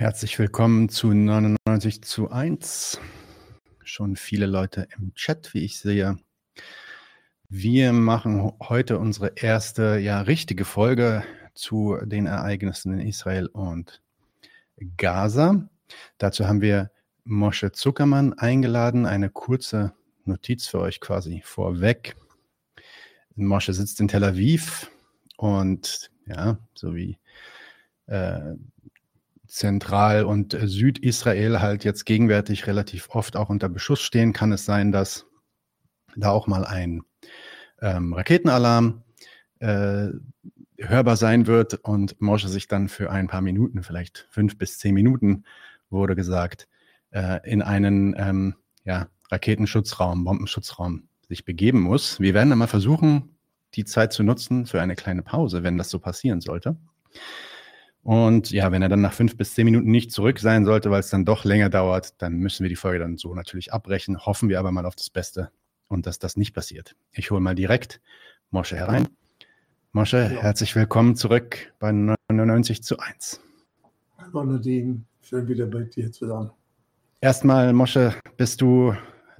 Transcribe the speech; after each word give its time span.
Herzlich 0.00 0.38
willkommen 0.38 0.88
zu 0.88 1.12
99 1.12 2.00
zu 2.00 2.30
1. 2.30 2.98
Schon 3.84 4.16
viele 4.16 4.46
Leute 4.46 4.88
im 4.96 5.12
Chat, 5.12 5.52
wie 5.52 5.62
ich 5.62 5.78
sehe. 5.78 6.16
Wir 7.50 7.92
machen 7.92 8.50
heute 8.62 8.98
unsere 8.98 9.32
erste, 9.36 9.98
ja, 9.98 10.22
richtige 10.22 10.64
Folge 10.64 11.22
zu 11.52 11.98
den 12.02 12.24
Ereignissen 12.24 12.94
in 12.98 13.06
Israel 13.06 13.48
und 13.48 14.00
Gaza. 14.96 15.68
Dazu 16.16 16.48
haben 16.48 16.62
wir 16.62 16.90
Moshe 17.24 17.70
Zuckermann 17.70 18.32
eingeladen. 18.32 19.04
Eine 19.04 19.28
kurze 19.28 19.92
Notiz 20.24 20.66
für 20.66 20.80
euch 20.80 21.00
quasi 21.00 21.42
vorweg. 21.44 22.16
Moshe 23.34 23.74
sitzt 23.74 24.00
in 24.00 24.08
Tel 24.08 24.24
Aviv 24.24 24.90
und 25.36 26.10
ja, 26.24 26.58
so 26.72 26.94
wie 26.94 27.18
äh, 28.06 28.54
Zentral- 29.50 30.24
und 30.24 30.54
äh, 30.54 30.66
Südisrael 30.68 31.60
halt 31.60 31.84
jetzt 31.84 32.06
gegenwärtig 32.06 32.66
relativ 32.66 33.08
oft 33.10 33.36
auch 33.36 33.48
unter 33.48 33.68
Beschuss 33.68 34.00
stehen, 34.00 34.32
kann 34.32 34.52
es 34.52 34.64
sein, 34.64 34.92
dass 34.92 35.26
da 36.16 36.30
auch 36.30 36.46
mal 36.46 36.64
ein 36.64 37.02
ähm, 37.82 38.12
Raketenalarm 38.12 39.02
äh, 39.58 40.08
hörbar 40.78 41.16
sein 41.16 41.46
wird 41.46 41.74
und 41.74 42.20
Mosche 42.20 42.48
sich 42.48 42.68
dann 42.68 42.88
für 42.88 43.10
ein 43.10 43.26
paar 43.26 43.40
Minuten, 43.40 43.82
vielleicht 43.82 44.26
fünf 44.30 44.56
bis 44.56 44.78
zehn 44.78 44.94
Minuten, 44.94 45.44
wurde 45.90 46.14
gesagt, 46.14 46.68
äh, 47.10 47.40
in 47.48 47.60
einen 47.60 48.14
ähm, 48.16 48.54
ja, 48.84 49.08
Raketenschutzraum, 49.30 50.24
Bombenschutzraum 50.24 51.08
sich 51.28 51.44
begeben 51.44 51.80
muss. 51.80 52.20
Wir 52.20 52.34
werden 52.34 52.50
dann 52.50 52.58
mal 52.58 52.66
versuchen, 52.66 53.36
die 53.74 53.84
Zeit 53.84 54.12
zu 54.12 54.22
nutzen 54.22 54.66
für 54.66 54.80
eine 54.80 54.94
kleine 54.94 55.22
Pause, 55.22 55.62
wenn 55.62 55.76
das 55.76 55.90
so 55.90 55.98
passieren 55.98 56.40
sollte. 56.40 56.76
Und 58.02 58.50
ja, 58.50 58.72
wenn 58.72 58.82
er 58.82 58.88
dann 58.88 59.02
nach 59.02 59.12
fünf 59.12 59.36
bis 59.36 59.54
zehn 59.54 59.66
Minuten 59.66 59.90
nicht 59.90 60.10
zurück 60.10 60.38
sein 60.38 60.64
sollte, 60.64 60.90
weil 60.90 61.00
es 61.00 61.10
dann 61.10 61.24
doch 61.24 61.44
länger 61.44 61.68
dauert, 61.68 62.20
dann 62.22 62.38
müssen 62.38 62.62
wir 62.62 62.70
die 62.70 62.76
Folge 62.76 62.98
dann 62.98 63.18
so 63.18 63.34
natürlich 63.34 63.72
abbrechen. 63.72 64.24
Hoffen 64.24 64.48
wir 64.48 64.58
aber 64.58 64.72
mal 64.72 64.86
auf 64.86 64.96
das 64.96 65.10
Beste 65.10 65.50
und 65.88 66.06
dass 66.06 66.18
das 66.18 66.36
nicht 66.36 66.54
passiert. 66.54 66.96
Ich 67.12 67.30
hole 67.30 67.40
mal 67.40 67.54
direkt 67.54 68.00
Mosche 68.50 68.76
herein. 68.76 69.08
Mosche, 69.92 70.18
ja. 70.18 70.42
herzlich 70.42 70.74
willkommen 70.76 71.14
zurück 71.14 71.72
bei 71.78 71.92
99 71.92 72.82
zu 72.82 72.98
1. 72.98 73.40
Hallo 74.18 74.44
Nadine, 74.44 75.02
schön 75.20 75.46
wieder 75.48 75.66
bei 75.66 75.82
dir 75.82 76.10
zu 76.10 76.26
sein. 76.26 76.50
Erstmal, 77.20 77.72
Mosche, 77.72 78.14
bist 78.36 78.62
du, 78.62 78.94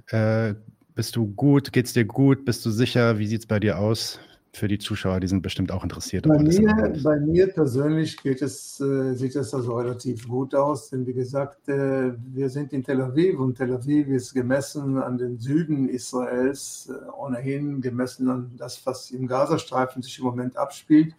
äh, 0.07 0.53
bist 0.93 1.15
du 1.15 1.25
gut? 1.33 1.73
Geht's 1.73 1.93
dir 1.93 2.05
gut? 2.05 2.45
Bist 2.45 2.63
du 2.65 2.69
sicher? 2.69 3.17
Wie 3.17 3.25
sieht 3.25 3.41
es 3.41 3.47
bei 3.47 3.59
dir 3.59 3.79
aus? 3.79 4.19
Für 4.53 4.67
die 4.67 4.77
Zuschauer, 4.77 5.19
die 5.21 5.27
sind 5.27 5.41
bestimmt 5.41 5.71
auch 5.71 5.83
interessiert. 5.83 6.27
Bei, 6.27 6.37
mir, 6.37 6.93
bei 7.03 7.19
mir 7.19 7.47
persönlich 7.47 8.17
geht 8.17 8.41
es, 8.41 8.81
äh, 8.81 9.13
sieht 9.13 9.35
es 9.35 9.53
also 9.53 9.75
relativ 9.75 10.27
gut 10.27 10.53
aus, 10.53 10.89
denn 10.89 11.07
wie 11.07 11.13
gesagt, 11.13 11.69
äh, 11.69 12.11
wir 12.33 12.49
sind 12.49 12.73
in 12.73 12.83
Tel 12.83 13.01
Aviv 13.01 13.39
und 13.39 13.55
Tel 13.55 13.73
Aviv 13.73 14.07
ist 14.07 14.33
gemessen 14.33 14.97
an 14.97 15.17
den 15.17 15.39
Süden 15.39 15.87
Israels, 15.87 16.89
äh, 16.91 17.11
ohnehin 17.11 17.79
gemessen 17.79 18.29
an 18.29 18.51
das, 18.57 18.85
was 18.85 19.11
im 19.11 19.25
Gazastreifen 19.25 20.01
sich 20.01 20.19
im 20.19 20.25
Moment 20.25 20.57
abspielt, 20.57 21.15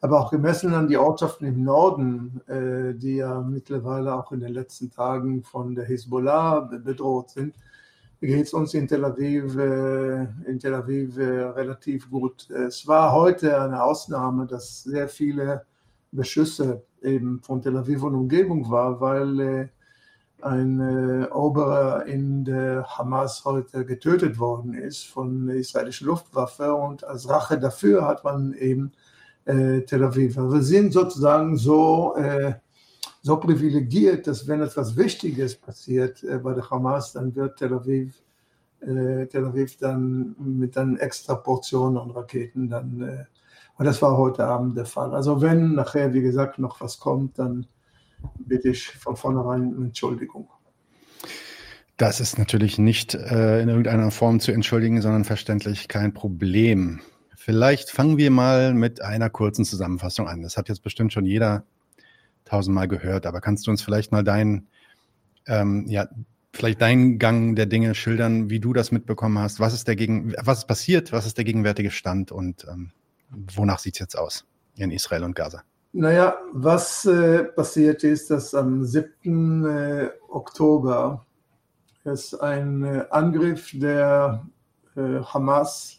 aber 0.00 0.20
auch 0.20 0.30
gemessen 0.30 0.72
an 0.72 0.86
die 0.86 0.98
Ortschaften 0.98 1.46
im 1.46 1.64
Norden, 1.64 2.40
äh, 2.46 2.94
die 2.94 3.16
ja 3.16 3.40
mittlerweile 3.40 4.14
auch 4.14 4.30
in 4.30 4.38
den 4.38 4.52
letzten 4.52 4.90
Tagen 4.90 5.42
von 5.42 5.74
der 5.74 5.84
Hisbollah 5.84 6.60
bedroht 6.60 7.30
sind 7.30 7.54
geht 8.20 8.46
es 8.46 8.52
uns 8.52 8.74
in 8.74 8.88
Tel 8.88 9.04
Aviv, 9.04 9.56
äh, 9.56 10.22
in 10.50 10.58
Tel 10.58 10.74
Aviv 10.74 11.16
äh, 11.18 11.22
relativ 11.22 12.10
gut. 12.10 12.50
Es 12.50 12.86
war 12.86 13.12
heute 13.12 13.60
eine 13.60 13.82
Ausnahme, 13.82 14.46
dass 14.46 14.82
sehr 14.82 15.08
viele 15.08 15.64
Beschüsse 16.10 16.82
eben 17.02 17.40
von 17.42 17.62
Tel 17.62 17.76
Aviv 17.76 18.02
und 18.02 18.14
Umgebung 18.14 18.68
war, 18.70 19.00
weil 19.00 19.40
äh, 19.40 19.68
ein 20.40 21.26
Oberer 21.32 22.06
in 22.06 22.44
der 22.44 22.86
Hamas 22.86 23.44
heute 23.44 23.84
getötet 23.84 24.38
worden 24.38 24.72
ist 24.72 25.04
von 25.04 25.48
der 25.48 25.56
israelischen 25.56 26.06
Luftwaffe 26.06 26.72
und 26.74 27.02
als 27.02 27.28
Rache 27.28 27.58
dafür 27.58 28.06
hat 28.06 28.22
man 28.22 28.52
eben 28.52 28.92
Tel 29.44 30.04
Aviv. 30.04 30.36
Wir 30.36 30.62
sind 30.62 30.92
sozusagen 30.92 31.56
so 31.56 32.14
so 33.22 33.36
privilegiert, 33.36 34.26
dass 34.26 34.46
wenn 34.46 34.62
etwas 34.62 34.96
Wichtiges 34.96 35.56
passiert 35.56 36.22
äh, 36.24 36.38
bei 36.38 36.54
der 36.54 36.68
Hamas, 36.70 37.12
dann 37.12 37.34
wird 37.34 37.58
Tel 37.58 37.74
Aviv, 37.74 38.14
äh, 38.80 39.26
Tel 39.26 39.46
Aviv 39.46 39.76
dann 39.78 40.36
mit 40.38 40.76
dann 40.76 40.96
extra 40.96 41.34
Portionen 41.34 41.98
und 41.98 42.10
Raketen 42.12 42.68
dann, 42.68 43.02
äh, 43.02 43.24
und 43.76 43.84
das 43.84 44.02
war 44.02 44.16
heute 44.16 44.44
Abend 44.44 44.76
der 44.76 44.86
Fall. 44.86 45.14
Also 45.14 45.40
wenn 45.40 45.74
nachher, 45.74 46.12
wie 46.12 46.22
gesagt, 46.22 46.58
noch 46.58 46.80
was 46.80 46.98
kommt, 46.98 47.38
dann 47.38 47.66
bitte 48.38 48.70
ich 48.70 48.88
von 48.88 49.16
vornherein 49.16 49.74
um 49.74 49.84
Entschuldigung. 49.84 50.48
Das 51.96 52.20
ist 52.20 52.38
natürlich 52.38 52.78
nicht 52.78 53.14
äh, 53.14 53.60
in 53.60 53.68
irgendeiner 53.68 54.10
Form 54.12 54.38
zu 54.38 54.52
entschuldigen, 54.52 55.02
sondern 55.02 55.24
verständlich 55.24 55.88
kein 55.88 56.14
Problem. 56.14 57.00
Vielleicht 57.36 57.90
fangen 57.90 58.18
wir 58.18 58.30
mal 58.30 58.72
mit 58.74 59.00
einer 59.02 59.30
kurzen 59.30 59.64
Zusammenfassung 59.64 60.28
an. 60.28 60.42
Das 60.42 60.56
hat 60.56 60.68
jetzt 60.68 60.82
bestimmt 60.82 61.12
schon 61.12 61.24
jeder 61.24 61.64
tausendmal 62.48 62.88
gehört, 62.88 63.26
aber 63.26 63.40
kannst 63.40 63.66
du 63.66 63.70
uns 63.70 63.82
vielleicht 63.82 64.12
mal 64.12 64.24
deinen, 64.24 64.68
ähm, 65.46 65.86
ja, 65.88 66.08
vielleicht 66.52 66.80
deinen 66.80 67.18
Gang 67.18 67.56
der 67.56 67.66
Dinge 67.66 67.94
schildern, 67.94 68.50
wie 68.50 68.60
du 68.60 68.72
das 68.72 68.90
mitbekommen 68.90 69.38
hast? 69.38 69.60
Was 69.60 69.74
ist 69.74 69.86
der 69.88 69.96
gegen, 69.96 70.34
was 70.40 70.58
ist 70.58 70.66
passiert? 70.66 71.12
Was 71.12 71.26
ist 71.26 71.36
der 71.36 71.44
gegenwärtige 71.44 71.90
Stand 71.90 72.32
und 72.32 72.66
ähm, 72.70 72.92
wonach 73.30 73.78
sieht 73.78 73.94
es 73.94 74.00
jetzt 74.00 74.18
aus 74.18 74.46
in 74.76 74.90
Israel 74.90 75.24
und 75.24 75.34
Gaza? 75.34 75.62
Naja, 75.92 76.36
was 76.52 77.06
äh, 77.06 77.44
passiert 77.44 78.04
ist, 78.04 78.30
dass 78.30 78.54
am 78.54 78.84
7. 78.84 79.64
Äh, 79.64 80.10
Oktober 80.28 81.24
es 82.04 82.34
ein 82.34 82.84
äh, 82.84 83.04
Angriff 83.10 83.70
der 83.74 84.46
äh, 84.96 85.20
Hamas 85.22 85.97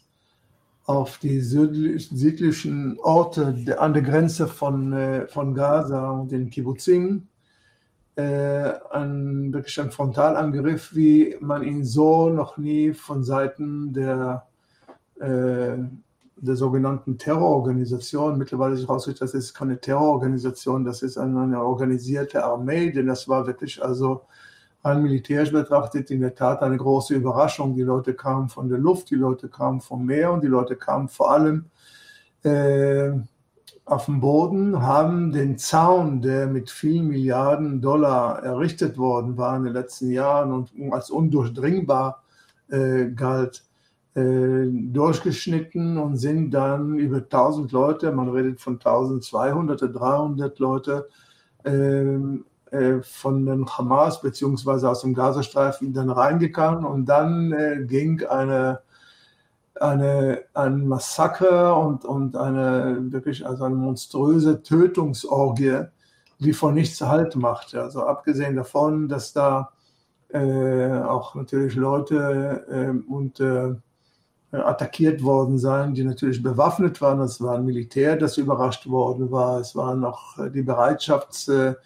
auf 0.90 1.20
die 1.20 1.40
südlichen 1.40 2.98
Orte 3.02 3.78
an 3.78 3.94
der 3.94 4.02
Grenze 4.02 4.48
von, 4.48 4.92
äh, 4.92 5.28
von 5.28 5.54
Gaza 5.54 6.10
und 6.10 6.32
den 6.32 6.50
Kibbuzim. 6.50 7.28
Äh, 8.16 8.74
ein, 8.90 9.54
wirklich 9.54 9.80
ein 9.80 9.92
Frontalangriff, 9.92 10.96
wie 10.96 11.38
man 11.42 11.62
ihn 11.62 11.86
so 11.86 12.32
noch 12.32 12.58
nie 12.58 12.94
von 12.94 13.24
Seiten 13.24 13.94
der, 13.94 14.48
äh, 15.20 15.78
der 16.38 16.56
sogenannten 16.56 17.20
Terrororganisation, 17.20 18.40
mittlerweile 18.40 18.74
ist 18.74 18.88
herausgestellt, 18.88 19.22
das 19.22 19.36
ist 19.36 19.54
keine 19.54 19.80
Terrororganisation, 19.80 20.86
das 20.86 21.04
ist 21.04 21.20
eine, 21.20 21.42
eine 21.42 21.64
organisierte 21.64 22.44
Armee, 22.44 22.92
denn 22.92 23.06
das 23.06 23.28
war 23.28 23.46
wirklich 23.46 23.80
also 23.84 24.22
rein 24.84 25.02
militärisch 25.02 25.52
betrachtet 25.52 26.12
in 26.12 26.22
der 26.22 26.36
Tat 26.36 26.62
eine 26.62 26.78
große 26.78 27.16
Überraschung. 27.16 27.76
Die 27.76 27.84
Leute 27.84 28.14
kamen 28.14 28.50
von 28.50 28.70
der 28.70 28.78
Luft, 28.78 29.10
die 29.10 29.16
Leute 29.16 29.50
kamen 29.50 29.82
vom 29.82 30.06
Meer 30.06 30.32
und 30.32 30.44
die 30.44 30.48
Leute 30.48 30.76
kamen 30.76 31.10
vor 31.10 31.32
allem 31.32 31.66
äh, 32.44 33.12
auf 33.86 34.06
dem 34.06 34.20
Boden, 34.20 34.82
haben 34.82 35.32
den 35.32 35.58
Zaun, 35.58 36.22
der 36.22 36.48
mit 36.48 36.70
vielen 36.70 37.08
Milliarden 37.08 37.82
Dollar 37.82 38.44
errichtet 38.44 38.98
worden 38.98 39.36
war 39.38 39.58
in 39.58 39.64
den 39.64 39.74
letzten 39.74 40.12
Jahren 40.12 40.52
und 40.52 40.72
als 40.92 41.10
undurchdringbar 41.10 42.24
äh, 42.70 43.08
galt, 43.10 43.64
äh, 44.14 44.66
durchgeschnitten 44.68 45.98
und 45.98 46.18
sind 46.18 46.52
dann 46.52 47.00
über 47.00 47.18
1000 47.18 47.72
Leute, 47.72 48.12
man 48.12 48.30
redet 48.30 48.60
von 48.60 48.74
1200, 48.74 49.82
300 49.82 50.60
Leute, 50.60 51.10
ähm, 51.66 52.46
äh, 52.72 53.02
von 53.02 53.48
den 53.48 53.68
Hamas 53.68 54.22
beziehungsweise 54.22 54.90
aus 54.90 55.02
dem 55.02 55.16
Gazastreifen 55.16 55.92
dann 55.92 56.12
reingegangen 56.12 56.86
und 56.86 57.06
dann 57.06 57.52
äh, 57.52 57.84
ging 57.86 58.24
eine, 58.28 58.82
eine, 59.74 60.44
ein 60.54 60.88
Massaker 60.88 61.76
und, 61.78 62.06
und 62.06 62.38
eine 62.38 63.12
wirklich 63.12 63.44
also 63.44 63.64
eine 63.64 63.74
monströse 63.74 64.62
Tötungsorgie, 64.62 65.86
die 66.38 66.54
von 66.54 66.76
nichts 66.76 67.02
Halt 67.02 67.36
machte. 67.36 67.82
Also 67.82 68.04
abgesehen 68.04 68.56
davon, 68.56 69.10
dass 69.10 69.34
da 69.34 69.72
äh, 70.32 70.92
auch 71.02 71.34
natürlich 71.34 71.74
Leute 71.74 72.66
äh, 72.70 73.12
und 73.12 73.40
äh, 73.40 73.74
attackiert 74.52 75.24
worden 75.24 75.58
seien, 75.58 75.96
die 75.96 76.04
natürlich 76.04 76.44
bewaffnet 76.44 77.02
waren. 77.02 77.20
Es 77.22 77.42
war 77.42 77.56
ein 77.56 77.66
Militär, 77.66 78.16
das 78.16 78.38
überrascht 78.38 78.88
worden 78.88 79.32
war. 79.32 79.60
Es 79.60 79.76
waren 79.76 80.06
auch 80.06 80.36
die 80.54 80.64
Bereitschafts- 80.64 81.78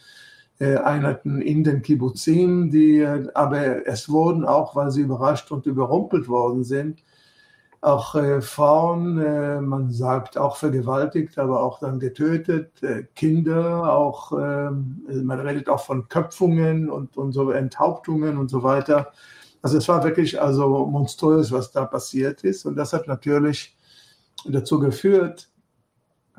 Einheiten 0.60 1.42
in 1.42 1.64
den 1.64 1.82
Kibbuzim, 1.82 2.70
die, 2.72 3.00
äh, 3.00 3.28
aber 3.34 3.88
es 3.88 4.10
wurden 4.10 4.46
auch, 4.46 4.76
weil 4.76 4.92
sie 4.92 5.02
überrascht 5.02 5.52
und 5.52 5.66
überrumpelt 5.66 6.28
worden 6.28 6.64
sind, 6.64 7.04
auch 7.84 8.16
äh, 8.16 8.42
Frauen, 8.42 9.18
äh, 9.18 9.60
man 9.60 9.92
sagt 9.92 10.38
auch 10.38 10.56
vergewaltigt, 10.56 11.38
aber 11.38 11.62
auch 11.62 11.80
dann 11.80 12.00
getötet, 12.00 12.82
äh, 12.82 13.04
Kinder, 13.14 13.94
auch, 13.94 14.32
ähm, 14.32 15.04
man 15.24 15.40
redet 15.42 15.68
auch 15.68 15.84
von 15.84 16.08
Köpfungen 16.08 16.90
und, 16.90 17.18
und 17.18 17.34
so 17.34 17.52
Enthauptungen 17.52 18.38
und 18.38 18.50
so 18.50 18.64
weiter. 18.64 19.12
Also 19.62 19.78
es 19.78 19.88
war 19.90 20.04
wirklich 20.04 20.42
also 20.42 20.86
monströs, 20.86 21.52
was 21.52 21.72
da 21.72 21.86
passiert 21.86 22.44
ist. 22.44 22.66
Und 22.66 22.76
das 22.78 22.94
hat 22.94 23.08
natürlich 23.08 23.78
dazu 24.46 24.80
geführt, 24.80 25.50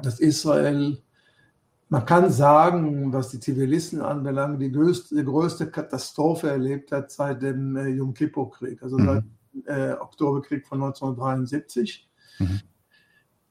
dass 0.02 0.20
Israel 0.20 0.99
man 1.88 2.06
kann 2.06 2.31
sagen, 2.32 3.12
was 3.12 3.31
die 3.31 3.40
Zivilisten 3.40 4.00
anbelangt, 4.00 4.60
die 4.60 4.72
größte, 4.72 5.16
die 5.16 5.25
größte 5.25 5.70
Katastrophe 5.70 6.48
erlebt 6.48 6.92
hat 6.92 7.10
seit 7.10 7.42
dem 7.42 7.76
äh, 7.76 7.88
Yom 7.88 8.14
Kippur-Krieg, 8.14 8.82
also 8.82 8.98
mhm. 8.98 9.06
seit 9.06 9.25
äh, 9.66 9.92
Oktoberkrieg 9.94 10.66
von 10.66 10.82
1973. 10.82 12.08
Mhm. 12.38 12.60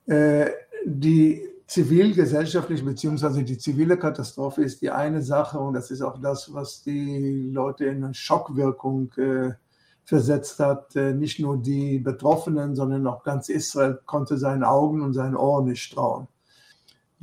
Äh, 0.06 0.50
die 0.86 1.42
zivilgesellschaftliche 1.68 2.84
beziehungsweise 2.84 3.44
die 3.44 3.58
zivile 3.58 3.98
Katastrophe 3.98 4.64
ist 4.64 4.82
die 4.82 4.92
eine 4.92 5.22
Sache 5.22 5.60
und 5.60 5.74
das 5.74 5.92
ist 5.92 6.02
auch 6.02 6.20
das, 6.20 6.54
was 6.54 6.84
die 6.84 7.50
Leute 7.52 7.86
in 7.86 8.04
eine 8.04 8.14
Schockwirkung 8.14 9.12
äh, 9.14 9.54
versetzt 10.04 10.60
hat. 10.60 10.96
Äh, 10.96 11.14
nicht 11.14 11.40
nur 11.40 11.58
die 11.58 12.00
Betroffenen, 12.00 12.76
sondern 12.76 13.08
auch 13.08 13.24
ganz 13.24 13.50
Israel 13.50 14.00
konnte 14.06 14.38
seinen 14.38 14.64
Augen 14.64 15.02
und 15.02 15.14
seinen 15.14 15.36
Ohren 15.36 15.66
nicht 15.66 15.94
trauen. 15.94 16.28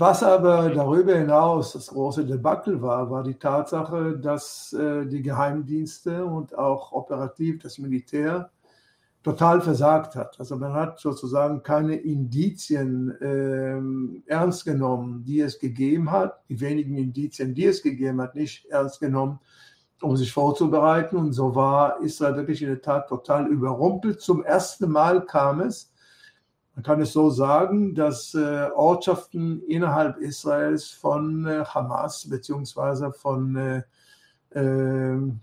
Was 0.00 0.22
aber 0.22 0.70
darüber 0.70 1.14
hinaus 1.14 1.74
das 1.74 1.88
große 1.88 2.24
Debakel 2.24 2.80
war, 2.80 3.10
war 3.10 3.22
die 3.22 3.34
Tatsache, 3.34 4.16
dass 4.16 4.72
äh, 4.72 5.04
die 5.04 5.20
Geheimdienste 5.20 6.24
und 6.24 6.56
auch 6.56 6.92
operativ 6.92 7.58
das 7.62 7.76
Militär 7.76 8.50
total 9.22 9.60
versagt 9.60 10.16
hat. 10.16 10.40
Also 10.40 10.56
man 10.56 10.72
hat 10.72 11.00
sozusagen 11.00 11.62
keine 11.62 11.96
Indizien 11.96 13.10
äh, 13.20 14.30
ernst 14.32 14.64
genommen, 14.64 15.22
die 15.22 15.40
es 15.40 15.58
gegeben 15.58 16.10
hat, 16.10 16.40
die 16.48 16.58
wenigen 16.62 16.96
Indizien, 16.96 17.52
die 17.52 17.66
es 17.66 17.82
gegeben 17.82 18.22
hat, 18.22 18.34
nicht 18.34 18.64
ernst 18.70 19.00
genommen, 19.00 19.38
um 20.00 20.16
sich 20.16 20.32
vorzubereiten. 20.32 21.18
Und 21.18 21.34
so 21.34 21.54
war 21.54 22.00
Israel 22.00 22.36
wirklich 22.36 22.62
in 22.62 22.68
der 22.68 22.80
Tat 22.80 23.06
total 23.06 23.48
überrumpelt. 23.48 24.22
Zum 24.22 24.44
ersten 24.44 24.90
Mal 24.90 25.26
kam 25.26 25.60
es, 25.60 25.89
man 26.80 26.84
kann 26.84 27.02
es 27.02 27.12
so 27.12 27.28
sagen, 27.28 27.94
dass 27.94 28.34
äh, 28.34 28.70
Ortschaften 28.74 29.60
innerhalb 29.64 30.16
Israels 30.16 30.88
von 30.88 31.44
äh, 31.44 31.62
Hamas 31.62 32.26
beziehungsweise 32.26 33.12
von 33.12 33.54
äh, 33.54 33.82
ähm, 34.54 35.40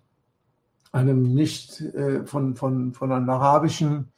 einem 0.91 1.21
nicht 1.35 1.83
von, 2.25 2.55
von, 2.55 2.93
von 2.93 3.11
einer 3.11 3.33
arabischen 3.33 4.11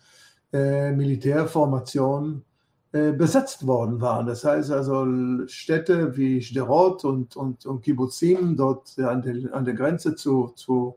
Militärformation 0.52 2.44
besetzt 2.92 3.68
worden 3.68 4.00
waren. 4.00 4.28
Das 4.28 4.46
heißt 4.46 4.72
also 4.72 5.06
Städte 5.48 6.16
wie 6.16 6.42
Sderot 6.42 7.04
und, 7.04 7.36
und, 7.36 7.66
und 7.66 7.82
Kibbutzim 7.82 8.56
dort 8.56 8.98
an 9.00 9.22
der, 9.24 9.54
an 9.54 9.66
der 9.66 9.74
Grenze 9.74 10.16
zu, 10.16 10.54
zu, 10.56 10.96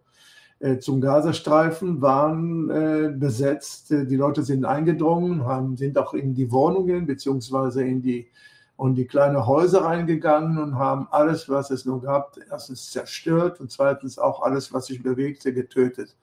zum 0.79 1.01
Gazastreifen 1.01 2.01
waren 2.01 2.71
äh, 2.71 3.15
besetzt. 3.17 3.91
Die 3.91 4.17
Leute 4.17 4.43
sind 4.43 4.65
eingedrungen, 4.65 5.45
haben, 5.45 5.77
sind 5.77 5.99
auch 5.99 6.15
in 6.15 6.35
die 6.35 6.53
Wohnungen 6.53 7.07
beziehungsweise 7.07 7.83
in 7.83 8.01
die 8.03 8.29
und 8.77 8.97
die 8.97 9.07
kleinen 9.07 9.47
Häuser 9.47 9.85
reingegangen 9.85 10.59
und 10.59 10.77
haben 10.77 11.07
alles, 11.11 11.49
was 11.49 11.71
es 11.71 11.85
nur 11.85 12.03
gab, 12.03 12.37
erstens 12.51 12.91
zerstört 12.91 13.61
und 13.61 13.71
zweitens 13.71 14.19
auch 14.19 14.43
alles, 14.43 14.73
was 14.73 14.87
sich 14.87 15.03
bewegte, 15.03 15.53
getötet. 15.53 16.17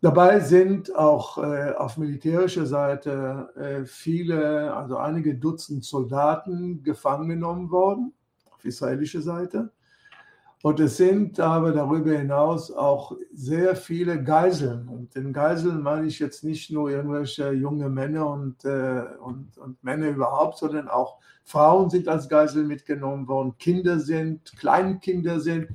Dabei 0.00 0.40
sind 0.40 0.94
auch 0.94 1.38
äh, 1.38 1.72
auf 1.72 1.96
militärischer 1.96 2.66
Seite 2.66 3.48
äh, 3.56 3.84
viele, 3.84 4.74
also 4.74 4.96
einige 4.96 5.34
Dutzend 5.34 5.84
Soldaten 5.84 6.82
gefangen 6.82 7.28
genommen 7.28 7.70
worden, 7.70 8.12
auf 8.50 8.64
israelischer 8.64 9.22
Seite. 9.22 9.70
Und 10.62 10.78
es 10.78 10.96
sind 10.96 11.40
aber 11.40 11.72
darüber 11.72 12.12
hinaus 12.12 12.70
auch 12.70 13.16
sehr 13.34 13.74
viele 13.74 14.22
Geiseln. 14.22 14.86
Und 14.86 15.14
den 15.16 15.32
Geiseln 15.32 15.82
meine 15.82 16.06
ich 16.06 16.20
jetzt 16.20 16.44
nicht 16.44 16.70
nur 16.70 16.88
irgendwelche 16.88 17.50
junge 17.52 17.88
Männer 17.88 18.28
und, 18.28 18.64
äh, 18.64 19.02
und, 19.20 19.58
und 19.58 19.82
Männer 19.82 20.08
überhaupt, 20.10 20.58
sondern 20.58 20.86
auch 20.86 21.18
Frauen 21.42 21.90
sind 21.90 22.06
als 22.06 22.28
Geiseln 22.28 22.68
mitgenommen 22.68 23.26
worden, 23.26 23.58
Kinder 23.58 23.98
sind, 23.98 24.56
Kleinkinder 24.56 25.40
sind, 25.40 25.66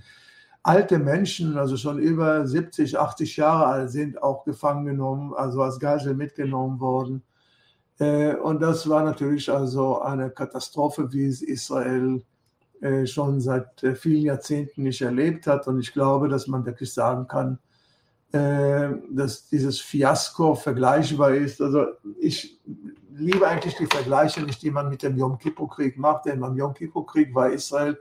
alte 0.64 1.00
Menschen, 1.00 1.58
also 1.58 1.76
schon 1.76 2.00
über 2.00 2.48
70, 2.48 2.98
80 2.98 3.36
Jahre 3.36 3.66
alt, 3.66 3.92
sind 3.92 4.24
auch 4.24 4.46
gefangen 4.46 4.86
genommen, 4.86 5.34
also 5.34 5.62
als 5.62 5.80
Geisel 5.80 6.14
mitgenommen 6.16 6.80
worden. 6.80 7.24
Äh, 8.00 8.36
und 8.36 8.62
das 8.62 8.88
war 8.88 9.04
natürlich 9.04 9.52
also 9.52 10.00
eine 10.00 10.30
Katastrophe, 10.30 11.12
wie 11.12 11.26
es 11.26 11.42
Israel 11.42 12.22
äh, 12.22 12.37
schon 13.06 13.42
seit 13.42 13.84
äh, 13.84 13.96
vielen 13.96 14.24
Jahrzehnten 14.24 14.84
nicht 14.84 15.02
erlebt 15.02 15.48
hat. 15.48 15.68
Und 15.68 15.80
ich 15.80 15.94
glaube, 15.94 16.30
dass 16.30 16.48
man 16.48 16.66
wirklich 16.66 16.94
sagen 16.94 17.28
kann, 17.28 17.60
äh, 18.32 18.90
dass 19.10 19.48
dieses 19.48 19.80
Fiasko 19.80 20.56
vergleichbar 20.56 21.34
ist. 21.34 21.62
Also 21.62 21.86
ich 22.20 22.60
liebe 23.16 23.48
eigentlich 23.48 23.76
die 23.76 23.88
Vergleiche 23.88 24.42
nicht, 24.42 24.62
die 24.62 24.70
man 24.72 24.90
mit 24.90 25.02
dem 25.02 25.18
Yom 25.18 25.38
Kippur-Krieg 25.40 25.98
macht, 25.98 26.26
denn 26.26 26.40
beim 26.40 26.56
Yom 26.56 26.74
Kippur-Krieg 26.74 27.34
war 27.34 27.52
Israel 27.52 27.98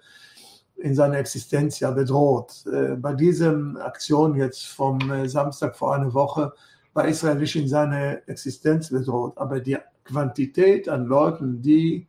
in 0.77 0.95
seiner 0.95 1.19
Existenz 1.19 1.81
ja 1.81 1.91
bedroht. 1.91 2.65
Bei 2.99 3.15
dieser 3.15 3.57
Aktion 3.79 4.37
jetzt 4.37 4.67
vom 4.67 4.99
Samstag 5.27 5.75
vor 5.75 5.95
einer 5.95 6.13
Woche 6.13 6.53
war 6.93 7.09
Israel 7.09 7.37
nicht 7.37 7.57
in 7.57 7.67
seiner 7.67 8.29
Existenz 8.29 8.91
bedroht, 8.91 9.33
aber 9.39 9.61
die 9.61 9.79
Quantität 10.05 10.87
an 10.91 11.07
Leuten, 11.07 11.63
die 11.63 12.07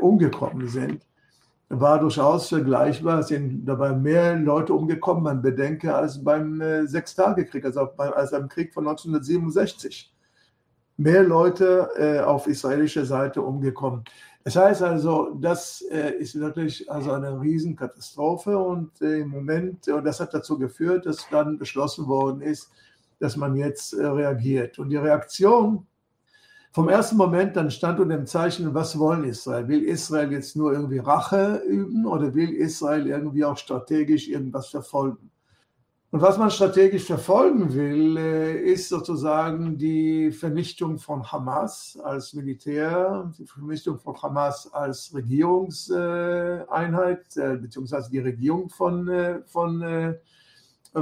umgekommen 0.00 0.68
sind, 0.68 1.04
war 1.70 2.00
durchaus 2.00 2.48
vergleichbar. 2.48 3.20
Es 3.20 3.28
sind 3.28 3.64
dabei 3.64 3.92
mehr 3.92 4.36
Leute 4.36 4.74
umgekommen, 4.74 5.22
man 5.22 5.40
bedenke, 5.40 5.94
als 5.94 6.22
beim 6.22 6.60
äh, 6.60 6.86
Sechstagekrieg, 6.86 7.64
also 7.64 7.88
beim, 7.96 8.12
als 8.12 8.32
beim 8.32 8.48
Krieg 8.48 8.74
von 8.74 8.86
1967. 8.86 10.12
Mehr 10.96 11.22
Leute 11.22 11.88
äh, 11.96 12.20
auf 12.20 12.48
israelischer 12.48 13.06
Seite 13.06 13.40
umgekommen. 13.40 14.04
Das 14.42 14.56
heißt 14.56 14.82
also, 14.82 15.34
das 15.40 15.82
äh, 15.90 16.14
ist 16.18 16.38
wirklich 16.38 16.90
also 16.90 17.12
eine 17.12 17.40
Riesenkatastrophe 17.40 18.58
und 18.58 19.00
äh, 19.00 19.20
im 19.20 19.28
Moment, 19.28 19.86
und 19.88 20.04
das 20.04 20.18
hat 20.18 20.34
dazu 20.34 20.58
geführt, 20.58 21.06
dass 21.06 21.28
dann 21.30 21.56
beschlossen 21.56 22.08
worden 22.08 22.42
ist, 22.42 22.70
dass 23.20 23.36
man 23.36 23.54
jetzt 23.54 23.92
äh, 23.92 24.06
reagiert. 24.06 24.78
Und 24.78 24.88
die 24.88 24.96
Reaktion 24.96 25.86
vom 26.72 26.88
ersten 26.88 27.16
Moment 27.16 27.56
dann 27.56 27.70
stand 27.70 27.98
unter 27.98 28.16
dem 28.16 28.26
Zeichen, 28.26 28.72
was 28.74 28.98
wollen 28.98 29.24
Israel? 29.24 29.66
Will 29.66 29.82
Israel 29.82 30.30
jetzt 30.30 30.54
nur 30.54 30.72
irgendwie 30.72 30.98
Rache 30.98 31.62
üben 31.66 32.06
oder 32.06 32.34
will 32.34 32.50
Israel 32.50 33.08
irgendwie 33.08 33.44
auch 33.44 33.56
strategisch 33.56 34.28
irgendwas 34.28 34.68
verfolgen? 34.68 35.30
Und 36.12 36.22
was 36.22 36.38
man 36.38 36.50
strategisch 36.50 37.04
verfolgen 37.04 37.72
will, 37.72 38.16
äh, 38.16 38.60
ist 38.62 38.88
sozusagen 38.88 39.78
die 39.78 40.32
Vernichtung 40.32 40.98
von 40.98 41.22
Hamas 41.30 41.96
als 42.02 42.34
Militär, 42.34 43.30
die 43.38 43.46
Vernichtung 43.46 44.00
von 44.00 44.20
Hamas 44.20 44.68
als 44.72 45.14
Regierungseinheit, 45.14 47.36
äh, 47.36 47.58
beziehungsweise 47.58 48.10
die 48.10 48.18
Regierung 48.18 48.68
von, 48.68 49.06
äh, 49.08 49.42
von, 49.46 50.16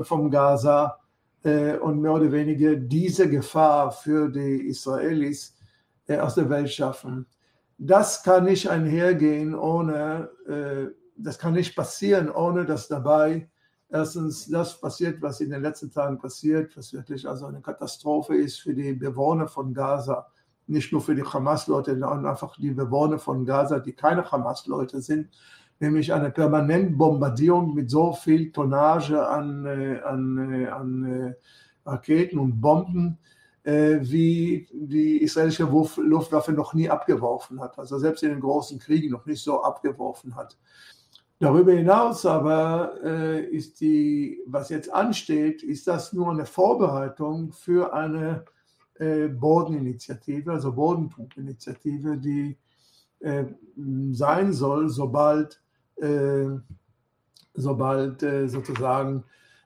vom 0.03 0.31
Gaza 0.31 0.99
und 1.43 2.03
mehr 2.03 2.13
oder 2.13 2.31
weniger 2.31 2.77
diese 2.77 3.31
Gefahr 3.31 3.91
für 3.91 4.29
die 4.29 4.69
Israelis 4.69 5.57
aus 6.17 6.35
der 6.35 6.49
Welt 6.49 6.71
schaffen. 6.71 7.27
Das 7.77 8.23
kann 8.23 8.45
nicht 8.45 8.69
einhergehen 8.69 9.55
ohne, 9.55 10.31
äh, 10.47 10.93
das 11.17 11.39
kann 11.39 11.53
nicht 11.55 11.77
passieren, 11.77 12.31
ohne 12.31 12.65
dass 12.65 12.89
dabei 12.89 13.49
erstens 13.91 14.49
das 14.49 14.81
passiert, 14.81 15.23
was 15.23 15.41
in 15.41 15.51
den 15.51 15.63
letzten 15.63 15.91
Tagen 15.91 16.19
passiert, 16.19 16.77
was 16.77 16.93
wirklich 16.93 17.29
also 17.29 17.47
eine 17.47 17.61
Katastrophe 17.61 18.37
ist 18.37 18.61
für 18.61 18.75
die 18.75 18.95
Bewohner 18.95 19.49
von 19.49 19.73
Gaza, 19.73 20.27
nicht 20.67 20.93
nur 20.93 21.01
für 21.01 21.15
die 21.15 21.23
Hamas-Leute, 21.23 21.93
sondern 21.93 22.27
einfach 22.27 22.57
die 22.57 22.73
Bewohner 22.73 23.19
von 23.19 23.45
Gaza, 23.45 23.79
die 23.79 23.93
keine 23.93 24.31
Hamas-Leute 24.31 25.01
sind, 25.01 25.29
nämlich 25.79 26.13
eine 26.13 26.31
permanente 26.31 26.97
Bombardierung 26.97 27.75
mit 27.75 27.91
so 27.91 28.13
viel 28.13 28.51
Tonnage 28.51 29.27
an, 29.27 29.65
äh, 29.67 30.01
an, 30.01 30.67
an 30.67 31.35
Raketen 31.87 32.39
und 32.39 32.61
Bomben, 32.61 33.19
äh, 33.23 33.38
wie 33.71 34.67
die 34.73 35.23
israelische 35.23 35.65
Luftwaffe 35.65 36.53
noch 36.53 36.73
nie 36.73 36.89
abgeworfen 36.89 37.61
hat. 37.61 37.79
Also 37.79 37.99
selbst 37.99 38.23
in 38.23 38.31
den 38.31 38.41
großen 38.41 38.79
Kriegen 38.79 39.11
noch 39.11 39.27
nicht 39.27 39.43
so 39.43 39.63
abgeworfen 39.63 40.35
hat. 40.37 40.57
Darüber 41.41 41.73
hinaus 41.73 42.27
aber 42.27 42.95
äh, 43.05 43.45
ist 43.45 43.81
die, 43.81 44.43
was 44.47 44.71
jetzt 44.71 44.93
ansteht, 44.93 45.63
ist 45.63 45.87
das 45.87 46.13
nur 46.13 46.31
eine 46.31 46.47
Vorbereitung 46.47 47.53
für 47.53 47.93
eine 47.93 48.45
äh, 48.95 49.29
Bodeninitiative, 49.29 50.51
also 50.51 50.73
Bodentruppinitiative, 50.73 52.17
die 52.17 52.59
äh, 53.21 53.45
sein 54.11 54.53
soll, 54.53 54.89
sobald, 54.89 55.61
äh, 55.97 56.49
sobald 57.55 58.23
äh, 58.25 58.49
sozusagen 58.49 59.23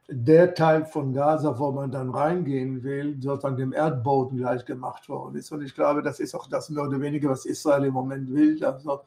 der 0.09 0.55
Teil 0.55 0.85
von 0.85 1.13
Gaza, 1.13 1.59
wo 1.59 1.71
man 1.71 1.91
dann 1.91 2.11
reingehen 2.11 2.83
will, 2.83 3.17
sozusagen 3.21 3.57
dem 3.57 3.73
Erdboden 3.73 4.39
gleich 4.39 4.65
gemacht 4.65 5.09
worden 5.09 5.37
ist. 5.37 5.53
Und 5.53 5.63
ich 5.63 5.75
glaube, 5.75 6.03
das 6.03 6.21
ist 6.21 6.35
auch 6.35 6.49
das 6.49 6.71
mehr 6.71 6.85
oder 6.85 7.01
weniger, 7.01 7.31
was 7.31 7.47
Israel 7.47 7.85
im 7.85 7.95
Moment 7.95 8.33
will. 8.33 8.63
Also 8.65 9.01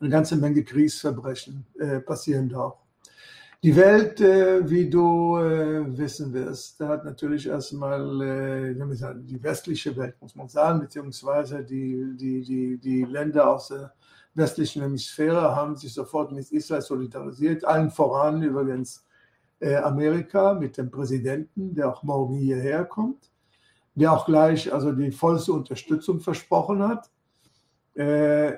eine 0.00 0.10
ganze 0.10 0.36
Menge 0.36 0.64
Kriegsverbrechen 0.64 1.64
äh, 1.78 2.00
passieren 2.00 2.48
da 2.48 2.58
auch. 2.58 2.82
Die 3.62 3.76
Welt, 3.76 4.20
äh, 4.20 4.68
wie 4.68 4.90
du 4.90 5.36
äh, 5.36 5.96
wissen 5.96 6.32
wirst, 6.32 6.80
hat 6.80 7.04
natürlich 7.04 7.46
erstmal 7.46 8.20
äh, 8.20 8.74
die 9.22 9.40
westliche 9.40 9.96
Welt, 9.96 10.16
muss 10.20 10.34
man 10.34 10.48
sagen, 10.48 10.80
beziehungsweise 10.80 11.62
die, 11.62 12.16
die, 12.16 12.42
die, 12.42 12.78
die 12.78 13.04
Länder 13.04 13.48
aus 13.48 13.68
der 13.68 13.92
westlichen 14.34 14.82
Hemisphäre 14.82 15.54
haben 15.54 15.76
sich 15.76 15.94
sofort 15.94 16.32
mit 16.32 16.50
Israel 16.50 16.82
solidarisiert, 16.82 17.64
allen 17.64 17.92
voran 17.92 18.42
übrigens 18.42 19.04
Amerika 19.76 20.54
mit 20.54 20.76
dem 20.76 20.90
Präsidenten, 20.90 21.74
der 21.74 21.88
auch 21.88 22.02
morgen 22.02 22.36
hierher 22.36 22.84
kommt, 22.84 23.30
der 23.94 24.12
auch 24.12 24.26
gleich 24.26 24.72
also 24.72 24.92
die 24.92 25.12
vollste 25.12 25.52
Unterstützung 25.52 26.20
versprochen 26.20 26.82
hat. 26.82 27.10
Äh, 27.94 28.56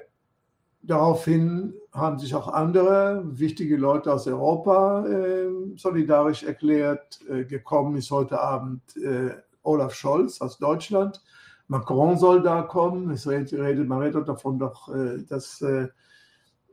Daraufhin 0.87 1.73
haben 1.92 2.18
sich 2.18 2.34
auch 2.34 2.46
andere 2.46 3.23
wichtige 3.25 3.78
Leute 3.78 4.12
aus 4.12 4.26
Europa 4.26 5.06
äh, 5.06 5.49
solidarisch 5.76 6.42
erklärt. 6.42 7.20
Äh, 7.26 7.44
gekommen 7.44 7.96
ist 7.96 8.11
heute 8.11 8.38
Abend 8.38 8.82
äh, 8.99 9.30
Olaf 9.62 9.94
Scholz 9.94 10.42
aus 10.42 10.58
Deutschland. 10.58 11.23
Macron 11.68 12.18
soll 12.18 12.42
da 12.42 12.61
kommen. 12.61 13.11
Es 13.11 13.26
redet, 13.26 13.88
man 13.88 14.02
redet 14.02 14.28
davon 14.28 14.58
doch, 14.58 14.94
äh, 14.94 15.23
dass 15.26 15.62
äh, 15.62 15.88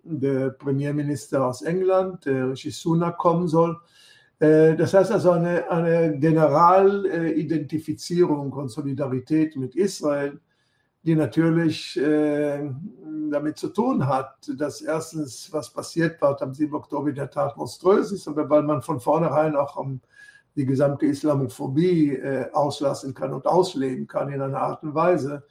der 0.04 0.50
Premierminister 0.50 1.46
aus 1.46 1.62
England, 1.62 2.26
der 2.26 2.50
Rishi 2.50 2.72
Sunak, 2.72 3.18
kommen 3.18 3.48
soll. 3.48 3.80
Äh, 4.42 4.76
das 4.76 4.94
heißt 4.94 5.12
also 5.12 5.32
eine, 5.32 5.68
eine 5.70 6.18
Generalidentifizierung 6.18 8.52
und 8.52 8.70
Solidarität 8.70 9.56
mit 9.56 9.76
Israel 9.76 10.40
die 11.04 11.16
natürlich 11.16 12.00
äh, 12.00 12.70
damit 13.32 13.58
zu 13.58 13.70
tun 13.70 14.06
hat, 14.06 14.36
dass 14.56 14.82
erstens, 14.82 15.52
was 15.52 15.74
passiert 15.74 16.22
war 16.22 16.40
am 16.40 16.54
7. 16.54 16.76
Oktober, 16.76 17.12
der 17.12 17.32
Tat 17.32 17.58
monströs 17.58 18.12
ist, 18.12 18.28
aber 18.28 18.48
weil 18.52 18.62
man 18.62 18.84
von 18.84 19.00
vornherein 19.00 19.56
auch 19.56 19.84
die 20.56 20.64
gesamte 20.64 21.08
Islamophobie 21.08 22.18
äh, 22.18 22.52
auslassen 22.52 23.16
kann 23.16 23.34
und 23.34 23.48
ausleben 23.48 24.06
kann 24.06 24.32
in 24.32 24.42
einer 24.42 24.60
Art 24.60 24.84
und 24.84 24.94
Weise, 24.94 25.44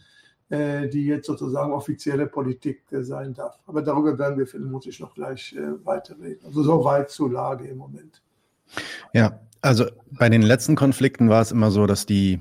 die 0.52 1.06
jetzt 1.06 1.26
sozusagen 1.26 1.72
offizielle 1.72 2.26
Politik 2.26 2.82
sein 2.90 3.34
darf. 3.34 3.60
Aber 3.66 3.82
darüber 3.82 4.18
werden 4.18 4.36
wir 4.36 4.48
vermutlich 4.48 4.98
noch 4.98 5.14
gleich 5.14 5.56
weiterreden. 5.84 6.44
Also 6.44 6.64
so 6.64 6.84
weit 6.84 7.10
zur 7.10 7.30
Lage 7.30 7.68
im 7.68 7.78
Moment. 7.78 8.20
Ja, 9.12 9.40
also 9.60 9.86
bei 10.10 10.28
den 10.28 10.42
letzten 10.42 10.76
Konflikten 10.76 11.28
war 11.28 11.42
es 11.42 11.52
immer 11.52 11.70
so, 11.70 11.86
dass 11.86 12.06
die 12.06 12.40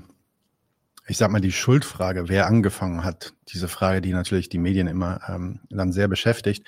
ich 1.10 1.18
sag 1.18 1.32
mal, 1.32 1.40
die 1.40 1.50
Schuldfrage, 1.50 2.28
wer 2.28 2.46
angefangen 2.46 3.02
hat, 3.02 3.34
diese 3.48 3.66
Frage, 3.66 4.00
die 4.00 4.12
natürlich 4.12 4.48
die 4.48 4.58
Medien 4.58 4.86
immer 4.86 5.20
ähm, 5.28 5.58
dann 5.68 5.92
sehr 5.92 6.06
beschäftigt 6.06 6.64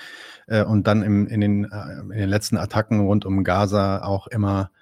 äh, 0.48 0.64
und 0.64 0.88
dann 0.88 1.02
im, 1.02 1.28
in, 1.28 1.40
den, 1.40 1.64
äh, 1.70 2.00
in 2.00 2.10
den 2.10 2.28
letzten 2.28 2.56
Attacken 2.56 3.06
rund 3.06 3.24
um 3.24 3.44
Gaza 3.44 4.02
auch 4.02 4.26
immer 4.26 4.72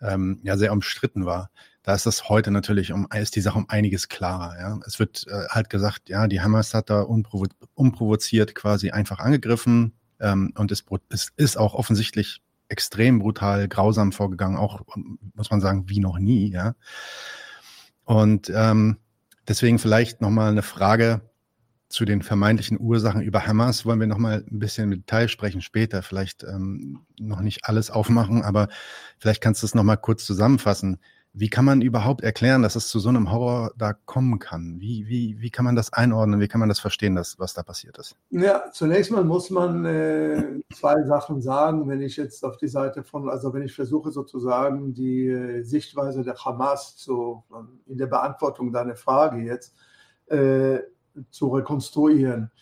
ähm, 0.00 0.40
ja 0.42 0.56
sehr 0.56 0.72
umstritten 0.72 1.26
war. 1.26 1.50
Da 1.84 1.94
ist 1.94 2.06
das 2.06 2.28
heute 2.28 2.50
natürlich 2.50 2.92
um 2.92 3.06
ist 3.14 3.36
die 3.36 3.40
Sache 3.40 3.58
um 3.58 3.68
einiges 3.68 4.08
klarer. 4.08 4.58
Ja, 4.58 4.80
es 4.84 4.98
wird 4.98 5.26
äh, 5.28 5.46
halt 5.48 5.70
gesagt, 5.70 6.08
ja, 6.08 6.26
die 6.26 6.40
Hamas 6.40 6.74
hat 6.74 6.90
da 6.90 7.02
unprovo 7.02 7.46
unprovoziert 7.74 8.56
quasi 8.56 8.90
einfach 8.90 9.20
angegriffen 9.20 9.92
ähm, 10.18 10.52
und 10.56 10.72
es, 10.72 10.84
es 11.10 11.32
ist 11.36 11.56
auch 11.56 11.74
offensichtlich 11.74 12.42
extrem 12.68 13.18
brutal, 13.18 13.68
grausam 13.68 14.12
vorgegangen, 14.12 14.56
auch 14.56 14.80
muss 15.34 15.50
man 15.50 15.60
sagen 15.60 15.88
wie 15.88 16.00
noch 16.00 16.18
nie. 16.18 16.50
Ja. 16.50 16.74
Und 18.04 18.50
ähm, 18.54 18.98
Deswegen 19.46 19.78
vielleicht 19.78 20.20
nochmal 20.20 20.50
eine 20.50 20.62
Frage 20.62 21.20
zu 21.88 22.04
den 22.04 22.22
vermeintlichen 22.22 22.80
Ursachen 22.80 23.20
über 23.20 23.46
Hamas. 23.46 23.84
Wollen 23.84 24.00
wir 24.00 24.06
nochmal 24.06 24.44
ein 24.50 24.58
bisschen 24.58 24.84
im 24.84 24.98
Detail 25.00 25.28
sprechen 25.28 25.60
später. 25.60 26.02
Vielleicht 26.02 26.44
ähm, 26.44 27.00
noch 27.20 27.40
nicht 27.40 27.66
alles 27.66 27.90
aufmachen, 27.90 28.42
aber 28.42 28.68
vielleicht 29.18 29.42
kannst 29.42 29.62
du 29.62 29.66
es 29.66 29.74
nochmal 29.74 29.98
kurz 29.98 30.24
zusammenfassen. 30.24 30.98
Wie 31.36 31.48
kann 31.48 31.64
man 31.64 31.82
überhaupt 31.82 32.22
erklären, 32.22 32.62
dass 32.62 32.76
es 32.76 32.86
zu 32.86 33.00
so 33.00 33.08
einem 33.08 33.32
Horror 33.32 33.72
da 33.76 33.92
kommen 33.92 34.38
kann? 34.38 34.76
Wie, 34.78 35.08
wie, 35.08 35.40
wie 35.40 35.50
kann 35.50 35.64
man 35.64 35.74
das 35.74 35.92
einordnen? 35.92 36.38
Wie 36.38 36.46
kann 36.46 36.60
man 36.60 36.68
das 36.68 36.78
verstehen, 36.78 37.16
dass, 37.16 37.40
was 37.40 37.54
da 37.54 37.64
passiert 37.64 37.98
ist? 37.98 38.14
Ja, 38.30 38.70
zunächst 38.70 39.10
mal 39.10 39.24
muss 39.24 39.50
man 39.50 39.84
äh, 39.84 40.60
zwei 40.72 41.02
Sachen 41.02 41.42
sagen, 41.42 41.88
wenn 41.88 42.00
ich 42.02 42.16
jetzt 42.16 42.44
auf 42.44 42.56
die 42.56 42.68
Seite 42.68 43.02
von, 43.02 43.28
also 43.28 43.52
wenn 43.52 43.62
ich 43.62 43.74
versuche 43.74 44.12
sozusagen 44.12 44.94
die 44.94 45.26
äh, 45.26 45.62
Sichtweise 45.64 46.22
der 46.22 46.36
Hamas 46.36 46.96
zu, 46.96 47.42
in 47.86 47.98
der 47.98 48.06
Beantwortung 48.06 48.72
deiner 48.72 48.94
Frage 48.94 49.38
jetzt 49.38 49.74
äh, 50.26 50.78
zu 51.30 51.48
rekonstruieren. 51.48 52.52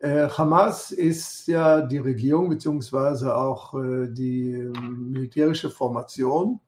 Äh, 0.00 0.28
Hamas 0.28 0.90
ist 0.90 1.46
ja 1.46 1.82
die 1.82 1.98
Regierung 1.98 2.48
beziehungsweise 2.48 3.36
auch 3.36 3.74
äh, 3.74 4.08
die 4.08 4.72
militärische 4.80 5.70
Formation 5.70 6.58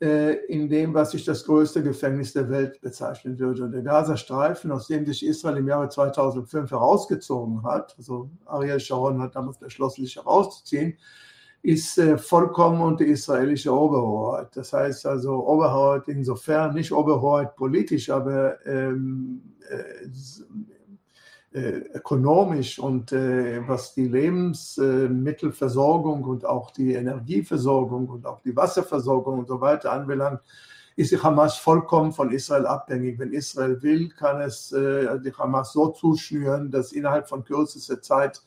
in 0.00 0.68
dem, 0.68 0.92
was 0.92 1.12
sich 1.12 1.24
das 1.24 1.44
größte 1.44 1.82
Gefängnis 1.82 2.32
der 2.32 2.50
Welt 2.50 2.80
bezeichnen 2.80 3.38
würde. 3.38 3.64
Und 3.64 3.72
der 3.72 3.82
Gazastreifen, 3.82 4.70
aus 4.70 4.88
dem 4.88 5.06
sich 5.06 5.24
Israel 5.24 5.58
im 5.58 5.68
Jahre 5.68 5.88
2005 5.88 6.70
herausgezogen 6.70 7.62
hat, 7.62 7.94
also 7.96 8.28
Ariel 8.44 8.80
Sharon 8.80 9.22
hat 9.22 9.34
damals 9.36 9.58
beschlossen, 9.58 10.04
sich 10.04 10.16
herauszuziehen, 10.16 10.98
ist 11.64 11.96
äh, 11.96 12.18
vollkommen 12.18 12.82
unter 12.82 13.06
israelischer 13.06 13.72
Oberhoheit. 13.72 14.54
Das 14.54 14.74
heißt 14.74 15.06
also 15.06 15.46
Oberhoheit 15.46 16.08
insofern, 16.08 16.74
nicht 16.74 16.92
Oberhoheit 16.92 17.56
politisch, 17.56 18.10
aber 18.10 18.64
ähm, 18.66 19.40
äh, 19.70 19.76
äh, 19.76 20.08
ökonomisch 21.94 22.78
und 22.78 23.12
äh, 23.12 23.66
was 23.68 23.94
die 23.94 24.08
Lebensmittelversorgung 24.08 26.24
und 26.24 26.44
auch 26.44 26.72
die 26.72 26.94
Energieversorgung 26.94 28.08
und 28.08 28.26
auch 28.26 28.40
die 28.40 28.56
Wasserversorgung 28.56 29.38
und 29.38 29.48
so 29.48 29.60
weiter 29.60 29.92
anbelangt, 29.92 30.40
ist 30.96 31.12
die 31.12 31.18
Hamas 31.18 31.56
vollkommen 31.56 32.12
von 32.12 32.32
Israel 32.32 32.66
abhängig. 32.66 33.18
Wenn 33.18 33.32
Israel 33.32 33.80
will, 33.82 34.08
kann 34.10 34.40
es 34.40 34.70
äh, 34.72 35.18
die 35.20 35.32
Hamas 35.32 35.72
so 35.72 35.88
zuschnüren, 35.88 36.70
dass 36.70 36.92
innerhalb 36.92 37.28
von 37.28 37.44
kürzester 37.44 38.00
Zeit 38.02 38.42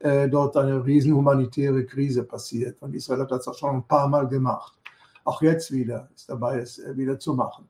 dort 0.00 0.56
eine 0.56 0.86
riesen 0.86 1.12
humanitäre 1.12 1.84
Krise 1.84 2.22
passiert. 2.22 2.80
Und 2.82 2.94
Israel 2.94 3.22
hat 3.22 3.32
das 3.32 3.48
auch 3.48 3.56
schon 3.56 3.74
ein 3.74 3.82
paar 3.82 4.06
Mal 4.06 4.28
gemacht. 4.28 4.72
Auch 5.24 5.42
jetzt 5.42 5.72
wieder 5.72 6.08
ist 6.14 6.30
dabei, 6.30 6.60
es 6.60 6.80
wieder 6.94 7.18
zu 7.18 7.34
machen. 7.34 7.68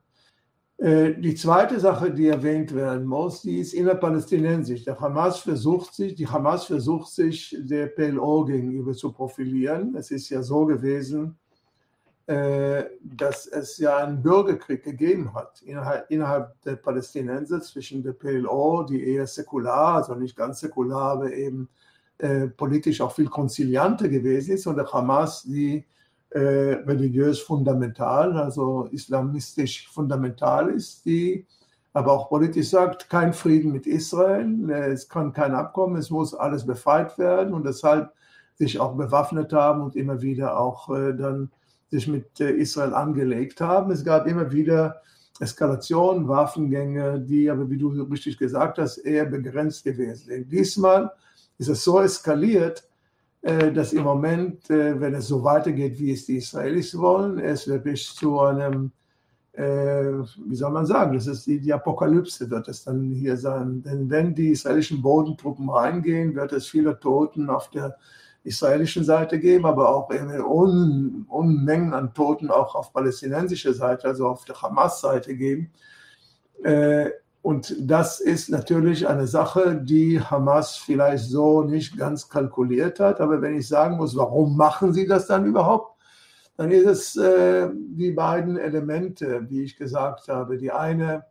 Äh, 0.79 1.15
die 1.15 1.35
zweite 1.35 1.81
Sache, 1.81 2.13
die 2.13 2.29
erwähnt 2.29 2.73
werden 2.73 3.05
muss, 3.05 3.43
die 3.43 3.59
ist 3.59 3.75
innerpalästinensisch. 3.75 4.85
Der 4.85 4.99
Hamas 5.01 5.41
versucht 5.41 5.93
sich, 5.93 6.15
die 6.15 6.29
Hamas 6.29 6.67
versucht 6.67 7.09
sich 7.09 7.57
der 7.59 7.89
PLO 7.89 8.45
gegenüber 8.45 8.93
zu 8.93 9.13
profilieren. 9.13 9.97
Es 9.97 10.13
ist 10.13 10.31
ja 10.31 10.41
so 10.41 10.67
gewesen, 10.67 11.37
äh, 12.27 12.85
dass 13.03 13.49
es 13.49 13.79
ja 13.79 13.97
einen 13.97 14.23
Bürgerkrieg 14.23 14.85
gegeben 14.85 15.35
hat 15.35 15.63
innerhalb, 15.63 16.63
der 16.63 16.77
Palästinenser 16.77 17.61
zwischen 17.61 18.05
der 18.05 18.13
PLO, 18.13 18.85
die 18.85 19.03
eher 19.03 19.27
säkular, 19.27 19.97
also 19.97 20.15
nicht 20.15 20.37
ganz 20.37 20.61
säkular, 20.61 21.13
aber 21.13 21.33
eben 21.33 21.69
äh, 22.19 22.47
politisch 22.47 23.01
auch 23.01 23.13
viel 23.13 23.29
konzilianter 23.29 24.09
gewesen 24.09 24.55
ist, 24.55 24.67
und 24.69 24.77
der 24.77 24.93
Hamas, 24.93 25.43
die 25.43 25.85
äh, 26.31 26.39
religiös 26.87 27.41
fundamental, 27.41 28.37
also 28.37 28.89
islamistisch 28.91 29.89
fundamental 29.89 30.69
ist, 30.71 31.05
die 31.07 31.47
aber 31.93 32.13
auch 32.13 32.29
politisch 32.29 32.69
sagt, 32.69 33.09
kein 33.09 33.33
Frieden 33.33 33.73
mit 33.73 33.87
Israel, 33.87 34.71
äh, 34.71 34.93
es 34.93 35.09
kann 35.09 35.33
kein 35.33 35.55
Abkommen, 35.55 35.97
es 35.97 36.11
muss 36.11 36.35
alles 36.35 36.67
befreit 36.67 37.19
werden 37.19 37.55
und 37.55 37.65
deshalb 37.65 38.13
sich 38.57 38.79
auch 38.79 38.95
bewaffnet 38.97 39.53
haben 39.53 39.83
und 39.83 39.97
immer 39.97 40.21
wieder 40.21 40.59
auch 40.59 40.91
äh, 40.91 41.15
dann 41.15 41.51
sich 41.91 42.07
mit 42.09 42.41
äh, 42.41 42.51
Israel 42.51 42.93
angelegt 42.93 43.61
haben. 43.61 43.91
Es 43.91 44.05
gab 44.05 44.27
immer 44.27 44.53
wieder 44.53 45.01
Eskalationen, 45.41 46.29
Waffengänge, 46.29 47.21
die 47.21 47.49
aber, 47.49 47.71
wie 47.71 47.79
du 47.79 47.89
richtig 48.03 48.39
gesagt 48.39 48.79
hast, 48.79 48.99
eher 48.99 49.25
begrenzt 49.25 49.85
gewesen 49.85 50.27
sind. 50.27 50.53
Diesmal 50.53 51.13
ist 51.59 51.69
es 51.69 51.85
so 51.85 52.01
eskaliert, 52.01 52.88
dass 53.73 53.93
im 53.93 54.03
Moment, 54.03 54.69
äh, 54.71 55.01
wenn 55.01 55.15
es 55.15 55.29
so 55.29 55.43
weitergeht, 55.45 55.99
wie 55.99 56.13
es 56.13 56.27
die 56.27 56.39
Israelis 56.39 56.97
wollen, 56.99 57.39
es 57.39 57.69
wirklich 57.69 58.13
zu 58.15 58.41
einem, 58.41 58.91
äh, 59.53 59.63
wie 60.47 60.57
soll 60.57 60.73
man 60.73 60.87
sagen, 60.87 61.15
das 61.15 61.27
ist 61.27 61.47
die, 61.47 61.61
die 61.61 61.73
Apokalypse, 61.73 62.51
wird 62.51 62.69
es 62.69 62.85
dann 62.85 63.13
hier 63.13 63.37
sein. 63.37 63.83
Denn 63.83 64.11
wenn 64.11 64.35
die 64.35 64.51
israelischen 64.51 65.01
Bodentruppen 65.01 65.71
reingehen, 65.71 66.35
wird 66.35 66.53
es 66.53 66.67
viele 66.67 66.99
Toten 66.99 67.49
auf 67.49 67.71
der 67.71 67.97
israelischen 68.45 69.05
Seite 69.05 69.39
geben, 69.39 69.67
aber 69.67 69.89
auch 69.89 70.11
Un 70.11 71.27
Unmengen 71.29 71.93
an 71.93 72.15
Toten 72.15 72.51
auch 72.51 72.75
auf 72.75 72.93
palästinensischer 72.93 73.75
Seite, 73.75 74.09
also 74.09 74.27
auf 74.27 74.45
der 74.45 74.61
Hamas-Seite 74.61 75.37
geben. 75.37 75.71
Und 77.43 77.75
das 77.81 78.21
ist 78.21 78.51
natürlich 78.51 79.07
eine 79.07 79.27
Sache, 79.27 79.81
die 79.83 80.21
Hamas 80.21 80.77
vielleicht 80.77 81.25
so 81.25 81.63
nicht 81.63 81.97
ganz 81.97 82.29
kalkuliert 82.29 83.01
hat. 83.01 83.21
Aber 83.21 83.41
wenn 83.41 83.57
ich 83.57 83.69
sagen 83.69 83.97
muss, 83.97 84.17
warum 84.17 84.57
machen 84.57 84.93
sie 84.93 85.07
das 85.07 85.27
dann 85.27 85.47
überhaupt, 85.47 85.97
dann 86.57 86.73
ist 86.73 86.87
es 86.87 87.17
äh, 87.17 87.71
die 87.75 88.11
beiden 88.11 88.57
Elemente, 88.57 89.47
wie 89.49 89.63
ich 89.63 89.77
gesagt 89.77 90.29
habe. 90.29 90.59
Die 90.59 90.73
eine, 90.73 91.25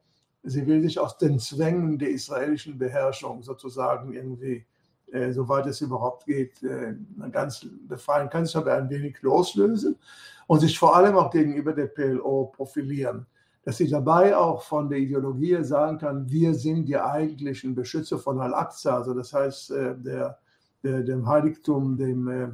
sie 0.43 0.65
will 0.65 0.81
sich 0.81 0.99
aus 0.99 1.17
den 1.17 1.39
Zwängen 1.39 1.99
der 1.99 2.11
israelischen 2.11 2.77
Beherrschung 2.77 3.43
sozusagen 3.43 4.13
irgendwie 4.13 4.65
äh, 5.11 5.31
soweit 5.31 5.65
es 5.67 5.79
überhaupt 5.79 6.25
geht, 6.25 6.61
äh, 6.63 6.93
ganz 7.31 7.65
befreien 7.87 8.29
kann, 8.29 8.45
sich 8.45 8.57
aber 8.57 8.73
ein 8.73 8.89
wenig 8.89 9.21
loslösen 9.21 9.95
und 10.47 10.59
sich 10.59 10.77
vor 10.77 10.97
allem 10.97 11.15
auch 11.15 11.31
gegenüber 11.31 11.71
der 11.71 11.87
PLO 11.87 12.51
profilieren. 12.53 13.25
Dass 13.67 13.75
sie 13.75 13.89
dabei 13.89 14.33
auch 14.37 14.61
von 14.61 14.87
der 14.87 14.99
Ideologie 14.99 15.61
sagen 15.61 15.97
kann, 15.97 16.31
wir 16.31 16.53
sind 16.53 16.85
die 16.85 16.97
eigentlichen 16.97 17.75
Beschützer 17.75 18.17
von 18.17 18.39
Al-Aqsa, 18.39 18.95
also 18.95 19.13
das 19.13 19.33
heißt 19.33 19.71
äh, 19.71 19.95
der, 19.97 20.39
der, 20.83 21.03
dem 21.03 21.27
Heiligtum, 21.27 21.97
dem, 21.97 22.29
äh, 22.29 22.47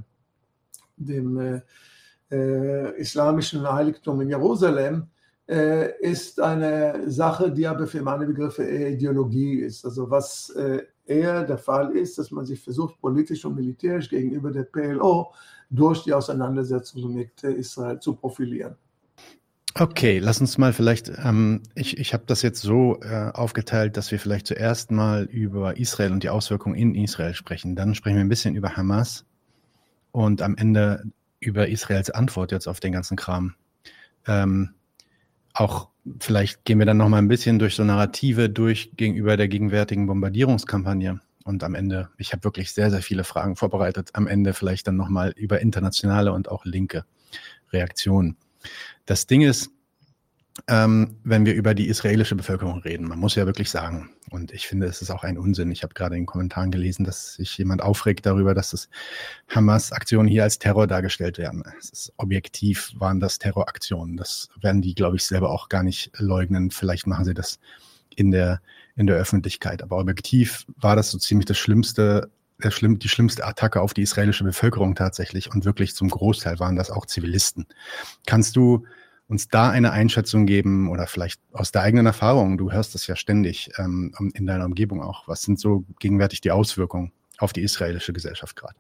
dem 0.97 1.37
äh, 1.37 1.61
äh, 2.31 2.99
islamischen 2.99 3.71
Heiligtum 3.71 4.21
in 4.21 4.29
Jerusalem, 4.29 5.05
äh, 5.47 5.91
ist 6.01 6.39
eine 6.39 7.07
Sache, 7.11 7.51
die 7.51 7.67
aber 7.67 7.85
für 7.85 8.01
meine 8.01 8.25
Begriffe 8.25 8.63
eher 8.63 8.89
Ideologie 8.89 9.59
ist. 9.59 9.85
Also 9.85 10.09
was 10.09 10.49
äh, 10.55 10.81
eher 11.05 11.43
der 11.43 11.59
Fall 11.59 11.95
ist, 11.95 12.17
dass 12.17 12.31
man 12.31 12.47
sich 12.47 12.59
versucht, 12.59 12.99
politisch 12.99 13.45
und 13.45 13.53
militärisch 13.53 14.09
gegenüber 14.09 14.49
der 14.49 14.63
PLO 14.63 15.31
durch 15.69 16.05
die 16.05 16.13
Auseinandersetzung 16.15 17.13
mit 17.13 17.43
Israel 17.43 17.99
zu 17.99 18.15
profilieren. 18.15 18.75
Okay, 19.75 20.19
lass 20.19 20.39
uns 20.39 20.59
mal 20.59 20.71
vielleicht, 20.71 21.11
ähm, 21.23 21.63
ich, 21.73 21.97
ich 21.97 22.13
habe 22.13 22.25
das 22.27 22.43
jetzt 22.43 22.61
so 22.61 23.01
äh, 23.01 23.31
aufgeteilt, 23.33 23.97
dass 23.97 24.11
wir 24.11 24.19
vielleicht 24.19 24.45
zuerst 24.45 24.91
mal 24.91 25.23
über 25.23 25.77
Israel 25.77 26.11
und 26.11 26.21
die 26.21 26.29
Auswirkungen 26.29 26.75
in 26.75 26.93
Israel 26.93 27.33
sprechen. 27.33 27.75
Dann 27.75 27.95
sprechen 27.95 28.17
wir 28.17 28.23
ein 28.23 28.29
bisschen 28.29 28.55
über 28.55 28.77
Hamas 28.77 29.25
und 30.11 30.43
am 30.43 30.55
Ende 30.57 31.03
über 31.39 31.69
Israels 31.69 32.11
Antwort 32.11 32.51
jetzt 32.51 32.67
auf 32.67 32.79
den 32.79 32.93
ganzen 32.93 33.17
Kram. 33.17 33.55
Ähm, 34.27 34.75
auch 35.53 35.89
vielleicht 36.19 36.65
gehen 36.65 36.77
wir 36.77 36.85
dann 36.85 36.97
noch 36.97 37.09
mal 37.09 37.17
ein 37.17 37.27
bisschen 37.27 37.57
durch 37.57 37.75
so 37.75 37.83
Narrative 37.83 38.49
durch 38.49 38.91
gegenüber 38.95 39.37
der 39.37 39.47
gegenwärtigen 39.47 40.05
Bombardierungskampagne. 40.05 41.19
Und 41.45 41.63
am 41.63 41.73
Ende, 41.73 42.09
ich 42.17 42.31
habe 42.31 42.43
wirklich 42.43 42.73
sehr, 42.73 42.91
sehr 42.91 43.01
viele 43.01 43.23
Fragen 43.23 43.55
vorbereitet. 43.55 44.11
Am 44.13 44.27
Ende 44.27 44.53
vielleicht 44.53 44.87
dann 44.87 44.97
noch 44.97 45.09
mal 45.09 45.33
über 45.35 45.61
internationale 45.61 46.31
und 46.31 46.49
auch 46.49 46.63
linke 46.63 47.05
Reaktionen. 47.71 48.37
Das 49.05 49.27
Ding 49.27 49.41
ist, 49.41 49.69
ähm, 50.67 51.17
wenn 51.23 51.45
wir 51.45 51.55
über 51.55 51.73
die 51.73 51.87
israelische 51.87 52.35
Bevölkerung 52.35 52.79
reden. 52.81 53.07
Man 53.07 53.19
muss 53.19 53.35
ja 53.35 53.45
wirklich 53.45 53.69
sagen, 53.69 54.11
und 54.29 54.51
ich 54.51 54.67
finde, 54.67 54.85
es 54.87 55.01
ist 55.01 55.09
auch 55.09 55.23
ein 55.23 55.37
Unsinn. 55.37 55.71
Ich 55.71 55.83
habe 55.83 55.93
gerade 55.93 56.15
in 56.15 56.21
den 56.21 56.27
Kommentaren 56.27 56.69
gelesen, 56.69 57.03
dass 57.03 57.33
sich 57.35 57.57
jemand 57.57 57.81
aufregt 57.81 58.25
darüber, 58.25 58.53
dass 58.53 58.69
das 58.69 58.87
Hamas-Aktionen 59.49 60.27
hier 60.27 60.43
als 60.43 60.59
Terror 60.59 60.85
dargestellt 60.85 61.37
werden. 61.37 61.63
Objektiv 62.17 62.91
waren 62.95 63.19
das 63.19 63.39
Terroraktionen. 63.39 64.15
Das 64.15 64.49
werden 64.61 64.81
die, 64.81 64.93
glaube 64.93 65.15
ich, 65.15 65.25
selber 65.25 65.49
auch 65.49 65.69
gar 65.69 65.83
nicht 65.83 66.11
leugnen. 66.17 66.69
Vielleicht 66.69 67.07
machen 67.07 67.25
sie 67.25 67.33
das 67.33 67.59
in 68.15 68.29
der, 68.29 68.61
in 68.95 69.07
der 69.07 69.17
Öffentlichkeit. 69.17 69.81
Aber 69.81 69.97
objektiv 69.97 70.65
war 70.77 70.95
das 70.95 71.09
so 71.09 71.17
ziemlich 71.17 71.45
das 71.45 71.57
Schlimmste, 71.57 72.29
schlimm, 72.69 72.99
die 72.99 73.09
schlimmste 73.09 73.45
Attacke 73.45 73.81
auf 73.81 73.93
die 73.93 74.01
israelische 74.01 74.43
Bevölkerung 74.43 74.95
tatsächlich. 74.95 75.51
Und 75.51 75.65
wirklich 75.65 75.95
zum 75.95 76.09
Großteil 76.09 76.59
waren 76.59 76.75
das 76.75 76.91
auch 76.91 77.05
Zivilisten. 77.05 77.65
Kannst 78.25 78.55
du 78.55 78.85
uns 79.27 79.47
da 79.47 79.69
eine 79.69 79.91
Einschätzung 79.91 80.45
geben 80.45 80.89
oder 80.89 81.07
vielleicht 81.07 81.41
aus 81.53 81.71
der 81.71 81.81
eigenen 81.81 82.05
Erfahrung, 82.05 82.57
du 82.57 82.71
hörst 82.71 82.93
das 82.93 83.07
ja 83.07 83.15
ständig 83.15 83.71
ähm, 83.77 84.13
in 84.33 84.45
deiner 84.45 84.65
Umgebung 84.65 85.01
auch, 85.01 85.27
was 85.27 85.41
sind 85.41 85.59
so 85.59 85.85
gegenwärtig 85.99 86.41
die 86.41 86.51
Auswirkungen 86.51 87.11
auf 87.39 87.53
die 87.53 87.61
israelische 87.61 88.13
Gesellschaft 88.13 88.55
gerade? 88.55 88.75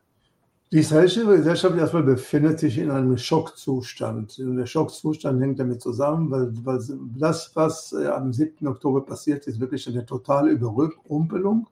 Die 0.71 0.79
israelische 0.79 1.25
Gesellschaft 1.25 1.77
erstmal 1.77 2.03
befindet 2.03 2.59
sich 2.59 2.79
in 2.79 2.89
einem 2.89 3.15
Schockzustand. 3.15 4.39
Und 4.39 4.57
der 4.57 4.65
Schockzustand 4.65 5.39
hängt 5.39 5.59
damit 5.59 5.81
zusammen, 5.81 6.31
weil, 6.31 6.51
weil 6.65 6.79
das, 7.15 7.51
was 7.53 7.93
äh, 7.93 8.07
am 8.07 8.33
7. 8.33 8.67
Oktober 8.67 9.05
passiert 9.05 9.45
ist, 9.45 9.59
wirklich 9.59 9.87
eine 9.87 10.03
totale 10.03 10.49
Überrumpelung 10.49 11.67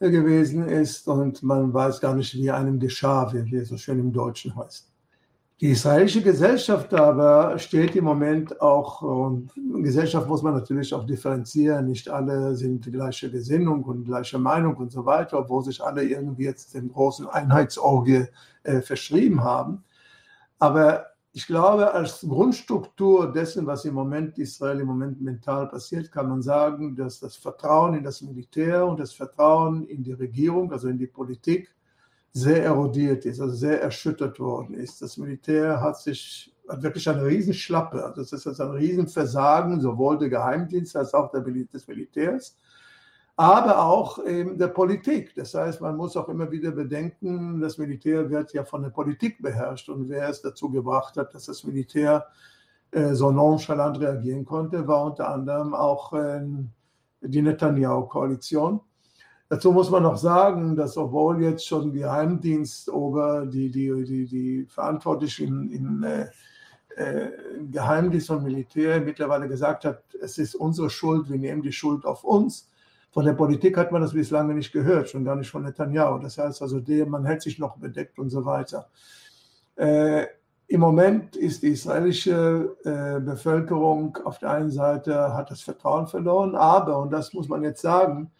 gewesen 0.00 0.68
ist 0.68 1.08
und 1.08 1.42
man 1.42 1.72
weiß 1.72 2.00
gar 2.00 2.14
nicht, 2.14 2.34
wie 2.34 2.50
einem 2.50 2.78
geschah, 2.78 3.32
wie 3.32 3.56
es 3.56 3.68
so 3.68 3.76
schön 3.76 3.98
im 3.98 4.12
Deutschen 4.12 4.54
heißt. 4.56 4.90
Die 5.60 5.70
israelische 5.70 6.20
Gesellschaft 6.20 6.92
aber 6.92 7.58
steht 7.58 7.94
im 7.94 8.04
Moment 8.04 8.60
auch, 8.60 9.02
und 9.02 9.52
Gesellschaft 9.82 10.28
muss 10.28 10.42
man 10.42 10.54
natürlich 10.54 10.92
auch 10.92 11.06
differenzieren, 11.06 11.86
nicht 11.86 12.08
alle 12.08 12.56
sind 12.56 12.90
gleiche 12.90 13.30
Gesinnung 13.30 13.84
und 13.84 14.04
gleiche 14.04 14.38
Meinung 14.38 14.76
und 14.76 14.90
so 14.90 15.06
weiter, 15.06 15.38
obwohl 15.38 15.62
sich 15.62 15.82
alle 15.82 16.02
irgendwie 16.02 16.44
jetzt 16.44 16.74
dem 16.74 16.92
großen 16.92 17.28
Einheitsorgie 17.28 18.26
äh, 18.64 18.80
verschrieben 18.80 19.44
haben. 19.44 19.84
Aber 20.58 21.06
ich 21.36 21.48
glaube, 21.48 21.92
als 21.92 22.20
Grundstruktur 22.20 23.32
dessen, 23.32 23.66
was 23.66 23.84
im 23.84 23.94
Moment 23.94 24.38
Israel 24.38 24.78
im 24.78 24.86
Moment 24.86 25.20
mental 25.20 25.68
passiert, 25.68 26.12
kann 26.12 26.28
man 26.28 26.42
sagen, 26.42 26.94
dass 26.94 27.18
das 27.18 27.34
Vertrauen 27.34 27.94
in 27.94 28.04
das 28.04 28.22
Militär 28.22 28.86
und 28.86 29.00
das 29.00 29.12
Vertrauen 29.12 29.84
in 29.88 30.04
die 30.04 30.12
Regierung, 30.12 30.70
also 30.70 30.86
in 30.86 30.96
die 30.96 31.08
Politik, 31.08 31.74
sehr 32.32 32.62
erodiert 32.62 33.24
ist, 33.26 33.40
also 33.40 33.52
sehr 33.52 33.82
erschüttert 33.82 34.38
worden 34.38 34.74
ist. 34.74 35.02
Das 35.02 35.16
Militär 35.16 35.80
hat 35.80 35.98
sich 35.98 36.54
hat 36.68 36.82
wirklich 36.82 37.08
eine 37.08 37.26
Riesenschlappe. 37.26 38.04
Also 38.04 38.22
das 38.22 38.32
ist 38.32 38.46
also 38.46 38.62
ein 38.62 38.70
Riesenversagen, 38.70 39.80
sowohl 39.80 40.18
der 40.18 40.30
Geheimdienste 40.30 41.00
als 41.00 41.14
auch 41.14 41.32
des 41.32 41.88
Militärs, 41.88 42.56
aber 43.36 43.82
auch 43.84 44.24
eben 44.24 44.58
der 44.58 44.68
Politik. 44.68 45.34
Das 45.34 45.54
heißt, 45.54 45.80
man 45.80 45.96
muss 45.96 46.16
auch 46.16 46.28
immer 46.28 46.50
wieder 46.50 46.70
bedenken, 46.70 47.60
das 47.60 47.78
Militär 47.78 48.30
wird 48.30 48.52
ja 48.52 48.64
von 48.64 48.82
der 48.82 48.90
Politik 48.90 49.42
beherrscht 49.42 49.88
und 49.88 50.08
wer 50.08 50.28
es 50.28 50.40
dazu 50.42 50.70
gebracht 50.70 51.16
hat, 51.16 51.34
dass 51.34 51.46
das 51.46 51.64
Militär 51.64 52.26
äh, 52.92 53.14
so 53.14 53.32
nonchalant 53.32 54.00
reagieren 54.00 54.44
konnte, 54.44 54.86
war 54.86 55.04
unter 55.04 55.28
anderem 55.28 55.74
auch 55.74 56.12
äh, 56.12 56.42
die 57.22 57.42
Netanyahu-Koalition. 57.42 58.80
Dazu 59.48 59.72
muss 59.72 59.90
man 59.90 60.04
noch 60.04 60.16
sagen, 60.16 60.76
dass 60.76 60.96
obwohl 60.96 61.42
jetzt 61.42 61.66
schon 61.66 61.92
Geheimdienst 61.92 62.88
oder 62.88 63.46
die, 63.46 63.70
die, 63.70 64.04
die, 64.04 64.26
die 64.26 64.66
Verantwortlichen 64.66 65.70
im 65.70 66.02
äh, 66.04 66.26
äh, 66.96 67.30
Geheimdienst 67.70 68.30
und 68.30 68.44
Militär 68.44 69.00
mittlerweile 69.00 69.48
gesagt 69.48 69.84
hat, 69.84 70.02
es 70.20 70.38
ist 70.38 70.54
unsere 70.54 70.88
Schuld, 70.88 71.28
wir 71.28 71.38
nehmen 71.38 71.62
die 71.62 71.72
Schuld 71.72 72.04
auf 72.04 72.22
uns. 72.22 72.70
Von 73.14 73.24
der 73.24 73.34
Politik 73.34 73.76
hat 73.76 73.92
man 73.92 74.02
das 74.02 74.12
bislang 74.12 74.52
nicht 74.56 74.72
gehört, 74.72 75.08
schon 75.08 75.24
gar 75.24 75.36
nicht 75.36 75.48
von 75.48 75.62
Netanyahu. 75.62 76.18
Das 76.18 76.36
heißt 76.36 76.60
also, 76.62 76.80
der, 76.80 77.06
man 77.06 77.24
hält 77.24 77.42
sich 77.42 77.60
noch 77.60 77.76
bedeckt 77.76 78.18
und 78.18 78.28
so 78.28 78.44
weiter. 78.44 78.88
Äh, 79.76 80.24
Im 80.66 80.80
Moment 80.80 81.36
ist 81.36 81.62
die 81.62 81.68
israelische 81.68 82.76
äh, 82.82 83.20
Bevölkerung 83.20 84.18
auf 84.24 84.40
der 84.40 84.50
einen 84.50 84.72
Seite 84.72 85.32
hat 85.32 85.52
das 85.52 85.60
Vertrauen 85.60 86.08
verloren, 86.08 86.56
aber, 86.56 86.98
und 86.98 87.12
das 87.12 87.32
muss 87.32 87.48
man 87.48 87.62
jetzt 87.62 87.82
sagen, 87.82 88.32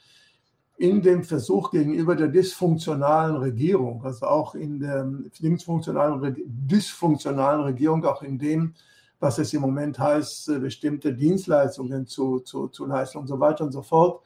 in 0.76 1.02
dem 1.02 1.22
Versuch 1.22 1.70
gegenüber 1.70 2.16
der 2.16 2.26
dysfunktionalen 2.26 3.36
Regierung, 3.36 4.04
also 4.04 4.26
auch 4.26 4.56
in 4.56 4.80
der 4.80 5.04
dysfunktionalen, 5.40 6.34
dysfunktionalen 6.48 7.60
Regierung, 7.60 8.04
auch 8.04 8.22
in 8.22 8.38
dem, 8.40 8.74
was 9.20 9.38
es 9.38 9.54
im 9.54 9.60
Moment 9.60 10.00
heißt, 10.00 10.48
äh, 10.48 10.58
bestimmte 10.58 11.14
Dienstleistungen 11.14 12.08
zu, 12.08 12.40
zu, 12.40 12.66
zu 12.66 12.86
leisten 12.86 13.18
und 13.18 13.28
so 13.28 13.38
weiter 13.38 13.62
und 13.62 13.70
so 13.70 13.82
fort, 13.82 14.20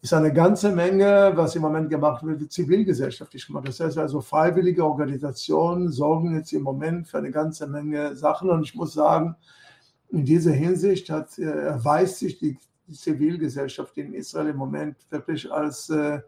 ist 0.00 0.12
eine 0.12 0.32
ganze 0.32 0.70
Menge, 0.70 1.32
was 1.34 1.56
im 1.56 1.62
Moment 1.62 1.90
gemacht 1.90 2.24
wird, 2.24 2.52
zivilgesellschaftlich 2.52 3.46
gemacht. 3.46 3.66
Das 3.66 3.80
heißt 3.80 3.98
also, 3.98 4.20
freiwillige 4.20 4.84
Organisationen 4.84 5.90
sorgen 5.90 6.36
jetzt 6.36 6.52
im 6.52 6.62
Moment 6.62 7.08
für 7.08 7.18
eine 7.18 7.32
ganze 7.32 7.66
Menge 7.66 8.14
Sachen. 8.14 8.48
Und 8.50 8.62
ich 8.62 8.74
muss 8.74 8.92
sagen, 8.92 9.34
in 10.10 10.24
dieser 10.24 10.52
Hinsicht 10.52 11.10
hat, 11.10 11.36
äh, 11.38 11.44
erweist 11.44 12.18
sich 12.20 12.38
die 12.38 12.56
Zivilgesellschaft 12.92 13.96
in 13.98 14.14
Israel 14.14 14.48
im 14.48 14.56
Moment 14.56 14.96
wirklich 15.10 15.50
als, 15.50 15.90
äh, 15.90 16.20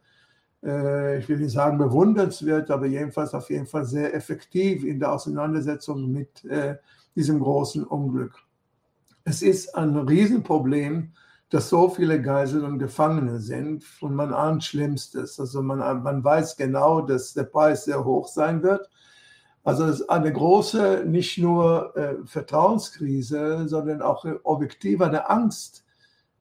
äh, 0.64 1.18
ich 1.18 1.28
will 1.28 1.38
nicht 1.38 1.52
sagen 1.52 1.78
bewundernswert, 1.78 2.70
aber 2.70 2.86
jedenfalls 2.86 3.34
auf 3.34 3.50
jeden 3.50 3.66
Fall 3.66 3.84
sehr 3.84 4.14
effektiv 4.14 4.84
in 4.84 4.98
der 4.98 5.12
Auseinandersetzung 5.12 6.10
mit 6.10 6.44
äh, 6.44 6.76
diesem 7.14 7.38
großen 7.38 7.84
Unglück. 7.84 8.34
Es 9.24 9.42
ist 9.42 9.74
ein 9.76 9.96
Riesenproblem, 9.96 11.12
dass 11.50 11.68
so 11.68 11.90
viele 11.90 12.22
Geiseln 12.22 12.64
und 12.64 12.78
Gefangene 12.78 13.40
sind 13.40 13.84
und 14.00 14.14
man 14.14 14.32
ahnt 14.32 14.64
Schlimmstes. 14.64 15.38
Also 15.38 15.62
man, 15.62 15.78
man 16.02 16.24
weiß 16.24 16.56
genau, 16.56 17.00
dass 17.00 17.34
der 17.34 17.44
Preis 17.44 17.84
sehr 17.84 18.04
hoch 18.04 18.28
sein 18.28 18.62
wird. 18.62 18.88
Also 19.62 19.84
es 19.84 20.00
ist 20.00 20.08
eine 20.08 20.32
große, 20.32 21.04
nicht 21.06 21.38
nur 21.38 21.94
äh, 21.96 22.14
Vertrauenskrise, 22.24 23.68
sondern 23.68 24.00
auch 24.00 24.24
objektiv 24.44 25.02
eine 25.02 25.28
Angst 25.28 25.84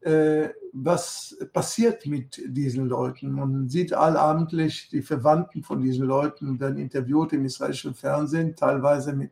äh, 0.02 0.50
was 0.72 1.38
passiert 1.52 2.06
mit 2.06 2.42
diesen 2.46 2.88
Leuten. 2.88 3.32
Man 3.32 3.68
sieht 3.68 3.94
allabendlich, 3.94 4.90
die 4.90 5.02
Verwandten 5.02 5.64
von 5.64 5.82
diesen 5.82 6.06
Leuten 6.06 6.60
werden 6.60 6.78
interviewt 6.78 7.34
im 7.34 7.46
israelischen 7.46 7.94
Fernsehen, 7.94 8.56
teilweise 8.56 9.14
mit 9.14 9.32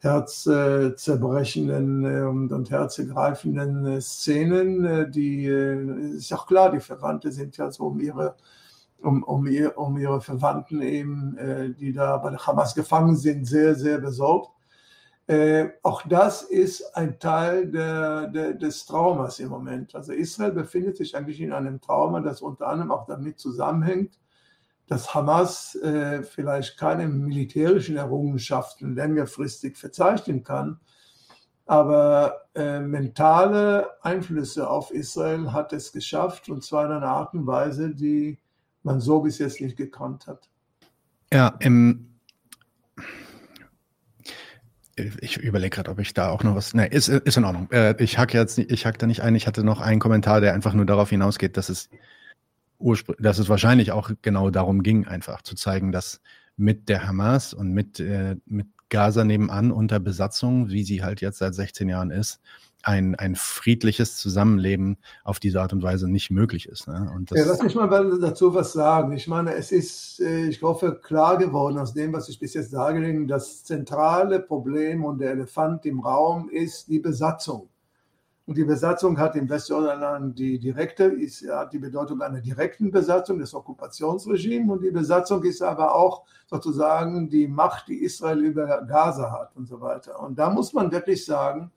herzzerbrechenden 0.00 2.04
äh, 2.04 2.22
und 2.22 2.70
herzergreifenden 2.70 3.86
äh, 3.86 4.00
Szenen. 4.00 5.10
Die 5.12 5.44
ist 5.44 6.32
auch 6.32 6.46
klar, 6.46 6.70
die 6.70 6.80
Verwandte 6.80 7.32
sind 7.32 7.56
ja 7.56 7.70
so 7.70 7.84
um 7.84 8.00
ihre 8.00 8.36
um, 9.00 9.22
um, 9.22 9.46
ihr, 9.46 9.78
um 9.78 9.96
ihre 9.96 10.20
Verwandten 10.20 10.82
eben, 10.82 11.76
die 11.78 11.92
da 11.92 12.16
bei 12.16 12.30
der 12.30 12.44
Hamas 12.44 12.74
gefangen 12.74 13.14
sind, 13.14 13.46
sehr, 13.46 13.76
sehr 13.76 13.98
besorgt. 13.98 14.50
Äh, 15.28 15.72
auch 15.82 16.02
das 16.08 16.42
ist 16.42 16.96
ein 16.96 17.18
Teil 17.18 17.70
der, 17.70 18.28
der, 18.28 18.54
des 18.54 18.86
Traumas 18.86 19.38
im 19.40 19.50
Moment. 19.50 19.94
Also 19.94 20.14
Israel 20.14 20.52
befindet 20.52 20.96
sich 20.96 21.14
eigentlich 21.14 21.38
in 21.42 21.52
einem 21.52 21.82
Trauma, 21.82 22.20
das 22.20 22.40
unter 22.40 22.66
anderem 22.66 22.90
auch 22.90 23.04
damit 23.04 23.38
zusammenhängt, 23.38 24.18
dass 24.88 25.14
Hamas 25.14 25.74
äh, 25.76 26.22
vielleicht 26.22 26.78
keine 26.78 27.06
militärischen 27.06 27.96
Errungenschaften 27.96 28.94
längerfristig 28.94 29.76
verzeichnen 29.76 30.42
kann, 30.42 30.80
aber 31.66 32.46
äh, 32.54 32.80
mentale 32.80 33.90
Einflüsse 34.02 34.68
auf 34.68 34.90
Israel 34.90 35.52
hat 35.52 35.74
es 35.74 35.92
geschafft 35.92 36.48
und 36.48 36.64
zwar 36.64 36.86
in 36.86 36.92
einer 36.92 37.06
Art 37.06 37.34
und 37.34 37.46
Weise, 37.46 37.94
die 37.94 38.38
man 38.82 39.00
so 39.00 39.20
bis 39.20 39.38
jetzt 39.38 39.60
nicht 39.60 39.76
gekannt 39.76 40.26
hat. 40.26 40.48
Ja, 41.30 41.54
im, 41.60 42.18
ich 45.20 45.36
überlege 45.36 45.76
gerade, 45.76 45.90
ob 45.90 45.98
ich 45.98 46.14
da 46.14 46.30
auch 46.30 46.42
noch 46.42 46.54
was. 46.54 46.72
Ne, 46.72 46.86
ist, 46.86 47.08
ist 47.08 47.36
in 47.36 47.44
Ordnung. 47.44 47.70
Äh, 47.70 48.02
ich 48.02 48.16
hack 48.16 48.32
jetzt, 48.32 48.58
ich 48.58 48.86
hack 48.86 48.98
da 48.98 49.06
nicht 49.06 49.22
ein. 49.22 49.34
Ich 49.34 49.46
hatte 49.46 49.62
noch 49.62 49.80
einen 49.80 50.00
Kommentar, 50.00 50.40
der 50.40 50.54
einfach 50.54 50.72
nur 50.72 50.86
darauf 50.86 51.10
hinausgeht, 51.10 51.58
dass 51.58 51.68
es 51.68 51.90
dass 53.18 53.38
es 53.38 53.48
wahrscheinlich 53.48 53.92
auch 53.92 54.10
genau 54.22 54.50
darum 54.50 54.82
ging, 54.82 55.06
einfach 55.06 55.42
zu 55.42 55.54
zeigen, 55.54 55.92
dass 55.92 56.20
mit 56.56 56.88
der 56.88 57.06
Hamas 57.06 57.54
und 57.54 57.72
mit, 57.72 58.00
äh, 58.00 58.36
mit 58.46 58.66
Gaza 58.88 59.24
nebenan 59.24 59.70
unter 59.70 60.00
Besatzung, 60.00 60.70
wie 60.70 60.82
sie 60.82 61.02
halt 61.02 61.20
jetzt 61.20 61.38
seit 61.38 61.54
16 61.54 61.88
Jahren 61.88 62.10
ist, 62.10 62.40
ein, 62.82 63.14
ein 63.16 63.34
friedliches 63.34 64.16
Zusammenleben 64.16 64.98
auf 65.24 65.40
diese 65.40 65.60
Art 65.60 65.72
und 65.72 65.82
Weise 65.82 66.08
nicht 66.08 66.30
möglich 66.30 66.68
ist. 66.68 66.86
Ne? 66.86 67.10
Ja, 67.32 67.44
lass 67.44 67.62
mich 67.62 67.74
mal 67.74 67.88
dazu 68.20 68.54
was 68.54 68.72
sagen. 68.72 69.12
Ich 69.12 69.26
meine, 69.26 69.54
es 69.54 69.72
ist, 69.72 70.20
äh, 70.20 70.46
ich 70.46 70.62
hoffe, 70.62 70.98
klar 71.02 71.38
geworden 71.38 71.78
aus 71.78 71.92
dem, 71.92 72.12
was 72.12 72.28
ich 72.28 72.38
bis 72.38 72.54
jetzt 72.54 72.74
habe, 72.74 73.26
das 73.26 73.64
zentrale 73.64 74.40
Problem 74.40 75.04
und 75.04 75.18
der 75.18 75.32
Elefant 75.32 75.86
im 75.86 76.00
Raum 76.00 76.48
ist 76.50 76.88
die 76.88 77.00
Besatzung. 77.00 77.68
Und 78.48 78.56
die 78.56 78.64
Besatzung 78.64 79.18
hat 79.18 79.36
im 79.36 79.46
Westjordanland 79.46 80.38
die 80.38 80.58
direkte, 80.58 81.04
ist, 81.04 81.46
hat 81.50 81.70
die 81.74 81.78
Bedeutung 81.78 82.22
einer 82.22 82.40
direkten 82.40 82.90
Besatzung 82.90 83.38
des 83.38 83.52
Okkupationsregimes 83.52 84.70
und 84.70 84.82
die 84.82 84.90
Besatzung 84.90 85.44
ist 85.44 85.60
aber 85.60 85.94
auch 85.94 86.24
sozusagen 86.46 87.28
die 87.28 87.46
Macht, 87.46 87.88
die 87.88 88.02
Israel 88.02 88.38
über 88.38 88.86
Gaza 88.88 89.30
hat 89.32 89.54
und 89.54 89.68
so 89.68 89.82
weiter. 89.82 90.18
Und 90.20 90.38
da 90.38 90.48
muss 90.48 90.72
man 90.72 90.90
wirklich 90.90 91.26
sagen, 91.26 91.70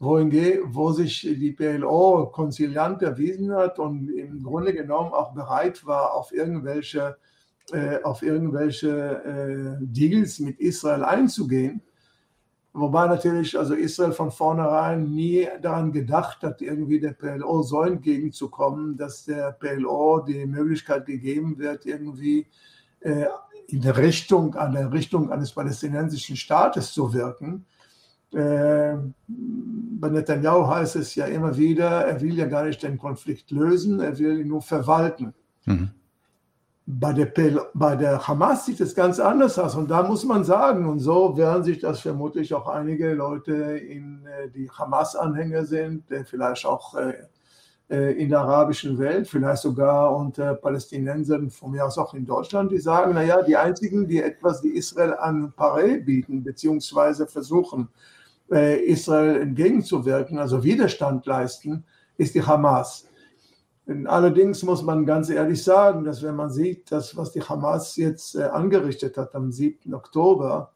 wo 0.00 0.90
sich 0.90 1.20
die 1.20 1.52
PLO 1.52 2.32
konziliant 2.32 3.00
erwiesen 3.02 3.52
hat 3.52 3.78
und 3.78 4.08
im 4.08 4.42
Grunde 4.42 4.72
genommen 4.72 5.12
auch 5.12 5.32
bereit 5.34 5.86
war, 5.86 6.14
auf 6.14 6.32
irgendwelche, 6.32 7.16
äh, 7.70 8.02
auf 8.02 8.22
irgendwelche 8.22 9.78
äh, 9.78 9.78
Deals 9.80 10.40
mit 10.40 10.58
Israel 10.58 11.04
einzugehen, 11.04 11.80
Wobei 12.74 13.06
natürlich 13.06 13.58
also 13.58 13.74
Israel 13.74 14.12
von 14.12 14.30
vornherein 14.30 15.04
nie 15.04 15.46
daran 15.60 15.92
gedacht 15.92 16.42
hat, 16.42 16.62
irgendwie 16.62 17.00
der 17.00 17.12
PLO 17.12 17.62
so 17.62 17.82
entgegenzukommen, 17.82 18.96
dass 18.96 19.24
der 19.26 19.52
PLO 19.52 20.20
die 20.20 20.46
Möglichkeit 20.46 21.04
gegeben 21.04 21.58
wird, 21.58 21.84
irgendwie 21.84 22.46
äh, 23.00 23.26
in 23.66 23.82
der 23.82 23.98
Richtung, 23.98 24.54
an 24.54 24.72
der 24.72 24.90
Richtung 24.90 25.30
eines 25.30 25.52
palästinensischen 25.52 26.36
Staates 26.36 26.92
zu 26.92 27.12
wirken. 27.12 27.66
Äh, 28.32 28.96
bei 29.28 30.08
Netanyahu 30.08 30.66
heißt 30.66 30.96
es 30.96 31.14
ja 31.14 31.26
immer 31.26 31.54
wieder, 31.58 32.06
er 32.06 32.22
will 32.22 32.38
ja 32.38 32.46
gar 32.46 32.64
nicht 32.64 32.82
den 32.82 32.96
Konflikt 32.96 33.50
lösen, 33.50 34.00
er 34.00 34.18
will 34.18 34.40
ihn 34.40 34.48
nur 34.48 34.62
verwalten. 34.62 35.34
Mhm. 35.66 35.90
Bei 36.84 37.12
der, 37.12 37.32
bei 37.74 37.94
der 37.94 38.26
Hamas 38.26 38.66
sieht 38.66 38.80
es 38.80 38.92
ganz 38.92 39.20
anders 39.20 39.56
aus 39.56 39.76
und 39.76 39.88
da 39.88 40.02
muss 40.02 40.24
man 40.24 40.42
sagen, 40.42 40.88
und 40.88 40.98
so 40.98 41.36
werden 41.36 41.62
sich 41.62 41.78
das 41.78 42.00
vermutlich 42.00 42.52
auch 42.54 42.66
einige 42.66 43.14
Leute, 43.14 43.52
in, 43.52 44.26
äh, 44.26 44.50
die 44.50 44.68
Hamas-Anhänger 44.68 45.64
sind, 45.64 46.04
vielleicht 46.24 46.66
auch 46.66 46.96
äh, 46.96 47.14
äh, 47.88 48.20
in 48.20 48.30
der 48.30 48.40
arabischen 48.40 48.98
Welt, 48.98 49.28
vielleicht 49.28 49.62
sogar 49.62 50.16
unter 50.16 50.54
Palästinensern, 50.54 51.50
von 51.50 51.70
mir 51.70 51.86
aus 51.86 51.98
auch 51.98 52.14
in 52.14 52.26
Deutschland, 52.26 52.72
die 52.72 52.78
sagen, 52.78 53.14
naja, 53.14 53.42
die 53.42 53.56
einzigen, 53.56 54.08
die 54.08 54.20
etwas 54.20 54.60
die 54.60 54.76
Israel 54.76 55.14
an 55.14 55.52
Paré 55.56 56.04
bieten, 56.04 56.42
beziehungsweise 56.42 57.28
versuchen, 57.28 57.88
Israel 58.48 59.40
entgegenzuwirken, 59.40 60.38
also 60.38 60.62
Widerstand 60.62 61.24
leisten, 61.24 61.84
ist 62.18 62.34
die 62.34 62.42
Hamas. 62.42 63.06
Allerdings 64.06 64.62
muss 64.62 64.82
man 64.82 65.06
ganz 65.06 65.30
ehrlich 65.30 65.62
sagen, 65.62 66.04
dass 66.04 66.22
wenn 66.22 66.36
man 66.36 66.50
sieht, 66.50 66.90
dass 66.90 67.16
was 67.16 67.32
die 67.32 67.42
Hamas 67.42 67.96
jetzt 67.96 68.34
äh, 68.34 68.44
angerichtet 68.44 69.16
hat 69.16 69.34
am 69.34 69.52
7. 69.52 69.94
Oktober 69.94 70.72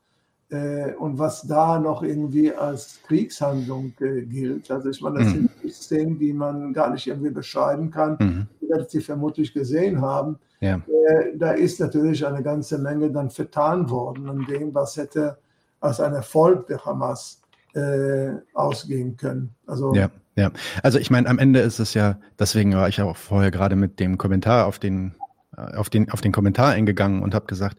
äh, 0.50 0.94
und 0.94 1.18
was 1.18 1.42
da 1.42 1.78
noch 1.78 2.02
irgendwie 2.02 2.52
als 2.52 3.00
Kriegshandlung 3.06 3.94
äh, 4.00 4.22
gilt, 4.22 4.70
also 4.70 4.90
ich 4.90 5.00
meine, 5.00 5.18
das 5.20 5.28
mhm. 5.28 5.48
sind 5.62 5.74
Szenen, 5.74 6.18
die 6.18 6.32
man 6.32 6.72
gar 6.72 6.90
nicht 6.90 7.06
irgendwie 7.06 7.30
beschreiben 7.30 7.90
kann. 7.90 8.16
Mhm. 8.20 8.46
Ihr 8.60 8.68
werdet 8.70 8.90
sie 8.90 9.00
vermutlich 9.00 9.52
gesehen 9.52 10.00
haben. 10.00 10.38
Ja. 10.60 10.76
Äh, 10.76 11.36
da 11.36 11.52
ist 11.52 11.80
natürlich 11.80 12.26
eine 12.26 12.42
ganze 12.42 12.78
Menge 12.78 13.10
dann 13.10 13.30
vertan 13.30 13.90
worden 13.90 14.28
an 14.28 14.46
dem, 14.46 14.74
was 14.74 14.96
hätte 14.96 15.38
als 15.80 16.00
ein 16.00 16.14
Erfolg 16.14 16.66
der 16.66 16.84
Hamas 16.84 17.42
äh, 17.74 18.30
ausgehen 18.54 19.16
können. 19.16 19.54
Also 19.66 19.94
ja. 19.94 20.10
Ja, 20.36 20.52
also 20.82 20.98
ich 20.98 21.10
meine, 21.10 21.28
am 21.28 21.38
Ende 21.38 21.60
ist 21.60 21.78
es 21.78 21.94
ja, 21.94 22.20
deswegen 22.38 22.74
war 22.74 22.88
ich 22.88 23.00
auch 23.00 23.16
vorher 23.16 23.50
gerade 23.50 23.74
mit 23.74 23.98
dem 23.98 24.18
Kommentar 24.18 24.66
auf 24.66 24.78
den, 24.78 25.14
äh, 25.56 25.74
auf 25.76 25.88
den, 25.88 26.10
auf 26.10 26.20
den 26.20 26.32
Kommentar 26.32 26.72
eingegangen 26.72 27.22
und 27.22 27.34
habe 27.34 27.46
gesagt, 27.46 27.78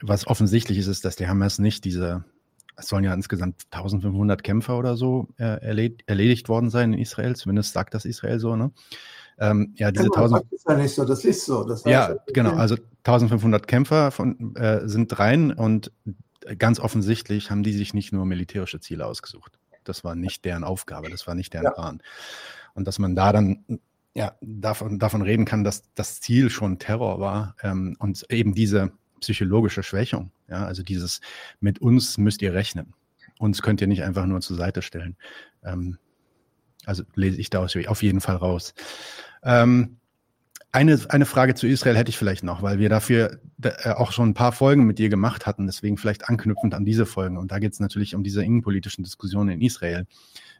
was 0.00 0.26
offensichtlich 0.26 0.78
ist, 0.78 0.86
ist, 0.86 1.04
dass 1.04 1.16
die 1.16 1.26
Hamas 1.26 1.58
nicht 1.58 1.84
diese, 1.84 2.24
es 2.76 2.86
sollen 2.86 3.02
ja 3.02 3.12
insgesamt 3.12 3.62
1500 3.72 4.44
Kämpfer 4.44 4.78
oder 4.78 4.96
so 4.96 5.28
äh, 5.36 5.60
erledigt, 5.62 6.02
erledigt 6.06 6.48
worden 6.48 6.70
sein 6.70 6.92
in 6.92 7.00
Israel, 7.00 7.34
zumindest 7.34 7.72
sagt 7.72 7.94
das 7.94 8.04
Israel 8.04 8.38
so, 8.38 8.54
ne? 8.54 8.70
Ähm, 9.36 9.74
ja, 9.76 9.90
diese 9.90 10.04
1000. 10.04 10.42
Das 10.44 10.52
ist 10.52 10.68
ja 10.68 10.76
nicht 10.76 10.94
so, 10.94 11.04
das 11.04 11.24
ist 11.24 11.44
so. 11.44 11.64
Das 11.64 11.84
heißt, 11.84 11.86
ja, 11.86 12.16
genau. 12.32 12.52
Also 12.52 12.76
1500 12.98 13.66
Kämpfer 13.66 14.12
von, 14.12 14.54
äh, 14.54 14.86
sind 14.88 15.18
rein 15.18 15.52
und 15.52 15.90
ganz 16.56 16.78
offensichtlich 16.78 17.50
haben 17.50 17.64
die 17.64 17.72
sich 17.72 17.94
nicht 17.94 18.12
nur 18.12 18.26
militärische 18.26 18.78
Ziele 18.78 19.06
ausgesucht. 19.06 19.58
Das 19.84 20.04
war 20.04 20.14
nicht 20.14 20.44
deren 20.44 20.64
Aufgabe, 20.64 21.10
das 21.10 21.26
war 21.26 21.34
nicht 21.34 21.52
deren 21.52 21.64
ja. 21.64 21.70
Plan. 21.70 22.02
Und 22.74 22.86
dass 22.86 22.98
man 22.98 23.14
da 23.14 23.32
dann 23.32 23.64
ja, 24.14 24.36
davon, 24.40 24.98
davon 24.98 25.22
reden 25.22 25.44
kann, 25.44 25.64
dass 25.64 25.82
das 25.94 26.20
Ziel 26.20 26.50
schon 26.50 26.78
Terror 26.78 27.20
war 27.20 27.56
ähm, 27.62 27.96
und 27.98 28.24
eben 28.30 28.54
diese 28.54 28.92
psychologische 29.20 29.82
Schwächung, 29.82 30.30
ja, 30.48 30.64
also 30.64 30.82
dieses 30.82 31.20
mit 31.60 31.80
uns 31.80 32.18
müsst 32.18 32.42
ihr 32.42 32.54
rechnen. 32.54 32.94
Uns 33.38 33.62
könnt 33.62 33.80
ihr 33.80 33.88
nicht 33.88 34.04
einfach 34.04 34.26
nur 34.26 34.40
zur 34.40 34.56
Seite 34.56 34.82
stellen. 34.82 35.16
Ähm, 35.64 35.98
also 36.86 37.02
lese 37.14 37.40
ich 37.40 37.50
da 37.50 37.64
auf 37.64 38.02
jeden 38.02 38.20
Fall 38.20 38.36
raus. 38.36 38.74
Ähm, 39.42 39.96
eine, 40.74 40.98
eine 41.08 41.24
Frage 41.24 41.54
zu 41.54 41.68
Israel 41.68 41.96
hätte 41.96 42.10
ich 42.10 42.18
vielleicht 42.18 42.42
noch, 42.42 42.60
weil 42.60 42.80
wir 42.80 42.88
dafür 42.88 43.38
äh, 43.62 43.90
auch 43.90 44.10
schon 44.10 44.30
ein 44.30 44.34
paar 44.34 44.50
Folgen 44.50 44.84
mit 44.86 44.98
dir 44.98 45.08
gemacht 45.08 45.46
hatten, 45.46 45.66
deswegen 45.66 45.96
vielleicht 45.96 46.28
anknüpfend 46.28 46.74
an 46.74 46.84
diese 46.84 47.06
Folgen. 47.06 47.38
Und 47.38 47.52
da 47.52 47.60
geht 47.60 47.74
es 47.74 47.80
natürlich 47.80 48.16
um 48.16 48.24
diese 48.24 48.44
innenpolitischen 48.44 49.04
Diskussionen 49.04 49.50
in 49.50 49.60
Israel. 49.60 50.06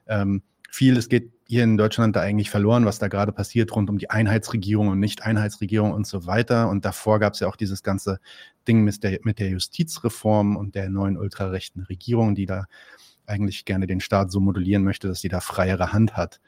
Ähm, 0.07 0.43
vieles 0.71 1.09
geht 1.09 1.33
hier 1.49 1.65
in 1.65 1.77
Deutschland 1.77 2.15
da 2.15 2.21
eigentlich 2.21 2.49
verloren, 2.49 2.87
was 2.87 3.01
da 3.01 3.09
gerade 3.09 3.33
passiert 3.33 3.75
rund 3.75 3.91
um 3.91 3.99
die 3.99 4.09
Einheitsregierung 4.09 4.87
und 4.87 5.01
Nicht-Einheitsregierung 5.01 5.93
und 5.93 6.07
so 6.07 6.27
weiter. 6.27 6.69
Und 6.69 6.85
davor 6.85 7.19
gab 7.19 7.35
es 7.35 7.41
ja 7.41 7.49
auch 7.49 7.57
dieses 7.57 7.83
ganze 7.83 8.21
Ding 8.69 8.85
mit 8.85 9.03
der, 9.03 9.19
mit 9.25 9.41
der 9.41 9.49
Justizreform 9.49 10.57
und 10.57 10.77
der 10.77 10.91
neuen 10.91 11.17
ultrarechten 11.17 11.83
Regierung, 11.83 12.37
die 12.37 12.47
da 12.47 12.67
eigentlich 13.27 13.65
gerne 13.65 13.89
den 13.89 14.01
Staat 14.01 14.31
so 14.31 14.39
modulieren 14.39 14.85
möchte, 14.85 15.09
dass 15.09 15.21
sie 15.21 15.29
da 15.29 15.41
freiere 15.41 15.93
Hand 15.93 16.17
hat. 16.17 16.41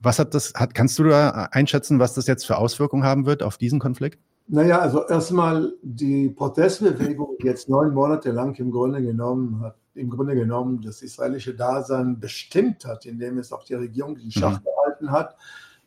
Was 0.00 0.18
hat 0.18 0.34
das, 0.34 0.54
hat, 0.54 0.74
kannst 0.74 0.98
du 0.98 1.04
da 1.04 1.48
einschätzen, 1.52 1.98
was 1.98 2.14
das 2.14 2.26
jetzt 2.26 2.46
für 2.46 2.56
Auswirkungen 2.56 3.04
haben 3.04 3.26
wird 3.26 3.42
auf 3.42 3.58
diesen 3.58 3.78
Konflikt? 3.78 4.18
Naja, 4.48 4.80
also 4.80 5.06
erstmal 5.06 5.74
die 5.82 6.28
Protestbewegung, 6.28 7.36
die 7.40 7.46
jetzt 7.46 7.68
neun 7.68 7.94
Monate 7.94 8.32
lang 8.32 8.58
im 8.58 8.72
Grunde 8.72 9.00
genommen 9.00 9.60
hat, 9.60 9.76
im 9.94 10.10
Grunde 10.10 10.34
genommen 10.34 10.80
das 10.80 11.02
israelische 11.02 11.54
Dasein 11.54 12.18
bestimmt 12.18 12.84
hat, 12.84 13.06
indem 13.06 13.38
es 13.38 13.52
auch 13.52 13.64
die 13.64 13.74
Regierung 13.74 14.16
in 14.16 14.30
Schach 14.30 14.58
mhm. 14.58 14.64
gehalten 14.64 15.10
hat. 15.12 15.36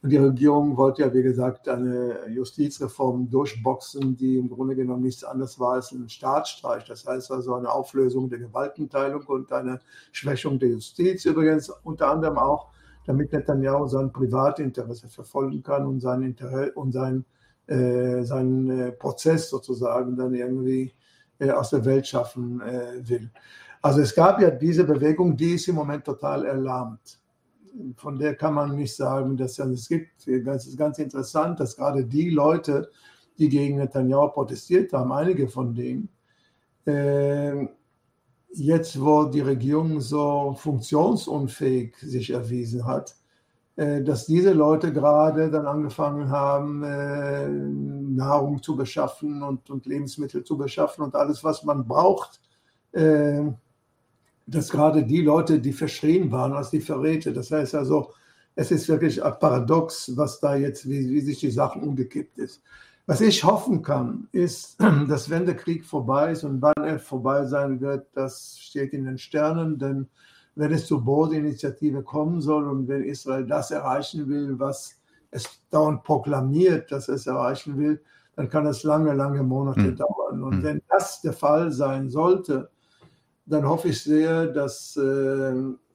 Und 0.01 0.09
die 0.09 0.17
Regierung 0.17 0.75
wollte 0.77 1.01
ja, 1.01 1.13
wie 1.13 1.23
gesagt, 1.23 1.67
eine 1.67 2.27
Justizreform 2.29 3.29
durchboxen, 3.29 4.17
die 4.17 4.37
im 4.37 4.49
Grunde 4.49 4.75
genommen 4.75 5.01
nichts 5.01 5.23
anderes 5.23 5.59
war 5.59 5.73
als 5.73 5.91
ein 5.91 6.09
Staatsstreich. 6.09 6.83
Das 6.85 7.05
heißt 7.05 7.31
also 7.31 7.55
eine 7.55 7.71
Auflösung 7.71 8.29
der 8.29 8.39
Gewaltenteilung 8.39 9.23
und 9.23 9.51
eine 9.51 9.79
Schwächung 10.11 10.59
der 10.59 10.69
Justiz. 10.69 11.25
Übrigens 11.25 11.69
unter 11.83 12.11
anderem 12.11 12.37
auch 12.37 12.67
damit 13.05 13.33
Netanyahu 13.33 13.87
sein 13.87 14.11
Privatinteresse 14.11 15.07
verfolgen 15.07 15.61
kann 15.61 15.85
und 15.85 15.99
sein, 15.99 16.21
Interesse, 16.23 16.71
und 16.73 16.91
sein, 16.91 17.25
äh, 17.67 18.21
seinen 18.23 18.69
äh, 18.69 18.91
Prozess 18.91 19.49
sozusagen 19.49 20.15
dann 20.15 20.33
irgendwie 20.33 20.93
äh, 21.39 21.51
aus 21.51 21.69
der 21.71 21.83
Welt 21.85 22.07
schaffen 22.07 22.61
äh, 22.61 23.07
will. 23.07 23.29
Also 23.81 24.01
es 24.01 24.15
gab 24.15 24.41
ja 24.41 24.49
diese 24.49 24.85
Bewegung, 24.85 25.35
die 25.35 25.55
ist 25.55 25.67
im 25.67 25.75
Moment 25.75 26.05
total 26.05 26.45
erlahmt. 26.45 27.19
Von 27.97 28.17
der 28.17 28.35
kann 28.35 28.53
man 28.53 28.75
nicht 28.75 28.95
sagen, 28.95 29.35
dass 29.35 29.57
ja, 29.57 29.65
es 29.65 29.89
gibt, 29.89 30.27
es 30.27 30.67
ist 30.67 30.77
ganz 30.77 30.99
interessant, 30.99 31.59
dass 31.59 31.75
gerade 31.75 32.05
die 32.05 32.29
Leute, 32.29 32.89
die 33.37 33.49
gegen 33.49 33.77
Netanyahu 33.77 34.29
protestiert 34.29 34.93
haben, 34.93 35.11
einige 35.11 35.49
von 35.49 35.73
denen, 35.73 36.07
äh, 36.85 37.67
jetzt, 38.53 38.99
wo 39.01 39.25
die 39.25 39.41
Regierung 39.41 39.99
so 39.99 40.55
funktionsunfähig 40.57 41.95
sich 41.97 42.29
erwiesen 42.31 42.85
hat, 42.85 43.15
äh, 43.75 44.03
dass 44.03 44.25
diese 44.27 44.53
Leute 44.53 44.93
gerade 44.93 45.49
dann 45.49 45.65
angefangen 45.65 46.29
haben, 46.29 46.83
äh, 46.83 47.49
Nahrung 47.49 48.61
zu 48.61 48.75
beschaffen 48.75 49.41
und, 49.41 49.69
und 49.69 49.85
Lebensmittel 49.85 50.43
zu 50.43 50.57
beschaffen 50.57 51.03
und 51.03 51.15
alles, 51.15 51.43
was 51.43 51.63
man 51.63 51.87
braucht, 51.87 52.39
äh, 52.91 53.41
dass 54.45 54.69
gerade 54.69 55.03
die 55.03 55.21
Leute, 55.21 55.59
die 55.59 55.73
verschrien 55.73 56.31
waren 56.31 56.53
als 56.53 56.69
die 56.69 56.81
Verräter, 56.81 57.31
das 57.31 57.49
heißt 57.49 57.75
also, 57.75 58.11
es 58.55 58.69
ist 58.69 58.87
wirklich 58.87 59.19
paradox, 59.39 60.15
was 60.15 60.39
da 60.39 60.55
jetzt, 60.55 60.87
wie, 60.87 61.09
wie 61.09 61.21
sich 61.21 61.39
die 61.39 61.49
Sachen 61.49 61.81
umgekippt 61.81 62.37
ist. 62.37 62.61
Was 63.05 63.19
ich 63.19 63.43
hoffen 63.43 63.81
kann, 63.81 64.27
ist, 64.31 64.79
dass 65.09 65.29
wenn 65.29 65.45
der 65.45 65.55
Krieg 65.55 65.85
vorbei 65.85 66.31
ist 66.31 66.43
und 66.43 66.61
wann 66.61 66.83
er 66.83 66.99
vorbei 66.99 67.45
sein 67.45 67.81
wird, 67.81 68.07
das 68.13 68.57
steht 68.59 68.93
in 68.93 69.05
den 69.05 69.17
Sternen, 69.17 69.77
denn 69.77 70.07
wenn 70.55 70.71
es 70.71 70.85
zur 70.85 71.03
Bodinitiative 71.03 72.03
kommen 72.03 72.39
soll 72.41 72.67
und 72.67 72.87
wenn 72.87 73.03
Israel 73.03 73.45
das 73.45 73.71
erreichen 73.71 74.29
will, 74.29 74.59
was 74.59 74.95
es 75.31 75.49
dauernd 75.71 76.03
proklamiert, 76.03 76.91
dass 76.91 77.09
es 77.09 77.25
erreichen 77.27 77.77
will, 77.77 78.01
dann 78.35 78.49
kann 78.49 78.65
es 78.67 78.83
lange, 78.83 79.13
lange 79.13 79.43
Monate 79.43 79.81
mhm. 79.81 79.95
dauern. 79.95 80.43
Und 80.43 80.59
mhm. 80.59 80.63
wenn 80.63 80.81
das 80.89 81.21
der 81.21 81.33
Fall 81.33 81.71
sein 81.71 82.09
sollte, 82.09 82.69
dann 83.45 83.67
hoffe 83.67 83.89
ich 83.89 84.01
sehr, 84.01 84.47
dass 84.47 84.95
äh, 84.95 85.53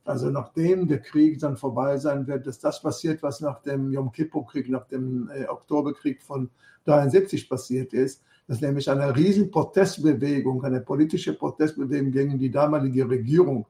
also 0.08 0.30
nachdem 0.30 0.88
der 0.88 1.00
Krieg 1.00 1.38
dann 1.38 1.56
vorbei 1.56 1.98
sein 1.98 2.26
wird, 2.26 2.46
dass 2.46 2.58
das 2.58 2.80
passiert, 2.80 3.22
was 3.22 3.40
nach 3.40 3.60
dem 3.62 3.92
Yom 3.92 4.10
Kippur-Krieg, 4.10 4.68
nach 4.70 4.86
dem 4.86 5.30
äh, 5.30 5.46
Oktoberkrieg 5.46 6.22
von 6.22 6.48
73 6.84 7.48
passiert 7.48 7.92
ist, 7.92 8.22
dass 8.46 8.62
nämlich 8.62 8.90
eine 8.90 9.14
riesen 9.14 9.50
Protestbewegung, 9.50 10.64
eine 10.64 10.80
politische 10.80 11.34
Protestbewegung 11.34 12.10
gegen 12.10 12.38
die 12.38 12.50
damalige 12.50 13.08
Regierung 13.08 13.66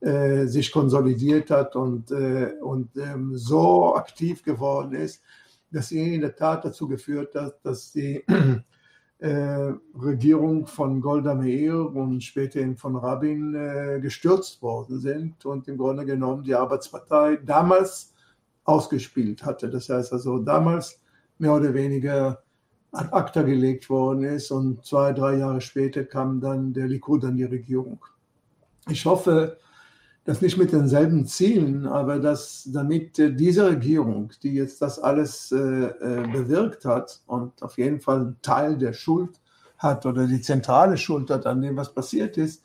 äh, 0.00 0.46
sich 0.46 0.70
konsolidiert 0.70 1.50
hat 1.50 1.74
und, 1.74 2.12
äh, 2.12 2.52
und 2.60 2.96
ähm, 2.96 3.36
so 3.36 3.96
aktiv 3.96 4.44
geworden 4.44 4.94
ist, 4.94 5.20
dass 5.72 5.88
sie 5.88 6.14
in 6.14 6.20
der 6.20 6.36
Tat 6.36 6.64
dazu 6.64 6.86
geführt 6.86 7.34
hat, 7.34 7.58
dass 7.64 7.94
äh, 7.96 8.22
Regierung 10.00 10.66
von 10.66 11.00
Golda 11.00 11.34
Meir 11.34 11.94
und 11.94 12.22
später 12.22 12.60
von 12.76 12.96
Rabin 12.96 13.54
äh, 13.54 14.00
gestürzt 14.00 14.60
worden 14.62 14.98
sind 14.98 15.44
und 15.46 15.68
im 15.68 15.78
Grunde 15.78 16.04
genommen 16.04 16.42
die 16.42 16.54
Arbeitspartei 16.54 17.36
damals 17.36 18.14
ausgespielt 18.64 19.44
hatte. 19.44 19.70
Das 19.70 19.88
heißt 19.88 20.12
also 20.12 20.38
damals 20.38 21.00
mehr 21.38 21.54
oder 21.54 21.72
weniger 21.72 22.42
ad 22.92 23.08
acta 23.12 23.42
gelegt 23.42 23.88
worden 23.88 24.24
ist 24.24 24.50
und 24.50 24.84
zwei, 24.84 25.12
drei 25.12 25.36
Jahre 25.36 25.60
später 25.60 26.04
kam 26.04 26.40
dann 26.40 26.72
der 26.72 26.88
Likud 26.88 27.24
an 27.24 27.36
die 27.36 27.44
Regierung. 27.44 28.04
Ich 28.88 29.06
hoffe, 29.06 29.58
das 30.24 30.40
nicht 30.40 30.56
mit 30.56 30.72
denselben 30.72 31.26
Zielen, 31.26 31.86
aber 31.86 32.18
dass 32.20 32.68
damit 32.72 33.18
äh, 33.18 33.34
diese 33.34 33.66
Regierung, 33.66 34.32
die 34.42 34.54
jetzt 34.54 34.80
das 34.80 34.98
alles 34.98 35.50
äh, 35.50 35.58
äh, 35.58 36.28
bewirkt 36.32 36.84
hat 36.84 37.20
und 37.26 37.60
auf 37.62 37.76
jeden 37.76 38.00
Fall 38.00 38.20
einen 38.20 38.36
Teil 38.42 38.78
der 38.78 38.92
Schuld 38.92 39.40
hat 39.78 40.06
oder 40.06 40.26
die 40.26 40.40
zentrale 40.40 40.96
Schuld 40.96 41.28
hat 41.30 41.46
an 41.46 41.60
dem, 41.60 41.76
was 41.76 41.92
passiert 41.92 42.38
ist, 42.38 42.64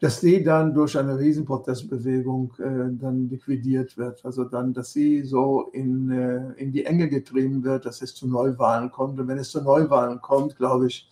dass 0.00 0.20
die 0.20 0.42
dann 0.42 0.74
durch 0.74 0.98
eine 0.98 1.18
Riesenprotestbewegung 1.18 2.52
äh, 2.58 2.98
dann 3.00 3.28
liquidiert 3.28 3.96
wird. 3.96 4.24
Also 4.24 4.44
dann, 4.44 4.72
dass 4.72 4.92
sie 4.92 5.22
so 5.22 5.70
in, 5.72 6.10
äh, 6.10 6.52
in 6.60 6.72
die 6.72 6.84
Enge 6.84 7.08
getrieben 7.08 7.62
wird, 7.64 7.86
dass 7.86 8.02
es 8.02 8.14
zu 8.14 8.28
Neuwahlen 8.28 8.90
kommt. 8.90 9.18
Und 9.20 9.28
wenn 9.28 9.38
es 9.38 9.50
zu 9.50 9.60
Neuwahlen 9.62 10.20
kommt, 10.20 10.56
glaube 10.56 10.86
ich, 10.88 11.08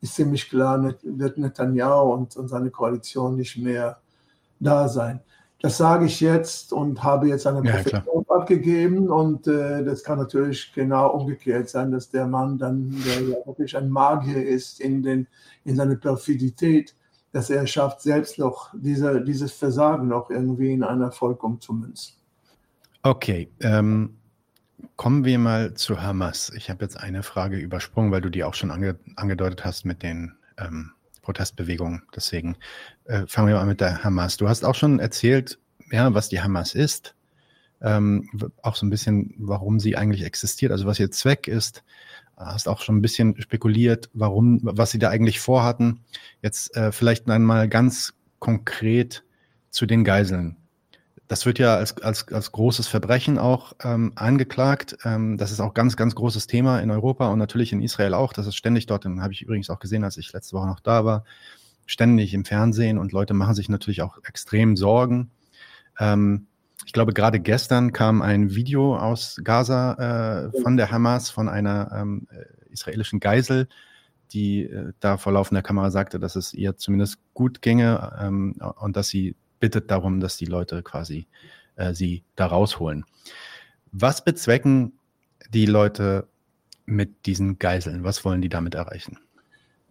ist 0.00 0.14
ziemlich 0.14 0.48
klar, 0.48 0.94
wird 1.02 1.38
Netanyahu 1.38 2.12
und, 2.12 2.36
und 2.36 2.48
seine 2.48 2.70
Koalition 2.70 3.36
nicht 3.36 3.58
mehr 3.58 4.00
da 4.60 4.88
sein. 4.88 5.20
Das 5.62 5.76
sage 5.76 6.06
ich 6.06 6.20
jetzt 6.20 6.72
und 6.72 7.02
habe 7.02 7.28
jetzt 7.28 7.46
eine 7.46 7.60
Profession 7.60 8.24
ja, 8.28 8.34
abgegeben 8.34 9.10
und 9.10 9.46
äh, 9.46 9.84
das 9.84 10.02
kann 10.02 10.18
natürlich 10.18 10.72
genau 10.72 11.10
umgekehrt 11.10 11.68
sein, 11.68 11.90
dass 11.90 12.08
der 12.08 12.26
Mann 12.26 12.56
dann, 12.56 12.96
der 13.04 13.20
ja 13.20 13.36
wirklich 13.46 13.76
ein 13.76 13.90
Magier 13.90 14.46
ist 14.46 14.80
in, 14.80 15.02
den, 15.02 15.26
in 15.64 15.76
seiner 15.76 15.96
Perfidität, 15.96 16.94
dass 17.32 17.50
er 17.50 17.66
schafft, 17.66 18.00
selbst 18.00 18.38
noch 18.38 18.70
diese, 18.72 19.22
dieses 19.22 19.52
Versagen 19.52 20.08
noch 20.08 20.30
irgendwie 20.30 20.72
in 20.72 20.82
einen 20.82 21.02
Erfolg 21.02 21.44
umzumünzen. 21.44 22.14
Okay, 23.02 23.50
ähm, 23.60 24.16
kommen 24.96 25.24
wir 25.26 25.38
mal 25.38 25.74
zu 25.74 26.02
Hamas. 26.02 26.50
Ich 26.56 26.70
habe 26.70 26.84
jetzt 26.84 26.98
eine 26.98 27.22
Frage 27.22 27.58
übersprungen, 27.58 28.12
weil 28.12 28.22
du 28.22 28.30
die 28.30 28.44
auch 28.44 28.54
schon 28.54 28.70
ange 28.70 28.98
angedeutet 29.16 29.64
hast 29.64 29.84
mit 29.84 30.02
den 30.02 30.32
ähm, 30.58 30.92
Protestbewegung. 31.22 32.02
Deswegen 32.14 32.56
äh, 33.04 33.26
fangen 33.26 33.48
wir 33.48 33.56
mal 33.56 33.66
mit 33.66 33.80
der 33.80 34.04
Hamas. 34.04 34.36
Du 34.36 34.48
hast 34.48 34.64
auch 34.64 34.74
schon 34.74 35.00
erzählt, 35.00 35.58
ja, 35.90 36.14
was 36.14 36.28
die 36.28 36.40
Hamas 36.40 36.74
ist, 36.74 37.14
ähm, 37.82 38.28
auch 38.62 38.76
so 38.76 38.86
ein 38.86 38.90
bisschen, 38.90 39.34
warum 39.38 39.80
sie 39.80 39.96
eigentlich 39.96 40.24
existiert, 40.24 40.72
also 40.72 40.86
was 40.86 41.00
ihr 41.00 41.10
Zweck 41.10 41.48
ist. 41.48 41.82
Hast 42.36 42.68
auch 42.68 42.80
schon 42.80 42.96
ein 42.96 43.02
bisschen 43.02 43.40
spekuliert, 43.40 44.08
warum, 44.14 44.60
was 44.62 44.90
sie 44.90 44.98
da 44.98 45.10
eigentlich 45.10 45.40
vorhatten. 45.40 46.00
Jetzt 46.42 46.74
äh, 46.74 46.90
vielleicht 46.90 47.28
einmal 47.28 47.68
ganz 47.68 48.14
konkret 48.38 49.24
zu 49.68 49.84
den 49.84 50.04
Geiseln. 50.04 50.56
Das 51.30 51.46
wird 51.46 51.60
ja 51.60 51.76
als, 51.76 51.96
als, 52.02 52.26
als 52.32 52.50
großes 52.50 52.88
Verbrechen 52.88 53.38
auch 53.38 53.74
ähm, 53.84 54.10
angeklagt. 54.16 54.98
Ähm, 55.04 55.36
das 55.36 55.52
ist 55.52 55.60
auch 55.60 55.74
ganz, 55.74 55.96
ganz 55.96 56.16
großes 56.16 56.48
Thema 56.48 56.80
in 56.80 56.90
Europa 56.90 57.28
und 57.28 57.38
natürlich 57.38 57.72
in 57.72 57.82
Israel 57.82 58.14
auch. 58.14 58.32
Das 58.32 58.48
ist 58.48 58.56
ständig 58.56 58.86
dort, 58.86 59.04
habe 59.04 59.32
ich 59.32 59.42
übrigens 59.42 59.70
auch 59.70 59.78
gesehen, 59.78 60.02
als 60.02 60.16
ich 60.16 60.32
letzte 60.32 60.56
Woche 60.56 60.66
noch 60.66 60.80
da 60.80 61.04
war, 61.04 61.22
ständig 61.86 62.34
im 62.34 62.44
Fernsehen 62.44 62.98
und 62.98 63.12
Leute 63.12 63.32
machen 63.32 63.54
sich 63.54 63.68
natürlich 63.68 64.02
auch 64.02 64.18
extrem 64.24 64.76
Sorgen. 64.76 65.30
Ähm, 66.00 66.48
ich 66.84 66.92
glaube, 66.92 67.12
gerade 67.12 67.38
gestern 67.38 67.92
kam 67.92 68.22
ein 68.22 68.56
Video 68.56 68.96
aus 68.96 69.40
Gaza 69.44 70.48
äh, 70.50 70.62
von 70.62 70.76
der 70.76 70.90
Hamas, 70.90 71.30
von 71.30 71.48
einer 71.48 71.92
ähm, 71.94 72.26
äh, 72.32 72.72
israelischen 72.72 73.20
Geisel, 73.20 73.68
die 74.32 74.64
äh, 74.64 74.94
da 74.98 75.16
vor 75.16 75.32
laufender 75.32 75.62
Kamera 75.62 75.92
sagte, 75.92 76.18
dass 76.18 76.34
es 76.34 76.52
ihr 76.54 76.76
zumindest 76.76 77.18
gut 77.34 77.62
ginge 77.62 78.18
ähm, 78.20 78.56
und 78.80 78.96
dass 78.96 79.06
sie 79.06 79.36
bittet 79.60 79.90
darum, 79.90 80.20
dass 80.20 80.36
die 80.36 80.46
Leute 80.46 80.82
quasi 80.82 81.26
äh, 81.76 81.94
sie 81.94 82.24
da 82.36 82.46
rausholen. 82.46 83.04
Was 83.92 84.24
bezwecken 84.24 84.98
die 85.50 85.66
Leute 85.66 86.26
mit 86.86 87.26
diesen 87.26 87.58
Geiseln? 87.58 88.04
Was 88.04 88.24
wollen 88.24 88.42
die 88.42 88.48
damit 88.48 88.74
erreichen? 88.74 89.18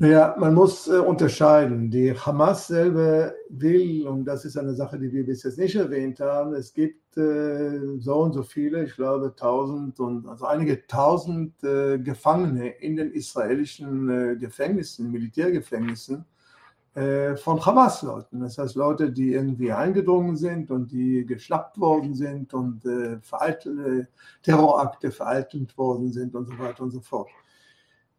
Naja, 0.01 0.33
man 0.39 0.53
muss 0.53 0.87
äh, 0.87 0.97
unterscheiden. 0.97 1.91
Die 1.91 2.13
Hamas 2.13 2.67
selber 2.67 3.33
will, 3.49 4.07
und 4.07 4.23
das 4.23 4.45
ist 4.45 4.57
eine 4.57 4.73
Sache, 4.73 4.97
die 4.97 5.11
wir 5.11 5.25
bis 5.25 5.43
jetzt 5.43 5.59
nicht 5.59 5.75
erwähnt 5.75 6.21
haben, 6.21 6.53
es 6.53 6.73
gibt 6.73 7.17
äh, 7.17 7.97
so 7.97 8.15
und 8.19 8.31
so 8.31 8.43
viele, 8.43 8.85
ich 8.85 8.95
glaube 8.95 9.33
tausend 9.35 9.99
und 9.99 10.25
also 10.25 10.45
einige 10.45 10.87
tausend 10.87 11.61
äh, 11.65 11.99
Gefangene 11.99 12.69
in 12.79 12.95
den 12.95 13.11
israelischen 13.11 14.09
äh, 14.09 14.35
Gefängnissen, 14.37 15.11
Militärgefängnissen, 15.11 16.23
von 16.93 17.65
Hamas-Leuten. 17.65 18.41
Das 18.41 18.57
heißt 18.57 18.75
Leute, 18.75 19.11
die 19.11 19.33
irgendwie 19.33 19.71
eingedrungen 19.71 20.35
sind 20.35 20.71
und 20.71 20.91
die 20.91 21.25
geschnappt 21.25 21.79
worden 21.79 22.15
sind 22.15 22.53
und 22.53 22.83
äh, 22.83 23.19
vereitel, 23.21 24.07
Terrorakte 24.41 25.11
vereitelt 25.11 25.77
worden 25.77 26.11
sind 26.11 26.35
und 26.35 26.47
so 26.47 26.57
weiter 26.57 26.83
und 26.83 26.91
so 26.91 26.99
fort. 26.99 27.29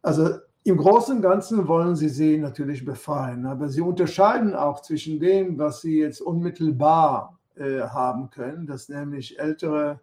Also 0.01 0.29
im 0.63 0.77
Großen 0.77 1.17
und 1.17 1.21
Ganzen 1.21 1.67
wollen 1.67 1.95
sie 1.95 2.09
sie 2.09 2.37
natürlich 2.37 2.85
befreien, 2.85 3.45
aber 3.45 3.69
sie 3.69 3.81
unterscheiden 3.81 4.55
auch 4.55 4.81
zwischen 4.81 5.19
dem, 5.19 5.57
was 5.57 5.81
sie 5.81 5.99
jetzt 5.99 6.21
unmittelbar 6.21 7.39
äh, 7.55 7.81
haben 7.81 8.29
können, 8.29 8.67
dass 8.67 8.87
nämlich 8.87 9.39
ältere 9.39 9.99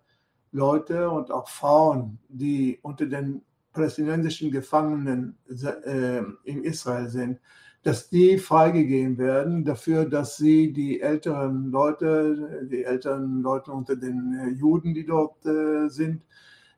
Leute 0.50 1.11
und 1.11 1.31
auch 1.31 1.48
Frauen, 1.48 2.18
die 2.28 2.78
unter 2.83 3.07
den 3.07 3.42
palästinensischen 3.72 4.50
Gefangenen 4.50 5.38
äh, 5.48 6.22
in 6.44 6.64
Israel 6.64 7.09
sind, 7.09 7.38
dass 7.83 8.11
die 8.11 8.38
freigegeben 8.38 9.19
werden 9.19 9.64
dafür, 9.64 10.05
dass 10.05 10.37
sie 10.37 10.73
die 10.73 11.01
älteren 11.01 11.71
Leute, 11.71 12.69
die 12.71 12.85
älteren 12.85 13.41
Leute 13.41 13.73
unter 13.73 13.97
den 13.97 14.35
äh, 14.35 14.49
Juden, 14.51 14.95
die 14.95 15.07
dort 15.07 15.45
äh, 15.47 15.88
sind, 15.88 16.25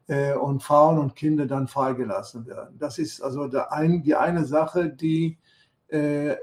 äh, 0.08 0.34
und 0.34 0.62
Frauen 0.62 0.98
und 0.98 1.16
Kinder 1.16 1.46
dann 1.46 1.68
freigelassen 1.68 2.46
werden. 2.46 2.76
Das 2.78 2.98
ist 2.98 3.22
also 3.22 3.50
ein, 3.70 4.02
die 4.02 4.14
eine 4.14 4.44
Sache, 4.44 4.88
die 4.88 5.38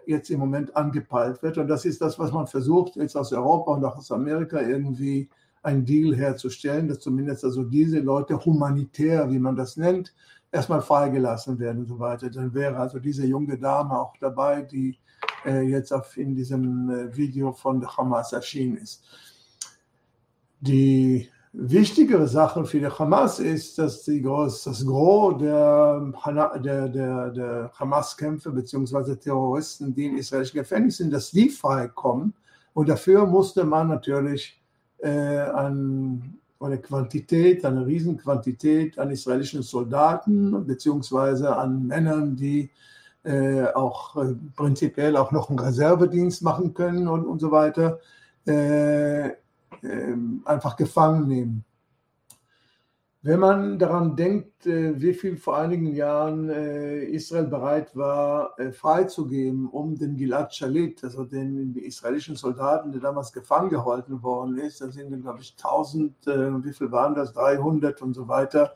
jetzt 0.06 0.30
im 0.30 0.42
Moment 0.42 0.76
angepeilt 0.76 1.42
wird. 1.42 1.58
Und 1.58 1.70
das 1.70 1.86
ist 1.86 2.02
das, 2.02 2.20
was 2.20 2.34
man 2.34 2.48
versucht, 2.48 2.98
jetzt 2.98 3.16
aus 3.16 3.32
Europa 3.32 3.72
und 3.72 3.86
auch 3.86 3.96
aus 3.96 4.12
Amerika 4.12 4.60
irgendwie 4.60 5.30
einen 5.64 5.86
Deal 5.86 6.14
herzustellen, 6.14 6.90
dass 6.90 7.00
zumindest 7.00 7.46
also 7.46 7.64
diese 7.64 8.00
Leute 8.00 8.44
humanitär, 8.44 9.32
wie 9.32 9.40
man 9.40 9.56
das 9.56 9.78
nennt, 9.78 10.14
erstmal 10.58 10.82
freigelassen 10.82 11.58
werden 11.60 11.80
und 11.80 11.88
so 11.88 12.00
weiter. 12.00 12.30
Dann 12.30 12.54
wäre 12.54 12.78
also 12.78 13.00
diese 13.00 13.26
junge 13.26 13.58
Dame 13.58 14.00
auch 14.00 14.16
dabei, 14.20 14.62
die 14.62 14.98
äh, 15.46 15.62
jetzt 15.62 15.94
auf, 15.94 16.18
in 16.18 16.36
diesem 16.36 16.90
äh, 16.90 17.16
Video 17.16 17.54
von 17.54 17.80
der 17.80 17.96
Hamas 17.96 18.34
erschienen 18.34 18.78
ist. 18.78 19.04
Die 20.60 21.30
wichtigere 21.54 22.28
Sache 22.28 22.66
für 22.66 22.80
die 22.80 22.88
Hamas 22.88 23.40
ist, 23.40 23.78
dass 23.78 24.04
die 24.04 24.22
Groß, 24.22 24.64
das 24.64 24.86
Gros 24.86 25.38
der, 25.40 26.12
der, 26.64 26.88
der, 26.90 27.30
der 27.30 27.72
Hamas-Kämpfer 27.80 28.52
bzw. 28.52 29.16
Terroristen, 29.16 29.94
die 29.94 30.06
in 30.06 30.18
israelischen 30.18 30.60
Gefängnissen 30.60 31.06
sind, 31.06 31.14
dass 31.14 31.32
die 31.32 31.50
freikommen. 31.50 32.34
Und 32.74 32.90
dafür 32.90 33.26
musste 33.26 33.64
man 33.64 33.88
natürlich 33.88 34.62
äh, 35.00 35.10
ein 35.10 36.37
eine 36.60 36.80
Quantität, 36.80 37.66
eine 37.66 37.86
Riesenquantität 37.86 38.98
an 38.98 39.12
israelischen 39.12 39.62
Soldaten 39.62 40.66
beziehungsweise 40.66 41.56
an 41.56 41.88
Männern, 41.88 42.36
die 42.36 42.72
äh, 43.24 43.66
auch 43.74 44.16
äh, 44.16 44.36
prinzipiell 44.56 45.18
auch 45.18 45.32
noch 45.32 45.50
einen 45.50 45.60
Reservedienst 45.60 46.42
machen 46.44 46.74
können 46.74 47.08
und, 47.08 47.26
und 47.26 47.40
so 47.40 47.52
weiter, 47.52 48.00
äh, 48.48 49.30
ähm, 49.84 50.42
einfach 50.46 50.76
gefangen 50.76 51.28
nehmen. 51.28 51.66
Wenn 53.24 53.40
man 53.40 53.80
daran 53.80 54.16
denkt, 54.16 54.68
äh, 54.68 55.02
wie 55.02 55.14
viel 55.14 55.38
vor 55.38 55.58
einigen 55.58 55.88
Jahren 55.88 56.50
äh, 56.50 57.04
Israel 57.04 57.48
bereit 57.48 57.96
war, 57.96 58.58
äh, 58.60 58.72
freizugeben, 58.72 59.68
um 59.68 59.96
den 59.98 60.16
Gilad 60.16 60.54
Shalit, 60.54 61.04
also 61.04 61.24
den 61.24 61.76
israelischen 61.76 62.36
Soldaten, 62.36 62.92
der 62.92 63.02
damals 63.02 63.34
gefangen 63.34 63.70
gehalten 63.70 64.22
worden 64.22 64.60
ist, 64.60 64.82
da 64.82 64.92
sind, 64.92 65.20
glaube 65.24 65.42
ich, 65.42 65.56
1000, 65.58 66.14
wie 66.64 66.74
viel 66.74 66.92
waren 66.92 67.16
das, 67.16 67.34
300 67.34 68.02
und 68.04 68.14
so 68.14 68.28
weiter, 68.28 68.74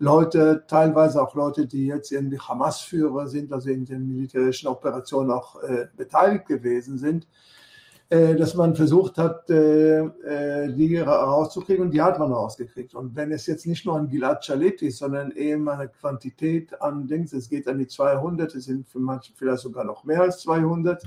Leute, 0.00 0.64
teilweise 0.66 1.22
auch 1.22 1.36
Leute, 1.36 1.66
die 1.66 1.86
jetzt 1.86 2.10
irgendwie 2.10 2.38
Hamas-Führer 2.38 3.28
sind, 3.28 3.52
also 3.52 3.70
in 3.70 3.84
den 3.84 4.08
militärischen 4.08 4.66
Operationen 4.66 5.30
auch 5.30 5.56
beteiligt 5.96 6.46
gewesen 6.46 6.98
sind, 6.98 7.28
dass 8.10 8.54
man 8.54 8.76
versucht 8.76 9.16
hat, 9.16 9.48
äh, 9.48 10.00
äh, 10.00 10.72
die 10.72 10.98
rauszukriegen 10.98 11.86
und 11.86 11.90
die 11.92 12.02
hat 12.02 12.18
man 12.18 12.32
rausgekriegt. 12.32 12.94
Und 12.94 13.16
wenn 13.16 13.32
es 13.32 13.46
jetzt 13.46 13.66
nicht 13.66 13.86
nur 13.86 13.96
ein 13.96 14.08
Gilad 14.08 14.44
Shalit 14.44 14.82
ist, 14.82 14.98
sondern 14.98 15.32
eben 15.32 15.68
eine 15.68 15.88
Quantität 15.88 16.80
an 16.82 17.06
Dings, 17.06 17.32
es 17.32 17.48
geht 17.48 17.66
an 17.66 17.78
die 17.78 17.86
200, 17.86 18.54
es 18.54 18.66
sind 18.66 18.86
für 18.86 18.98
manche 18.98 19.32
vielleicht 19.34 19.62
sogar 19.62 19.84
noch 19.84 20.04
mehr 20.04 20.20
als 20.20 20.40
200, 20.40 21.02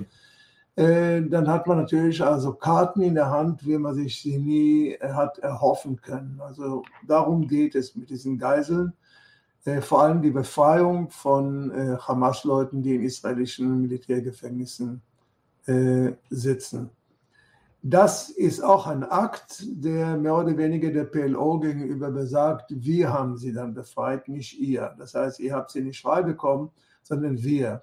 dann 0.75 1.47
hat 1.47 1.65
man 1.65 1.77
natürlich 1.77 2.23
also 2.23 2.53
Karten 2.53 3.01
in 3.01 3.15
der 3.15 3.31
Hand, 3.31 3.65
wie 3.65 3.79
man 3.79 3.95
sich 3.95 4.21
sie 4.21 4.37
nie 4.37 4.95
hat 5.01 5.39
erhoffen 5.39 5.99
können. 5.99 6.39
Also 6.39 6.83
darum 7.07 7.47
geht 7.47 7.73
es 7.73 7.95
mit 7.95 8.11
diesen 8.11 8.37
Geiseln. 8.37 8.93
Vor 9.81 10.03
allem 10.03 10.21
die 10.21 10.29
Befreiung 10.29 11.09
von 11.09 11.71
Hamas-Leuten, 12.07 12.83
die 12.83 12.93
in 12.93 13.01
israelischen 13.01 13.81
Militärgefängnissen 13.81 15.01
sitzen. 16.29 16.89
Das 17.83 18.29
ist 18.29 18.61
auch 18.61 18.87
ein 18.87 19.03
Akt, 19.03 19.63
der 19.65 20.17
mehr 20.17 20.35
oder 20.35 20.57
weniger 20.57 20.91
der 20.91 21.05
PLO 21.05 21.59
gegenüber 21.59 22.11
besagt, 22.11 22.65
wir 22.69 23.13
haben 23.13 23.37
sie 23.37 23.53
dann 23.53 23.73
befreit, 23.73 24.27
nicht 24.27 24.59
ihr. 24.59 24.93
Das 24.97 25.13
heißt, 25.13 25.39
ihr 25.39 25.53
habt 25.53 25.71
sie 25.71 25.81
nicht 25.81 26.01
frei 26.01 26.21
bekommen, 26.21 26.71
sondern 27.03 27.41
wir. 27.41 27.81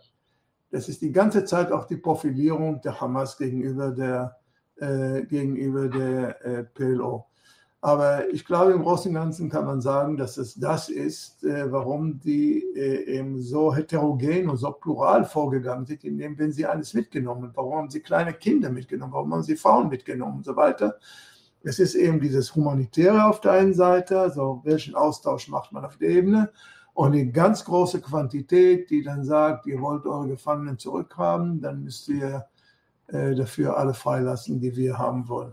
Das 0.71 0.89
ist 0.89 1.01
die 1.01 1.13
ganze 1.13 1.45
Zeit 1.45 1.73
auch 1.73 1.87
die 1.87 1.97
Profilierung 1.97 2.81
der 2.83 3.01
Hamas 3.01 3.39
gegenüber 3.39 3.93
der, 3.93 4.37
äh, 4.77 5.23
gegenüber 5.23 5.89
der 5.89 6.45
äh, 6.45 6.65
PLO. 6.65 7.27
Aber 7.85 8.31
ich 8.33 8.47
glaube, 8.47 8.73
im 8.73 8.81
Großen 8.83 9.11
und 9.11 9.15
Ganzen 9.15 9.51
kann 9.51 9.67
man 9.67 9.83
sagen, 9.83 10.17
dass 10.17 10.39
es 10.39 10.55
das 10.55 10.89
ist, 10.89 11.45
äh, 11.45 11.71
warum 11.71 12.19
die 12.19 12.65
äh, 12.75 13.19
eben 13.19 13.43
so 13.43 13.75
heterogen 13.75 14.49
und 14.49 14.57
so 14.57 14.73
plural 14.73 15.27
vorgegangen 15.27 15.85
sind, 15.85 16.03
indem 16.03 16.39
wenn 16.39 16.51
sie 16.51 16.65
alles 16.65 16.95
mitgenommen, 16.95 17.51
warum 17.53 17.75
haben 17.75 17.91
sie 17.91 18.01
kleine 18.01 18.33
Kinder 18.33 18.71
mitgenommen, 18.71 19.13
warum 19.13 19.35
haben 19.35 19.43
sie 19.43 19.55
Frauen 19.55 19.91
mitgenommen 19.91 20.39
und 20.39 20.47
so 20.47 20.57
weiter. 20.57 20.97
Es 21.63 21.79
ist 21.79 21.95
eben 21.95 22.21
dieses 22.21 22.55
Humanitäre 22.55 23.27
auf 23.27 23.43
der 23.43 23.53
einen 23.53 23.75
Seite, 23.75 24.19
also 24.19 24.63
welchen 24.65 24.95
Austausch 24.95 25.49
macht 25.49 25.71
man 25.73 25.85
auf 25.85 25.99
der 25.99 26.09
Ebene, 26.09 26.53
und 26.95 27.13
die 27.13 27.31
ganz 27.31 27.67
große 27.67 28.01
Quantität, 28.01 28.89
die 28.89 29.03
dann 29.03 29.25
sagt, 29.25 29.67
ihr 29.67 29.79
wollt 29.83 30.07
eure 30.07 30.29
Gefangenen 30.29 30.79
zurückhaben, 30.79 31.61
dann 31.61 31.85
müsst 31.85 32.09
ihr 32.09 32.47
äh, 33.09 33.35
dafür 33.35 33.77
alle 33.77 33.93
freilassen, 33.93 34.59
die 34.59 34.75
wir 34.75 34.97
haben 34.97 35.29
wollen. 35.29 35.53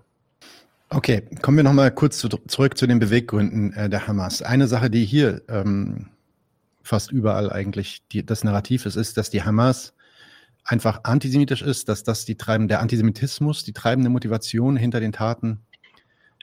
Okay, 0.93 1.21
kommen 1.41 1.55
wir 1.55 1.63
nochmal 1.63 1.89
kurz 1.89 2.17
zu, 2.17 2.27
zurück 2.27 2.77
zu 2.77 2.85
den 2.85 2.99
Beweggründen 2.99 3.71
äh, 3.71 3.89
der 3.89 4.07
Hamas. 4.07 4.41
Eine 4.41 4.67
Sache, 4.67 4.89
die 4.89 5.05
hier 5.05 5.41
ähm, 5.47 6.09
fast 6.83 7.13
überall 7.13 7.49
eigentlich 7.49 8.05
die, 8.11 8.25
das 8.25 8.43
Narrativ 8.43 8.85
ist, 8.85 8.97
ist, 8.97 9.15
dass 9.15 9.29
die 9.29 9.41
Hamas 9.41 9.93
einfach 10.65 11.05
antisemitisch 11.05 11.61
ist, 11.61 11.87
dass 11.87 12.03
das 12.03 12.25
die 12.25 12.35
treiben, 12.35 12.67
der 12.67 12.81
Antisemitismus, 12.81 13.63
die 13.63 13.71
treibende 13.71 14.09
Motivation 14.09 14.75
hinter 14.75 14.99
den 14.99 15.13
Taten 15.13 15.61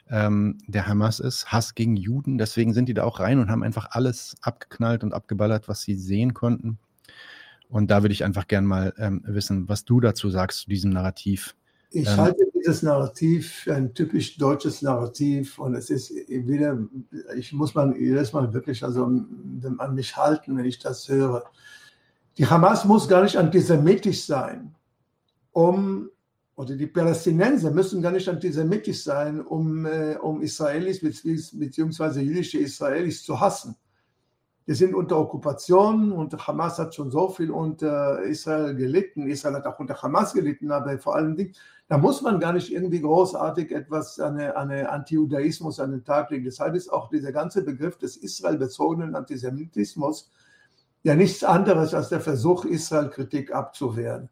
ähm, 0.09 0.57
der 0.65 0.87
Hamas 0.87 1.19
ist, 1.19 1.51
Hass 1.51 1.75
gegen 1.75 1.95
Juden. 1.95 2.39
Deswegen 2.39 2.73
sind 2.73 2.89
die 2.89 2.95
da 2.95 3.03
auch 3.03 3.19
rein 3.19 3.37
und 3.37 3.51
haben 3.51 3.61
einfach 3.61 3.89
alles 3.91 4.35
abgeknallt 4.41 5.03
und 5.03 5.13
abgeballert, 5.13 5.67
was 5.67 5.83
sie 5.83 5.93
sehen 5.93 6.33
konnten. 6.33 6.79
Und 7.69 7.91
da 7.91 8.01
würde 8.01 8.13
ich 8.13 8.23
einfach 8.23 8.47
gern 8.47 8.65
mal 8.65 8.95
ähm, 8.97 9.21
wissen, 9.27 9.69
was 9.69 9.85
du 9.85 9.99
dazu 9.99 10.31
sagst 10.31 10.61
zu 10.61 10.69
diesem 10.71 10.89
Narrativ. 10.89 11.55
Ich 11.91 12.07
ähm, 12.07 12.17
halte 12.17 12.45
dieses 12.53 12.83
Narrativ 12.83 13.51
für 13.51 13.75
ein 13.75 13.93
typisch 13.93 14.37
deutsches 14.37 14.81
Narrativ 14.81 15.57
und 15.57 15.73
es 15.73 15.89
ist 15.89 16.11
wieder, 16.11 16.77
ich 17.35 17.51
muss 17.51 17.73
man 17.73 17.99
jedes 17.99 18.31
Mal 18.31 18.53
wirklich 18.53 18.83
also 18.83 19.05
an 19.05 19.95
mich 19.95 20.15
halten, 20.15 20.55
wenn 20.57 20.65
ich 20.65 20.79
das 20.79 21.09
höre. 21.09 21.49
Die 22.37 22.45
Hamas 22.45 22.85
muss 22.85 23.09
gar 23.09 23.23
nicht 23.23 23.37
antisemitisch 23.37 24.25
sein, 24.25 24.75
um, 25.51 26.09
oder 26.55 26.75
die 26.75 26.87
Palästinenser 26.87 27.71
müssen 27.71 28.01
gar 28.01 28.11
nicht 28.11 28.29
antisemitisch 28.29 29.03
sein, 29.03 29.41
um, 29.41 29.85
äh, 29.85 30.15
um 30.21 30.41
Israelis 30.41 31.01
bzw. 31.01 32.19
jüdische 32.21 32.59
Israelis 32.59 33.23
zu 33.23 33.39
hassen. 33.39 33.75
Wir 34.65 34.75
sind 34.75 34.93
unter 34.93 35.17
Okkupation 35.17 36.11
und 36.11 36.47
Hamas 36.47 36.77
hat 36.77 36.93
schon 36.93 37.09
so 37.09 37.29
viel 37.29 37.49
unter 37.49 38.21
Israel 38.21 38.75
gelitten. 38.75 39.27
Israel 39.27 39.55
hat 39.55 39.65
auch 39.65 39.79
unter 39.79 39.99
Hamas 39.99 40.33
gelitten, 40.33 40.71
aber 40.71 40.99
vor 40.99 41.15
allen 41.15 41.35
Dingen 41.35 41.55
da 41.89 41.97
muss 41.97 42.21
man 42.21 42.39
gar 42.39 42.53
nicht 42.53 42.71
irgendwie 42.71 43.01
großartig 43.01 43.71
etwas, 43.71 44.19
eine, 44.19 44.55
eine 44.55 44.91
Anti-Judaismus 44.91 45.79
an 45.79 45.89
den 45.89 46.03
Tag 46.03 46.29
legen. 46.29 46.45
Deshalb 46.45 46.75
ist 46.75 46.93
auch 46.93 47.09
dieser 47.09 47.31
ganze 47.31 47.63
Begriff 47.63 47.97
des 47.97 48.15
Israel-bezogenen 48.15 49.15
Antisemitismus 49.15 50.29
ja 51.01 51.15
nichts 51.15 51.43
anderes 51.43 51.95
als 51.95 52.09
der 52.09 52.21
Versuch, 52.21 52.63
Israel-Kritik 52.63 53.51
abzuwehren. 53.55 54.29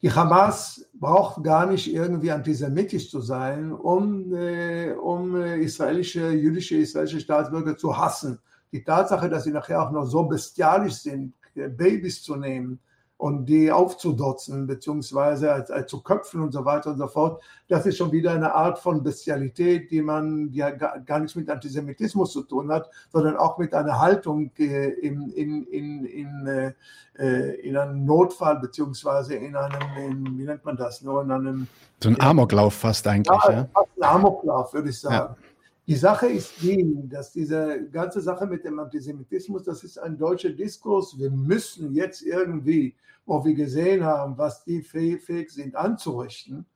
Die 0.00 0.10
Hamas 0.10 0.88
braucht 0.94 1.44
gar 1.44 1.66
nicht 1.66 1.92
irgendwie 1.92 2.30
antisemitisch 2.30 3.10
zu 3.10 3.20
sein, 3.20 3.72
um, 3.72 4.34
äh, 4.34 4.92
um 4.92 5.36
israelische, 5.36 6.30
jüdische, 6.30 6.78
israelische 6.78 7.20
Staatsbürger 7.20 7.76
zu 7.76 7.98
hassen. 7.98 8.38
Die 8.72 8.82
Tatsache, 8.82 9.28
dass 9.28 9.44
sie 9.44 9.52
nachher 9.52 9.82
auch 9.82 9.90
noch 9.90 10.06
so 10.06 10.24
bestialisch 10.24 10.94
sind, 10.94 11.34
Babys 11.54 12.22
zu 12.22 12.36
nehmen, 12.36 12.80
und 13.20 13.44
die 13.44 13.70
aufzudotzen, 13.70 14.66
beziehungsweise 14.66 15.66
zu 15.86 16.02
köpfen 16.02 16.40
und 16.40 16.52
so 16.52 16.64
weiter 16.64 16.90
und 16.92 16.96
so 16.96 17.06
fort. 17.06 17.42
Das 17.68 17.84
ist 17.84 17.98
schon 17.98 18.12
wieder 18.12 18.32
eine 18.32 18.54
Art 18.54 18.78
von 18.78 19.02
Bestialität, 19.02 19.90
die 19.90 20.00
man 20.00 20.48
ja 20.52 20.70
gar, 20.70 21.18
nichts 21.18 21.36
mit 21.36 21.50
Antisemitismus 21.50 22.32
zu 22.32 22.44
tun 22.44 22.72
hat, 22.72 22.88
sondern 23.12 23.36
auch 23.36 23.58
mit 23.58 23.74
einer 23.74 23.98
Haltung 23.98 24.50
in, 24.56 25.30
in, 25.32 25.64
in, 25.64 26.04
in, 26.06 26.46
äh, 26.46 26.72
äh, 27.18 27.60
in 27.60 27.76
einem 27.76 28.06
Notfall, 28.06 28.58
beziehungsweise 28.58 29.34
in 29.34 29.54
einem, 29.54 29.82
in, 29.98 30.38
wie 30.38 30.44
nennt 30.44 30.64
man 30.64 30.78
das, 30.78 31.02
nur 31.02 31.22
in 31.22 31.30
einem... 31.30 31.66
So 32.02 32.08
ein 32.08 32.20
Amoklauf 32.22 32.72
fast 32.72 33.06
eigentlich, 33.06 33.38
ja? 33.48 33.52
ja? 33.52 33.68
Fast 33.74 33.88
ein 33.98 34.02
Amoklauf, 34.02 34.72
würde 34.72 34.88
ich 34.88 34.98
sagen. 34.98 35.14
Ja. 35.14 35.49
Die 35.90 35.96
Sache 35.96 36.28
ist 36.28 36.62
die, 36.62 36.94
dass 37.08 37.32
diese 37.32 37.88
ganze 37.90 38.20
Sache 38.20 38.46
mit 38.46 38.64
dem 38.64 38.78
Antisemitismus, 38.78 39.64
das 39.64 39.82
ist 39.82 39.98
ein 39.98 40.16
deutscher 40.16 40.50
Diskurs. 40.50 41.18
Wir 41.18 41.30
müssen 41.30 41.92
jetzt 41.92 42.22
irgendwie 42.22 42.94
wo 43.30 43.44
wir 43.44 43.54
gesehen 43.54 44.04
haben, 44.04 44.36
was 44.36 44.64
die 44.64 44.82
fähig 44.82 45.50
sind 45.50 45.76
anzurichten, 45.76 46.66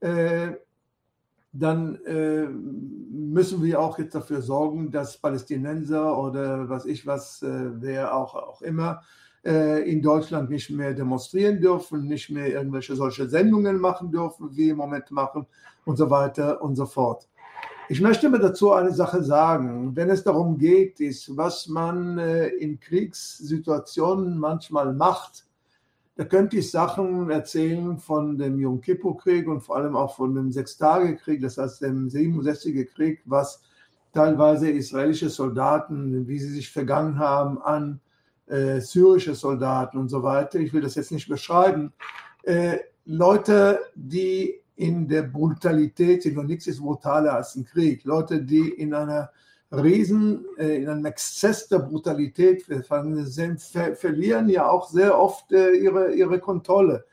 äh, 0.00 0.52
dann 1.52 1.96
äh, 2.06 2.46
müssen 2.46 3.62
wir 3.62 3.78
auch 3.78 3.98
jetzt 3.98 4.14
dafür 4.14 4.40
sorgen, 4.40 4.90
dass 4.90 5.18
Palästinenser 5.18 6.16
oder 6.16 6.68
was 6.70 6.86
ich 6.86 7.06
was, 7.06 7.42
äh, 7.42 7.70
wer 7.74 8.14
auch, 8.14 8.34
auch 8.34 8.62
immer, 8.62 9.02
in 9.44 10.02
Deutschland 10.02 10.50
nicht 10.50 10.68
mehr 10.68 10.92
demonstrieren 10.92 11.60
dürfen, 11.60 12.06
nicht 12.06 12.28
mehr 12.28 12.48
irgendwelche 12.48 12.96
solche 12.96 13.28
Sendungen 13.28 13.78
machen 13.78 14.10
dürfen, 14.10 14.54
wie 14.56 14.70
im 14.70 14.76
Moment 14.76 15.12
machen 15.12 15.46
und 15.86 15.96
so 15.96 16.10
weiter 16.10 16.60
und 16.60 16.74
so 16.74 16.84
fort. 16.84 17.28
Ich 17.90 18.02
möchte 18.02 18.28
mir 18.28 18.38
dazu 18.38 18.72
eine 18.72 18.92
Sache 18.92 19.24
sagen. 19.24 19.96
Wenn 19.96 20.10
es 20.10 20.22
darum 20.22 20.58
geht, 20.58 21.00
ist, 21.00 21.34
was 21.38 21.68
man 21.68 22.18
äh, 22.18 22.48
in 22.48 22.78
Kriegssituationen 22.78 24.38
manchmal 24.38 24.92
macht, 24.92 25.46
da 26.14 26.24
könnte 26.24 26.58
ich 26.58 26.70
Sachen 26.70 27.30
erzählen 27.30 27.96
von 27.96 28.36
dem 28.36 28.58
Yom 28.58 28.82
Kippur-Krieg 28.82 29.48
und 29.48 29.62
vor 29.62 29.76
allem 29.76 29.96
auch 29.96 30.16
von 30.16 30.34
dem 30.34 30.52
Sechstagekrieg, 30.52 31.40
das 31.40 31.56
heißt 31.56 31.80
dem 31.80 32.10
67. 32.10 32.86
Krieg, 32.92 33.22
was 33.24 33.62
teilweise 34.12 34.68
israelische 34.68 35.30
Soldaten, 35.30 36.28
wie 36.28 36.38
sie 36.38 36.50
sich 36.50 36.70
vergangen 36.70 37.18
haben 37.18 37.62
an 37.62 38.00
äh, 38.48 38.80
syrische 38.80 39.34
Soldaten 39.34 39.96
und 39.96 40.10
so 40.10 40.22
weiter. 40.22 40.58
Ich 40.58 40.74
will 40.74 40.82
das 40.82 40.96
jetzt 40.96 41.12
nicht 41.12 41.28
beschreiben. 41.28 41.94
Äh, 42.42 42.80
Leute, 43.06 43.80
die 43.94 44.57
in 44.78 45.08
der 45.08 45.22
Brutalität 45.22 46.22
sind 46.22 46.38
und 46.38 46.46
nichts 46.46 46.68
ist 46.68 46.80
brutaler 46.80 47.34
als 47.34 47.56
ein 47.56 47.64
Krieg. 47.64 48.04
Leute, 48.04 48.40
die 48.40 48.68
in 48.68 48.94
einer 48.94 49.30
Riesen 49.72 50.46
äh, 50.56 50.76
in 50.76 50.88
einem 50.88 51.04
Exzess 51.04 51.66
der 51.66 51.80
Brutalität 51.80 52.64
sind, 52.64 53.60
ver 53.60 53.96
verlieren 53.96 54.48
ja 54.48 54.70
auch 54.70 54.88
sehr 54.88 55.18
oft 55.18 55.52
äh, 55.52 55.72
ihre, 55.72 56.14
ihre 56.14 56.38
Kontrolle. 56.38 57.04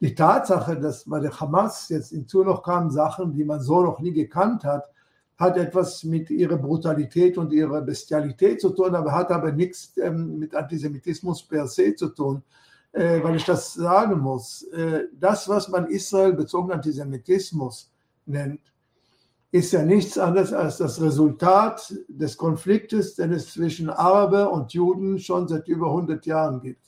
Die 0.00 0.16
Tatsache, 0.16 0.78
dass 0.78 1.04
bei 1.04 1.20
der 1.20 1.40
Hamas 1.40 1.88
jetzt 1.90 2.10
hinzu 2.10 2.42
noch 2.42 2.64
kamen 2.64 2.90
Sachen, 2.90 3.32
die 3.32 3.44
man 3.44 3.60
so 3.60 3.82
noch 3.82 4.00
nie 4.00 4.12
gekannt 4.12 4.64
hat, 4.64 4.90
hat 5.38 5.56
etwas 5.56 6.02
mit 6.02 6.28
ihrer 6.30 6.56
Brutalität 6.56 7.38
und 7.38 7.52
ihrer 7.52 7.82
Bestialität 7.82 8.60
zu 8.60 8.70
tun, 8.70 8.96
aber 8.96 9.12
hat 9.12 9.30
aber 9.30 9.52
nichts 9.52 9.92
ähm, 9.96 10.40
mit 10.40 10.56
Antisemitismus 10.56 11.44
per 11.44 11.68
se 11.68 11.94
zu 11.94 12.08
tun, 12.08 12.42
äh, 12.96 13.22
weil 13.22 13.36
ich 13.36 13.44
das 13.44 13.74
sagen 13.74 14.20
muss. 14.20 14.62
Äh, 14.72 15.04
das, 15.12 15.48
was 15.48 15.68
man 15.68 15.86
Israel 15.86 16.32
bezogen 16.32 16.72
Antisemitismus 16.72 17.92
nennt, 18.24 18.60
ist 19.52 19.72
ja 19.72 19.82
nichts 19.82 20.16
anderes 20.16 20.52
als 20.52 20.78
das 20.78 21.00
Resultat 21.00 21.94
des 22.08 22.36
Konfliktes, 22.36 23.14
den 23.14 23.32
es 23.32 23.52
zwischen 23.52 23.90
Araber 23.90 24.50
und 24.50 24.72
Juden 24.72 25.18
schon 25.18 25.46
seit 25.46 25.68
über 25.68 25.88
100 25.88 26.24
Jahren 26.24 26.60
gibt. 26.60 26.86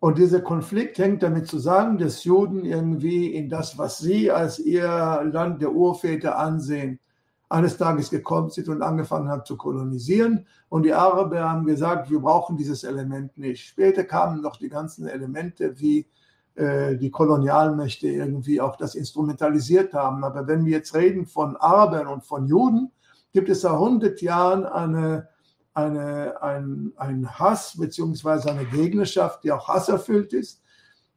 Und 0.00 0.16
dieser 0.16 0.40
Konflikt 0.40 0.98
hängt 0.98 1.22
damit 1.22 1.46
zusammen, 1.46 1.98
dass 1.98 2.24
Juden 2.24 2.64
irgendwie 2.64 3.34
in 3.34 3.50
das, 3.50 3.76
was 3.76 3.98
sie 3.98 4.30
als 4.30 4.58
ihr 4.58 4.88
Land 5.30 5.60
der 5.60 5.72
Urväter 5.72 6.38
ansehen, 6.38 7.00
eines 7.48 7.76
Tages 7.76 8.10
gekommen 8.10 8.50
sind 8.50 8.68
und 8.68 8.82
angefangen 8.82 9.28
haben 9.28 9.44
zu 9.44 9.56
kolonisieren. 9.56 10.46
Und 10.68 10.82
die 10.82 10.92
Araber 10.92 11.48
haben 11.48 11.64
gesagt, 11.64 12.10
wir 12.10 12.20
brauchen 12.20 12.56
dieses 12.56 12.84
Element 12.84 13.36
nicht. 13.38 13.64
Später 13.64 14.04
kamen 14.04 14.42
noch 14.42 14.56
die 14.56 14.68
ganzen 14.68 15.06
Elemente, 15.06 15.78
wie 15.80 16.06
äh, 16.54 16.96
die 16.96 17.10
Kolonialmächte 17.10 18.08
irgendwie 18.08 18.60
auch 18.60 18.76
das 18.76 18.94
instrumentalisiert 18.94 19.94
haben. 19.94 20.24
Aber 20.24 20.46
wenn 20.46 20.64
wir 20.66 20.72
jetzt 20.72 20.94
reden 20.94 21.26
von 21.26 21.56
Arabern 21.56 22.06
und 22.06 22.24
von 22.24 22.46
Juden, 22.46 22.90
gibt 23.32 23.48
es 23.48 23.62
seit 23.62 23.72
100 23.72 24.20
Jahren 24.20 24.66
eine, 24.66 25.28
eine, 25.72 26.42
ein, 26.42 26.92
ein 26.96 27.38
Hass 27.38 27.78
beziehungsweise 27.78 28.50
eine 28.50 28.66
Gegnerschaft, 28.66 29.44
die 29.44 29.52
auch 29.52 29.68
hasserfüllt 29.68 30.32
ist 30.34 30.62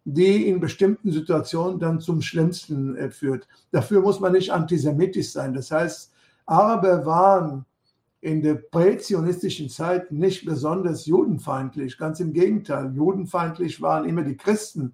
die 0.03 0.47
in 0.47 0.59
bestimmten 0.59 1.11
Situationen 1.11 1.79
dann 1.79 1.99
zum 1.99 2.21
Schlimmsten 2.21 2.95
äh, 2.95 3.11
führt. 3.11 3.47
Dafür 3.71 4.01
muss 4.01 4.19
man 4.19 4.31
nicht 4.33 4.51
antisemitisch 4.51 5.31
sein. 5.31 5.53
Das 5.53 5.69
heißt, 5.71 6.10
Araber 6.51 7.05
waren 7.05 7.65
in 8.19 8.41
der 8.41 8.55
präzionistischen 8.55 9.69
Zeit 9.69 10.11
nicht 10.11 10.45
besonders 10.45 11.05
judenfeindlich, 11.05 11.97
ganz 11.97 12.19
im 12.19 12.33
Gegenteil. 12.33 12.93
Judenfeindlich 12.93 13.81
waren 13.81 14.03
immer 14.03 14.23
die 14.23 14.35
Christen. 14.35 14.93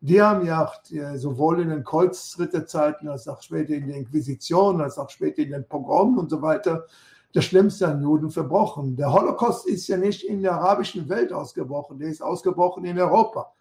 Die 0.00 0.22
haben 0.22 0.46
ja 0.46 0.64
auch 0.64 0.74
sowohl 1.16 1.60
in 1.60 1.68
den 1.68 1.84
Kreuzritterzeiten 1.84 3.08
als 3.08 3.28
auch 3.28 3.42
später 3.42 3.74
in 3.74 3.86
der 3.86 3.96
Inquisition, 3.96 4.80
als 4.80 4.98
auch 4.98 5.10
später 5.10 5.42
in 5.42 5.50
den 5.50 5.68
Pogromen 5.68 6.18
und 6.18 6.30
so 6.30 6.40
weiter 6.40 6.86
das 7.34 7.44
Schlimmste 7.44 7.86
an 7.86 8.02
Juden 8.02 8.30
verbrochen. 8.30 8.96
Der 8.96 9.12
Holocaust 9.12 9.66
ist 9.66 9.86
ja 9.88 9.98
nicht 9.98 10.24
in 10.24 10.40
der 10.40 10.52
arabischen 10.52 11.08
Welt 11.10 11.34
ausgebrochen, 11.34 11.98
der 11.98 12.08
ist 12.08 12.22
ausgebrochen 12.22 12.84
in 12.86 12.98
Europa. 12.98 13.52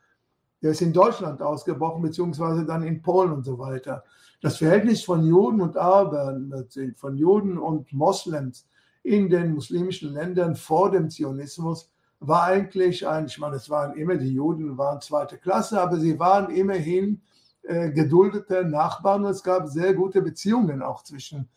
Der 0.62 0.72
ist 0.72 0.82
in 0.82 0.94
Deutschland 0.94 1.42
ausgebrochen, 1.42 2.04
beziehungsweise 2.04 2.66
dann 2.66 2.84
in 2.84 3.02
Polen 3.02 3.34
und 3.34 3.44
so 3.44 3.60
weiter 3.60 4.04
das 4.44 4.58
Verhältnis 4.58 5.06
von 5.06 5.24
Juden 5.24 5.62
und 5.62 5.78
Arabern, 5.78 6.68
von 6.98 7.16
Juden 7.16 7.58
und 7.58 7.94
Moslems 7.94 8.68
in 9.02 9.30
den 9.30 9.54
muslimischen 9.54 10.12
Ländern 10.12 10.58
vor 10.58 10.92
dem 10.92 11.10
Zionismus 11.10 11.90
war 12.20 12.44
eigentlich 12.44 13.08
ein, 13.08 13.28
ich 13.28 13.40
meine, 13.40 13.56
es 13.56 13.70
waren 13.70 13.96
immer, 13.96 14.18
die 14.18 14.34
Juden 14.34 14.78
waren 14.78 15.00
zweite 15.00 15.38
Klasse, 15.38 15.80
aber 15.80 15.98
sie 15.98 16.20
waren 16.20 16.54
immerhin 16.54 17.22
äh, 17.64 17.90
geduldete 17.92 18.66
Nachbarn 18.66 19.24
und 19.24 19.32
es 19.32 19.44
gab 19.44 19.70
sehr 19.70 19.94
gute 19.94 20.22
Beziehungen 20.22 20.82
auch 20.82 21.04
zwischen. 21.06 21.48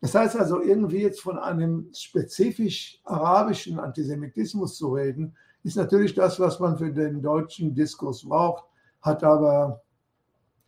Das 0.00 0.16
heißt 0.16 0.36
also, 0.36 0.60
irgendwie 0.60 1.02
jetzt 1.02 1.20
von 1.20 1.38
einem 1.38 1.88
spezifisch 1.94 3.00
arabischen 3.04 3.78
Antisemitismus 3.78 4.76
zu 4.76 4.92
reden, 4.92 5.36
ist 5.62 5.76
natürlich 5.76 6.16
das, 6.16 6.40
was 6.40 6.58
man 6.58 6.78
für 6.78 6.92
den 6.92 7.22
deutschen 7.22 7.76
Diskurs 7.76 8.28
braucht, 8.28 8.64
hat 9.02 9.22
aber, 9.22 9.82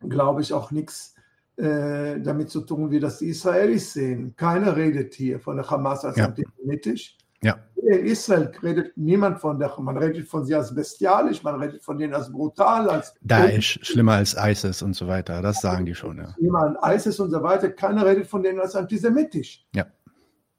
glaube 0.08 0.42
ich, 0.42 0.52
auch 0.52 0.70
nichts 0.70 1.15
äh, 1.56 2.20
damit 2.20 2.50
zu 2.50 2.60
tun, 2.60 2.90
wie 2.90 3.00
das 3.00 3.18
die 3.18 3.28
Israelis 3.28 3.94
sehen. 3.94 4.34
Keiner 4.36 4.76
redet 4.76 5.14
hier 5.14 5.40
von 5.40 5.56
der 5.56 5.68
Hamas 5.70 6.04
als 6.04 6.16
ja. 6.16 6.26
antisemitisch. 6.26 7.16
Ja. 7.42 7.58
In 7.76 8.04
Israel 8.04 8.52
redet 8.62 8.96
niemand 8.96 9.40
von 9.40 9.58
der, 9.58 9.72
man 9.78 9.96
redet 9.96 10.26
von 10.26 10.44
sie 10.44 10.54
als 10.54 10.74
bestialisch, 10.74 11.42
man 11.42 11.60
redet 11.60 11.82
von 11.82 11.96
denen 11.96 12.12
als 12.12 12.30
brutal, 12.30 12.90
als. 12.90 13.14
Daesh, 13.22 13.78
schlimmer 13.82 14.14
als 14.14 14.36
ISIS 14.38 14.82
und 14.82 14.94
so 14.94 15.06
weiter, 15.06 15.40
das 15.40 15.60
sagen 15.60 15.86
die 15.86 15.94
schon, 15.94 16.18
ja. 16.18 16.34
Schlimmer 16.34 16.76
als 16.82 17.06
ISIS 17.06 17.20
und 17.20 17.30
so 17.30 17.42
weiter, 17.42 17.70
keiner 17.70 18.04
redet 18.04 18.26
von 18.26 18.42
denen 18.42 18.60
als 18.60 18.74
antisemitisch. 18.74 19.64
Ja. 19.74 19.86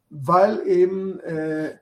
Weil 0.09 0.65
eben, 0.65 1.19
äh, 1.19 1.75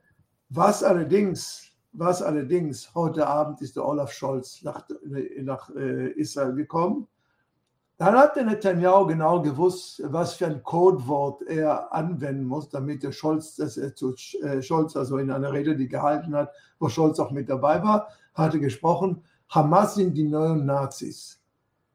was 0.49 0.83
allerdings, 0.83 1.71
was 1.93 2.21
allerdings, 2.21 2.93
heute 2.95 3.27
Abend 3.27 3.61
ist 3.61 3.75
der 3.75 3.85
Olaf 3.85 4.11
Scholz 4.11 4.61
nach, 4.63 4.87
nach 5.41 5.69
äh, 5.75 6.09
Israel 6.13 6.53
gekommen 6.55 7.07
dann 7.97 8.15
hat 8.15 8.35
der 8.35 8.43
Netanyahu 8.43 9.07
genau 9.07 9.41
gewusst, 9.41 10.01
was 10.05 10.33
für 10.33 10.47
ein 10.47 10.61
Codewort 10.63 11.41
er 11.43 11.93
anwenden 11.93 12.45
muss, 12.45 12.67
damit 12.69 13.03
der 13.03 13.13
Scholz, 13.13 13.55
dass 13.55 13.77
er 13.77 13.95
zu 13.95 14.13
äh, 14.41 14.61
Scholz, 14.61 14.95
also 14.97 15.17
in 15.17 15.31
einer 15.31 15.53
Rede, 15.53 15.75
die 15.75 15.87
gehalten 15.87 16.35
hat, 16.35 16.51
wo 16.79 16.89
Scholz 16.89 17.19
auch 17.19 17.31
mit 17.31 17.49
dabei 17.49 17.81
war, 17.81 18.09
hatte 18.33 18.59
gesprochen, 18.59 19.23
Hamas 19.49 19.95
sind 19.95 20.15
die 20.15 20.27
neuen 20.27 20.65
Nazis. 20.65 21.41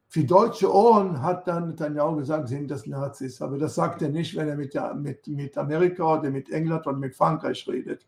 Für 0.08 0.24
deutsche 0.24 0.74
Ohren 0.74 1.22
hat 1.22 1.46
dann 1.46 1.68
Netanyahu 1.68 2.16
gesagt, 2.16 2.48
sind 2.48 2.70
das 2.70 2.86
Nazis. 2.86 3.40
Aber 3.42 3.58
das 3.58 3.74
sagt 3.74 4.02
er 4.02 4.08
nicht, 4.08 4.34
wenn 4.34 4.48
er 4.48 4.56
mit, 4.56 4.74
mit, 4.96 5.26
mit 5.28 5.58
Amerika 5.58 6.18
oder 6.18 6.30
mit 6.30 6.50
England 6.50 6.86
oder 6.86 6.96
mit 6.96 7.14
Frankreich 7.14 7.64
redet. 7.68 8.06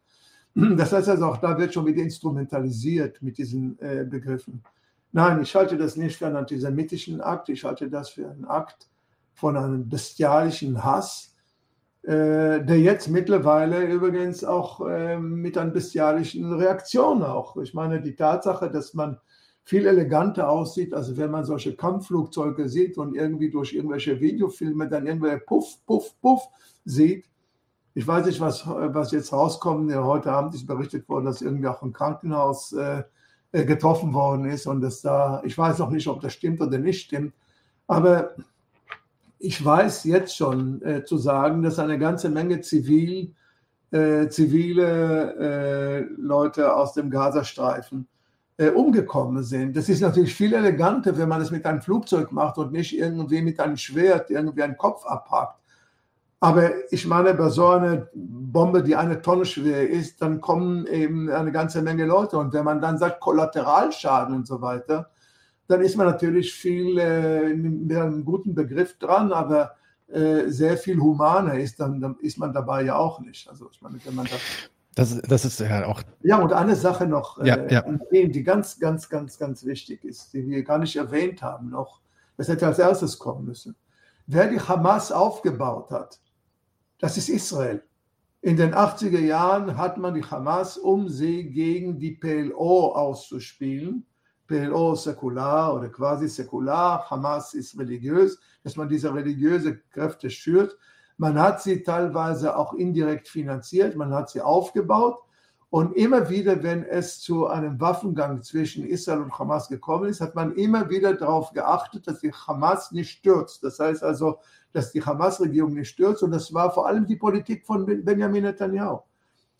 Das 0.54 0.92
heißt 0.92 1.08
also, 1.08 1.26
auch 1.26 1.36
da 1.38 1.56
wird 1.56 1.72
schon 1.72 1.86
wieder 1.86 2.02
instrumentalisiert 2.02 3.22
mit 3.22 3.38
diesen 3.38 3.78
äh, 3.78 4.04
Begriffen. 4.04 4.62
Nein, 5.12 5.42
ich 5.42 5.54
halte 5.54 5.76
das 5.76 5.96
nicht 5.96 6.16
für 6.16 6.26
einen 6.26 6.36
antisemitischen 6.36 7.20
Akt, 7.20 7.50
ich 7.50 7.64
halte 7.64 7.90
das 7.90 8.08
für 8.10 8.30
einen 8.30 8.46
Akt 8.46 8.88
von 9.34 9.56
einem 9.56 9.88
bestialischen 9.88 10.82
Hass, 10.82 11.34
äh, 12.02 12.64
der 12.64 12.80
jetzt 12.80 13.08
mittlerweile 13.08 13.84
übrigens 13.84 14.42
auch 14.42 14.86
äh, 14.88 15.18
mit 15.18 15.58
einer 15.58 15.70
bestialischen 15.70 16.52
Reaktion 16.54 17.22
auch. 17.22 17.56
Ich 17.58 17.74
meine, 17.74 18.00
die 18.00 18.16
Tatsache, 18.16 18.70
dass 18.70 18.94
man 18.94 19.18
viel 19.64 19.86
eleganter 19.86 20.48
aussieht, 20.48 20.94
als 20.94 21.16
wenn 21.16 21.30
man 21.30 21.44
solche 21.44 21.76
Kampfflugzeuge 21.76 22.68
sieht 22.68 22.98
und 22.98 23.14
irgendwie 23.14 23.50
durch 23.50 23.74
irgendwelche 23.74 24.20
Videofilme 24.20 24.88
dann 24.88 25.06
irgendwelche 25.06 25.40
Puff, 25.40 25.78
Puff, 25.86 26.18
Puff 26.20 26.48
sieht. 26.84 27.26
Ich 27.94 28.06
weiß 28.06 28.26
nicht, 28.26 28.40
was, 28.40 28.66
was 28.66 29.12
jetzt 29.12 29.32
rauskommt. 29.32 29.90
Ja, 29.90 30.02
heute 30.02 30.32
Abend 30.32 30.54
ist 30.54 30.66
berichtet 30.66 31.08
worden, 31.08 31.26
dass 31.26 31.42
irgendwie 31.42 31.68
auch 31.68 31.82
ein 31.82 31.92
Krankenhaus 31.92 32.72
äh, 32.72 33.04
getroffen 33.52 34.14
worden 34.14 34.46
ist 34.46 34.66
und 34.66 34.80
dass 34.80 35.02
da, 35.02 35.42
ich 35.44 35.56
weiß 35.56 35.78
noch 35.78 35.90
nicht, 35.90 36.08
ob 36.08 36.20
das 36.20 36.32
stimmt 36.32 36.60
oder 36.60 36.78
nicht 36.78 37.02
stimmt, 37.02 37.34
aber 37.86 38.34
ich 39.38 39.62
weiß 39.62 40.04
jetzt 40.04 40.36
schon 40.36 40.80
äh, 40.82 41.04
zu 41.04 41.18
sagen, 41.18 41.62
dass 41.62 41.78
eine 41.78 41.98
ganze 41.98 42.30
Menge 42.30 42.60
zivil, 42.60 43.34
äh, 43.90 44.28
zivile 44.28 45.34
äh, 45.34 46.00
Leute 46.16 46.74
aus 46.74 46.94
dem 46.94 47.10
Gazastreifen 47.10 48.06
äh, 48.56 48.68
umgekommen 48.68 49.42
sind. 49.42 49.76
Das 49.76 49.88
ist 49.88 50.00
natürlich 50.00 50.34
viel 50.34 50.54
eleganter, 50.54 51.18
wenn 51.18 51.28
man 51.28 51.40
es 51.40 51.50
mit 51.50 51.66
einem 51.66 51.82
Flugzeug 51.82 52.30
macht 52.30 52.56
und 52.58 52.72
nicht 52.72 52.96
irgendwie 52.96 53.42
mit 53.42 53.58
einem 53.58 53.76
Schwert 53.76 54.30
irgendwie 54.30 54.62
einen 54.62 54.76
Kopf 54.76 55.04
abhakt. 55.04 55.58
Aber 56.42 56.72
ich 56.90 57.06
meine, 57.06 57.34
bei 57.34 57.50
so 57.50 57.68
einer 57.68 58.08
Bombe, 58.14 58.82
die 58.82 58.96
eine 58.96 59.22
Tonne 59.22 59.44
schwer 59.44 59.88
ist, 59.88 60.20
dann 60.20 60.40
kommen 60.40 60.88
eben 60.88 61.30
eine 61.30 61.52
ganze 61.52 61.82
Menge 61.82 62.04
Leute. 62.04 62.36
Und 62.36 62.52
wenn 62.52 62.64
man 62.64 62.80
dann 62.80 62.98
sagt 62.98 63.20
Kollateralschaden 63.20 64.34
und 64.34 64.48
so 64.48 64.60
weiter, 64.60 65.08
dann 65.68 65.82
ist 65.82 65.96
man 65.96 66.08
natürlich 66.08 66.52
viel 66.52 66.98
äh, 66.98 67.54
mit 67.54 67.96
einem 67.96 68.24
guten 68.24 68.56
Begriff 68.56 68.98
dran, 68.98 69.32
aber 69.32 69.76
äh, 70.08 70.48
sehr 70.48 70.76
viel 70.76 70.98
humaner 70.98 71.60
ist 71.60 71.78
dann, 71.78 72.00
dann 72.00 72.16
ist 72.18 72.38
man 72.38 72.52
dabei 72.52 72.82
ja 72.82 72.96
auch 72.96 73.20
nicht. 73.20 73.48
Also 73.48 73.68
ich 73.70 73.80
meine, 73.80 74.00
wenn 74.04 74.16
man 74.16 74.26
das 74.26 74.40
das, 74.96 75.22
das 75.22 75.44
ist 75.44 75.60
ja 75.60 75.86
auch. 75.86 76.02
Ja, 76.22 76.38
und 76.38 76.52
eine 76.52 76.74
Sache 76.74 77.06
noch, 77.06 77.38
ja, 77.44 77.54
äh, 77.54 77.72
ja. 77.72 77.84
die 78.10 78.42
ganz, 78.42 78.80
ganz, 78.80 79.08
ganz, 79.08 79.38
ganz 79.38 79.64
wichtig 79.64 80.04
ist, 80.04 80.32
die 80.32 80.44
wir 80.44 80.64
gar 80.64 80.78
nicht 80.78 80.96
erwähnt 80.96 81.40
haben 81.40 81.70
noch. 81.70 82.00
Das 82.36 82.48
hätte 82.48 82.66
als 82.66 82.80
erstes 82.80 83.20
kommen 83.20 83.44
müssen. 83.44 83.76
Wer 84.26 84.48
die 84.48 84.60
Hamas 84.60 85.12
aufgebaut 85.12 85.92
hat, 85.92 86.18
das 87.02 87.16
ist 87.18 87.28
Israel. 87.28 87.82
In 88.42 88.56
den 88.56 88.74
80er 88.74 89.18
Jahren 89.18 89.76
hat 89.76 89.98
man 89.98 90.14
die 90.14 90.24
Hamas, 90.24 90.78
um 90.78 91.08
sie 91.08 91.50
gegen 91.50 91.98
die 91.98 92.12
PLO 92.12 92.92
auszuspielen. 92.92 94.06
PLO 94.46 94.94
säkular 94.94 95.74
oder 95.74 95.88
quasi 95.88 96.28
säkular, 96.28 97.10
Hamas 97.10 97.54
ist 97.54 97.76
religiös, 97.76 98.38
dass 98.62 98.76
man 98.76 98.88
diese 98.88 99.12
religiöse 99.12 99.80
Kräfte 99.90 100.30
schürt. 100.30 100.78
Man 101.16 101.40
hat 101.40 101.60
sie 101.60 101.82
teilweise 101.82 102.56
auch 102.56 102.72
indirekt 102.74 103.26
finanziert, 103.26 103.96
man 103.96 104.14
hat 104.14 104.30
sie 104.30 104.40
aufgebaut 104.40 105.18
und 105.72 105.96
immer 105.96 106.28
wieder, 106.28 106.62
wenn 106.62 106.84
es 106.84 107.18
zu 107.18 107.46
einem 107.46 107.80
Waffengang 107.80 108.42
zwischen 108.42 108.84
Israel 108.84 109.22
und 109.22 109.38
Hamas 109.38 109.68
gekommen 109.68 110.10
ist, 110.10 110.20
hat 110.20 110.34
man 110.34 110.54
immer 110.54 110.90
wieder 110.90 111.14
darauf 111.14 111.50
geachtet, 111.54 112.06
dass 112.06 112.20
die 112.20 112.30
Hamas 112.30 112.92
nicht 112.92 113.08
stürzt. 113.08 113.64
Das 113.64 113.78
heißt 113.78 114.02
also, 114.04 114.38
dass 114.74 114.92
die 114.92 115.02
Hamas-Regierung 115.02 115.72
nicht 115.72 115.88
stürzt. 115.88 116.22
Und 116.22 116.32
das 116.32 116.52
war 116.52 116.74
vor 116.74 116.86
allem 116.86 117.06
die 117.06 117.16
Politik 117.16 117.64
von 117.64 117.86
Benjamin 117.86 118.42
Netanyahu. 118.42 119.00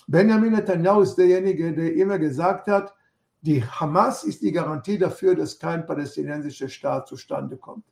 Benjamin 0.07 0.53
Netanyahu 0.53 1.01
ist 1.01 1.15
derjenige, 1.15 1.73
der 1.73 1.95
immer 1.95 2.19
gesagt 2.19 2.67
hat, 2.67 2.93
die 3.41 3.65
Hamas 3.65 4.25
ist 4.25 4.43
die 4.43 4.53
Garantie 4.53 4.99
dafür, 4.99 5.35
dass 5.35 5.59
kein 5.59 5.87
palästinensischer 5.87 6.69
Staat 6.69 7.09
zustande 7.09 7.57
kommt. 7.57 7.87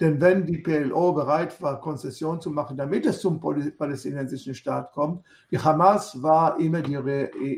Denn 0.00 0.18
wenn 0.18 0.46
die 0.46 0.58
PLO 0.58 1.12
bereit 1.12 1.60
war, 1.60 1.78
Konzession 1.78 2.40
zu 2.40 2.50
machen, 2.50 2.76
damit 2.76 3.04
es 3.04 3.20
zum 3.20 3.38
palästinensischen 3.38 4.54
Staat 4.54 4.92
kommt, 4.92 5.22
die 5.50 5.58
Hamas 5.58 6.22
war 6.22 6.58
immer 6.58 6.80
die, 6.80 6.94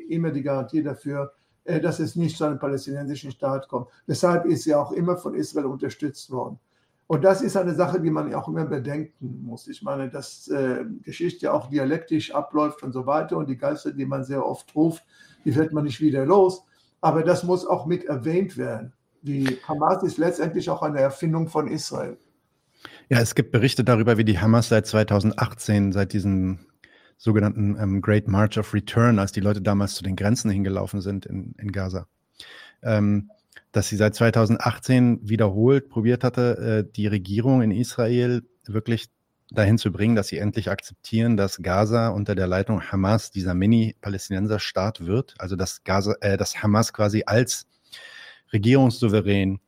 immer 0.09 0.31
die 0.33 0.43
Garantie 0.43 0.83
dafür, 0.83 1.33
äh, 1.65 1.81
dass 1.81 2.01
es 2.01 2.17
nicht 2.17 2.37
zu 2.37 2.45
einem 2.45 2.59
palästinensischen 2.59 3.31
Staat 3.31 3.69
kommt. 3.69 3.87
Deshalb 4.09 4.47
ist 4.47 4.65
sie 4.65 4.75
auch 4.75 4.91
immer 4.91 5.17
von 5.17 5.35
Israel 5.37 5.67
unterstützt 5.67 6.31
worden. 6.33 6.59
Und 7.07 7.23
das 7.23 7.43
ist 7.43 7.57
eine 7.57 7.75
Sache, 7.75 8.01
die 8.01 8.11
man 8.11 8.35
auch 8.35 8.49
immer 8.49 8.65
bedenken 8.65 9.45
muss. 9.45 9.69
Ich 9.69 9.83
meine, 9.83 10.09
dass 10.09 10.49
äh, 10.49 10.85
Geschichte 11.03 11.53
auch 11.53 11.69
dialektisch 11.69 12.35
abläuft 12.35 12.83
und 12.83 12.93
so 12.93 13.07
weiter 13.07 13.37
und 13.37 13.49
die 13.49 13.59
Geister, 13.59 13.93
die 13.93 14.07
man 14.07 14.25
sehr 14.25 14.45
oft 14.45 14.75
ruft, 14.75 15.05
die 15.45 15.55
wird 15.55 15.73
man 15.73 15.85
nicht 15.85 16.01
wieder 16.01 16.27
los. 16.27 16.65
Aber 17.01 17.23
das 17.23 17.45
muss 17.45 17.67
auch 17.67 17.87
mit 17.87 18.05
erwähnt 18.07 18.57
werden. 18.57 18.93
Die 19.21 19.59
Hamas 19.69 20.03
ist 20.03 20.19
letztendlich 20.19 20.69
auch 20.71 20.83
eine 20.83 21.01
Erfindung 21.01 21.49
von 21.49 21.69
Israel. 21.69 22.17
Ja, 23.09 23.21
es 23.21 23.35
gibt 23.35 23.53
Berichte 23.53 23.85
darüber, 23.85 24.17
wie 24.19 24.25
die 24.25 24.39
Hamas 24.39 24.69
seit 24.69 24.87
2018, 24.87 25.93
seit 25.93 26.13
diesem 26.13 26.61
sogenannten 27.19 27.77
ähm, 27.79 28.01
Great 28.01 28.27
March 28.27 28.59
of 28.59 28.75
Return, 28.75 29.19
als 29.19 29.33
die 29.33 29.41
Leute 29.41 29.63
damals 29.63 29.95
zu 29.95 30.03
den 30.03 30.17
Grenzen 30.17 30.51
hingelaufen 30.51 31.01
sind 31.01 31.27
in, 31.27 31.55
in 31.59 31.71
Gaza, 31.71 32.07
ähm, 32.83 33.31
dass 33.71 33.89
sie 33.89 33.97
seit 33.97 34.15
2018 34.15 35.21
wiederholt 35.23 35.89
probiert 35.89 36.25
hatte, 36.25 36.85
äh, 36.89 36.93
die 36.97 37.07
Regierung 37.07 37.63
in 37.63 37.71
Israel 37.71 38.43
wirklich 38.67 39.09
dahin 39.51 39.79
zu 39.79 39.93
bringen, 39.93 40.17
dass 40.17 40.29
sie 40.29 40.39
endlich 40.39 40.71
akzeptieren, 40.71 41.37
dass 41.37 41.59
Gaza 41.59 42.09
unter 42.09 42.35
der 42.35 42.47
Leitung 42.47 42.83
Hamas 42.83 43.31
dieser 43.31 43.55
Mini-Palästinenser-Staat 43.55 45.05
wird, 45.05 45.35
also 45.39 45.57
dass 45.57 45.85
Gaza, 45.85 46.15
äh, 46.21 46.37
dass 46.37 46.63
Hamas 46.63 46.93
quasi 46.93 47.23
als 47.27 47.67
regierungssouverän 48.53 49.61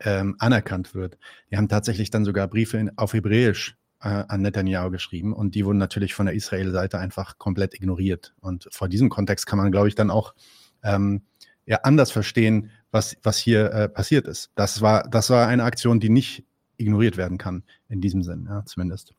ähm, 0.00 0.36
anerkannt 0.38 0.94
wird. 0.94 1.18
Die 1.50 1.56
haben 1.56 1.68
tatsächlich 1.68 2.10
dann 2.10 2.24
sogar 2.24 2.48
Briefe 2.48 2.78
in, 2.78 2.96
auf 2.96 3.12
Hebräisch 3.12 3.76
äh, 4.02 4.08
an 4.08 4.42
Netanyahu 4.42 4.90
geschrieben 4.90 5.32
und 5.32 5.54
die 5.54 5.64
wurden 5.64 5.78
natürlich 5.78 6.14
von 6.14 6.26
der 6.26 6.34
Israel-Seite 6.34 6.98
einfach 6.98 7.38
komplett 7.38 7.74
ignoriert. 7.74 8.34
Und 8.40 8.68
vor 8.72 8.88
diesem 8.88 9.08
Kontext 9.08 9.46
kann 9.46 9.58
man, 9.58 9.70
glaube 9.70 9.88
ich, 9.88 9.94
dann 9.94 10.10
auch 10.10 10.34
ähm, 10.82 11.22
ja 11.66 11.78
anders 11.82 12.10
verstehen, 12.10 12.70
was, 12.90 13.16
was 13.22 13.38
hier 13.38 13.72
äh, 13.72 13.88
passiert 13.88 14.26
ist. 14.26 14.50
Das 14.54 14.80
war, 14.80 15.08
das 15.08 15.30
war 15.30 15.46
eine 15.46 15.64
Aktion, 15.64 16.00
die 16.00 16.08
nicht 16.08 16.44
ignoriert 16.76 17.16
werden 17.16 17.38
kann, 17.38 17.62
in 17.88 18.00
diesem 18.00 18.22
Sinn, 18.22 18.46
ja, 18.48 18.64
zumindest. 18.64 19.14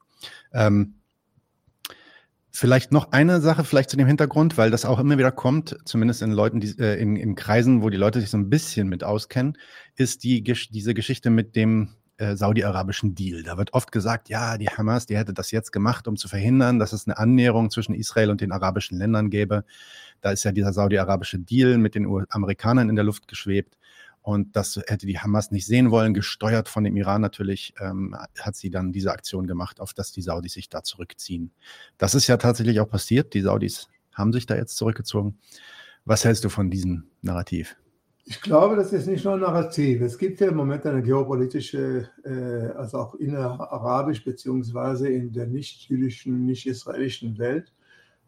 Ähm, 0.51 0.95
Vielleicht 2.53 2.91
noch 2.91 3.13
eine 3.13 3.39
Sache, 3.39 3.63
vielleicht 3.63 3.89
zu 3.89 3.97
dem 3.97 4.07
Hintergrund, 4.07 4.57
weil 4.57 4.71
das 4.71 4.83
auch 4.83 4.99
immer 4.99 5.17
wieder 5.17 5.31
kommt, 5.31 5.77
zumindest 5.85 6.21
in 6.21 6.31
Leuten, 6.31 6.59
die, 6.59 6.77
äh, 6.79 6.99
in, 7.01 7.15
in 7.15 7.35
Kreisen, 7.35 7.81
wo 7.81 7.89
die 7.89 7.97
Leute 7.97 8.19
sich 8.19 8.29
so 8.29 8.37
ein 8.37 8.49
bisschen 8.49 8.89
mit 8.89 9.05
auskennen, 9.05 9.57
ist 9.95 10.23
die, 10.25 10.43
diese 10.43 10.93
Geschichte 10.93 11.29
mit 11.29 11.55
dem 11.55 11.89
äh, 12.17 12.35
saudi-arabischen 12.35 13.15
Deal. 13.15 13.41
Da 13.41 13.57
wird 13.57 13.73
oft 13.73 13.91
gesagt, 13.91 14.29
ja, 14.29 14.57
die 14.57 14.67
Hamas, 14.67 15.05
die 15.05 15.17
hätte 15.17 15.33
das 15.33 15.49
jetzt 15.51 15.71
gemacht, 15.71 16.07
um 16.07 16.17
zu 16.17 16.27
verhindern, 16.27 16.77
dass 16.77 16.93
es 16.93 17.07
eine 17.07 17.17
Annäherung 17.17 17.71
zwischen 17.71 17.95
Israel 17.95 18.29
und 18.29 18.41
den 18.41 18.51
arabischen 18.51 18.97
Ländern 18.97 19.29
gäbe. 19.29 19.63
Da 20.19 20.31
ist 20.31 20.43
ja 20.43 20.51
dieser 20.51 20.73
saudi-arabische 20.73 21.39
Deal 21.39 21.77
mit 21.77 21.95
den 21.95 22.05
Amerikanern 22.29 22.89
in 22.89 22.95
der 22.95 23.05
Luft 23.05 23.27
geschwebt. 23.27 23.77
Und 24.21 24.55
das 24.55 24.79
hätte 24.87 25.07
die 25.07 25.17
Hamas 25.17 25.49
nicht 25.49 25.65
sehen 25.65 25.89
wollen, 25.89 26.13
gesteuert 26.13 26.69
von 26.69 26.83
dem 26.83 26.95
Iran 26.95 27.21
natürlich, 27.21 27.73
ähm, 27.79 28.15
hat 28.39 28.55
sie 28.55 28.69
dann 28.69 28.91
diese 28.91 29.11
Aktion 29.11 29.47
gemacht, 29.47 29.79
auf 29.79 29.93
dass 29.93 30.11
die 30.11 30.21
Saudis 30.21 30.53
sich 30.53 30.69
da 30.69 30.83
zurückziehen. 30.83 31.51
Das 31.97 32.13
ist 32.13 32.27
ja 32.27 32.37
tatsächlich 32.37 32.79
auch 32.79 32.89
passiert. 32.89 33.33
Die 33.33 33.41
Saudis 33.41 33.87
haben 34.13 34.31
sich 34.31 34.45
da 34.45 34.55
jetzt 34.55 34.77
zurückgezogen. 34.77 35.39
Was 36.05 36.23
hältst 36.23 36.43
du 36.43 36.49
von 36.49 36.69
diesem 36.69 37.05
Narrativ? 37.21 37.75
Ich 38.25 38.41
glaube, 38.41 38.75
das 38.75 38.93
ist 38.93 39.07
nicht 39.07 39.25
nur 39.25 39.33
ein 39.33 39.39
Narrativ. 39.39 40.01
Es 40.01 40.17
gibt 40.17 40.39
ja 40.39 40.49
im 40.49 40.55
Moment 40.55 40.85
eine 40.85 41.01
geopolitische, 41.01 42.07
äh, 42.23 42.77
also 42.77 42.99
auch 42.99 43.15
innerarabisch 43.15 44.23
beziehungsweise 44.23 45.09
in 45.09 45.33
der 45.33 45.47
nicht-jüdischen, 45.47 46.45
nicht-israelischen 46.45 47.39
Welt 47.39 47.73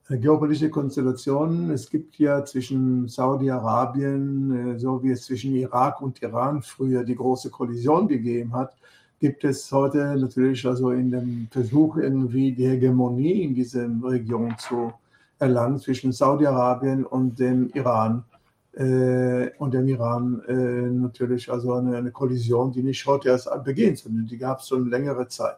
geopolitische 0.09 0.69
Konstellationen. 0.69 1.71
Es 1.71 1.89
gibt 1.89 2.17
ja 2.19 2.43
zwischen 2.43 3.07
Saudi-Arabien, 3.07 4.75
äh, 4.75 4.79
so 4.79 5.01
wie 5.01 5.11
es 5.11 5.25
zwischen 5.25 5.55
Irak 5.55 6.01
und 6.01 6.21
Iran 6.21 6.61
früher 6.61 7.03
die 7.03 7.15
große 7.15 7.49
Kollision 7.49 8.07
gegeben 8.07 8.53
hat, 8.53 8.75
gibt 9.19 9.45
es 9.45 9.71
heute 9.71 10.17
natürlich 10.17 10.65
also 10.65 10.91
in 10.91 11.09
dem 11.09 11.47
Versuch, 11.49 11.95
irgendwie 11.95 12.51
die 12.51 12.67
Hegemonie 12.67 13.43
in 13.43 13.55
dieser 13.55 13.87
Region 14.03 14.53
zu 14.57 14.91
erlangen 15.39 15.79
zwischen 15.79 16.11
Saudi-Arabien 16.11 17.05
und 17.05 17.39
dem 17.39 17.69
Iran. 17.73 18.25
Äh, 18.73 19.51
und 19.59 19.73
dem 19.73 19.87
Iran 19.87 20.41
äh, 20.47 20.53
natürlich 20.53 21.49
also 21.49 21.73
eine, 21.75 21.95
eine 21.95 22.11
Kollision, 22.11 22.71
die 22.71 22.81
nicht 22.81 23.05
heute 23.05 23.29
erst 23.29 23.47
beginnt, 23.63 23.99
sondern 23.99 24.25
die 24.25 24.37
gab 24.37 24.59
es 24.59 24.67
schon 24.67 24.89
längere 24.89 25.27
Zeit. 25.27 25.57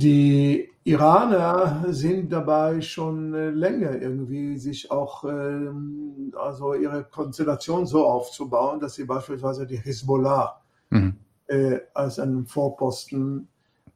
Die 0.00 0.70
Iraner 0.84 1.86
sind 1.88 2.32
dabei 2.32 2.80
schon 2.80 3.34
äh, 3.34 3.50
länger 3.50 4.00
irgendwie 4.00 4.56
sich 4.56 4.92
auch 4.92 5.24
ähm, 5.24 6.32
also 6.36 6.74
ihre 6.74 7.02
Konstellation 7.02 7.84
so 7.84 8.06
aufzubauen, 8.06 8.78
dass 8.78 8.94
sie 8.94 9.02
beispielsweise 9.02 9.66
die 9.66 9.76
Hisbollah 9.76 10.62
mhm. 10.90 11.16
äh, 11.48 11.80
als 11.94 12.20
einen 12.20 12.46
Vorposten 12.46 13.48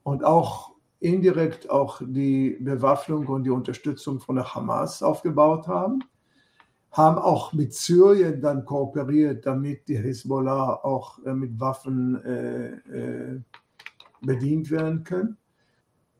und 0.02 0.24
auch 0.24 0.72
indirekt 0.98 1.70
auch 1.70 2.02
die 2.04 2.58
Bewaffnung 2.58 3.28
und 3.28 3.44
die 3.44 3.50
Unterstützung 3.50 4.18
von 4.18 4.34
der 4.34 4.52
Hamas 4.52 5.04
aufgebaut 5.04 5.68
haben, 5.68 6.02
haben 6.90 7.18
auch 7.18 7.52
mit 7.52 7.74
Syrien 7.74 8.40
dann 8.40 8.64
kooperiert, 8.64 9.46
damit 9.46 9.86
die 9.86 9.98
Hisbollah 9.98 10.80
auch 10.82 11.24
äh, 11.24 11.32
mit 11.32 11.60
Waffen 11.60 12.20
äh, 12.24 12.66
äh 12.70 13.40
bedient 14.24 14.70
werden 14.70 15.02
können. 15.02 15.36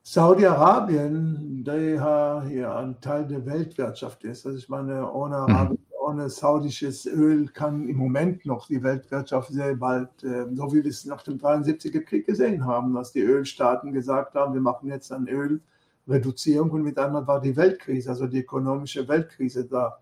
Saudi-Arabien, 0.04 1.62
der 1.64 2.44
ja 2.50 2.78
ein 2.78 3.00
Teil 3.00 3.26
der 3.26 3.46
Weltwirtschaft 3.46 4.24
ist. 4.24 4.44
Also 4.46 4.58
ich 4.58 4.68
meine, 4.68 5.10
ohne, 5.10 5.46
mhm. 5.48 5.78
Ohne 6.04 6.28
saudisches 6.28 7.06
Öl 7.06 7.46
kann 7.46 7.88
im 7.88 7.96
Moment 7.96 8.44
noch 8.44 8.66
die 8.66 8.82
Weltwirtschaft 8.82 9.52
sehr 9.52 9.76
bald, 9.76 10.08
äh, 10.24 10.46
so 10.52 10.72
wie 10.72 10.82
wir 10.82 10.90
es 10.90 11.04
nach 11.04 11.22
dem 11.22 11.38
73er 11.38 12.00
Krieg 12.00 12.26
gesehen 12.26 12.66
haben, 12.66 12.92
dass 12.92 13.12
die 13.12 13.20
Ölstaaten 13.20 13.92
gesagt 13.92 14.34
haben, 14.34 14.52
wir 14.52 14.60
machen 14.60 14.88
jetzt 14.88 15.12
eine 15.12 15.30
Ölreduzierung 15.30 16.70
und 16.72 16.82
mit 16.82 16.98
einmal 16.98 17.24
war 17.28 17.40
die 17.40 17.56
Weltkrise, 17.56 18.10
also 18.10 18.26
die 18.26 18.40
ökonomische 18.40 19.06
Weltkrise 19.06 19.64
da. 19.64 20.00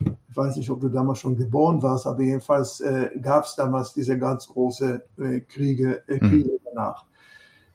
Ich 0.00 0.36
weiß 0.36 0.56
nicht, 0.56 0.68
ob 0.68 0.80
du 0.80 0.88
damals 0.88 1.20
schon 1.20 1.36
geboren 1.36 1.80
warst, 1.80 2.08
aber 2.08 2.22
jedenfalls 2.22 2.80
äh, 2.80 3.10
gab 3.22 3.44
es 3.44 3.54
damals 3.54 3.94
diese 3.94 4.18
ganz 4.18 4.48
große 4.48 5.00
äh, 5.18 5.40
Kriege, 5.42 6.02
äh, 6.08 6.14
mhm. 6.14 6.28
Kriege 6.28 6.50
danach. 6.64 7.06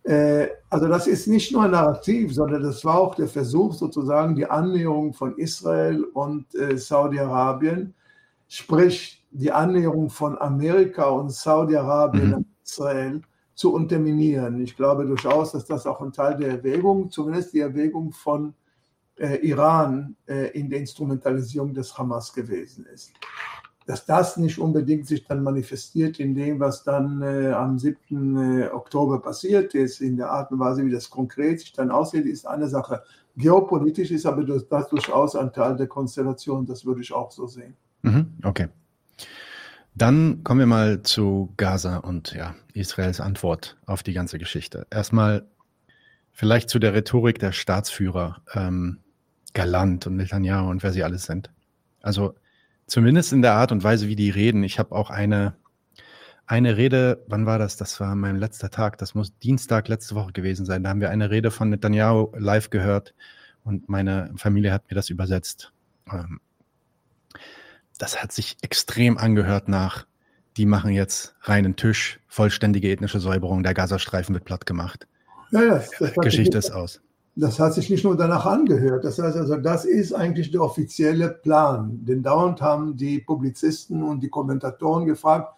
Äh, 0.04 0.48
also 0.70 0.88
das 0.88 1.08
ist 1.08 1.28
nicht 1.28 1.52
nur 1.52 1.64
ein 1.64 1.72
Narrativ, 1.72 2.34
sondern 2.34 2.64
das 2.64 2.84
war 2.84 3.00
auch 3.00 3.16
der 3.16 3.28
Versuch, 3.28 3.74
sozusagen 3.74 4.36
die 4.36 4.50
Annäherung 4.50 5.14
von 5.14 5.38
Israel 5.38 6.04
und 6.04 6.54
äh, 6.56 6.78
Saudi-Arabien, 6.78 7.94
sprich 8.48 9.24
die 9.32 9.52
Annäherung 9.52 10.10
von 10.10 10.38
Amerika 10.40 11.10
und 11.10 11.32
Saudi-Arabien 11.32 12.28
mhm. 12.28 12.34
an 12.36 12.46
Israel 12.64 13.22
zu 13.54 13.74
unterminieren. 13.74 14.62
Ich 14.62 14.76
glaube 14.76 15.06
durchaus, 15.06 15.52
dass 15.52 15.66
das 15.66 15.86
auch 15.86 16.02
ein 16.02 16.12
Teil 16.12 16.36
der 16.38 16.50
Erwägung, 16.50 17.12
zumindest 17.12 17.54
die 17.54 17.60
Erwägung 17.60 18.12
von 18.12 18.56
äh, 19.18 19.36
Iran 19.48 20.16
äh, 20.26 20.48
in 20.58 20.70
der 20.70 20.80
Instrumentalisierung 20.80 21.74
des 21.74 21.96
Hamas 21.96 22.34
gewesen 22.34 22.88
ist 22.92 23.14
dass 23.92 24.06
das 24.06 24.38
nicht 24.38 24.58
unbedingt 24.58 25.06
sich 25.06 25.26
dann 25.26 25.44
manifestiert 25.44 26.18
in 26.22 26.34
dem, 26.34 26.62
was 26.62 26.86
dann 26.86 27.22
äh, 27.22 27.52
am 27.52 27.78
7. 27.78 28.62
Äh, 28.62 28.70
Oktober 28.70 29.22
passiert 29.22 29.76
ist, 29.76 30.00
in 30.00 30.16
der 30.16 30.32
Art 30.32 30.50
und 30.50 30.60
Weise, 30.60 30.86
wie 30.86 30.92
das 30.92 31.10
konkret 31.10 31.60
sich 31.60 31.74
dann 31.74 31.92
aussieht, 31.92 32.26
ist 32.26 32.48
eine 32.48 32.70
Sache. 32.70 33.04
Geopolitisch 33.36 34.12
ist 34.12 34.26
aber 34.26 34.46
das, 34.46 34.66
das 34.70 34.88
durchaus 34.88 35.36
ein 35.36 35.52
Teil 35.52 35.76
der 35.76 35.88
Konstellation, 35.88 36.66
das 36.66 36.86
würde 36.86 37.02
ich 37.02 37.12
auch 37.12 37.32
so 37.32 37.48
sehen. 37.48 37.76
Mhm, 38.04 38.32
okay. 38.46 38.70
Dann 39.94 40.42
kommen 40.46 40.62
wir 40.62 40.68
mal 40.68 41.02
zu 41.02 41.52
Gaza 41.58 41.98
und 41.98 42.32
ja, 42.32 42.56
Israels 42.72 43.20
Antwort 43.20 43.76
auf 43.88 44.04
die 44.04 44.14
ganze 44.14 44.40
Geschichte. 44.40 44.88
Erstmal 44.90 45.46
vielleicht 46.32 46.70
zu 46.70 46.80
der 46.80 46.94
Rhetorik 46.94 47.40
der 47.40 47.52
Staatsführer, 47.52 48.42
ähm, 48.54 49.00
Galant 49.54 50.08
und 50.08 50.16
Netanyahu 50.16 50.70
und 50.70 50.82
wer 50.82 50.94
sie 50.94 51.04
alles 51.04 51.26
sind. 51.26 51.52
Also 52.02 52.36
Zumindest 52.92 53.32
in 53.32 53.42
der 53.42 53.54
Art 53.54 53.72
und 53.72 53.86
Weise, 53.86 54.10
wie 54.10 54.18
die 54.18 54.30
reden. 54.30 54.66
Ich 54.66 54.78
habe 54.78 54.94
auch 54.94 55.10
eine, 55.10 55.56
eine 56.46 56.76
Rede, 56.76 57.24
wann 57.26 57.46
war 57.46 57.58
das? 57.58 57.78
Das 57.78 58.02
war 58.02 58.16
mein 58.16 58.36
letzter 58.36 58.70
Tag, 58.70 58.98
das 58.98 59.16
muss 59.16 59.38
Dienstag 59.38 59.88
letzte 59.88 60.14
Woche 60.14 60.34
gewesen 60.34 60.66
sein. 60.66 60.84
Da 60.84 60.90
haben 60.90 61.00
wir 61.00 61.10
eine 61.10 61.30
Rede 61.30 61.52
von 61.52 61.70
Netanyahu 61.70 62.34
live 62.38 62.70
gehört 62.70 63.16
und 63.64 63.88
meine 63.88 64.34
Familie 64.36 64.74
hat 64.74 64.90
mir 64.90 64.96
das 64.96 65.10
übersetzt. 65.10 65.72
Ähm, 66.12 66.42
das 67.98 68.22
hat 68.22 68.34
sich 68.34 68.58
extrem 68.62 69.18
angehört 69.18 69.70
nach, 69.70 70.06
die 70.58 70.66
machen 70.66 70.92
jetzt 70.92 71.34
reinen 71.44 71.78
Tisch, 71.78 72.20
vollständige 72.28 72.92
ethnische 72.92 73.22
Säuberung, 73.22 73.64
der 73.64 73.74
Gazastreifen 73.74 74.36
wird 74.36 74.44
platt 74.44 74.66
gemacht. 74.66 75.08
Ja, 75.52 75.64
ja, 75.64 75.84
Geschichte 76.18 76.58
ist 76.58 76.72
aus. 76.72 77.00
Das 77.36 77.60
hat 77.60 77.74
sich 77.74 77.90
nicht 77.90 78.04
nur 78.04 78.18
danach 78.18 78.46
angehört. 78.46 79.06
Das 79.06 79.18
heißt 79.18 79.38
also, 79.38 79.56
das 79.56 79.86
ist 79.86 80.14
eigentlich 80.14 80.52
der 80.52 80.62
offizielle 80.62 81.30
Plan. 81.30 82.00
Denn 82.04 82.24
dauernd 82.24 82.62
haben 82.62 82.98
die 82.98 83.20
Publizisten 83.20 84.04
und 84.04 84.22
die 84.22 84.30
Kommentatoren 84.30 85.06
gefragt, 85.06 85.54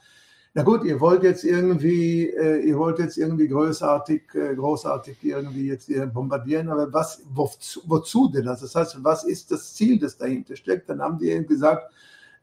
na 0.55 0.61
gut, 0.61 0.84
ihr 0.84 0.99
wollt 0.99 1.24
jetzt 1.24 1.43
irgendwie, 1.43 2.30
äh, 2.30 2.59
ihr 2.59 2.78
wollt 2.78 2.99
jetzt 2.99 3.17
irgendwie 3.17 3.47
großartig, 3.47 4.36
äh, 4.36 4.55
großartig 4.55 5.17
irgendwie 5.24 5.67
jetzt 5.67 5.88
hier 5.88 6.05
bombardieren, 6.05 6.69
aber 6.69 6.93
was, 6.93 7.24
wozu, 7.34 7.82
wozu 7.88 8.30
denn 8.30 8.45
das? 8.45 8.61
Das 8.61 8.76
heißt, 8.76 9.03
was 9.03 9.24
ist 9.24 9.49
das 9.49 9.74
Ziel, 9.74 9.97
das 9.97 10.15
dahinter 10.15 10.55
steckt? 10.55 10.89
Dann 10.89 11.01
haben 11.01 11.17
die 11.17 11.32
eben 11.32 11.47
gesagt, 11.47 11.91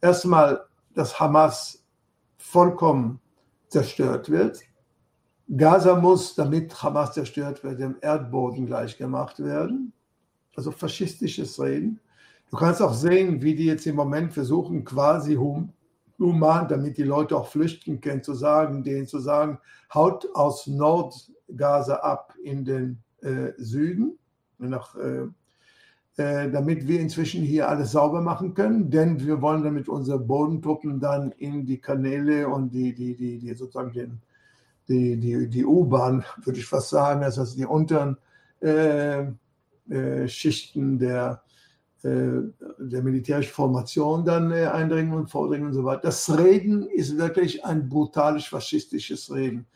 erstmal, 0.00 0.64
dass 0.92 1.20
Hamas 1.20 1.84
vollkommen 2.36 3.20
zerstört 3.68 4.28
wird. 4.28 4.60
Gaza 5.56 5.96
muss, 5.96 6.34
damit 6.34 6.80
Hamas 6.82 7.12
zerstört 7.12 7.64
wird, 7.64 7.80
dem 7.80 7.96
Erdboden 8.00 8.66
gleich 8.66 8.96
gemacht 8.96 9.42
werden. 9.42 9.92
Also 10.54 10.70
faschistisches 10.70 11.60
Reden. 11.60 12.00
Du 12.50 12.56
kannst 12.56 12.82
auch 12.82 12.94
sehen, 12.94 13.42
wie 13.42 13.54
die 13.54 13.66
jetzt 13.66 13.86
im 13.86 13.96
Moment 13.96 14.32
versuchen, 14.32 14.84
quasi 14.84 15.34
hum, 15.34 15.72
human, 16.18 16.68
damit 16.68 16.98
die 16.98 17.04
Leute 17.04 17.36
auch 17.36 17.46
flüchten 17.46 18.00
können, 18.00 18.22
zu 18.22 18.34
sagen, 18.34 18.84
denen 18.84 19.06
zu 19.06 19.18
sagen, 19.18 19.58
haut 19.92 20.28
aus 20.34 20.66
Nordgaza 20.66 21.94
ab 21.94 22.34
in 22.42 22.64
den 22.64 23.02
äh, 23.22 23.52
Süden, 23.56 24.18
nach, 24.58 24.94
äh, 24.96 25.26
äh, 26.16 26.50
damit 26.50 26.86
wir 26.86 27.00
inzwischen 27.00 27.42
hier 27.42 27.68
alles 27.68 27.92
sauber 27.92 28.20
machen 28.20 28.54
können, 28.54 28.90
denn 28.90 29.18
wir 29.24 29.40
wollen 29.40 29.62
damit 29.62 29.88
unsere 29.88 30.18
Bodentruppen 30.18 31.00
dann 31.00 31.32
in 31.32 31.66
die 31.66 31.80
Kanäle 31.80 32.48
und 32.48 32.70
die, 32.70 32.94
die, 32.94 33.16
die, 33.16 33.38
die 33.38 33.54
sozusagen 33.54 33.92
den, 33.92 34.20
die, 34.90 35.16
die, 35.16 35.48
die 35.48 35.64
U-Bahn, 35.64 36.24
würde 36.44 36.58
ich 36.58 36.66
fast 36.66 36.90
sagen, 36.90 37.22
also 37.22 37.44
die 37.44 37.64
unteren 37.64 38.16
äh, 38.60 39.22
äh, 39.88 40.28
Schichten 40.28 40.98
der, 40.98 41.42
äh, 42.02 42.42
der 42.78 43.02
militärischen 43.02 43.52
Formation 43.52 44.24
dann 44.24 44.50
äh, 44.50 44.66
eindringen 44.66 45.14
und 45.14 45.30
vordringen 45.30 45.68
und 45.68 45.74
so 45.74 45.84
weiter. 45.84 46.02
Das 46.02 46.36
Reden 46.36 46.88
ist 46.88 47.16
wirklich 47.16 47.64
ein 47.64 47.88
brutales 47.88 48.46
faschistisches 48.46 49.32
Reden. 49.32 49.66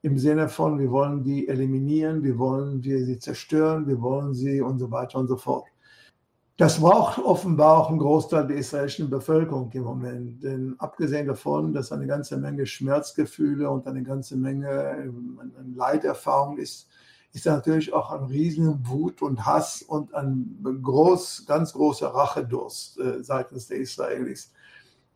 Im 0.00 0.18
Sinne 0.18 0.48
von, 0.48 0.78
wir 0.78 0.90
wollen 0.90 1.22
die 1.22 1.46
eliminieren, 1.46 2.24
wir 2.24 2.36
wollen 2.38 2.82
wir 2.82 3.04
sie 3.04 3.18
zerstören, 3.18 3.86
wir 3.86 4.00
wollen 4.00 4.34
sie 4.34 4.60
und 4.60 4.78
so 4.78 4.90
weiter 4.90 5.18
und 5.18 5.28
so 5.28 5.36
fort. 5.36 5.66
Das 6.58 6.80
braucht 6.80 7.18
offenbar 7.18 7.78
auch 7.78 7.90
ein 7.90 7.98
Großteil 7.98 8.46
der 8.46 8.58
israelischen 8.58 9.08
Bevölkerung 9.08 9.70
im 9.72 9.84
Moment. 9.84 10.42
Denn 10.42 10.74
abgesehen 10.78 11.26
davon, 11.26 11.72
dass 11.72 11.92
eine 11.92 12.06
ganze 12.06 12.36
Menge 12.36 12.66
Schmerzgefühle 12.66 13.70
und 13.70 13.86
eine 13.86 14.02
ganze 14.02 14.36
Menge 14.36 14.68
ähm, 14.98 15.40
Leiterfahrung 15.74 16.58
ist, 16.58 16.88
ist 17.32 17.46
natürlich 17.46 17.92
auch 17.94 18.12
ein 18.12 18.24
riesen 18.24 18.86
Wut 18.86 19.22
und 19.22 19.46
Hass 19.46 19.82
und 19.82 20.14
ein 20.14 20.58
groß, 20.82 21.46
ganz 21.46 21.72
großer 21.72 22.08
Rachedurst 22.08 23.00
äh, 23.00 23.22
seitens 23.24 23.68
der 23.68 23.78
Israelis. 23.78 24.52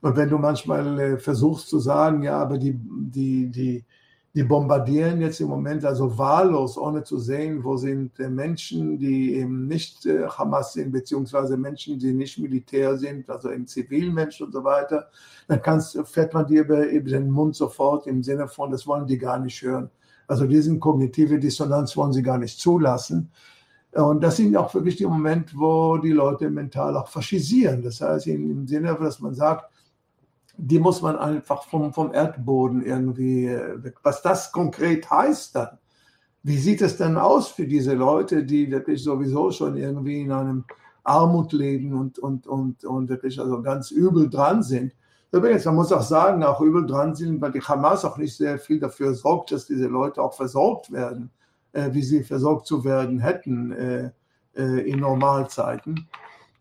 Und 0.01 0.17
wenn 0.17 0.31
du 0.31 0.39
manchmal 0.39 0.99
äh, 0.99 1.19
versuchst 1.19 1.69
zu 1.69 1.79
sagen, 1.79 2.23
ja, 2.23 2.39
aber 2.39 2.57
die, 2.57 2.73
die, 2.75 3.51
die, 3.51 3.85
die 4.37 4.45
bombardieren 4.45 5.23
jetzt 5.23 5.41
im 5.41 5.49
Moment 5.49 5.83
also 5.87 6.19
wahllos, 6.19 6.77
ohne 6.77 7.03
zu 7.03 7.19
sehen, 7.19 7.65
wo 7.65 7.79
sind 7.79 8.21
äh, 8.21 8.29
Menschen, 8.29 8.99
die 8.99 9.35
eben 9.37 9.67
nicht 9.67 10.05
äh, 10.05 10.29
Hamas 10.29 10.75
sind, 10.75 10.93
beziehungsweise 10.93 11.57
Menschen, 11.57 11.99
die 11.99 12.13
nicht 12.13 12.39
Militär 12.39 12.99
sind, 12.99 13.31
also 13.31 13.51
eben 13.51 13.67
Zivilmenschen 13.67 14.45
und 14.45 14.53
so 14.53 14.63
weiter, 14.63 15.09
dann 15.49 15.63
kannst, 15.63 15.99
fährt 16.05 16.35
man 16.35 16.47
dir 16.47 16.65
über, 16.65 16.87
über 16.87 17.13
den 17.13 17.31
Mund 17.31 17.57
sofort 17.57 18.07
im 18.07 18.23
Sinne 18.23 18.47
von, 18.47 18.71
das 18.71 18.87
wollen 18.87 19.07
die 19.07 19.17
gar 19.17 19.39
nicht 19.39 19.63
hören. 19.63 19.89
Also 20.29 20.47
diesen 20.47 20.81
kognitive 20.81 21.39
Dissonanz 21.39 21.97
wollen 21.97 22.13
sie 22.13 22.23
gar 22.23 22.37
nicht 22.37 22.61
zulassen. 22.61 23.31
Und 23.93 24.23
das 24.23 24.37
sind 24.37 24.55
auch 24.55 24.75
wirklich 24.75 24.97
die 24.97 25.07
Momente, 25.07 25.55
wo 25.57 25.97
die 25.97 26.13
Leute 26.13 26.51
mental 26.51 26.95
auch 26.99 27.09
faschisieren. 27.09 27.83
Das 27.83 28.03
heißt, 28.03 28.27
im 28.27 28.67
Sinne, 28.67 28.99
dass 29.01 29.19
man 29.19 29.33
sagt, 29.33 29.71
die 30.59 30.79
muss 30.79 31.03
man 31.03 31.17
einfach 31.17 31.65
vom, 31.65 31.93
vom 31.93 32.13
Erdboden 32.13 32.85
irgendwie 32.85 33.47
äh, 33.47 33.83
weg. 33.83 33.97
Was 34.03 34.23
das 34.23 34.53
konkret 34.53 35.11
heißt 35.11 35.57
dann, 35.57 35.79
wie 36.43 36.59
sieht 36.59 36.81
es 36.81 36.97
denn 36.97 37.17
aus 37.17 37.49
für 37.49 37.67
diese 37.67 37.95
Leute, 37.95 38.45
die 38.45 38.71
wirklich 38.71 39.03
sowieso 39.03 39.51
schon 39.51 39.77
irgendwie 39.77 40.23
in 40.23 40.33
einem 40.33 40.65
Armut 41.03 41.53
leben 41.53 41.93
und, 41.93 42.19
und, 42.19 42.47
und, 42.47 42.85
und 42.85 43.09
wirklich 43.09 43.41
also 43.41 43.63
ganz 43.63 43.91
übel 43.91 44.31
dran 44.31 44.63
sind? 44.63 44.93
Übrigens, 45.33 45.65
man 45.65 45.75
muss 45.75 45.93
auch 45.93 46.03
sagen, 46.03 46.45
auch 46.45 46.61
übel 46.61 46.87
dran 46.87 47.15
sind, 47.15 47.41
weil 47.41 47.53
die 47.53 47.61
Hamas 47.61 48.05
auch 48.05 48.17
nicht 48.17 48.37
sehr 48.37 48.59
viel 48.59 48.79
dafür 48.79 49.13
sorgt, 49.15 49.53
dass 49.53 49.67
diese 49.67 49.89
Leute 49.89 50.23
auch 50.23 50.35
versorgt 50.35 50.93
werden, 50.93 51.31
äh, 51.73 51.93
wie 51.93 52.03
sie 52.03 52.23
versorgt 52.23 52.67
zu 52.67 52.85
werden 52.85 53.19
hätten 53.19 53.73
äh, 53.73 54.11
äh, 54.55 54.89
in 54.89 55.01
Normalzeiten. 55.01 56.09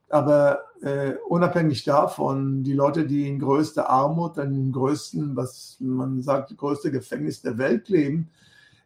Aber 0.09 0.59
äh, 0.81 1.13
unabhängig 1.27 1.83
davon, 1.83 2.63
die 2.63 2.73
Leute, 2.73 3.05
die 3.05 3.27
in 3.27 3.39
größter 3.39 3.89
Armut, 3.89 4.37
im 4.37 4.71
größten, 4.71 5.35
was 5.35 5.77
man 5.79 6.21
sagt, 6.21 6.55
größte 6.55 6.91
Gefängnis 6.91 7.41
der 7.41 7.57
Welt 7.57 7.89
leben, 7.89 8.29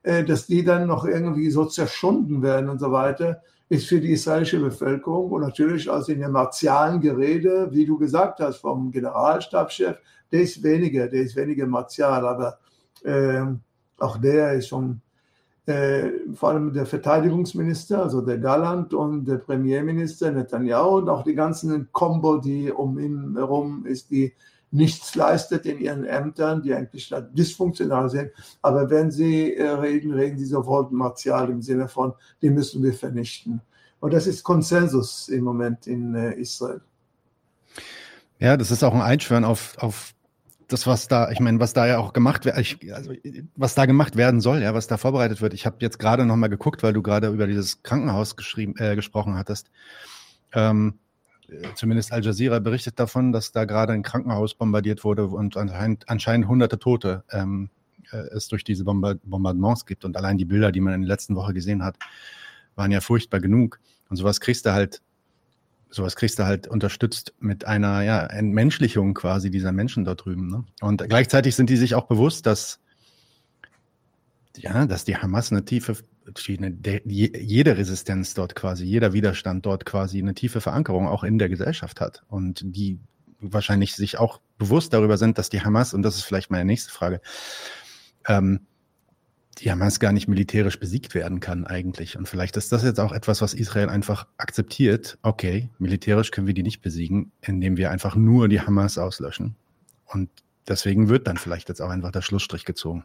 äh, 0.04 0.24
dass 0.24 0.48
die 0.48 0.64
dann 0.64 0.88
noch 0.88 1.06
irgendwie 1.06 1.52
so 1.52 1.66
zerschunden 1.66 2.42
werden 2.42 2.70
und 2.70 2.80
so 2.80 2.92
weiter, 2.92 3.42
ist 3.68 3.88
für 3.88 4.00
die 4.00 4.14
israelische 4.14 4.60
Bevölkerung 4.60 5.30
und 5.32 5.42
natürlich 5.42 5.90
also 5.92 6.12
in 6.12 6.22
dem 6.22 6.32
martialen 6.32 7.02
Gerede, 7.02 7.70
wie 7.72 7.86
du 7.86 7.98
gesagt 7.98 8.40
hast, 8.40 8.58
vom 8.58 8.92
Generalstabschef, 8.92 9.98
der 10.32 10.42
ist 10.42 10.64
weniger, 10.64 11.08
der 11.08 11.22
ist 11.24 11.36
weniger 11.36 11.68
martial, 11.68 12.26
aber 12.26 12.58
äh, 13.04 13.44
auch 14.00 14.18
der 14.18 14.54
ist 14.54 14.70
schon, 14.70 15.02
vor 16.34 16.50
allem 16.50 16.74
der 16.74 16.86
Verteidigungsminister, 16.86 18.02
also 18.04 18.22
der 18.22 18.38
Galland 18.38 18.94
und 18.94 19.26
der 19.26 19.38
Premierminister 19.38 20.32
Netanyahu 20.32 20.98
und 20.98 21.10
auch 21.10 21.24
die 21.24 21.36
ganzen 21.36 21.90
Kombo, 21.92 22.38
die 22.38 22.72
um 22.72 22.98
ihn 23.00 23.36
herum 23.36 23.86
ist, 23.86 24.10
die 24.10 24.34
nichts 24.72 25.16
leistet 25.16 25.66
in 25.66 25.80
ihren 25.80 26.06
Ämtern, 26.06 26.62
die 26.62 26.74
eigentlich 26.74 27.14
dysfunktional 27.34 28.10
sind. 28.10 28.32
Aber 28.62 28.90
wenn 28.90 29.12
sie 29.12 29.56
äh, 29.56 29.68
reden, 29.68 30.14
reden 30.14 30.38
sie 30.38 30.46
sofort 30.46 30.92
martial 30.92 31.50
im 31.50 31.62
Sinne 31.62 31.88
von, 31.88 32.14
die 32.42 32.50
müssen 32.50 32.84
wir 32.84 32.94
vernichten. 32.94 33.62
Und 34.00 34.14
das 34.14 34.28
ist 34.28 34.44
Konsensus 34.44 35.28
im 35.30 35.44
Moment 35.44 35.88
in 35.88 36.16
äh, 36.16 36.34
Israel. 36.34 36.82
Ja, 38.40 38.56
das 38.56 38.72
ist 38.72 38.84
auch 38.84 38.94
ein 38.94 39.02
Einschwören 39.02 39.44
auf, 39.44 39.78
auf 39.80 40.14
das, 40.72 40.88
was 40.88 41.08
da, 41.08 41.32
ich 41.32 41.40
meine, 41.40 41.60
was 41.60 41.74
da 41.74 41.88
ja 41.88 41.98
auch 41.98 42.14
gemacht 42.14 42.46
wird, 42.46 42.56
also 42.56 43.14
was 43.56 43.76
da 43.76 43.86
gemacht 43.86 44.16
werden 44.16 44.42
soll, 44.42 44.62
ja, 44.62 44.74
was 44.74 44.88
da 44.88 44.98
vorbereitet 44.98 45.42
wird. 45.42 45.54
Ich 45.54 45.66
habe 45.66 45.78
jetzt 45.80 46.00
gerade 46.00 46.26
noch 46.26 46.36
mal 46.36 46.48
geguckt, 46.48 46.84
weil 46.84 46.94
du 46.94 47.02
gerade 47.02 47.28
über 47.28 47.48
dieses 47.48 47.84
Krankenhaus 47.84 48.36
geschrieben, 48.36 48.76
äh, 48.78 48.96
gesprochen 48.96 49.36
hattest. 49.36 49.70
Ähm, 50.54 51.00
zumindest 51.76 52.12
Al 52.12 52.24
Jazeera 52.24 52.60
berichtet 52.60 53.00
davon, 53.00 53.32
dass 53.32 53.52
da 53.52 53.66
gerade 53.66 53.94
ein 53.94 54.04
Krankenhaus 54.04 54.54
bombardiert 54.54 55.04
wurde 55.04 55.26
und 55.26 55.58
anscheinend, 55.58 56.08
anscheinend 56.08 56.48
hunderte 56.48 56.80
Tote 56.80 57.24
ähm, 57.32 57.70
äh, 58.12 58.18
es 58.18 58.48
durch 58.48 58.64
diese 58.64 58.84
Bombardements 58.84 59.86
gibt. 59.86 60.06
Und 60.06 60.18
allein 60.18 60.38
die 60.38 60.46
Bilder, 60.46 60.72
die 60.72 60.82
man 60.82 60.94
in 60.94 61.02
der 61.02 61.10
letzten 61.10 61.36
Woche 61.36 61.54
gesehen 61.54 61.84
hat, 61.84 61.98
waren 62.76 62.92
ja 62.92 63.02
furchtbar 63.02 63.40
genug. 63.40 63.80
Und 64.10 64.18
sowas 64.18 64.40
kriegst 64.40 64.66
du 64.66 64.74
halt, 64.74 65.02
sowas 65.90 66.16
kriegst 66.16 66.40
du 66.40 66.46
halt 66.46 66.68
unterstützt 66.68 67.34
mit 67.40 67.66
einer 67.66 68.02
ja, 68.04 68.26
Entmenschlichung 68.26 69.14
quasi 69.14 69.50
dieser 69.50 69.72
Menschen 69.72 70.06
dort 70.06 70.26
drüben. 70.26 70.48
Ne? 70.48 70.66
Und 70.82 71.08
gleichzeitig 71.08 71.56
sind 71.56 71.70
die 71.70 71.78
sich 71.78 71.96
auch 71.96 72.08
bewusst, 72.08 72.46
dass 72.46 72.80
ja, 74.58 74.86
dass 74.86 75.06
die 75.06 75.16
Hamas 75.16 75.52
eine 75.52 75.64
tiefe 75.64 75.96
jede 77.06 77.78
Resistenz 77.78 78.36
dort 78.36 78.56
quasi, 78.56 78.86
jeder 78.86 79.14
Widerstand 79.14 79.66
dort 79.66 79.86
quasi 79.86 80.20
eine 80.20 80.36
tiefe 80.36 80.62
Verankerung 80.62 81.08
auch 81.08 81.24
in 81.24 81.40
der 81.40 81.50
Gesellschaft 81.50 82.02
hat 82.02 82.24
und 82.28 82.62
die 82.64 83.00
wahrscheinlich 83.40 83.96
sich 83.96 84.20
auch 84.20 84.40
bewusst 84.58 84.94
darüber 84.94 85.18
sind, 85.18 85.38
dass 85.38 85.50
die 85.50 85.62
Hamas, 85.62 85.94
und 85.94 86.04
das 86.04 86.18
ist 86.18 86.24
vielleicht 86.24 86.52
meine 86.52 86.66
nächste 86.66 86.92
Frage, 86.92 87.22
ähm, 88.28 88.68
die 89.60 89.72
Hamas 89.72 90.00
gar 90.00 90.12
nicht 90.12 90.28
militärisch 90.28 90.80
besiegt 90.80 91.16
werden 91.16 91.40
kann 91.40 91.66
eigentlich. 91.66 92.18
Und 92.18 92.28
vielleicht 92.28 92.58
ist 92.58 92.72
das 92.72 92.84
jetzt 92.84 93.00
auch 93.00 93.12
etwas, 93.12 93.42
was 93.42 93.54
Israel 93.54 93.90
einfach 93.90 94.28
akzeptiert. 94.38 95.18
Okay, 95.22 95.70
militärisch 95.80 96.32
können 96.32 96.48
wir 96.48 96.54
die 96.54 96.64
nicht 96.64 96.82
besiegen, 96.82 97.32
indem 97.42 97.78
wir 97.78 97.92
einfach 97.92 98.16
nur 98.16 98.48
die 98.48 98.62
Hamas 98.62 98.98
auslöschen. 98.98 99.56
Und 100.06 100.30
deswegen 100.68 101.10
wird 101.10 101.28
dann 101.28 101.38
vielleicht 101.38 101.70
jetzt 101.70 101.82
auch 101.82 101.90
einfach 101.90 102.12
der 102.12 102.22
Schlussstrich 102.22 102.66
gezogen. 102.66 103.04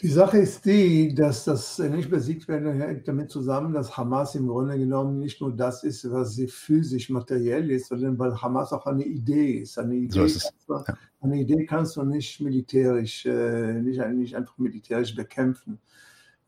Die 0.00 0.08
Sache 0.08 0.38
ist 0.38 0.64
die, 0.64 1.12
dass 1.12 1.44
das 1.44 1.80
nicht 1.80 2.08
besiegt 2.08 2.46
werden 2.46 2.80
hängt 2.80 3.08
damit 3.08 3.30
zusammen, 3.30 3.72
dass 3.72 3.96
Hamas 3.96 4.36
im 4.36 4.46
Grunde 4.46 4.78
genommen 4.78 5.18
nicht 5.18 5.40
nur 5.40 5.56
das 5.56 5.82
ist, 5.82 6.08
was 6.12 6.34
sie 6.34 6.46
physisch 6.46 7.10
materiell 7.10 7.68
ist, 7.72 7.88
sondern 7.88 8.16
weil 8.16 8.40
Hamas 8.40 8.72
auch 8.72 8.86
eine 8.86 9.04
Idee 9.04 9.54
ist. 9.54 9.76
Eine 9.76 9.96
Idee, 9.96 10.12
so 10.12 10.24
ist 10.24 10.54
du, 10.68 10.74
ja. 10.74 10.96
Eine 11.20 11.40
Idee 11.40 11.64
kannst 11.66 11.96
du 11.96 12.04
nicht 12.04 12.40
militärisch, 12.40 13.26
äh, 13.26 13.74
nicht, 13.74 14.00
nicht 14.10 14.36
einfach 14.36 14.56
militärisch 14.58 15.14
bekämpfen. 15.14 15.78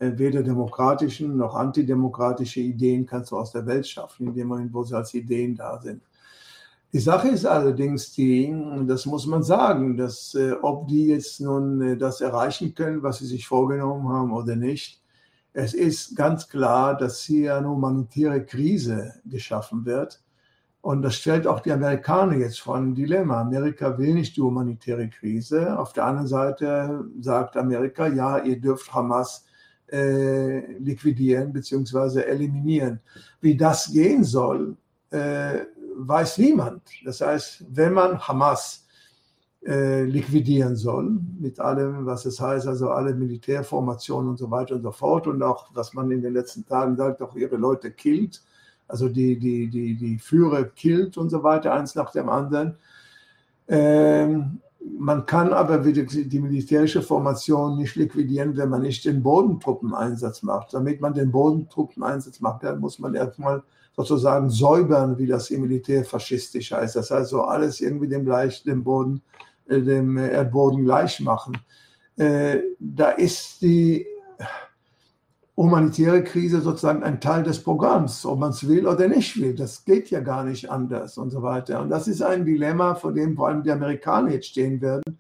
Weder 0.03 0.43
demokratischen 0.43 1.37
noch 1.37 1.55
antidemokratische 1.55 2.61
Ideen 2.61 3.05
kannst 3.05 3.33
du 3.33 3.37
aus 3.37 3.53
der 3.53 3.67
Welt 3.67 3.87
schaffen, 3.87 4.29
in 4.29 4.35
dem 4.35 4.49
Moment, 4.49 4.73
wo 4.73 4.83
sie 4.83 4.97
als 4.97 5.13
Ideen 5.13 5.55
da 5.55 5.79
sind. 5.79 6.03
Die 6.93 6.99
Sache 6.99 7.29
ist 7.29 7.47
allerdings 7.47 8.13
die, 8.13 8.53
das 8.87 9.07
muss 9.07 9.25
man 9.27 9.45
sagen, 9.45 9.97
dass 9.97 10.35
äh, 10.35 10.53
ob 10.61 10.89
die 10.89 11.07
jetzt 11.07 11.41
nun 11.41 11.81
äh, 11.81 11.97
das 11.97 12.21
erreichen 12.21 12.75
können, 12.75 13.03
was 13.05 13.19
sie 13.19 13.27
sich 13.27 13.47
vorgenommen 13.47 14.09
haben 14.09 14.33
oder 14.33 14.57
nicht, 14.57 15.01
es 15.53 15.73
ist 15.73 16.17
ganz 16.17 16.49
klar, 16.49 16.97
dass 16.97 17.23
hier 17.23 17.57
eine 17.57 17.69
humanitäre 17.69 18.45
Krise 18.45 19.15
geschaffen 19.25 19.85
wird, 19.85 20.21
Und 20.83 21.03
das 21.03 21.17
stellt 21.17 21.47
auch 21.47 21.61
die 21.61 21.73
Amerikaner 21.73 22.37
jetzt 22.37 22.61
vor 22.61 22.77
ein 22.77 22.95
Dilemma. 22.95 23.43
Amerika 23.43 23.99
will 23.99 24.15
nicht 24.15 24.37
die 24.37 24.41
humanitäre 24.41 25.09
Krise. 25.09 25.79
Auf 25.79 25.93
der 25.93 26.07
anderen 26.07 26.27
Seite 26.27 27.05
sagt 27.21 27.57
Amerika, 27.57 28.07
ja, 28.07 28.39
ihr 28.39 28.59
dürft 28.59 28.93
Hamas 28.95 29.45
äh, 29.93 30.73
liquidieren 30.79 31.53
bzw. 31.53 32.23
eliminieren. 32.23 33.01
Wie 33.43 33.57
das 33.57 33.93
gehen 33.93 34.25
soll, 34.25 34.77
äh, 35.11 35.59
weiß 35.97 36.39
niemand. 36.39 36.83
Das 37.05 37.21
heißt, 37.21 37.67
wenn 37.69 37.93
man 37.93 38.19
Hamas 38.19 38.87
äh, 39.67 40.05
liquidieren 40.05 40.77
soll, 40.77 41.21
mit 41.39 41.61
allem, 41.61 42.07
was 42.07 42.25
es 42.25 42.41
heißt, 42.41 42.67
also 42.67 42.89
alle 42.89 43.15
Militärformationen 43.15 44.31
und 44.31 44.39
so 44.39 44.51
weiter 44.51 44.77
und 44.77 44.83
so 44.83 44.93
fort 44.93 45.27
und 45.27 45.43
auch, 45.43 45.69
was 45.75 45.93
man 45.93 46.11
in 46.11 46.23
den 46.23 46.33
letzten 46.33 46.65
Tagen 46.65 46.97
sagt, 46.97 47.21
auch 47.21 47.37
ihre 47.37 47.57
Leute 47.57 47.91
killt, 47.91 48.43
also 48.91 49.09
die, 49.09 49.39
die, 49.39 49.69
die, 49.69 49.95
die 49.95 50.19
Führer 50.19 50.65
killt 50.65 51.17
und 51.17 51.31
so 51.31 51.43
weiter, 51.43 51.73
eins 51.73 51.95
nach 51.95 52.13
dem 52.13 52.29
anderen. 52.29 52.77
Ähm, 53.69 54.61
man 54.99 55.27
kann 55.27 55.53
aber 55.53 55.85
wieder 55.85 56.05
die 56.05 56.41
militärische 56.41 57.03
Formation 57.03 57.77
nicht 57.77 57.97
liquidieren, 57.97 58.57
wenn 58.57 58.71
man 58.71 58.83
nicht 58.83 59.05
den 59.05 59.23
Bodentruppeneinsatz 59.23 60.43
macht. 60.43 60.73
Damit 60.73 61.01
man 61.01 61.15
den 61.15 61.31
Bodentruppeneinsatz 61.31 62.41
macht, 62.41 62.65
dann 62.65 62.81
muss 62.81 62.99
man 62.99 63.15
erstmal 63.15 63.63
sozusagen 63.95 64.49
säubern, 64.49 65.19
wie 65.19 65.27
das 65.27 65.51
im 65.51 65.63
Militär 65.63 66.05
faschistisch 66.05 66.73
heißt. 66.73 66.97
Das 66.97 67.11
heißt, 67.11 67.31
so 67.31 67.43
alles 67.43 67.81
irgendwie 67.81 68.09
dem, 68.09 68.25
gleich, 68.25 68.63
dem, 68.63 68.83
Boden, 68.83 69.21
äh, 69.69 69.81
dem 69.81 70.17
Erdboden 70.17 70.85
gleich 70.85 71.21
machen. 71.21 71.59
Äh, 72.17 72.61
da 72.79 73.11
ist 73.11 73.61
die 73.61 74.07
humanitäre 75.61 76.25
Krise 76.25 76.63
sozusagen 76.63 77.03
ein 77.03 77.21
Teil 77.21 77.43
des 77.43 77.63
Programms, 77.63 78.25
ob 78.25 78.39
man 78.39 78.51
es 78.51 78.67
will 78.67 78.87
oder 78.87 79.09
nicht 79.09 79.39
will. 79.39 79.55
Das 79.55 79.85
geht 79.85 80.11
ja 80.11 80.21
gar 80.21 80.43
nicht 80.43 80.71
anders 80.71 81.19
und 81.19 81.29
so 81.29 81.43
weiter. 81.43 81.83
Und 81.83 81.91
das 81.91 82.09
ist 82.09 82.23
ein 82.23 82.47
Dilemma, 82.47 82.95
vor 82.95 83.13
dem 83.13 83.37
vor 83.37 83.49
allem 83.49 83.63
die 83.63 83.71
Amerikaner 83.71 84.31
jetzt 84.31 84.47
stehen 84.47 84.81
werden. 84.81 85.19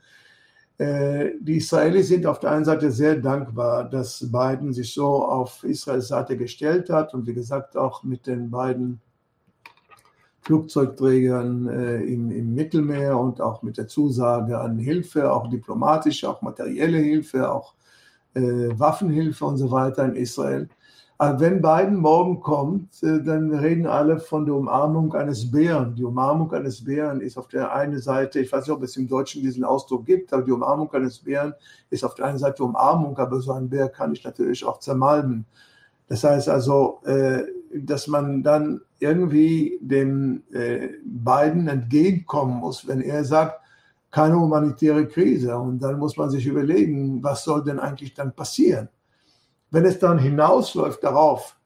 Äh, 0.78 1.32
die 1.40 1.58
Israelis 1.58 2.08
sind 2.08 2.24
auf 2.24 2.40
der 2.40 2.52
einen 2.52 2.64
Seite 2.64 2.90
sehr 2.90 3.16
dankbar, 3.16 3.84
dass 3.90 4.32
Biden 4.32 4.72
sich 4.72 4.94
so 4.94 5.22
auf 5.22 5.62
Israels 5.62 6.08
Seite 6.08 6.38
gestellt 6.38 6.88
hat 6.88 7.12
und 7.12 7.26
wie 7.26 7.34
gesagt 7.34 7.76
auch 7.76 8.02
mit 8.02 8.26
den 8.26 8.50
beiden 8.50 8.98
Flugzeugträgern 10.40 11.68
äh, 11.68 12.00
im, 12.04 12.30
im, 12.30 12.54
Mittelmeer 12.54 13.18
und 13.18 13.42
auch 13.42 13.62
mit 13.62 13.76
der 13.76 13.88
Zusage 13.88 14.58
an 14.58 14.78
Hilfe, 14.78 15.30
auch 15.30 15.50
diplomatische, 15.50 16.30
auch 16.30 16.40
materielle 16.40 16.96
Hilfe, 16.96 17.52
auch 17.52 17.74
Waffenhilfe 18.34 19.44
und 19.44 19.56
so 19.56 19.70
weiter 19.70 20.04
in 20.04 20.16
Israel. 20.16 20.68
Aber 21.20 21.38
wenn 21.38 21.60
Biden 21.60 21.96
morgen 21.96 22.40
kommt, 22.40 23.02
äh, 23.02 23.22
dann 23.22 23.52
reden 23.52 23.86
alle 23.86 24.18
von 24.18 24.46
der 24.46 24.54
Umarmung 24.54 25.12
eines 25.12 25.50
Bären. 25.50 25.94
Die 25.94 26.02
Umarmung 26.02 26.50
eines 26.54 26.82
Bären 26.82 27.20
ist 27.20 27.36
auf 27.36 27.48
der 27.48 27.74
einen 27.74 27.98
Seite, 27.98 28.40
ich 28.40 28.50
weiß 28.50 28.66
nicht, 28.66 28.74
ob 28.74 28.82
es 28.82 28.96
im 28.96 29.06
Deutschen 29.06 29.42
diesen 29.42 29.62
Ausdruck 29.62 30.06
gibt, 30.06 30.32
aber 30.32 30.44
die 30.44 30.50
Umarmung 30.50 30.90
eines 30.94 31.18
Bären 31.18 31.52
ist 31.90 32.04
auf 32.04 32.14
der 32.14 32.24
einen 32.24 32.38
Seite 32.38 32.64
Umarmung, 32.64 33.18
aber 33.18 33.38
so 33.42 33.52
ein 33.52 33.68
Bär 33.68 33.90
kann 33.90 34.14
ich 34.14 34.24
natürlich 34.24 34.64
auch 34.64 34.78
zermalmen. 34.78 35.44
Das 36.08 36.24
heißt 36.24 36.48
also, 36.48 37.00
äh, 37.04 37.42
dass 37.74 38.06
man 38.06 38.42
dann 38.42 38.80
irgendwie 38.98 39.78
dem 39.82 40.42
äh, 40.52 40.88
Biden 41.04 41.68
entgegenkommen 41.68 42.56
muss, 42.56 42.88
wenn 42.88 43.02
er 43.02 43.24
sagt, 43.26 43.59
keine 44.10 44.38
humanitäre 44.38 45.06
Krise. 45.06 45.56
Und 45.56 45.80
dann 45.80 45.98
muss 45.98 46.16
man 46.16 46.30
sich 46.30 46.46
überlegen, 46.46 47.22
was 47.22 47.44
soll 47.44 47.62
denn 47.64 47.78
eigentlich 47.78 48.14
dann 48.14 48.34
passieren? 48.34 48.88
Wenn 49.70 49.84
es 49.84 49.98
dann 49.98 50.18
hinausläuft 50.18 51.02
darauf, 51.04 51.56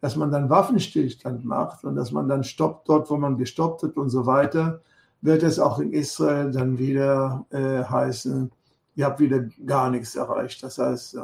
dass 0.00 0.16
man 0.16 0.32
dann 0.32 0.50
Waffenstillstand 0.50 1.44
macht 1.44 1.84
und 1.84 1.94
dass 1.94 2.10
man 2.10 2.28
dann 2.28 2.42
stoppt 2.42 2.88
dort, 2.88 3.08
wo 3.08 3.16
man 3.16 3.38
gestoppt 3.38 3.84
hat 3.84 3.96
und 3.96 4.10
so 4.10 4.26
weiter, 4.26 4.80
wird 5.20 5.44
es 5.44 5.60
auch 5.60 5.78
in 5.78 5.92
Israel 5.92 6.50
dann 6.50 6.78
wieder 6.78 7.46
äh, 7.50 7.84
heißen, 7.84 8.50
ihr 8.96 9.06
habt 9.06 9.20
wieder 9.20 9.44
gar 9.64 9.90
nichts 9.90 10.16
erreicht. 10.16 10.62
Das 10.62 10.78
heißt. 10.78 11.18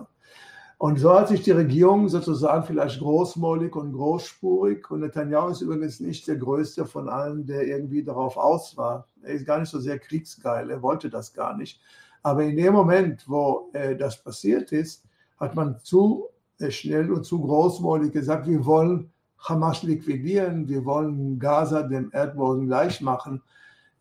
Und 0.78 1.00
so 1.00 1.12
hat 1.12 1.26
sich 1.26 1.42
die 1.42 1.50
Regierung 1.50 2.08
sozusagen 2.08 2.62
vielleicht 2.62 3.00
großmäulig 3.00 3.74
und 3.74 3.92
großspurig, 3.92 4.88
und 4.92 5.00
Netanyahu 5.00 5.48
ist 5.48 5.60
übrigens 5.60 5.98
nicht 5.98 6.28
der 6.28 6.36
größte 6.36 6.86
von 6.86 7.08
allen, 7.08 7.44
der 7.44 7.66
irgendwie 7.66 8.04
darauf 8.04 8.36
aus 8.36 8.76
war. 8.76 9.08
Er 9.22 9.34
ist 9.34 9.44
gar 9.44 9.58
nicht 9.58 9.70
so 9.70 9.80
sehr 9.80 9.98
kriegsgeil, 9.98 10.70
er 10.70 10.80
wollte 10.80 11.10
das 11.10 11.34
gar 11.34 11.56
nicht. 11.56 11.80
Aber 12.22 12.44
in 12.44 12.56
dem 12.56 12.74
Moment, 12.74 13.24
wo 13.26 13.70
äh, 13.72 13.96
das 13.96 14.22
passiert 14.22 14.70
ist, 14.70 15.04
hat 15.40 15.56
man 15.56 15.80
zu 15.80 16.26
äh, 16.60 16.70
schnell 16.70 17.10
und 17.10 17.24
zu 17.24 17.40
großmäulig 17.40 18.12
gesagt, 18.12 18.46
wir 18.46 18.64
wollen 18.64 19.10
Hamas 19.38 19.82
liquidieren, 19.82 20.68
wir 20.68 20.84
wollen 20.84 21.40
Gaza 21.40 21.82
dem 21.82 22.10
Erdboden 22.12 22.66
gleich 22.66 23.00
machen. 23.00 23.42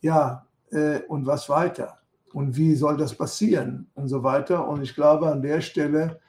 Ja, 0.01 0.45
äh, 0.69 0.99
und 1.07 1.25
was 1.25 1.49
weiter? 1.49 1.97
Und 2.33 2.55
wie 2.55 2.75
soll 2.75 2.97
das 2.97 3.15
passieren? 3.15 3.89
Und 3.95 4.09
so 4.09 4.21
weiter. 4.21 4.67
Und 4.67 4.83
ich 4.83 4.93
glaube, 4.93 5.31
an 5.31 5.41
der 5.41 5.61
Stelle 5.61 6.19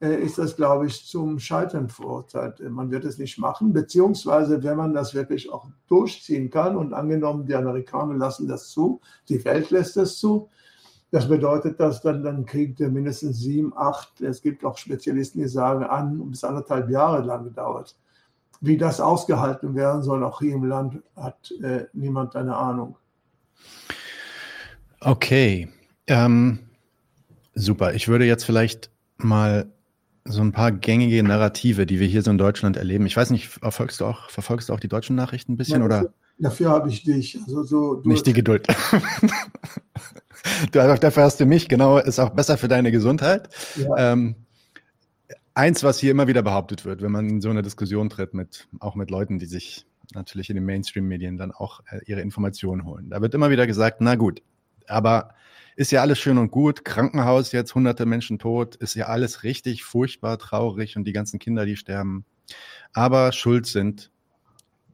ist 0.00 0.38
das, 0.38 0.54
glaube 0.54 0.86
ich, 0.86 1.06
zum 1.06 1.38
Scheitern 1.40 1.88
verurteilt. 1.88 2.60
Man 2.70 2.90
wird 2.90 3.04
es 3.04 3.18
nicht 3.18 3.38
machen, 3.38 3.72
beziehungsweise 3.72 4.62
wenn 4.62 4.76
man 4.76 4.94
das 4.94 5.12
wirklich 5.12 5.50
auch 5.52 5.66
durchziehen 5.88 6.50
kann 6.50 6.76
und 6.76 6.92
angenommen, 6.92 7.46
die 7.46 7.54
Amerikaner 7.54 8.14
lassen 8.14 8.46
das 8.46 8.68
zu, 8.70 9.00
die 9.28 9.44
Welt 9.44 9.70
lässt 9.70 9.96
das 9.96 10.18
zu, 10.18 10.48
das 11.10 11.26
bedeutet, 11.28 11.80
dass 11.80 12.02
dann 12.02 12.22
dann 12.22 12.44
Krieg, 12.44 12.76
der 12.76 12.90
mindestens 12.90 13.40
sieben, 13.40 13.72
acht, 13.76 14.20
es 14.20 14.42
gibt 14.42 14.64
auch 14.64 14.76
Spezialisten, 14.76 15.40
die 15.40 15.48
sagen, 15.48 15.82
an 15.84 16.30
bis 16.30 16.44
anderthalb 16.44 16.90
Jahre 16.90 17.24
lang 17.24 17.52
dauert. 17.54 17.96
Wie 18.60 18.76
das 18.76 19.00
ausgehalten 19.00 19.74
werden 19.74 20.02
soll, 20.02 20.22
auch 20.22 20.40
hier 20.40 20.54
im 20.54 20.64
Land, 20.64 21.02
hat 21.16 21.52
äh, 21.62 21.86
niemand 21.92 22.36
eine 22.36 22.56
Ahnung. 22.56 22.96
Okay, 25.00 25.68
ähm, 26.06 26.58
super. 27.54 27.94
Ich 27.94 28.08
würde 28.08 28.26
jetzt 28.26 28.44
vielleicht 28.44 28.90
mal 29.16 29.72
so 30.28 30.42
ein 30.42 30.52
paar 30.52 30.72
gängige 30.72 31.22
Narrative, 31.22 31.86
die 31.86 32.00
wir 32.00 32.06
hier 32.06 32.22
so 32.22 32.30
in 32.30 32.38
Deutschland 32.38 32.76
erleben. 32.76 33.06
Ich 33.06 33.16
weiß 33.16 33.30
nicht, 33.30 33.48
verfolgst 33.48 34.00
du 34.00 34.06
auch, 34.06 34.30
verfolgst 34.30 34.68
du 34.68 34.74
auch 34.74 34.80
die 34.80 34.88
deutschen 34.88 35.16
Nachrichten 35.16 35.52
ein 35.52 35.56
bisschen? 35.56 35.80
Ja, 35.80 35.86
oder? 35.86 36.12
Dafür 36.38 36.70
habe 36.70 36.88
ich 36.88 37.02
dich. 37.02 37.38
Also 37.46 37.64
so, 37.64 38.02
nicht 38.04 38.26
die 38.26 38.32
Geduld. 38.32 38.66
du, 40.72 40.78
dafür 40.78 41.24
hast 41.24 41.40
du 41.40 41.46
mich, 41.46 41.68
genau, 41.68 41.98
ist 41.98 42.20
auch 42.20 42.30
besser 42.30 42.58
für 42.58 42.68
deine 42.68 42.92
Gesundheit. 42.92 43.48
Ja. 43.76 44.12
Ähm, 44.12 44.36
eins, 45.54 45.82
was 45.82 45.98
hier 45.98 46.12
immer 46.12 46.28
wieder 46.28 46.42
behauptet 46.42 46.84
wird, 46.84 47.02
wenn 47.02 47.10
man 47.10 47.28
in 47.28 47.40
so 47.40 47.50
eine 47.50 47.62
Diskussion 47.62 48.08
tritt, 48.08 48.34
mit, 48.34 48.68
auch 48.78 48.94
mit 48.94 49.10
Leuten, 49.10 49.40
die 49.40 49.46
sich 49.46 49.84
natürlich 50.14 50.48
in 50.50 50.56
den 50.56 50.64
Mainstream-Medien 50.64 51.36
dann 51.36 51.50
auch 51.50 51.80
äh, 51.90 51.98
ihre 52.06 52.20
Informationen 52.20 52.84
holen. 52.84 53.10
Da 53.10 53.20
wird 53.20 53.34
immer 53.34 53.50
wieder 53.50 53.66
gesagt, 53.66 54.00
na 54.00 54.14
gut, 54.14 54.42
aber 54.86 55.34
ist 55.78 55.92
ja 55.92 56.00
alles 56.00 56.18
schön 56.18 56.38
und 56.38 56.50
gut. 56.50 56.84
Krankenhaus 56.84 57.52
jetzt, 57.52 57.72
hunderte 57.72 58.04
Menschen 58.04 58.40
tot, 58.40 58.74
ist 58.74 58.96
ja 58.96 59.06
alles 59.06 59.44
richtig 59.44 59.84
furchtbar 59.84 60.36
traurig 60.36 60.96
und 60.96 61.04
die 61.04 61.12
ganzen 61.12 61.38
Kinder, 61.38 61.64
die 61.66 61.76
sterben. 61.76 62.24
Aber 62.92 63.30
schuld 63.30 63.64
sind 63.66 64.10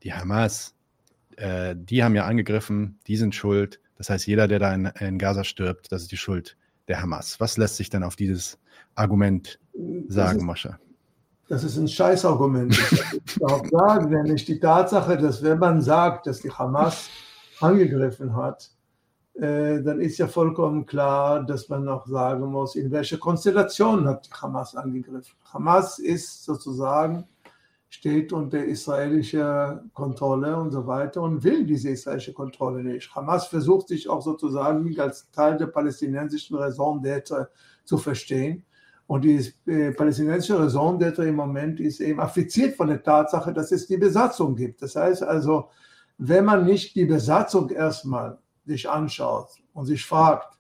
die 0.03 0.13
Hamas. 0.13 0.75
Äh, 1.37 1.75
die 1.75 2.05
haben 2.05 2.15
ja 2.15 2.27
angegriffen, 2.27 2.99
die 3.07 3.17
sind 3.17 3.35
schuld. 3.35 3.81
Das 3.97 4.11
heißt, 4.11 4.27
jeder, 4.27 4.47
der 4.47 4.59
da 4.59 4.75
in, 4.75 4.85
in, 5.01 5.19
Gaza 5.19 5.43
stirbt, 5.43 5.91
das 5.91 6.03
ist 6.03 6.13
die 6.13 6.19
Schuld 6.19 6.59
der 6.87 7.01
Hamas. 7.01 7.41
Was 7.41 7.57
lässt 7.57 7.77
sich 7.77 7.89
denn 7.89 8.03
auf 8.03 8.15
dieses 8.15 8.59
Argument 8.95 9.59
sagen, 10.09 10.45
Mosche? 10.45 10.79
Das 11.49 11.65
ist 11.65 11.79
ein 11.79 11.89
Scheißargument. 11.89 12.79
Ich 13.27 13.43
auch 13.43 13.65
sagen, 13.71 14.11
nämlich 14.11 14.45
die 14.45 14.61
Tatsache, 14.61 15.17
dass 15.17 15.43
wenn 15.43 15.59
man 15.59 15.81
sagt, 15.81 16.27
dass 16.27 16.41
die 16.41 16.51
Hamas 16.51 17.09
angegriffen 17.61 18.37
hat, 18.37 18.74
dann 19.37 20.01
ist 20.01 20.19
ja 20.19 20.29
vollkommen 20.29 20.87
klar, 20.87 21.45
dass 21.45 21.69
man 21.69 21.89
auch 21.89 22.07
sagen 22.07 22.47
muss, 22.47 22.77
in 22.77 22.91
welche 22.93 23.19
Konstellation 23.19 24.07
hat 24.07 24.29
Hamas 24.41 24.77
angegriffen. 24.77 25.35
Hamas 25.53 25.99
ist 25.99 26.45
sozusagen, 26.45 27.25
steht 27.89 28.33
unter 28.33 28.65
israelischer 28.65 29.83
Kontrolle 29.93 30.57
und 30.57 30.71
so 30.71 30.87
weiter 30.87 31.23
und 31.23 31.43
will 31.43 31.65
diese 31.65 31.91
israelische 31.91 32.33
Kontrolle 32.33 32.85
nicht. 32.85 33.13
Hamas 33.15 33.47
versucht 33.47 33.89
sich 33.89 34.09
auch 34.09 34.23
sozusagen 34.23 34.99
als 35.01 35.29
Teil 35.33 35.57
der 35.57 35.67
palästinensischen 35.67 36.57
Raison 36.57 37.03
d'être 37.03 37.49
zu 37.85 37.99
verstehen. 37.99 38.65
Und 39.07 39.25
die 39.25 39.53
äh, 39.67 39.91
palästinensische 39.93 40.59
Raison 40.59 40.99
d'être 40.99 41.23
im 41.25 41.37
Moment 41.37 41.81
ist 41.81 42.01
eben 42.01 42.21
affiziert 42.21 42.77
von 42.77 42.89
der 42.89 43.03
Tatsache, 43.03 43.53
dass 43.53 43.71
es 43.73 43.87
die 43.87 43.99
Besatzung 43.99 44.55
gibt. 44.57 44.81
Das 44.81 44.97
heißt 44.97 45.23
also, 45.23 45.71
wenn 46.19 46.45
man 46.45 46.65
nicht 46.65 46.95
die 46.95 47.05
Besatzung 47.05 47.71
erstmal 47.71 48.39
sich 48.67 48.89
anschaut 48.89 49.49
und 49.73 49.87
sich 49.87 50.05
fragt, 50.05 50.59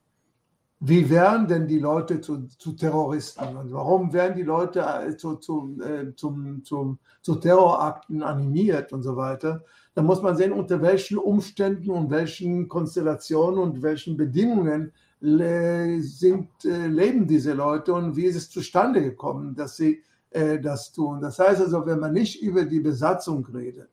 wie 0.86 1.08
werden 1.08 1.48
denn 1.48 1.66
die 1.66 1.78
Leute 1.78 2.20
zu, 2.20 2.46
zu 2.58 2.72
Terroristen 2.72 3.56
und 3.56 3.72
warum 3.72 4.12
werden 4.12 4.36
die 4.36 4.42
Leute 4.42 4.80
äh, 4.80 5.16
zu, 5.16 5.36
zu, 5.36 5.78
äh, 5.80 6.14
zum, 6.14 6.62
zum, 6.64 6.98
zu 7.22 7.36
Terrorakten 7.36 8.22
animiert 8.22 8.92
und 8.92 9.02
so 9.02 9.16
weiter, 9.16 9.64
dann 9.94 10.04
muss 10.04 10.20
man 10.20 10.36
sehen, 10.36 10.52
unter 10.52 10.82
welchen 10.82 11.16
Umständen 11.16 11.90
und 11.90 12.10
welchen 12.10 12.68
Konstellationen 12.68 13.60
und 13.60 13.82
welchen 13.82 14.16
Bedingungen 14.16 14.92
le 15.20 16.02
sind, 16.02 16.50
äh, 16.64 16.86
leben 16.88 17.26
diese 17.26 17.54
Leute 17.54 17.94
und 17.94 18.14
wie 18.14 18.26
ist 18.26 18.36
es 18.36 18.50
zustande 18.50 19.02
gekommen, 19.02 19.54
dass 19.54 19.76
sie 19.76 20.02
äh, 20.30 20.60
das 20.60 20.92
tun. 20.92 21.20
Das 21.20 21.38
heißt 21.38 21.62
also, 21.62 21.86
wenn 21.86 22.00
man 22.00 22.12
nicht 22.12 22.42
über 22.42 22.64
die 22.64 22.80
Besatzung 22.80 23.46
redet, 23.46 23.88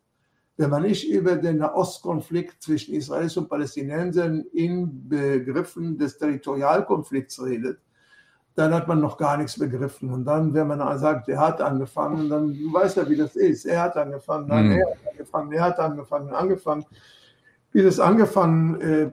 wenn 0.57 0.69
man 0.69 0.83
nicht 0.83 1.09
über 1.09 1.35
den 1.35 1.57
Nahostkonflikt 1.57 2.61
zwischen 2.61 2.93
Israelis 2.93 3.37
und 3.37 3.49
Palästinensern 3.49 4.45
in 4.53 5.07
Begriffen 5.07 5.97
des 5.97 6.17
Territorialkonflikts 6.17 7.43
redet, 7.43 7.79
dann 8.55 8.73
hat 8.73 8.87
man 8.87 8.99
noch 8.99 9.17
gar 9.17 9.37
nichts 9.37 9.57
begriffen. 9.57 10.11
Und 10.11 10.25
dann, 10.25 10.53
wenn 10.53 10.67
man 10.67 10.99
sagt, 10.99 11.29
er 11.29 11.39
hat 11.39 11.61
angefangen, 11.61 12.29
dann 12.29 12.51
weiß 12.51 12.97
er, 12.97 13.09
wie 13.09 13.15
das 13.15 13.35
ist. 13.35 13.65
Er 13.65 13.81
hat 13.81 13.95
angefangen, 13.95 14.47
nein, 14.47 14.67
mhm. 14.67 14.71
er 14.71 14.85
hat 14.85 14.97
angefangen, 15.09 15.51
er 15.53 15.63
hat 15.63 15.79
angefangen, 15.79 16.29
angefangen. 16.29 16.85
Dieses 17.73 18.01
angefangen 18.01 18.81
äh, 18.81 19.11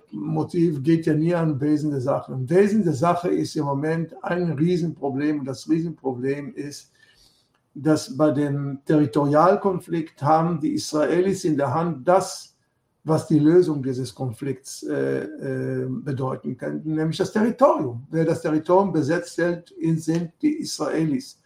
geht 0.80 1.06
ja 1.06 1.14
nie 1.14 1.34
an 1.34 1.60
Wesen 1.60 1.92
der 1.92 2.00
Sache. 2.00 2.32
Und 2.32 2.50
Wesen 2.50 2.82
der 2.82 2.94
Sache 2.94 3.28
ist 3.28 3.54
im 3.54 3.64
Moment 3.64 4.12
ein 4.24 4.50
Riesenproblem. 4.52 5.40
Und 5.40 5.44
das 5.44 5.68
Riesenproblem 5.68 6.54
ist, 6.54 6.92
dass 7.82 8.16
bei 8.16 8.30
dem 8.30 8.80
Territorialkonflikt 8.84 10.22
haben 10.22 10.60
die 10.60 10.74
Israelis 10.74 11.44
in 11.44 11.56
der 11.56 11.72
Hand 11.72 12.06
das, 12.06 12.56
was 13.04 13.26
die 13.26 13.38
Lösung 13.38 13.82
dieses 13.82 14.14
Konflikts 14.14 14.82
äh, 14.82 15.22
äh, 15.22 15.86
bedeuten 15.88 16.56
könnte, 16.56 16.90
nämlich 16.90 17.16
das 17.16 17.32
Territorium. 17.32 18.06
Wer 18.10 18.24
das 18.24 18.42
Territorium 18.42 18.92
besetzt 18.92 19.38
hält, 19.38 19.74
sind 19.96 20.32
die 20.42 20.58
Israelis. 20.58 21.40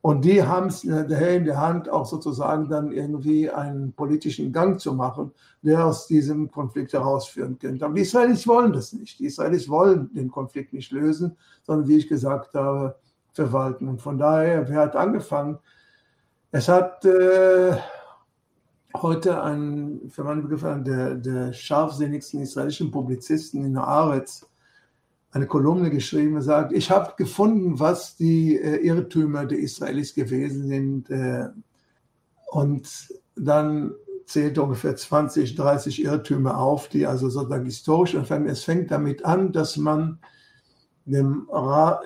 Und 0.00 0.24
die 0.24 0.42
haben 0.42 0.68
es 0.68 0.82
daher 0.82 1.36
in 1.36 1.44
der 1.44 1.60
Hand, 1.60 1.88
auch 1.88 2.06
sozusagen 2.06 2.68
dann 2.68 2.92
irgendwie 2.92 3.50
einen 3.50 3.92
politischen 3.92 4.52
Gang 4.52 4.80
zu 4.80 4.94
machen, 4.94 5.32
der 5.62 5.84
aus 5.84 6.06
diesem 6.06 6.48
Konflikt 6.50 6.92
herausführen 6.92 7.58
könnte. 7.58 7.84
Aber 7.84 7.94
die 7.94 8.02
Israelis 8.02 8.46
wollen 8.46 8.72
das 8.72 8.92
nicht. 8.92 9.18
Die 9.18 9.26
Israelis 9.26 9.68
wollen 9.68 10.08
den 10.14 10.30
Konflikt 10.30 10.72
nicht 10.72 10.92
lösen, 10.92 11.36
sondern 11.64 11.88
wie 11.88 11.96
ich 11.96 12.08
gesagt 12.08 12.54
habe, 12.54 12.94
verwalten. 13.36 13.88
Und 13.88 14.02
von 14.02 14.18
daher, 14.18 14.68
wer 14.68 14.80
hat 14.80 14.96
angefangen? 14.96 15.58
Es 16.50 16.68
hat 16.68 17.04
äh, 17.04 17.76
heute 18.94 19.42
ein, 19.42 20.00
für 20.08 20.24
meinen 20.24 20.42
Begriff, 20.42 20.62
der, 20.62 21.14
der 21.14 21.52
scharfsinnigsten 21.52 22.40
israelischen 22.40 22.90
Publizisten 22.90 23.64
in 23.64 23.74
der 23.74 23.86
Aretz, 23.86 24.46
eine 25.30 25.46
Kolumne 25.46 25.90
geschrieben 25.90 26.36
und 26.36 26.42
sagt, 26.42 26.72
ich 26.72 26.90
habe 26.90 27.12
gefunden, 27.18 27.78
was 27.78 28.16
die 28.16 28.56
äh, 28.56 28.76
Irrtümer 28.76 29.44
der 29.44 29.58
Israelis 29.58 30.14
gewesen 30.14 30.66
sind. 30.66 31.10
Äh, 31.10 31.48
und 32.46 32.88
dann 33.36 33.92
zählt 34.24 34.58
ungefähr 34.58 34.96
20, 34.96 35.54
30 35.54 36.02
Irrtümer 36.02 36.58
auf, 36.58 36.88
die 36.88 37.06
also 37.06 37.28
sozusagen 37.28 37.66
historisch 37.66 38.14
anfangen. 38.14 38.48
Es 38.48 38.64
fängt 38.64 38.90
damit 38.90 39.26
an, 39.26 39.52
dass 39.52 39.76
man 39.76 40.18
dem, 41.04 41.48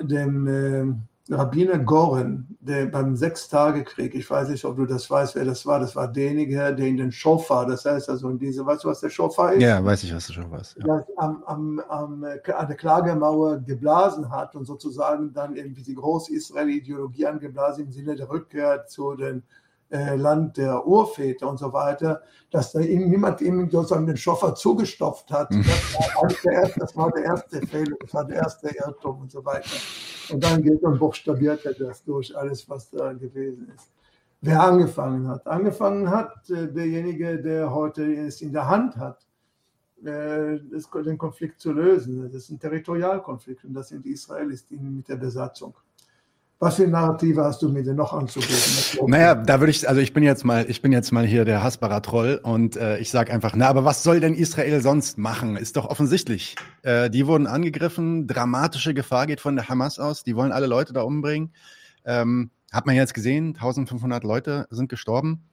dem 0.02 0.46
äh, 0.46 1.09
Rabbiner 1.30 1.78
Goren, 1.78 2.56
der 2.60 2.86
beim 2.86 3.14
Sechstagekrieg, 3.14 4.14
ich 4.14 4.28
weiß 4.28 4.48
nicht, 4.48 4.64
ob 4.64 4.76
du 4.76 4.84
das 4.84 5.08
weißt, 5.08 5.36
wer 5.36 5.44
das 5.44 5.64
war, 5.64 5.78
das 5.78 5.94
war 5.94 6.08
derjenige, 6.08 6.74
der 6.74 6.86
in 6.86 6.96
den 6.96 7.12
Schofar, 7.12 7.66
das 7.66 7.84
heißt 7.84 8.10
also 8.10 8.28
in 8.30 8.38
diese, 8.38 8.66
weißt 8.66 8.84
du, 8.84 8.88
was 8.88 9.00
der 9.00 9.10
Schofar 9.10 9.52
ist? 9.52 9.62
Ja, 9.62 9.84
weiß 9.84 10.02
ich, 10.02 10.14
was 10.14 10.26
der 10.26 10.34
Schofar 10.34 10.60
ist. 10.60 10.76
Ja. 10.84 11.04
Am, 11.16 11.42
am, 11.44 11.80
am, 11.88 12.24
an 12.24 12.66
der 12.68 12.76
Klagemauer 12.76 13.58
geblasen 13.58 14.30
hat 14.30 14.56
und 14.56 14.64
sozusagen 14.64 15.32
dann 15.32 15.54
irgendwie 15.54 15.82
die 15.82 15.94
große 15.94 16.34
Israel-Ideologie 16.34 17.26
angeblasen 17.26 17.84
im 17.84 17.92
Sinne 17.92 18.16
der 18.16 18.28
Rückkehr 18.28 18.86
zu 18.86 19.14
den 19.14 19.42
äh, 19.90 20.16
Land 20.16 20.56
der 20.56 20.86
Urväter 20.86 21.48
und 21.48 21.58
so 21.58 21.72
weiter, 21.72 22.22
dass 22.50 22.72
da 22.72 22.80
ihm 22.80 23.10
niemand 23.10 23.40
ihm 23.40 23.68
sozusagen 23.70 24.06
den 24.06 24.16
Schoffer 24.16 24.54
zugestopft 24.54 25.30
hat. 25.30 25.50
Mhm. 25.50 25.64
Das 25.64 25.94
war, 26.16 26.28
der 26.28 26.52
erste, 26.52 26.80
das 26.80 26.96
war 26.96 27.10
der 27.12 27.24
erste 27.24 27.66
Fehler, 27.66 27.96
das 28.00 28.14
war 28.14 28.24
der 28.24 28.36
erste 28.36 28.68
Irrtum 28.68 29.22
und 29.22 29.30
so 29.30 29.44
weiter. 29.44 29.70
Und 30.32 30.44
dann 30.44 30.62
geht 30.62 30.82
und 30.82 30.98
buchstabiert 30.98 31.64
er 31.66 31.74
das 31.74 32.04
durch, 32.04 32.36
alles, 32.36 32.68
was 32.68 32.90
da 32.90 33.12
gewesen 33.12 33.72
ist. 33.74 33.90
Wer 34.42 34.62
angefangen 34.62 35.28
hat? 35.28 35.46
Angefangen 35.46 36.08
hat 36.08 36.48
äh, 36.50 36.72
derjenige, 36.72 37.42
der 37.42 37.74
heute 37.74 38.04
es 38.14 38.40
in 38.40 38.52
der 38.52 38.68
Hand 38.68 38.96
hat, 38.96 39.26
äh, 40.04 40.58
den 41.04 41.18
Konflikt 41.18 41.60
zu 41.60 41.72
lösen. 41.72 42.22
Das 42.22 42.34
ist 42.34 42.50
ein 42.50 42.58
Territorialkonflikt 42.58 43.64
und 43.64 43.74
das 43.74 43.88
sind 43.88 44.04
die 44.04 44.12
Israelis 44.12 44.66
die 44.66 44.78
mit 44.78 45.08
der 45.08 45.16
Besatzung. 45.16 45.74
Was 46.62 46.76
für 46.76 46.86
Narrative 46.86 47.42
hast 47.42 47.62
du 47.62 47.70
mir 47.70 47.82
denn 47.82 47.96
noch 47.96 48.12
anzugeben? 48.12 48.54
Naja, 49.06 49.34
da 49.34 49.60
würde 49.60 49.70
ich, 49.70 49.88
also 49.88 50.02
ich 50.02 50.12
bin 50.12 50.22
jetzt 50.22 50.44
mal, 50.44 50.68
ich 50.68 50.82
bin 50.82 50.92
jetzt 50.92 51.10
mal 51.10 51.24
hier 51.24 51.46
der 51.46 51.62
Hasbarer 51.62 52.02
Troll 52.02 52.38
und 52.42 52.76
äh, 52.76 52.98
ich 52.98 53.10
sage 53.10 53.32
einfach, 53.32 53.54
na, 53.56 53.66
aber 53.66 53.86
was 53.86 54.02
soll 54.02 54.20
denn 54.20 54.34
Israel 54.34 54.82
sonst 54.82 55.16
machen? 55.16 55.56
Ist 55.56 55.78
doch 55.78 55.86
offensichtlich. 55.86 56.56
Äh, 56.82 57.08
die 57.08 57.26
wurden 57.26 57.46
angegriffen, 57.46 58.26
dramatische 58.26 58.92
Gefahr 58.92 59.26
geht 59.26 59.40
von 59.40 59.56
der 59.56 59.70
Hamas 59.70 59.98
aus, 59.98 60.22
die 60.22 60.36
wollen 60.36 60.52
alle 60.52 60.66
Leute 60.66 60.92
da 60.92 61.00
umbringen. 61.00 61.54
Ähm, 62.04 62.50
hat 62.70 62.84
man 62.84 62.94
jetzt 62.94 63.14
gesehen, 63.14 63.54
1500 63.54 64.22
Leute 64.22 64.66
sind 64.68 64.90
gestorben. 64.90 65.48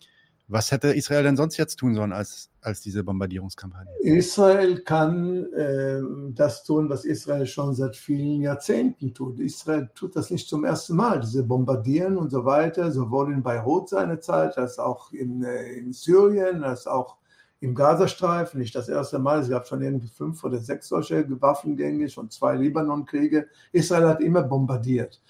Was 0.49 0.71
hätte 0.71 0.93
Israel 0.93 1.23
denn 1.23 1.35
sonst 1.35 1.57
jetzt 1.57 1.75
tun 1.75 1.93
sollen 1.93 2.13
als, 2.13 2.49
als 2.61 2.79
diese 2.79 3.03
Bombardierungskampagne? 3.03 3.91
Israel 4.01 4.79
kann 4.79 5.51
äh, 5.51 5.99
das 6.33 6.63
tun, 6.63 6.89
was 6.89 7.03
Israel 7.03 7.45
schon 7.45 7.75
seit 7.75 7.97
vielen 7.97 8.41
Jahrzehnten 8.41 9.13
tut. 9.13 9.41
Israel 9.41 9.89
tut 9.93 10.15
das 10.15 10.31
nicht 10.31 10.47
zum 10.47 10.63
ersten 10.63 10.95
Mal, 10.95 11.19
diese 11.19 11.43
Bombardieren 11.43 12.15
und 12.15 12.29
so 12.29 12.45
weiter, 12.45 12.93
sowohl 12.93 13.33
in 13.33 13.43
Beirut 13.43 13.89
seinerzeit 13.89 14.57
als 14.57 14.79
auch 14.79 15.11
in, 15.11 15.43
äh, 15.43 15.73
in 15.73 15.91
Syrien, 15.91 16.63
als 16.63 16.87
auch 16.87 17.17
im 17.59 17.75
Gazastreifen. 17.75 18.61
Nicht 18.61 18.75
das 18.75 18.87
erste 18.87 19.19
Mal, 19.19 19.41
es 19.41 19.49
gab 19.49 19.67
schon 19.67 19.81
irgendwie 19.81 20.07
fünf 20.07 20.45
oder 20.45 20.59
sechs 20.59 20.87
solche 20.87 21.25
Waffengänge, 21.41 22.07
schon 22.07 22.29
zwei 22.29 22.55
Libanon-Kriege. 22.55 23.47
Israel 23.73 24.07
hat 24.07 24.21
immer 24.21 24.43
bombardiert. 24.43 25.21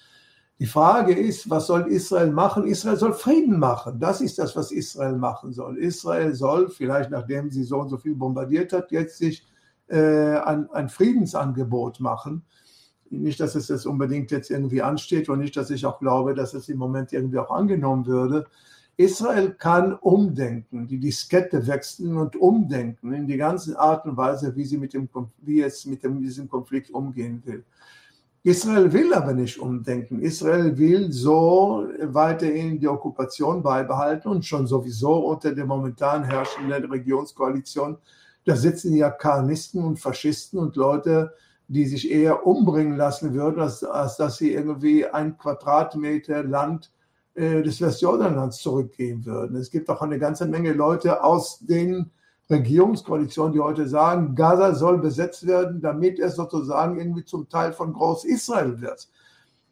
Die 0.60 0.66
Frage 0.66 1.14
ist, 1.14 1.48
was 1.48 1.68
soll 1.68 1.86
Israel 1.86 2.32
machen? 2.32 2.66
Israel 2.66 2.96
soll 2.96 3.12
Frieden 3.12 3.60
machen. 3.60 4.00
Das 4.00 4.20
ist 4.20 4.38
das, 4.38 4.56
was 4.56 4.72
Israel 4.72 5.16
machen 5.16 5.52
soll. 5.52 5.78
Israel 5.78 6.34
soll, 6.34 6.68
vielleicht 6.68 7.10
nachdem 7.10 7.50
sie 7.50 7.62
so 7.62 7.78
und 7.78 7.90
so 7.90 7.96
viel 7.96 8.16
bombardiert 8.16 8.72
hat, 8.72 8.90
jetzt 8.90 9.18
sich 9.18 9.46
äh, 9.86 10.36
ein, 10.38 10.68
ein, 10.72 10.88
Friedensangebot 10.88 12.00
machen. 12.00 12.42
Nicht, 13.08 13.38
dass 13.38 13.54
es 13.54 13.68
jetzt 13.68 13.86
unbedingt 13.86 14.32
jetzt 14.32 14.50
irgendwie 14.50 14.82
ansteht 14.82 15.28
und 15.28 15.38
nicht, 15.38 15.56
dass 15.56 15.70
ich 15.70 15.86
auch 15.86 16.00
glaube, 16.00 16.34
dass 16.34 16.54
es 16.54 16.68
im 16.68 16.78
Moment 16.78 17.12
irgendwie 17.12 17.38
auch 17.38 17.50
angenommen 17.50 18.06
würde. 18.06 18.46
Israel 18.96 19.52
kann 19.52 19.94
umdenken, 19.94 20.88
die 20.88 20.98
Diskette 20.98 21.68
wechseln 21.68 22.16
und 22.16 22.34
umdenken 22.34 23.12
in 23.14 23.28
die 23.28 23.36
ganze 23.36 23.78
Art 23.78 24.04
und 24.06 24.16
Weise, 24.16 24.56
wie, 24.56 24.64
sie 24.64 24.76
mit 24.76 24.92
dem, 24.92 25.08
wie 25.40 25.62
es 25.62 25.86
mit 25.86 26.02
dem, 26.02 26.20
diesem 26.20 26.48
Konflikt 26.48 26.90
umgehen 26.90 27.40
will. 27.44 27.64
Israel 28.44 28.92
will 28.92 29.12
aber 29.14 29.32
nicht 29.32 29.58
umdenken. 29.58 30.20
Israel 30.20 30.76
will 30.78 31.12
so 31.12 31.88
weiterhin 32.02 32.78
die 32.78 32.88
Okkupation 32.88 33.62
beibehalten 33.62 34.28
und 34.28 34.44
schon 34.44 34.66
sowieso 34.66 35.26
unter 35.26 35.54
der 35.54 35.66
momentan 35.66 36.24
herrschenden 36.24 36.84
Regionskoalition. 36.84 37.98
Da 38.44 38.56
sitzen 38.56 38.94
ja 38.94 39.10
Karnisten 39.10 39.84
und 39.84 39.98
Faschisten 39.98 40.58
und 40.58 40.76
Leute, 40.76 41.34
die 41.66 41.84
sich 41.84 42.10
eher 42.10 42.46
umbringen 42.46 42.96
lassen 42.96 43.34
würden, 43.34 43.60
als, 43.60 43.84
als 43.84 44.16
dass 44.16 44.38
sie 44.38 44.52
irgendwie 44.52 45.04
ein 45.04 45.36
Quadratmeter 45.36 46.42
Land 46.42 46.90
äh, 47.34 47.62
des 47.62 47.80
Westjordanlands 47.80 48.58
zurückgeben 48.58 49.26
würden. 49.26 49.56
Es 49.56 49.70
gibt 49.70 49.90
auch 49.90 50.00
eine 50.00 50.18
ganze 50.18 50.46
Menge 50.46 50.72
Leute 50.72 51.22
aus 51.22 51.58
den 51.60 52.10
Regierungskoalition, 52.50 53.52
die 53.52 53.60
heute 53.60 53.86
sagen, 53.86 54.34
Gaza 54.34 54.74
soll 54.74 54.98
besetzt 54.98 55.46
werden, 55.46 55.80
damit 55.80 56.18
es 56.18 56.36
sozusagen 56.36 56.98
irgendwie 56.98 57.24
zum 57.24 57.48
Teil 57.48 57.72
von 57.72 57.92
Groß-Israel 57.92 58.80
wird. 58.80 59.08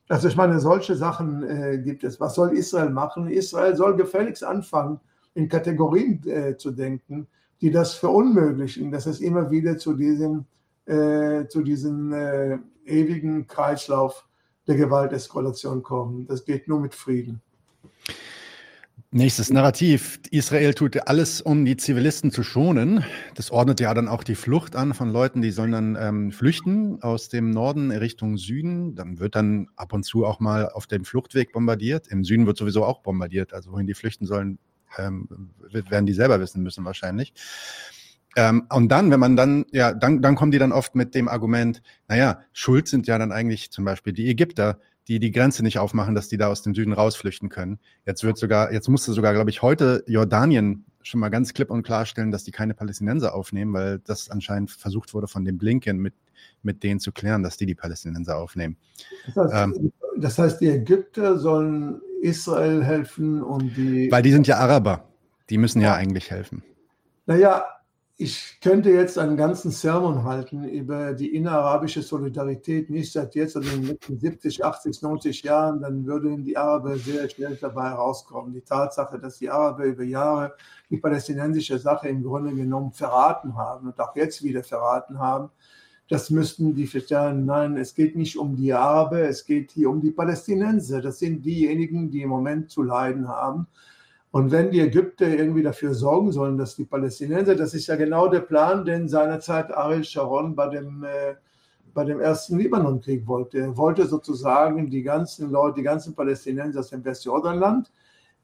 Also 0.08 0.28
ich 0.28 0.36
meine, 0.36 0.60
solche 0.60 0.94
Sachen 0.94 1.42
äh, 1.42 1.78
gibt 1.78 2.04
es. 2.04 2.20
Was 2.20 2.34
soll 2.34 2.56
Israel 2.56 2.90
machen? 2.90 3.28
Israel 3.28 3.74
soll 3.74 3.96
gefälligst 3.96 4.44
anfangen, 4.44 5.00
in 5.34 5.48
Kategorien 5.48 6.22
äh, 6.26 6.56
zu 6.56 6.70
denken, 6.70 7.26
die 7.60 7.70
das 7.70 7.94
verunmöglichen, 7.94 8.90
dass 8.90 9.06
es 9.06 9.20
immer 9.20 9.50
wieder 9.50 9.78
zu 9.78 9.94
diesem, 9.94 10.44
äh, 10.84 11.46
zu 11.48 11.62
diesem 11.62 12.12
äh, 12.12 12.58
ewigen 12.84 13.46
Kreislauf 13.46 14.26
der 14.66 14.76
Gewalteskalation 14.76 15.82
kommt. 15.82 16.30
Das 16.30 16.44
geht 16.44 16.68
nur 16.68 16.80
mit 16.80 16.94
Frieden. 16.94 17.42
Nächstes 19.16 19.48
Narrativ. 19.48 20.20
Israel 20.30 20.74
tut 20.74 21.08
alles, 21.08 21.40
um 21.40 21.64
die 21.64 21.78
Zivilisten 21.78 22.30
zu 22.30 22.42
schonen. 22.42 23.02
Das 23.34 23.50
ordnet 23.50 23.80
ja 23.80 23.94
dann 23.94 24.08
auch 24.08 24.22
die 24.22 24.34
Flucht 24.34 24.76
an 24.76 24.92
von 24.92 25.08
Leuten, 25.08 25.40
die 25.40 25.52
sollen 25.52 25.72
dann 25.72 25.96
ähm, 25.98 26.32
flüchten 26.32 27.02
aus 27.02 27.30
dem 27.30 27.48
Norden 27.48 27.90
Richtung 27.92 28.36
Süden. 28.36 28.94
Dann 28.94 29.18
wird 29.18 29.34
dann 29.34 29.68
ab 29.74 29.94
und 29.94 30.02
zu 30.02 30.26
auch 30.26 30.38
mal 30.38 30.68
auf 30.68 30.86
dem 30.86 31.06
Fluchtweg 31.06 31.52
bombardiert. 31.52 32.08
Im 32.08 32.24
Süden 32.24 32.46
wird 32.46 32.58
sowieso 32.58 32.84
auch 32.84 33.00
bombardiert. 33.00 33.54
Also 33.54 33.72
wohin 33.72 33.86
die 33.86 33.94
flüchten 33.94 34.26
sollen, 34.26 34.58
ähm, 34.98 35.26
werden 35.70 36.04
die 36.04 36.12
selber 36.12 36.38
wissen 36.38 36.62
müssen 36.62 36.84
wahrscheinlich. 36.84 37.32
Ähm, 38.36 38.66
und 38.70 38.90
dann, 38.90 39.10
wenn 39.10 39.20
man 39.20 39.34
dann, 39.34 39.64
ja, 39.72 39.94
dann, 39.94 40.20
dann 40.20 40.34
kommen 40.34 40.52
die 40.52 40.58
dann 40.58 40.72
oft 40.72 40.94
mit 40.94 41.14
dem 41.14 41.28
Argument, 41.28 41.80
naja, 42.06 42.40
schuld 42.52 42.86
sind 42.86 43.06
ja 43.06 43.16
dann 43.16 43.32
eigentlich 43.32 43.70
zum 43.70 43.86
Beispiel 43.86 44.12
die 44.12 44.28
Ägypter, 44.28 44.78
die 45.08 45.20
die 45.20 45.30
Grenze 45.30 45.62
nicht 45.62 45.78
aufmachen, 45.78 46.14
dass 46.14 46.28
die 46.28 46.36
da 46.36 46.48
aus 46.48 46.62
dem 46.62 46.74
Süden 46.74 46.92
rausflüchten 46.92 47.48
können. 47.48 47.78
Jetzt 48.04 48.24
wird 48.24 48.38
sogar, 48.38 48.72
jetzt 48.72 48.88
musste 48.88 49.12
sogar, 49.12 49.32
glaube 49.34 49.50
ich, 49.50 49.62
heute 49.62 50.02
Jordanien 50.06 50.84
schon 51.02 51.20
mal 51.20 51.28
ganz 51.28 51.54
klipp 51.54 51.70
und 51.70 51.84
klar 51.84 52.04
stellen, 52.06 52.32
dass 52.32 52.42
die 52.42 52.50
keine 52.50 52.74
Palästinenser 52.74 53.34
aufnehmen, 53.34 53.72
weil 53.72 54.00
das 54.00 54.30
anscheinend 54.30 54.72
versucht 54.72 55.14
wurde 55.14 55.28
von 55.28 55.44
dem 55.44 55.58
Blinken 55.58 55.98
mit, 55.98 56.14
mit 56.62 56.82
denen 56.82 56.98
zu 56.98 57.12
klären, 57.12 57.44
dass 57.44 57.56
die 57.56 57.66
die 57.66 57.76
Palästinenser 57.76 58.36
aufnehmen. 58.36 58.76
Das 59.34 59.52
heißt, 59.52 59.76
ähm, 59.76 59.92
das 60.16 60.38
heißt 60.38 60.60
die 60.60 60.68
Ägypter 60.68 61.38
sollen 61.38 62.00
Israel 62.22 62.82
helfen 62.82 63.42
und 63.42 63.76
die. 63.76 64.10
Weil 64.10 64.22
die 64.22 64.32
sind 64.32 64.46
ja 64.48 64.58
Araber. 64.58 65.08
Die 65.48 65.58
müssen 65.58 65.80
ja 65.80 65.94
eigentlich 65.94 66.30
helfen. 66.32 66.64
Naja, 67.26 67.64
ich 68.18 68.60
könnte 68.62 68.90
jetzt 68.90 69.18
einen 69.18 69.36
ganzen 69.36 69.70
Sermon 69.70 70.24
halten 70.24 70.64
über 70.64 71.12
die 71.12 71.34
innerarabische 71.34 72.00
Solidarität, 72.00 72.88
nicht 72.88 73.12
seit 73.12 73.34
jetzt, 73.34 73.52
sondern 73.52 73.74
in 73.74 73.80
den 73.82 73.88
letzten 73.90 74.18
70, 74.18 74.64
80, 74.64 75.02
90 75.02 75.42
Jahren, 75.42 75.82
dann 75.82 76.06
würden 76.06 76.42
die 76.42 76.56
Araber 76.56 76.96
sehr 76.96 77.28
schnell 77.28 77.58
dabei 77.60 77.90
herauskommen. 77.90 78.54
Die 78.54 78.62
Tatsache, 78.62 79.18
dass 79.18 79.38
die 79.38 79.50
Araber 79.50 79.84
über 79.84 80.02
Jahre 80.02 80.54
die 80.88 80.96
palästinensische 80.96 81.78
Sache 81.78 82.08
im 82.08 82.22
Grunde 82.22 82.54
genommen 82.54 82.92
verraten 82.92 83.54
haben 83.54 83.88
und 83.88 84.00
auch 84.00 84.16
jetzt 84.16 84.42
wieder 84.42 84.64
verraten 84.64 85.18
haben, 85.18 85.50
das 86.08 86.30
müssten 86.30 86.74
die 86.74 86.86
verstehen. 86.86 87.44
Nein, 87.44 87.76
es 87.76 87.94
geht 87.94 88.16
nicht 88.16 88.38
um 88.38 88.56
die 88.56 88.72
Araber, 88.72 89.28
es 89.28 89.44
geht 89.44 89.72
hier 89.72 89.90
um 89.90 90.00
die 90.00 90.12
Palästinenser. 90.12 91.02
Das 91.02 91.18
sind 91.18 91.44
diejenigen, 91.44 92.10
die 92.10 92.22
im 92.22 92.30
Moment 92.30 92.70
zu 92.70 92.82
leiden 92.82 93.28
haben. 93.28 93.66
Und 94.36 94.52
wenn 94.52 94.70
die 94.70 94.80
Ägypter 94.80 95.28
irgendwie 95.28 95.62
dafür 95.62 95.94
sorgen 95.94 96.30
sollen, 96.30 96.58
dass 96.58 96.76
die 96.76 96.84
Palästinenser, 96.84 97.54
das 97.54 97.72
ist 97.72 97.86
ja 97.86 97.96
genau 97.96 98.28
der 98.28 98.40
Plan, 98.40 98.84
den 98.84 99.08
seinerzeit 99.08 99.74
Ariel 99.74 100.04
Sharon 100.04 100.54
bei 100.54 100.68
dem, 100.68 101.04
äh, 101.04 101.36
bei 101.94 102.04
dem 102.04 102.20
ersten 102.20 102.58
Libanonkrieg 102.58 103.26
wollte. 103.26 103.60
Er 103.60 103.76
wollte 103.78 104.06
sozusagen 104.06 104.90
die 104.90 105.02
ganzen 105.02 105.50
Leute, 105.50 105.76
die 105.76 105.84
ganzen 105.84 106.14
Palästinenser 106.14 106.80
aus 106.80 106.90
dem 106.90 107.02
Westjordanland 107.02 107.90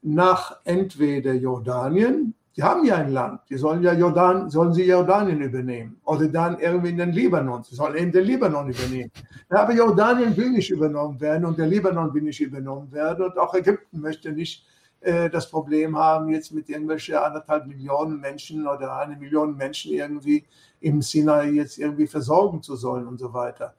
nach 0.01 0.61
entweder 0.63 1.33
Jordanien, 1.33 2.33
die 2.55 2.63
haben 2.63 2.85
ja 2.85 2.95
ein 2.95 3.11
Land, 3.11 3.41
die 3.51 3.57
sollen 3.57 3.83
ja 3.83 3.93
Jordan, 3.93 4.49
sollen 4.49 4.73
sie 4.73 4.85
Jordanien 4.85 5.41
übernehmen 5.41 6.01
oder 6.05 6.27
dann 6.27 6.57
irgendwie 6.59 6.89
in 6.89 6.97
den 6.97 7.11
Libanon, 7.11 7.63
sie 7.63 7.75
sollen 7.75 7.95
eben 7.97 8.11
den 8.11 8.25
Libanon 8.25 8.67
übernehmen. 8.67 9.11
Ja, 9.51 9.57
aber 9.61 9.73
Jordanien 9.73 10.35
will 10.35 10.49
nicht 10.49 10.71
übernommen 10.71 11.21
werden 11.21 11.45
und 11.45 11.59
der 11.59 11.67
Libanon 11.67 12.11
will 12.15 12.23
nicht 12.23 12.41
übernommen 12.41 12.91
werden 12.91 13.25
und 13.25 13.37
auch 13.37 13.53
Ägypten 13.53 13.99
möchte 13.99 14.31
nicht 14.31 14.65
das 15.03 15.49
Problem 15.49 15.97
haben, 15.97 16.29
jetzt 16.29 16.53
mit 16.53 16.69
irgendwelchen 16.69 17.15
anderthalb 17.15 17.67
Millionen 17.67 18.19
Menschen 18.19 18.67
oder 18.67 18.95
eine 18.97 19.17
Million 19.17 19.57
Menschen 19.57 19.93
irgendwie 19.93 20.45
im 20.79 21.01
Sinai 21.01 21.51
jetzt 21.51 21.77
irgendwie 21.77 22.07
versorgen 22.07 22.61
zu 22.61 22.75
sollen 22.75 23.07
und 23.07 23.19
so 23.19 23.33
weiter. 23.33 23.75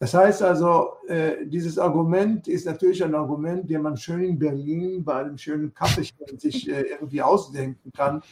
Das 0.00 0.14
heißt 0.14 0.42
also, 0.42 0.94
äh, 1.08 1.44
dieses 1.44 1.78
Argument 1.78 2.48
ist 2.48 2.64
natürlich 2.64 3.04
ein 3.04 3.14
Argument, 3.14 3.68
den 3.68 3.82
man 3.82 3.98
schön 3.98 4.22
in 4.22 4.38
Berlin 4.38 5.04
bei 5.04 5.16
einem 5.16 5.36
schönen 5.36 5.74
Kaffeechen 5.74 6.38
sich 6.38 6.70
äh, 6.70 6.80
irgendwie 6.80 7.20
ausdenken 7.20 7.92
kann, 7.94 8.22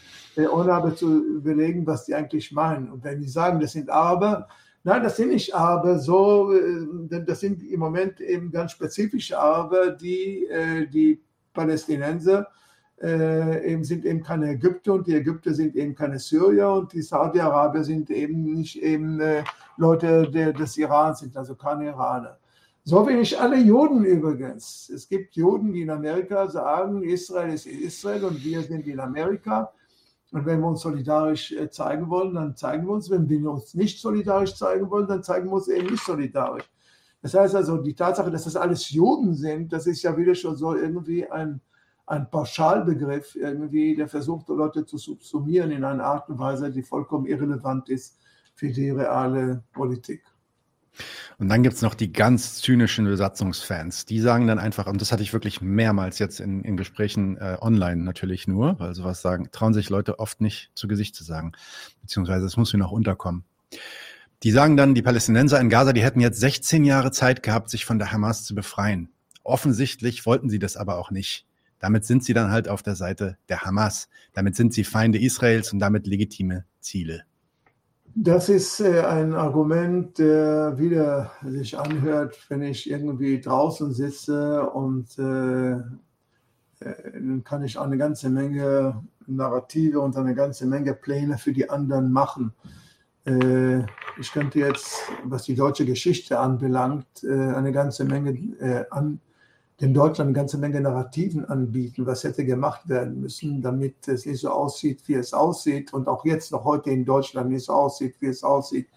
ohne 0.51 0.73
aber 0.73 0.97
zu 0.97 1.23
überlegen, 1.23 1.87
was 1.87 2.07
die 2.07 2.15
eigentlich 2.15 2.53
meinen. 2.53 2.91
Und 2.91 3.05
wenn 3.05 3.21
die 3.21 3.29
sagen, 3.29 3.61
das 3.61 3.73
sind 3.73 3.91
Araber, 3.91 4.49
nein, 4.83 5.03
das 5.03 5.19
sind 5.19 5.29
nicht 5.29 5.55
Araber, 5.55 5.99
so, 5.99 6.55
das 7.11 7.41
sind 7.41 7.63
im 7.63 7.81
Moment 7.81 8.23
eben 8.23 8.51
ganz 8.51 8.73
spezifische 8.73 9.39
Araber, 9.39 9.91
die 9.91 10.49
die 10.91 11.21
Palästinenser 11.53 12.49
äh, 13.01 13.73
eben 13.73 13.85
sind 13.85 14.05
eben 14.05 14.23
keine 14.23 14.51
Ägypter 14.51 14.95
und 14.95 15.07
die 15.07 15.15
Ägypter 15.15 15.55
sind 15.55 15.77
eben 15.77 15.95
keine 15.95 16.19
Syrier 16.19 16.73
und 16.73 16.93
die 16.93 17.03
Saudi-Arabier 17.03 17.85
sind 17.85 18.11
eben 18.11 18.43
nicht 18.43 18.77
eben 18.83 19.21
äh, 19.21 19.45
Leute 19.77 20.29
der, 20.31 20.53
des 20.53 20.77
Irans, 20.77 21.21
sind 21.21 21.37
also 21.37 21.55
keine 21.55 21.87
Iraner. 21.87 22.39
So 22.85 23.07
wie 23.07 23.15
nicht 23.15 23.39
alle 23.39 23.59
Juden 23.59 24.05
übrigens. 24.05 24.91
Es 24.93 25.09
gibt 25.09 25.37
Juden, 25.37 25.73
die 25.73 25.83
in 25.83 25.91
Amerika 25.91 26.49
sagen, 26.49 27.03
Israel 27.03 27.53
ist 27.53 27.67
Israel 27.67 28.25
und 28.25 28.43
wir 28.43 28.63
sind 28.63 28.87
in 28.87 28.99
Amerika. 28.99 29.71
Und 30.33 30.45
wenn 30.45 30.61
wir 30.61 30.69
uns 30.69 30.81
solidarisch 30.81 31.53
äh, 31.53 31.71
zeigen 31.71 32.09
wollen, 32.11 32.35
dann 32.35 32.57
zeigen 32.57 32.87
wir 32.87 32.95
uns. 32.95 33.11
Wenn 33.11 33.29
wir 33.29 33.51
uns 33.51 33.75
nicht 33.75 34.01
solidarisch 34.01 34.55
zeigen 34.55 34.91
wollen, 34.91 35.07
dann 35.07 35.23
zeigen 35.23 35.49
wir 35.49 35.55
uns 35.55 35.69
eben 35.69 35.91
nicht 35.91 36.05
solidarisch. 36.05 36.65
Das 37.23 37.35
heißt 37.35 37.55
also, 37.55 37.79
die 37.79 37.95
Tatsache, 37.95 38.31
dass 38.31 38.45
das 38.45 38.57
alles 38.57 38.91
Juden 38.91 39.35
sind, 39.35 39.73
das 39.73 39.87
ist 39.87 40.03
ja 40.03 40.17
wieder 40.17 40.35
schon 40.35 40.57
so 40.57 40.75
irgendwie 40.75 41.29
ein, 41.29 41.61
ein 42.07 42.31
Pauschalbegriff, 42.31 43.35
irgendwie, 43.35 43.97
der 43.97 44.09
versucht, 44.09 44.49
Leute 44.49 44.87
zu 44.87 44.99
subsumieren 44.99 45.71
in 45.71 45.85
einer 45.85 46.05
Art 46.05 46.29
und 46.29 46.39
Weise, 46.39 46.71
die 46.71 46.83
vollkommen 46.83 47.27
irrelevant 47.27 47.89
ist 47.89 48.19
für 48.55 48.71
die 48.71 48.91
reale 48.91 49.63
Politik. 49.73 50.23
Und 51.39 51.49
dann 51.49 51.63
gibt 51.63 51.77
es 51.77 51.83
noch 51.83 51.95
die 51.95 52.13
ganz 52.13 52.61
zynischen 52.61 53.05
Besatzungsfans. 53.05 54.07
Die 54.07 54.21
sagen 54.21 54.47
dann 54.49 54.59
einfach, 54.59 54.87
und 54.87 55.01
das 55.01 55.13
hatte 55.13 55.23
ich 55.23 55.33
wirklich 55.33 55.61
mehrmals 55.61 56.19
jetzt 56.19 56.41
in, 56.41 56.63
in 56.63 56.77
Gesprächen 56.77 57.37
äh, 57.37 57.57
online 57.61 58.03
natürlich 58.03 58.49
nur, 58.49 58.79
weil 58.81 58.95
sowas 58.95 59.23
sagen, 59.23 59.49
trauen 59.53 59.75
sich 59.75 59.91
Leute 59.91 60.19
oft 60.19 60.41
nicht 60.41 60.73
zu 60.75 60.89
Gesicht 60.89 61.15
zu 61.15 61.23
sagen. 61.23 61.53
Beziehungsweise 62.03 62.47
es 62.47 62.57
muss 62.57 62.73
mir 62.73 62.81
noch 62.81 62.91
unterkommen. 62.91 63.45
Die 64.45 64.53
sagen 64.53 64.77
dann, 64.77 64.95
die 64.95 65.03
Palästinenser 65.03 65.61
in 65.61 65.69
Gaza, 65.69 65.93
die 65.93 66.03
hätten 66.03 66.21
jetzt 66.21 66.39
16 66.39 66.85
Jahre 66.85 67.11
Zeit 67.11 67.43
gehabt, 67.43 67.71
sich 67.71 67.85
von 67.85 67.99
der 67.99 68.13
Hamas 68.13 68.45
zu 68.45 68.55
befreien. 68.55 69.11
Offensichtlich 69.43 70.27
wollten 70.27 70.49
sie 70.49 70.61
das 70.61 70.77
aber 70.77 70.99
auch 70.99 71.11
nicht. 71.11 71.47
Damit 71.81 72.05
sind 72.05 72.25
sie 72.25 72.35
dann 72.35 72.51
halt 72.51 72.69
auf 72.69 72.83
der 72.83 72.95
Seite 72.95 73.37
der 73.49 73.63
Hamas. 73.63 74.09
Damit 74.33 74.57
sind 74.57 74.73
sie 74.73 74.85
Feinde 74.85 75.19
Israels 75.19 75.73
und 75.73 75.81
damit 75.81 76.07
legitime 76.07 76.65
Ziele. 76.81 77.25
Das 78.15 78.49
ist 78.49 78.81
äh, 78.81 79.03
ein 79.03 79.35
Argument, 79.35 80.19
der 80.19 80.79
wieder 80.79 81.33
sich 81.45 81.79
anhört, 81.79 82.37
wenn 82.49 82.63
ich 82.63 82.91
irgendwie 82.91 83.41
draußen 83.41 83.93
sitze 83.93 84.69
und 84.71 85.19
äh, 85.19 85.73
äh 85.73 87.13
dann 87.13 87.45
kann 87.45 87.63
ich 87.63 87.79
eine 87.79 87.97
ganze 87.97 88.29
Menge 88.31 89.05
Narrative 89.27 90.01
und 90.01 90.17
eine 90.17 90.35
ganze 90.35 90.67
Menge 90.67 90.95
Pläne 90.95 91.39
für 91.39 91.53
die 91.53 91.71
anderen 91.71 92.11
machen. 92.11 92.53
Äh, 93.29 93.85
ich 94.19 94.33
könnte 94.33 94.59
jetzt, 94.59 95.03
was 95.25 95.45
die 95.45 95.55
deutsche 95.55 95.85
Geschichte 95.85 96.39
anbelangt, 96.39 97.07
äh, 97.23 97.29
eine 97.29 97.73
ganze 97.73 98.05
Menge 98.05 98.31
äh, 98.61 98.85
an 98.91 99.21
dem 99.81 99.95
Deutschland 99.95 100.29
eine 100.29 100.33
ganze 100.37 100.59
Menge 100.59 100.81
Narrativen 100.81 101.45
anbieten, 101.45 102.05
was 102.05 102.25
hätte 102.25 102.45
gemacht 102.45 102.89
werden 102.89 103.21
müssen, 103.21 103.63
damit 103.63 104.09
es 104.09 104.27
nicht 104.27 104.41
so 104.41 104.51
aussieht, 104.51 105.03
wie 105.07 105.15
es 105.15 105.33
aussieht 105.33 105.93
und 105.93 106.09
auch 106.09 106.25
jetzt 106.25 106.51
noch 106.51 106.65
heute 106.65 106.91
in 106.91 107.05
Deutschland 107.05 107.51
nicht 107.51 107.67
so 107.67 107.75
aussieht, 107.75 108.17
wie 108.19 108.27
es 108.27 108.43
aussieht. 108.43 108.89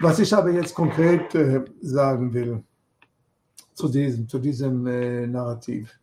Was 0.00 0.18
ich 0.18 0.32
aber 0.32 0.50
jetzt 0.50 0.74
konkret 0.74 1.36
sagen 1.82 2.32
will 2.32 2.62
zu 3.74 3.88
diesem, 3.88 4.26
zu 4.26 4.38
diesem 4.38 4.84
Narrativ. 5.30 6.00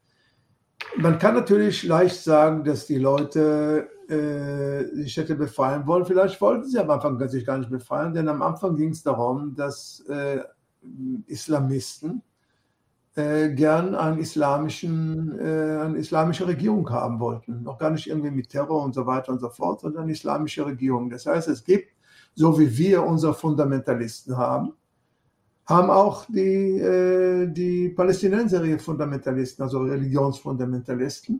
Man 0.97 1.17
kann 1.17 1.34
natürlich 1.34 1.82
leicht 1.82 2.21
sagen, 2.21 2.63
dass 2.63 2.86
die 2.86 2.99
Leute 2.99 3.89
äh, 4.10 4.86
sich 4.95 5.18
hätte 5.18 5.36
befreien 5.36 5.86
wollen. 5.88 6.06
Vielleicht 6.06 6.39
wollten 6.41 6.68
sie 6.68 6.80
am 6.80 6.89
Anfang 6.89 7.28
sich 7.28 7.45
gar 7.45 7.58
nicht 7.58 7.70
befreien, 7.70 8.14
denn 8.14 8.28
am 8.28 8.41
Anfang 8.41 8.76
ging 8.76 8.89
es 8.89 9.04
darum, 9.04 9.56
dass 9.56 10.04
äh, 10.10 10.39
Islamisten 11.28 12.22
äh, 13.16 13.49
gern 13.49 13.95
einen 13.95 14.18
islamischen, 14.18 15.38
äh, 15.39 15.82
eine 15.84 15.97
islamische 15.97 16.47
Regierung 16.47 16.89
haben 16.89 17.20
wollten. 17.20 17.64
Noch 17.64 17.78
gar 17.78 17.91
nicht 17.91 18.08
irgendwie 18.08 18.32
mit 18.32 18.49
Terror 18.49 18.84
und 18.84 18.93
so 18.93 19.06
weiter 19.06 19.32
und 19.32 19.39
so 19.39 19.49
fort, 19.49 19.82
sondern 19.82 20.04
eine 20.04 20.12
islamische 20.12 20.66
Regierung. 20.66 21.10
Das 21.10 21.26
heißt, 21.26 21.47
es 21.47 21.64
gibt, 21.64 21.89
so 22.36 22.60
wie 22.60 22.76
wir 22.78 23.04
unsere 23.04 23.34
Fundamentalisten 23.34 24.36
haben, 24.36 24.74
haben 25.66 25.89
auch 25.89 26.26
die, 26.28 26.80
äh, 26.80 27.47
die 27.47 27.89
Palästinenser 27.89 28.80
Fundamentalisten, 28.80 29.64
also 29.64 29.80
Religionsfundamentalisten. 29.82 31.39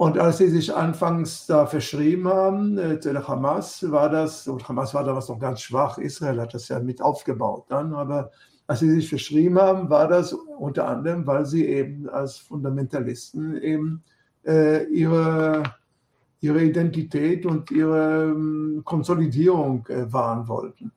Und 0.00 0.16
als 0.16 0.38
sie 0.38 0.48
sich 0.48 0.74
anfangs 0.74 1.44
da 1.44 1.66
verschrieben 1.66 2.26
haben, 2.26 2.78
äh, 2.78 2.98
zu 2.98 3.12
der 3.12 3.28
Hamas, 3.28 3.90
war 3.90 4.08
das, 4.08 4.48
und 4.48 4.66
Hamas 4.66 4.94
war 4.94 5.04
damals 5.04 5.28
noch 5.28 5.38
ganz 5.38 5.60
schwach, 5.60 5.98
Israel 5.98 6.40
hat 6.40 6.54
das 6.54 6.68
ja 6.68 6.80
mit 6.80 7.02
aufgebaut 7.02 7.66
dann, 7.68 7.92
aber 7.92 8.30
als 8.66 8.80
sie 8.80 8.90
sich 8.92 9.10
verschrieben 9.10 9.60
haben, 9.60 9.90
war 9.90 10.08
das 10.08 10.32
unter 10.32 10.88
anderem, 10.88 11.26
weil 11.26 11.44
sie 11.44 11.66
eben 11.66 12.08
als 12.08 12.38
Fundamentalisten 12.38 13.60
eben 13.60 14.02
äh, 14.46 14.84
ihre, 14.84 15.64
ihre 16.40 16.64
Identität 16.64 17.44
und 17.44 17.70
ihre 17.70 18.30
ähm, 18.30 18.80
Konsolidierung 18.86 19.86
äh, 19.88 20.10
wahren 20.10 20.48
wollten. 20.48 20.92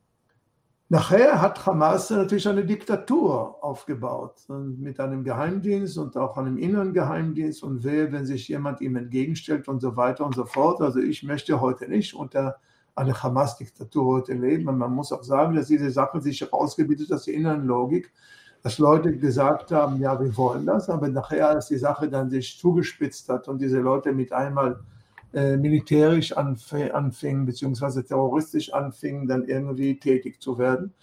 Nachher 0.94 1.42
hat 1.42 1.66
Hamas 1.66 2.12
natürlich 2.12 2.48
eine 2.48 2.64
Diktatur 2.64 3.64
aufgebaut 3.64 4.36
mit 4.48 5.00
einem 5.00 5.24
Geheimdienst 5.24 5.98
und 5.98 6.16
auch 6.16 6.38
einem 6.38 6.60
inneren 6.60 6.94
Geheimdienst 6.94 7.64
und 7.64 7.84
wer, 7.84 8.12
wenn 8.12 8.28
sich 8.28 8.48
jemand 8.48 8.80
ihm 8.80 8.96
entgegenstellt 8.96 9.68
und 9.68 9.80
so 9.80 9.98
weiter 9.98 10.24
und 10.24 10.36
so 10.36 10.46
fort. 10.46 10.82
Also 10.82 11.00
ich 11.00 11.24
möchte 11.24 11.60
heute 11.60 11.90
nicht 11.90 12.14
unter 12.14 12.58
einer 12.94 13.24
Hamas-Diktatur 13.24 14.06
heute 14.06 14.34
leben. 14.34 14.68
Und 14.70 14.78
man 14.78 14.94
muss 14.94 15.12
auch 15.12 15.24
sagen, 15.24 15.56
dass 15.56 15.66
diese 15.66 15.90
Sache 15.90 16.22
sich 16.22 16.42
herausgebildet 16.42 17.10
hat 17.10 17.16
aus 17.16 17.26
der 17.26 17.34
inneren 17.34 17.66
Logik, 17.66 18.14
dass 18.62 18.78
Leute 18.78 19.18
gesagt 19.18 19.72
haben, 19.72 20.00
ja, 20.00 20.22
wir 20.22 20.38
wollen 20.38 20.68
das, 20.68 20.92
aber 20.92 21.08
nachher, 21.08 21.50
als 21.50 21.70
die 21.70 21.78
Sache 21.78 22.08
dann 22.08 22.30
sich 22.30 22.60
zugespitzt 22.60 23.30
hat 23.30 23.48
und 23.48 23.60
diese 23.60 23.80
Leute 23.80 24.14
mit 24.14 24.32
einmal 24.32 24.80
äh, 25.34 25.58
militärisch 25.58 26.32
anfingen, 26.34 27.48
beziehungsweise 27.48 28.06
terroristisch 28.06 28.72
anfingen, 28.72 29.28
dann 29.28 29.46
irgendwie 29.46 30.00
tätig 30.00 30.40
zu 30.40 30.60
werden. 30.60 30.94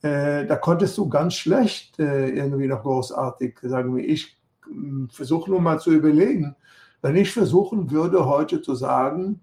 Äh, 0.00 0.46
da 0.46 0.54
konntest 0.54 0.96
du 0.96 1.08
ganz 1.08 1.34
schlecht 1.34 1.98
äh, 1.98 2.28
irgendwie 2.28 2.68
noch 2.68 2.82
großartig 2.82 3.58
sagen, 3.62 3.98
ich 3.98 4.36
hm, 4.64 5.08
versuche 5.10 5.50
nur 5.50 5.60
mal 5.60 5.80
zu 5.80 5.90
überlegen, 5.90 6.54
wenn 7.02 7.16
ich 7.16 7.32
versuchen 7.32 7.90
würde, 7.90 8.24
heute 8.26 8.62
zu 8.62 8.74
sagen, 8.74 9.40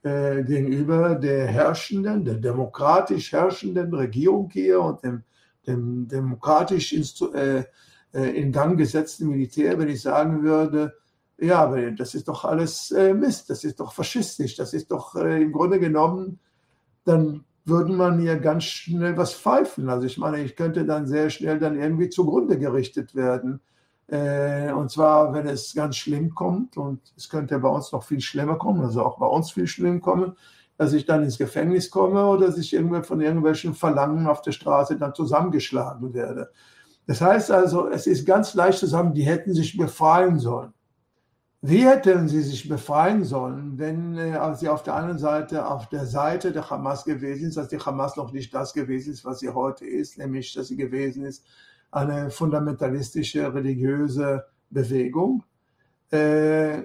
gegenüber 0.00 1.16
der 1.16 1.48
herrschenden, 1.48 2.24
der 2.24 2.34
demokratisch 2.34 3.32
herrschenden 3.32 3.92
Regierung 3.92 4.48
hier 4.50 4.80
und 4.80 5.02
dem, 5.02 5.24
dem 5.66 6.06
demokratisch 6.06 6.92
in 6.92 8.52
Gang 8.52 8.78
gesetzten 8.78 9.28
Militär, 9.28 9.76
wenn 9.76 9.88
ich 9.88 10.00
sagen 10.00 10.44
würde, 10.44 10.94
Ja, 11.40 11.62
aber 11.62 11.90
das 11.92 12.14
ist 12.14 12.26
doch 12.28 12.44
alles 12.44 12.90
äh, 12.90 13.14
Mist, 13.14 13.48
das 13.48 13.62
ist 13.62 13.78
doch 13.78 13.92
faschistisch, 13.92 14.56
das 14.56 14.74
ist 14.74 14.90
doch 14.90 15.14
äh, 15.14 15.40
im 15.42 15.52
Grunde 15.52 15.78
genommen, 15.78 16.40
dann 17.04 17.44
würden 17.64 17.96
man 17.96 18.18
hier 18.20 18.38
ganz 18.38 18.64
schnell 18.64 19.16
was 19.16 19.34
pfeifen. 19.34 19.88
Also 19.88 20.06
ich 20.06 20.18
meine, 20.18 20.42
ich 20.42 20.56
könnte 20.56 20.84
dann 20.84 21.06
sehr 21.06 21.30
schnell 21.30 21.58
dann 21.60 21.78
irgendwie 21.80 22.08
zugrunde 22.10 22.58
gerichtet 22.58 23.14
werden. 23.14 23.60
Äh, 24.08 24.72
und 24.72 24.90
zwar, 24.90 25.34
wenn 25.34 25.46
es 25.46 25.74
ganz 25.74 25.96
schlimm 25.96 26.34
kommt, 26.34 26.76
und 26.76 27.00
es 27.16 27.28
könnte 27.28 27.58
bei 27.60 27.68
uns 27.68 27.92
noch 27.92 28.02
viel 28.04 28.20
schlimmer 28.20 28.56
kommen, 28.56 28.82
also 28.82 29.04
auch 29.04 29.18
bei 29.18 29.26
uns 29.26 29.52
viel 29.52 29.66
schlimm 29.66 30.00
kommen, 30.00 30.34
dass 30.78 30.92
ich 30.92 31.06
dann 31.06 31.24
ins 31.24 31.38
Gefängnis 31.38 31.90
komme 31.90 32.26
oder 32.26 32.46
dass 32.46 32.58
ich 32.58 32.72
irgendwie 32.72 33.02
von 33.02 33.20
irgendwelchen 33.20 33.74
Verlangen 33.74 34.26
auf 34.26 34.42
der 34.42 34.52
Straße 34.52 34.96
dann 34.96 35.14
zusammengeschlagen 35.14 36.14
werde. 36.14 36.50
Das 37.06 37.20
heißt 37.20 37.50
also, 37.50 37.88
es 37.88 38.06
ist 38.06 38.26
ganz 38.26 38.54
leicht 38.54 38.78
zu 38.78 38.86
sagen, 38.86 39.14
die 39.14 39.22
hätten 39.24 39.54
sich 39.54 39.76
befreien 39.76 40.38
sollen. 40.38 40.72
Wie 41.60 41.84
hätten 41.84 42.28
sie 42.28 42.42
sich 42.42 42.68
befreien 42.68 43.24
sollen, 43.24 43.78
wenn 43.78 44.16
äh, 44.16 44.54
sie 44.54 44.68
auf 44.68 44.84
der 44.84 44.94
anderen 44.94 45.18
Seite 45.18 45.66
auf 45.66 45.88
der 45.88 46.06
Seite 46.06 46.52
der 46.52 46.70
Hamas 46.70 47.04
gewesen 47.04 47.48
ist, 47.48 47.56
dass 47.56 47.68
die 47.68 47.78
Hamas 47.78 48.16
noch 48.16 48.32
nicht 48.32 48.54
das 48.54 48.72
gewesen 48.72 49.12
ist, 49.12 49.24
was 49.24 49.40
sie 49.40 49.48
heute 49.48 49.84
ist, 49.84 50.18
nämlich 50.18 50.54
dass 50.54 50.68
sie 50.68 50.76
gewesen 50.76 51.24
ist 51.24 51.44
eine 51.90 52.30
fundamentalistische 52.30 53.52
religiöse 53.52 54.44
Bewegung. 54.70 55.42
Äh, 56.10 56.82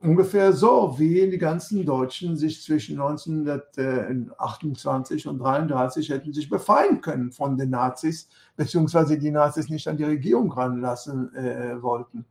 ungefähr 0.00 0.52
so, 0.52 0.94
wie 0.98 1.28
die 1.28 1.38
ganzen 1.38 1.84
Deutschen 1.84 2.36
sich 2.36 2.62
zwischen 2.62 3.00
1928 3.00 5.26
und 5.26 5.42
1933 5.42 6.10
hätten 6.10 6.32
sich 6.32 6.48
befreien 6.48 7.00
können 7.00 7.32
von 7.32 7.56
den 7.56 7.70
Nazis, 7.70 8.28
beziehungsweise 8.56 9.18
die 9.18 9.30
Nazis 9.30 9.68
nicht 9.68 9.86
an 9.88 9.96
die 9.96 10.04
Regierung 10.04 10.52
ranlassen 10.52 11.34
äh, 11.34 11.82
wollten. 11.82 12.24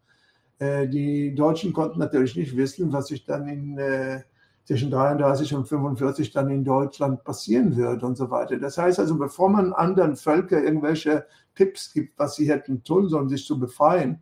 Äh, 0.60 0.88
die 0.88 1.34
Deutschen 1.34 1.74
konnten 1.74 2.00
natürlich 2.00 2.36
nicht 2.36 2.56
wissen, 2.56 2.92
was 2.94 3.08
sich 3.08 3.26
dann 3.26 3.48
in, 3.48 3.78
äh, 3.78 4.22
zwischen 4.66 4.92
33 4.92 5.56
und 5.56 5.68
45 5.68 6.32
dann 6.32 6.50
in 6.50 6.64
Deutschland 6.64 7.24
passieren 7.24 7.76
wird 7.76 8.04
und 8.04 8.18
so 8.18 8.30
weiter. 8.30 8.58
Das 8.60 8.78
heißt 8.78 9.00
also, 9.00 9.18
bevor 9.18 9.50
man 9.50 9.74
anderen 9.74 10.16
Völkern 10.16 10.64
irgendwelche 10.64 11.26
Tipps 11.56 11.92
gibt, 11.92 12.20
was 12.20 12.36
sie 12.36 12.50
hätten 12.50 12.84
tun 12.84 13.10
sollen, 13.10 13.30
sich 13.30 13.46
zu 13.46 13.58
befreien, 13.58 14.22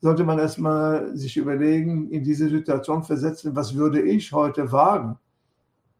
sollte 0.00 0.24
man 0.24 0.38
erstmal 0.38 1.16
sich 1.16 1.36
überlegen, 1.36 2.10
in 2.10 2.24
diese 2.24 2.48
Situation 2.48 3.04
versetzen, 3.04 3.54
was 3.54 3.74
würde 3.74 4.02
ich 4.02 4.32
heute 4.32 4.72
wagen, 4.72 5.18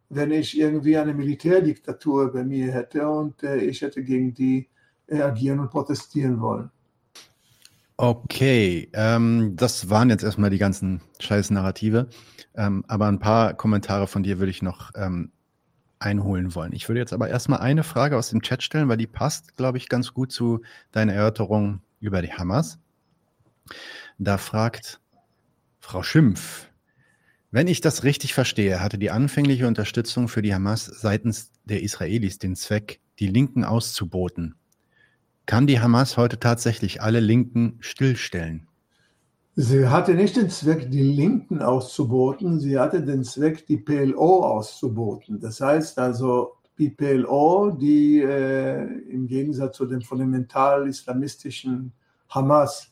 wenn 0.08 0.30
ich 0.30 0.58
irgendwie 0.58 0.96
eine 0.96 1.14
Militärdiktatur 1.14 2.32
bei 2.32 2.44
mir 2.44 2.72
hätte 2.72 3.08
und 3.08 3.42
äh, 3.42 3.58
ich 3.58 3.82
hätte 3.82 4.02
gegen 4.02 4.34
die 4.34 4.68
äh, 5.06 5.22
agieren 5.22 5.60
und 5.60 5.70
protestieren 5.70 6.40
wollen. 6.40 6.70
Okay, 7.96 8.90
ähm, 8.92 9.54
das 9.54 9.88
waren 9.88 10.10
jetzt 10.10 10.24
erstmal 10.24 10.50
die 10.50 10.58
ganzen 10.58 11.00
scheiß 11.20 11.50
Narrative. 11.50 12.08
Ähm, 12.56 12.84
aber 12.88 13.06
ein 13.06 13.20
paar 13.20 13.54
Kommentare 13.54 14.08
von 14.08 14.24
dir 14.24 14.40
würde 14.40 14.50
ich 14.50 14.62
noch 14.62 14.90
ähm, 14.96 15.30
einholen 16.00 16.54
wollen. 16.56 16.72
Ich 16.72 16.88
würde 16.88 16.98
jetzt 16.98 17.12
aber 17.12 17.28
erstmal 17.28 17.60
eine 17.60 17.84
Frage 17.84 18.16
aus 18.16 18.30
dem 18.30 18.42
Chat 18.42 18.62
stellen, 18.64 18.88
weil 18.88 18.96
die 18.96 19.06
passt, 19.06 19.56
glaube 19.56 19.78
ich, 19.78 19.88
ganz 19.88 20.12
gut 20.12 20.32
zu 20.32 20.60
deiner 20.90 21.12
Erörterung 21.14 21.82
über 22.00 22.20
die 22.20 22.32
Hamas. 22.32 22.78
Da 24.18 24.38
fragt 24.38 25.00
Frau 25.78 26.02
Schimpf, 26.02 26.68
wenn 27.52 27.68
ich 27.68 27.80
das 27.80 28.02
richtig 28.02 28.34
verstehe, 28.34 28.80
hatte 28.80 28.98
die 28.98 29.12
anfängliche 29.12 29.68
Unterstützung 29.68 30.26
für 30.26 30.42
die 30.42 30.52
Hamas 30.52 30.86
seitens 30.86 31.52
der 31.64 31.82
Israelis 31.82 32.38
den 32.38 32.56
Zweck, 32.56 33.00
die 33.20 33.28
Linken 33.28 33.64
auszuboten. 33.64 34.56
Kann 35.46 35.66
die 35.66 35.80
Hamas 35.80 36.16
heute 36.16 36.38
tatsächlich 36.38 37.02
alle 37.02 37.20
Linken 37.20 37.76
stillstellen? 37.80 38.66
Sie 39.56 39.86
hatte 39.86 40.14
nicht 40.14 40.36
den 40.36 40.50
Zweck, 40.50 40.90
die 40.90 41.02
Linken 41.02 41.62
auszuboten, 41.62 42.58
sie 42.58 42.78
hatte 42.78 43.02
den 43.02 43.22
Zweck, 43.22 43.66
die 43.66 43.76
PLO 43.76 44.42
auszuboten. 44.44 45.38
Das 45.38 45.60
heißt 45.60 45.98
also, 45.98 46.54
die 46.76 46.90
PLO, 46.90 47.70
die 47.70 48.20
äh, 48.20 48.82
im 49.10 49.28
Gegensatz 49.28 49.76
zu 49.76 49.86
dem 49.86 50.02
fundamental 50.02 50.88
islamistischen 50.88 51.92
Hamas 52.28 52.90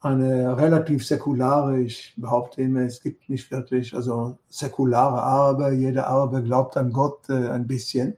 eine 0.00 0.56
relativ 0.56 1.04
säkulare, 1.06 1.80
ich 1.80 2.14
behaupte 2.16 2.62
immer, 2.62 2.82
es 2.82 3.02
gibt 3.02 3.28
nicht 3.28 3.50
wirklich, 3.50 3.94
also 3.94 4.38
säkulare 4.48 5.20
Araber, 5.20 5.72
jeder 5.72 6.06
Araber 6.06 6.40
glaubt 6.40 6.76
an 6.76 6.92
Gott 6.92 7.28
äh, 7.28 7.48
ein 7.48 7.66
bisschen. 7.66 8.16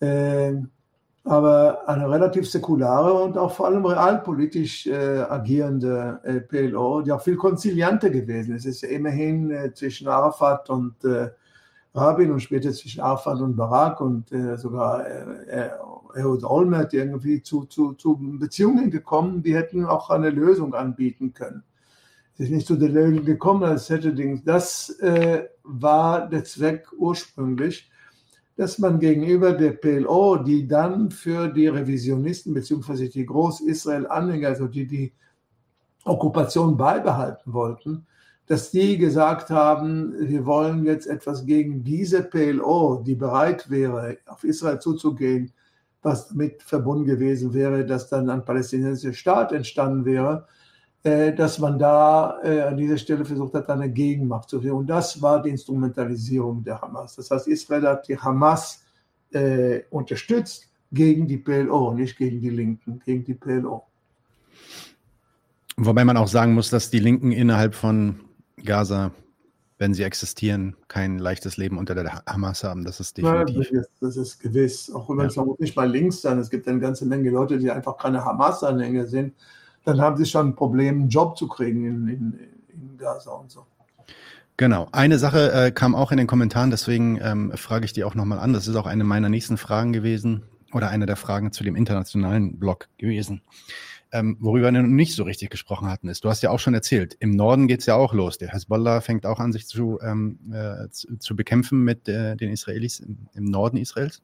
Äh, 0.00 0.54
aber 1.24 1.86
eine 1.86 2.08
relativ 2.08 2.50
säkulare 2.50 3.12
und 3.12 3.36
auch 3.36 3.52
vor 3.52 3.66
allem 3.66 3.84
realpolitisch 3.84 4.86
äh, 4.86 5.20
agierende 5.20 6.18
äh, 6.22 6.40
PLO, 6.40 7.02
die 7.02 7.12
auch 7.12 7.20
viel 7.20 7.36
konzilianter 7.36 8.08
gewesen 8.10 8.54
ist. 8.54 8.64
Es 8.64 8.76
ist 8.76 8.82
ja 8.82 8.88
immerhin 8.88 9.50
äh, 9.50 9.72
zwischen 9.74 10.08
Arafat 10.08 10.70
und 10.70 11.04
äh, 11.04 11.30
Rabin 11.94 12.30
und 12.30 12.40
später 12.40 12.72
zwischen 12.72 13.00
Arafat 13.00 13.40
und 13.40 13.56
Barak 13.56 14.00
und 14.00 14.32
äh, 14.32 14.56
sogar 14.56 15.06
äh, 15.06 15.70
Ehud 16.16 16.42
Olmert 16.42 16.94
irgendwie 16.94 17.42
zu, 17.42 17.64
zu, 17.66 17.92
zu 17.94 18.16
Beziehungen 18.38 18.90
gekommen, 18.90 19.42
die 19.42 19.54
hätten 19.54 19.84
auch 19.84 20.08
eine 20.10 20.30
Lösung 20.30 20.74
anbieten 20.74 21.34
können. 21.34 21.62
Es 22.34 22.46
ist 22.46 22.50
nicht 22.50 22.66
zu 22.66 22.76
der 22.76 22.88
Lösung 22.88 23.26
gekommen, 23.26 23.64
als 23.64 23.90
hätte 23.90 24.14
das 24.44 24.96
war 25.62 26.26
der 26.26 26.44
Zweck 26.44 26.86
ursprünglich 26.96 27.89
dass 28.60 28.78
man 28.78 29.00
gegenüber 29.00 29.52
der 29.52 29.70
PLO, 29.70 30.36
die 30.36 30.68
dann 30.68 31.10
für 31.10 31.48
die 31.48 31.68
Revisionisten 31.68 32.52
bzw. 32.52 33.08
die 33.08 33.24
Groß-Israel-Anhänger, 33.24 34.48
also 34.48 34.66
die 34.66 34.86
die 34.86 35.14
Okkupation 36.04 36.76
beibehalten 36.76 37.54
wollten, 37.54 38.06
dass 38.46 38.70
die 38.70 38.98
gesagt 38.98 39.48
haben, 39.48 40.12
wir 40.28 40.44
wollen 40.44 40.84
jetzt 40.84 41.06
etwas 41.06 41.46
gegen 41.46 41.82
diese 41.84 42.22
PLO, 42.22 43.02
die 43.02 43.14
bereit 43.14 43.70
wäre, 43.70 44.18
auf 44.26 44.44
Israel 44.44 44.78
zuzugehen, 44.78 45.50
was 46.02 46.28
damit 46.28 46.62
verbunden 46.62 47.06
gewesen 47.06 47.54
wäre, 47.54 47.86
dass 47.86 48.10
dann 48.10 48.28
ein 48.28 48.44
palästinensischer 48.44 49.14
Staat 49.14 49.52
entstanden 49.52 50.04
wäre, 50.04 50.46
dass 51.02 51.58
man 51.58 51.78
da 51.78 52.38
äh, 52.42 52.60
an 52.60 52.76
dieser 52.76 52.98
Stelle 52.98 53.24
versucht 53.24 53.54
hat, 53.54 53.70
eine 53.70 53.90
Gegenmacht 53.90 54.50
zu 54.50 54.60
finden. 54.60 54.76
Und 54.76 54.86
das 54.86 55.20
war 55.22 55.40
die 55.40 55.48
Instrumentalisierung 55.48 56.62
der 56.62 56.80
Hamas. 56.80 57.16
Das 57.16 57.30
heißt, 57.30 57.48
Israel 57.48 57.86
hat 57.86 58.06
die 58.06 58.18
Hamas 58.18 58.84
äh, 59.32 59.80
unterstützt 59.88 60.70
gegen 60.92 61.26
die 61.26 61.38
PLO, 61.38 61.94
nicht 61.94 62.18
gegen 62.18 62.40
die 62.40 62.50
Linken, 62.50 63.00
gegen 63.04 63.24
die 63.24 63.34
PLO. 63.34 63.84
Wobei 65.78 66.04
man 66.04 66.18
auch 66.18 66.28
sagen 66.28 66.52
muss, 66.52 66.68
dass 66.68 66.90
die 66.90 66.98
Linken 66.98 67.32
innerhalb 67.32 67.74
von 67.74 68.20
Gaza, 68.62 69.12
wenn 69.78 69.94
sie 69.94 70.02
existieren, 70.02 70.76
kein 70.88 71.18
leichtes 71.18 71.56
Leben 71.56 71.78
unter 71.78 71.94
der 71.94 72.22
Hamas 72.26 72.62
haben. 72.62 72.84
Das 72.84 73.00
ist 73.00 73.16
definitiv. 73.16 73.70
Ja, 73.70 73.80
das, 74.02 74.18
ist, 74.18 74.40
gewiss. 74.40 74.92
Auch 74.92 75.08
wenn 75.08 75.24
es 75.24 75.36
ja. 75.36 75.46
nicht 75.58 75.74
mal 75.76 75.90
links 75.90 76.20
sein. 76.20 76.38
Es 76.38 76.50
gibt 76.50 76.68
eine 76.68 76.80
ganze 76.80 77.06
Menge 77.06 77.30
Leute, 77.30 77.56
die 77.56 77.70
einfach 77.70 77.96
keine 77.96 78.22
Hamas-Anhänger 78.22 79.06
sind 79.06 79.32
dann 79.90 80.00
haben 80.00 80.16
sie 80.16 80.26
schon 80.26 80.48
ein 80.48 80.54
Problem, 80.54 81.00
einen 81.00 81.08
Job 81.08 81.36
zu 81.36 81.48
kriegen 81.48 81.84
in, 81.84 82.08
in, 82.08 82.40
in 82.68 82.96
Gaza 82.96 83.32
und 83.32 83.50
so. 83.50 83.66
Genau. 84.56 84.88
Eine 84.92 85.18
Sache 85.18 85.52
äh, 85.52 85.70
kam 85.70 85.94
auch 85.94 86.12
in 86.12 86.18
den 86.18 86.26
Kommentaren, 86.26 86.70
deswegen 86.70 87.18
ähm, 87.22 87.52
frage 87.54 87.86
ich 87.86 87.94
die 87.94 88.04
auch 88.04 88.14
nochmal 88.14 88.38
an. 88.38 88.52
Das 88.52 88.68
ist 88.68 88.76
auch 88.76 88.86
eine 88.86 89.04
meiner 89.04 89.30
nächsten 89.30 89.56
Fragen 89.56 89.92
gewesen 89.92 90.42
oder 90.72 90.90
eine 90.90 91.06
der 91.06 91.16
Fragen 91.16 91.52
zu 91.52 91.64
dem 91.64 91.76
internationalen 91.76 92.58
Blog 92.58 92.88
gewesen. 92.98 93.40
Ähm, 94.12 94.36
worüber 94.40 94.72
wir 94.72 94.82
noch 94.82 94.88
nicht 94.88 95.14
so 95.14 95.22
richtig 95.22 95.50
gesprochen 95.50 95.88
hatten, 95.88 96.08
ist, 96.08 96.24
du 96.24 96.28
hast 96.28 96.42
ja 96.42 96.50
auch 96.50 96.58
schon 96.58 96.74
erzählt, 96.74 97.16
im 97.20 97.30
Norden 97.36 97.68
geht 97.68 97.80
es 97.80 97.86
ja 97.86 97.94
auch 97.94 98.12
los. 98.12 98.38
Der 98.38 98.52
Hezbollah 98.52 99.00
fängt 99.00 99.24
auch 99.24 99.38
an, 99.38 99.52
sich 99.52 99.66
zu, 99.68 100.00
ähm, 100.02 100.38
äh, 100.52 100.90
zu, 100.90 101.16
zu, 101.18 101.36
bekämpfen 101.36 101.82
mit 101.84 102.08
äh, 102.08 102.36
den 102.36 102.50
Israelis 102.50 102.98
im, 102.98 103.28
im 103.34 103.44
Norden 103.44 103.76
Israels. 103.76 104.20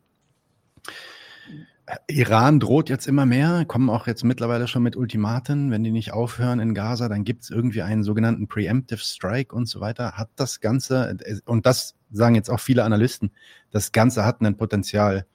Iran 2.08 2.58
droht 2.58 2.88
jetzt 2.88 3.06
immer 3.06 3.26
mehr, 3.26 3.64
kommen 3.64 3.90
auch 3.90 4.08
jetzt 4.08 4.24
mittlerweile 4.24 4.66
schon 4.66 4.82
mit 4.82 4.96
Ultimaten. 4.96 5.70
Wenn 5.70 5.84
die 5.84 5.92
nicht 5.92 6.12
aufhören 6.12 6.58
in 6.58 6.74
Gaza, 6.74 7.08
dann 7.08 7.22
gibt 7.22 7.44
es 7.44 7.50
irgendwie 7.50 7.82
einen 7.82 8.02
sogenannten 8.02 8.48
Preemptive 8.48 8.98
Strike 8.98 9.54
und 9.54 9.66
so 9.66 9.80
weiter. 9.80 10.12
Hat 10.12 10.30
das 10.34 10.60
Ganze, 10.60 11.16
und 11.44 11.64
das 11.64 11.94
sagen 12.10 12.34
jetzt 12.34 12.50
auch 12.50 12.60
viele 12.60 12.82
Analysten, 12.82 13.30
das 13.70 13.92
Ganze 13.92 14.24
hat 14.24 14.40
ein 14.40 14.56
Potenzial 14.56 15.26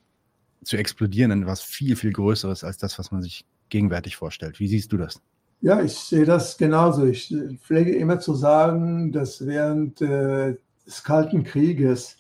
zu 0.64 0.78
explodieren 0.78 1.32
in 1.32 1.46
was 1.48 1.62
viel, 1.62 1.96
viel 1.96 2.12
Größeres 2.12 2.64
als 2.64 2.78
das, 2.78 3.00
was 3.00 3.12
man 3.12 3.22
sich 3.22 3.46
gegenwärtig 3.70 4.18
vorstellt. 4.18 4.60
Wie 4.60 4.68
siehst 4.68 4.92
du 4.92 4.98
das? 4.98 5.22
Ja, 5.62 5.82
ich 5.82 5.94
sehe 5.94 6.26
das 6.26 6.58
genauso. 6.58 7.06
Ich 7.06 7.34
pflege 7.62 7.96
immer 7.96 8.20
zu 8.20 8.36
sagen, 8.36 9.12
dass 9.12 9.46
während 9.46 10.02
äh, 10.02 10.58
des 10.86 11.04
Kalten 11.04 11.44
Krieges 11.44 12.18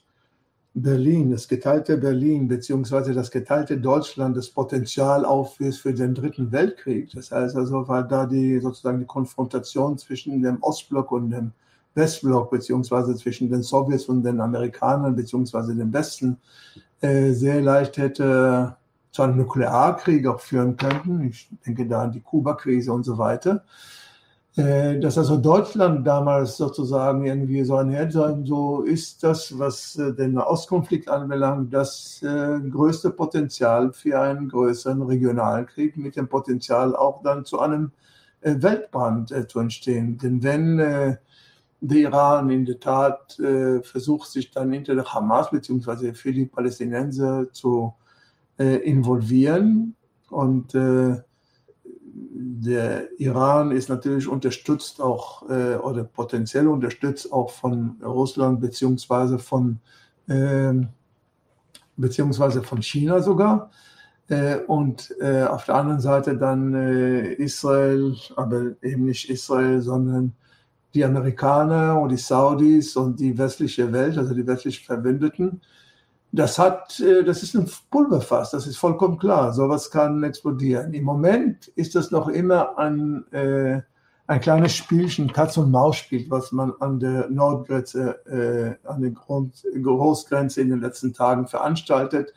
Berlin, 0.73 1.31
das 1.31 1.47
geteilte 1.47 1.97
Berlin 1.97 2.47
beziehungsweise 2.47 3.13
das 3.13 3.29
geteilte 3.29 3.77
Deutschland 3.77 4.37
das 4.37 4.49
Potenzial 4.49 5.25
aufweist 5.25 5.79
für 5.79 5.93
den 5.93 6.15
Dritten 6.15 6.51
Weltkrieg. 6.51 7.11
Das 7.13 7.31
heißt 7.31 7.57
also, 7.57 7.87
weil 7.89 8.05
da 8.05 8.25
die 8.25 8.59
sozusagen 8.59 8.99
die 8.99 9.05
Konfrontation 9.05 9.97
zwischen 9.97 10.41
dem 10.41 10.63
Ostblock 10.63 11.11
und 11.11 11.31
dem 11.31 11.51
Westblock 11.93 12.51
beziehungsweise 12.51 13.15
zwischen 13.15 13.49
den 13.49 13.63
Sowjets 13.63 14.05
und 14.05 14.23
den 14.23 14.39
Amerikanern 14.39 15.13
beziehungsweise 15.15 15.75
dem 15.75 15.91
Westen 15.91 16.37
äh, 17.01 17.31
sehr 17.31 17.61
leicht 17.61 17.97
hätte 17.97 18.77
zu 19.11 19.23
einem 19.23 19.37
Nuklearkrieg 19.37 20.25
auch 20.27 20.39
führen 20.39 20.77
könnten. 20.77 21.27
Ich 21.27 21.49
denke 21.65 21.85
da 21.85 22.03
an 22.03 22.13
die 22.13 22.21
Kuba-Krise 22.21 22.93
und 22.93 23.03
so 23.03 23.17
weiter. 23.17 23.65
Äh, 24.57 24.99
dass 24.99 25.17
also 25.17 25.37
Deutschland 25.37 26.05
damals 26.05 26.57
sozusagen 26.57 27.25
irgendwie 27.25 27.63
so 27.63 27.77
ein 27.77 27.89
Herd 27.89 28.11
sein, 28.11 28.45
so 28.45 28.81
ist 28.81 29.23
das, 29.23 29.57
was 29.57 29.95
äh, 29.95 30.13
den 30.13 30.37
Ostkonflikt 30.37 31.07
anbelangt, 31.07 31.73
das 31.73 32.21
äh, 32.21 32.59
größte 32.69 33.11
Potenzial 33.11 33.93
für 33.93 34.19
einen 34.19 34.49
größeren 34.49 35.03
regionalen 35.03 35.67
Krieg 35.67 35.95
mit 35.95 36.17
dem 36.17 36.27
Potenzial 36.27 36.95
auch 36.95 37.23
dann 37.23 37.45
zu 37.45 37.59
einem 37.59 37.91
Weltbrand 38.41 39.31
zu 39.49 39.59
entstehen. 39.59 40.17
Denn 40.17 40.41
wenn 40.41 40.77
der 40.77 41.19
Iran 41.79 42.49
in 42.49 42.65
der 42.65 42.79
Tat 42.79 43.39
versucht, 43.83 44.31
sich 44.31 44.49
dann 44.49 44.73
hinter 44.73 44.95
der 44.95 45.13
Hamas 45.13 45.51
beziehungsweise 45.51 46.15
für 46.15 46.33
die 46.33 46.47
Palästinenser 46.47 47.53
zu 47.53 47.93
involvieren 48.57 49.95
und 50.31 50.73
der 52.33 53.09
Iran 53.19 53.71
ist 53.71 53.89
natürlich 53.89 54.27
unterstützt 54.27 55.01
auch 55.01 55.49
äh, 55.49 55.75
oder 55.75 56.05
potenziell 56.05 56.67
unterstützt 56.67 57.31
auch 57.31 57.49
von 57.51 57.97
Russland 58.01 58.61
beziehungsweise 58.61 59.37
von 59.37 59.79
äh, 60.27 60.73
beziehungsweise 61.97 62.63
von 62.63 62.81
China 62.81 63.21
sogar. 63.21 63.69
Äh, 64.29 64.59
und 64.67 65.13
äh, 65.19 65.43
auf 65.43 65.65
der 65.65 65.75
anderen 65.75 65.99
Seite 65.99 66.37
dann 66.37 66.73
äh, 66.73 67.33
Israel, 67.33 68.15
aber 68.37 68.75
eben 68.81 69.05
nicht 69.05 69.29
Israel, 69.29 69.81
sondern 69.81 70.33
die 70.93 71.03
Amerikaner 71.03 71.99
und 71.99 72.09
die 72.09 72.17
Saudis 72.17 72.95
und 72.95 73.19
die 73.19 73.37
westliche 73.37 73.91
Welt, 73.91 74.17
also 74.17 74.33
die 74.33 74.47
westlichen 74.47 74.85
Verbündeten 74.85 75.61
das 76.31 76.57
hat, 76.57 76.99
äh, 76.99 77.23
das 77.23 77.43
ist 77.43 77.55
ein 77.55 77.69
Pulverfass, 77.89 78.51
das 78.51 78.67
ist 78.67 78.77
vollkommen 78.77 79.17
klar. 79.17 79.53
Sowas 79.53 79.91
kann 79.91 80.23
explodieren. 80.23 80.93
Im 80.93 81.03
Moment 81.03 81.67
ist 81.69 81.95
das 81.95 82.11
noch 82.11 82.29
immer 82.29 82.77
ein, 82.77 83.25
äh, 83.31 83.81
ein 84.27 84.39
kleines 84.39 84.73
Spielchen, 84.75 85.33
Katz- 85.33 85.57
und 85.57 85.71
Maus-Spiel, 85.71 86.27
was 86.29 86.51
man 86.51 86.73
an 86.79 86.99
der 86.99 87.29
Nordgrenze, 87.29 88.25
äh, 88.25 88.87
an 88.87 89.01
der 89.01 89.11
Grund, 89.11 89.63
Großgrenze 89.81 90.61
in 90.61 90.69
den 90.69 90.79
letzten 90.79 91.13
Tagen 91.13 91.47
veranstaltet. 91.47 92.33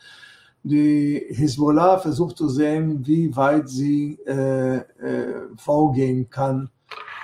Die 0.64 1.22
Hisbollah 1.28 1.98
versucht 1.98 2.38
zu 2.38 2.48
sehen, 2.48 3.06
wie 3.06 3.36
weit 3.36 3.68
sie 3.68 4.18
äh, 4.26 4.76
äh, 4.76 4.84
vorgehen 5.56 6.30
kann 6.30 6.70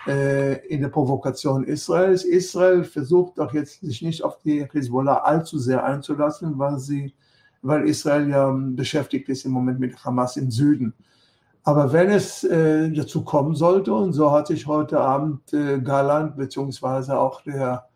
in 0.07 0.81
der 0.81 0.89
Provokation 0.89 1.65
Israels. 1.65 2.25
Israel 2.25 2.85
versucht 2.85 3.39
auch 3.39 3.53
jetzt 3.53 3.81
sich 3.81 4.01
nicht 4.01 4.25
auf 4.25 4.39
die 4.39 4.67
Hezbollah 4.73 5.19
allzu 5.19 5.59
sehr 5.59 5.85
einzulassen, 5.85 6.59
weil 6.59 6.79
sie, 6.79 7.15
weil 7.61 7.87
Israel 7.87 8.29
ja 8.29 8.51
beschäftigt 8.51 9.29
ist 9.29 9.45
im 9.45 9.53
Moment 9.53 9.79
mit 9.79 10.03
Hamas 10.03 10.37
im 10.39 10.51
Süden. 10.51 10.95
Aber 11.63 11.93
wenn 11.93 12.11
es 12.11 12.43
äh, 12.45 12.91
dazu 12.91 13.23
kommen 13.23 13.55
sollte, 13.55 13.93
und 13.93 14.13
so 14.13 14.33
hat 14.33 14.47
sich 14.47 14.67
heute 14.67 14.99
Abend 15.01 15.53
äh, 15.53 15.79
Garland 15.81 16.37
beziehungsweise 16.37 17.19
auch 17.19 17.43
der, 17.43 17.87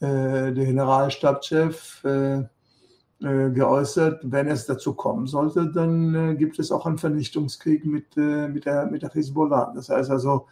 äh, 0.00 0.52
der 0.52 0.64
Generalstabschef 0.64 2.02
äh, 2.04 2.38
äh, 2.38 3.50
geäußert, 3.50 4.20
wenn 4.24 4.48
es 4.48 4.64
dazu 4.66 4.94
kommen 4.94 5.26
sollte, 5.26 5.70
dann 5.70 6.38
gibt 6.38 6.58
es 6.58 6.72
auch 6.72 6.86
einen 6.86 6.98
Vernichtungskrieg 6.98 7.84
mit, 7.84 8.16
mit, 8.16 8.64
der, 8.64 8.86
mit 8.86 9.02
der 9.02 9.10
Hezbollah. 9.10 9.72
Das 9.74 9.90
heißt 9.90 10.10
also, 10.10 10.46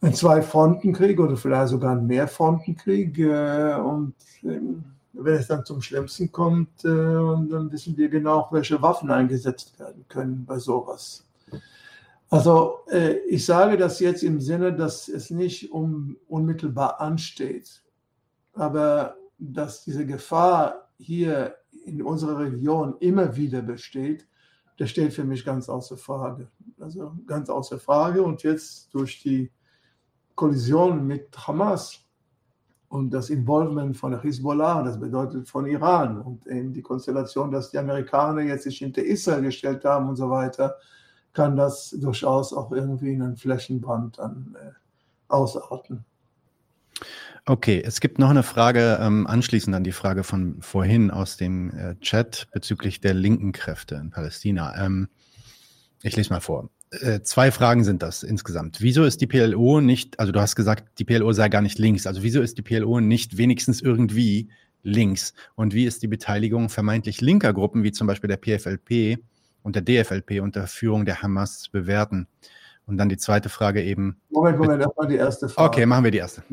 ein 0.00 0.14
Zwei-Fronten-Krieg 0.14 1.18
oder 1.18 1.36
vielleicht 1.36 1.68
sogar 1.68 1.92
ein 1.92 2.06
Mehrfrontenkrieg. 2.06 3.18
Äh, 3.18 3.74
und 3.74 4.14
äh, 4.42 4.60
wenn 5.12 5.34
es 5.34 5.48
dann 5.48 5.64
zum 5.64 5.80
Schlimmsten 5.80 6.30
kommt, 6.30 6.84
äh, 6.84 6.88
dann 6.88 7.70
wissen 7.72 7.96
wir 7.96 8.08
genau, 8.08 8.48
welche 8.50 8.80
Waffen 8.82 9.10
eingesetzt 9.10 9.78
werden 9.78 10.04
können 10.08 10.44
bei 10.44 10.58
sowas. 10.58 11.26
Also 12.28 12.80
äh, 12.90 13.18
ich 13.28 13.46
sage 13.46 13.76
das 13.76 14.00
jetzt 14.00 14.22
im 14.22 14.40
Sinne, 14.40 14.74
dass 14.74 15.08
es 15.08 15.30
nicht 15.30 15.70
um, 15.72 16.16
unmittelbar 16.28 17.00
ansteht, 17.00 17.82
aber 18.52 19.16
dass 19.38 19.84
diese 19.84 20.06
Gefahr 20.06 20.88
hier 20.98 21.54
in 21.84 22.02
unserer 22.02 22.38
Region 22.40 22.96
immer 23.00 23.36
wieder 23.36 23.62
besteht, 23.62 24.26
das 24.78 24.90
steht 24.90 25.14
für 25.14 25.24
mich 25.24 25.44
ganz 25.44 25.68
außer 25.68 25.96
Frage. 25.96 26.48
Also 26.80 27.14
ganz 27.26 27.48
außer 27.48 27.78
Frage. 27.78 28.22
Und 28.22 28.42
jetzt 28.42 28.92
durch 28.92 29.22
die 29.22 29.50
Kollision 30.36 31.06
mit 31.06 31.36
Hamas 31.36 32.04
und 32.88 33.10
das 33.10 33.30
Involvement 33.30 33.96
von 33.96 34.12
der 34.12 34.20
Hisbollah, 34.20 34.82
das 34.82 35.00
bedeutet 35.00 35.48
von 35.48 35.66
Iran 35.66 36.20
und 36.20 36.46
eben 36.46 36.72
die 36.72 36.82
Konstellation, 36.82 37.50
dass 37.50 37.70
die 37.70 37.78
Amerikaner 37.78 38.42
jetzt 38.42 38.62
sich 38.64 38.78
hinter 38.78 39.02
Israel 39.02 39.42
gestellt 39.42 39.84
haben 39.84 40.08
und 40.08 40.16
so 40.16 40.30
weiter, 40.30 40.76
kann 41.32 41.56
das 41.56 41.90
durchaus 41.90 42.52
auch 42.52 42.70
irgendwie 42.70 43.12
in 43.12 43.22
einen 43.22 43.36
Flächenbrand 43.36 44.18
dann 44.18 44.56
äh, 44.60 44.70
ausarten. 45.28 46.04
Okay, 47.44 47.82
es 47.84 48.00
gibt 48.00 48.18
noch 48.18 48.30
eine 48.30 48.42
Frage 48.42 48.98
ähm, 49.00 49.26
anschließend 49.26 49.74
an 49.74 49.84
die 49.84 49.92
Frage 49.92 50.24
von 50.24 50.60
vorhin 50.60 51.10
aus 51.10 51.36
dem 51.36 51.70
äh, 51.70 51.94
Chat 52.00 52.48
bezüglich 52.52 53.00
der 53.00 53.14
linken 53.14 53.52
Kräfte 53.52 53.94
in 53.96 54.10
Palästina. 54.10 54.74
Ähm, 54.84 55.08
ich 56.02 56.16
lese 56.16 56.32
mal 56.32 56.40
vor. 56.40 56.70
Äh, 57.00 57.22
zwei 57.22 57.50
Fragen 57.50 57.84
sind 57.84 58.02
das 58.02 58.22
insgesamt. 58.22 58.80
Wieso 58.80 59.04
ist 59.04 59.20
die 59.20 59.26
PLO 59.26 59.80
nicht, 59.80 60.18
also 60.18 60.32
du 60.32 60.40
hast 60.40 60.56
gesagt, 60.56 60.98
die 60.98 61.04
PLO 61.04 61.32
sei 61.32 61.48
gar 61.48 61.62
nicht 61.62 61.78
links, 61.78 62.06
also 62.06 62.22
wieso 62.22 62.40
ist 62.40 62.58
die 62.58 62.62
PLO 62.62 63.00
nicht 63.00 63.36
wenigstens 63.36 63.80
irgendwie 63.80 64.48
links? 64.82 65.34
Und 65.54 65.74
wie 65.74 65.84
ist 65.84 66.02
die 66.02 66.08
Beteiligung 66.08 66.68
vermeintlich 66.68 67.20
linker 67.20 67.52
Gruppen, 67.52 67.82
wie 67.82 67.92
zum 67.92 68.06
Beispiel 68.06 68.28
der 68.28 68.38
PFLP 68.38 69.18
und 69.62 69.76
der 69.76 69.82
DFLP 69.82 70.40
unter 70.40 70.66
Führung 70.66 71.04
der 71.04 71.22
Hamas 71.22 71.60
zu 71.60 71.72
bewerten? 71.72 72.26
Und 72.86 72.98
dann 72.98 73.08
die 73.08 73.16
zweite 73.16 73.48
Frage 73.48 73.82
eben. 73.82 74.20
Moment, 74.30 74.58
Moment, 74.58 74.80
erstmal 74.80 75.08
die 75.08 75.16
erste 75.16 75.48
Frage. 75.48 75.68
Okay, 75.68 75.86
machen 75.86 76.04
wir 76.04 76.12
die 76.12 76.18
erste. 76.18 76.44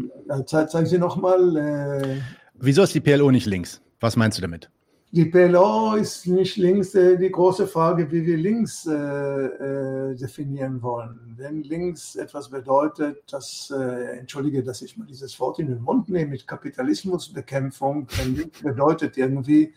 Ze 0.48 0.68
zeigen 0.68 0.88
Sie 0.88 0.98
nochmal. 0.98 1.56
Äh 1.56 2.22
Wieso 2.56 2.82
ist 2.82 2.95
die 2.95 3.02
PLO 3.02 3.30
nicht 3.30 3.45
links? 3.45 3.82
Was 3.99 4.15
meinst 4.15 4.40
du 4.40 4.41
damit? 4.41 4.70
Die 5.15 5.26
PLO 5.26 5.94
ist 5.94 6.26
nicht 6.26 6.57
links 6.57 6.95
äh, 6.95 7.15
die 7.15 7.30
große 7.30 7.68
Frage, 7.68 8.11
wie 8.11 8.26
wir 8.26 8.35
links 8.35 8.88
äh, 8.88 8.95
äh, 8.95 10.15
definieren 10.15 10.81
wollen. 10.81 11.35
Wenn 11.38 11.61
links 11.61 12.15
etwas 12.15 12.49
bedeutet, 12.49 13.31
dass, 13.31 13.69
äh, 13.69 14.18
entschuldige, 14.18 14.64
dass 14.64 14.81
ich 14.81 14.98
mal 14.98 15.06
dieses 15.06 15.40
Wort 15.40 15.60
in 15.60 15.68
den 15.68 15.84
Mund 15.84 16.10
nehme, 16.10 16.31
mit 16.31 16.48
Kapitalismusbekämpfung, 16.48 18.07
wenn 18.18 18.35
links 18.38 18.64
bedeutet 18.64 19.15
irgendwie 19.15 19.76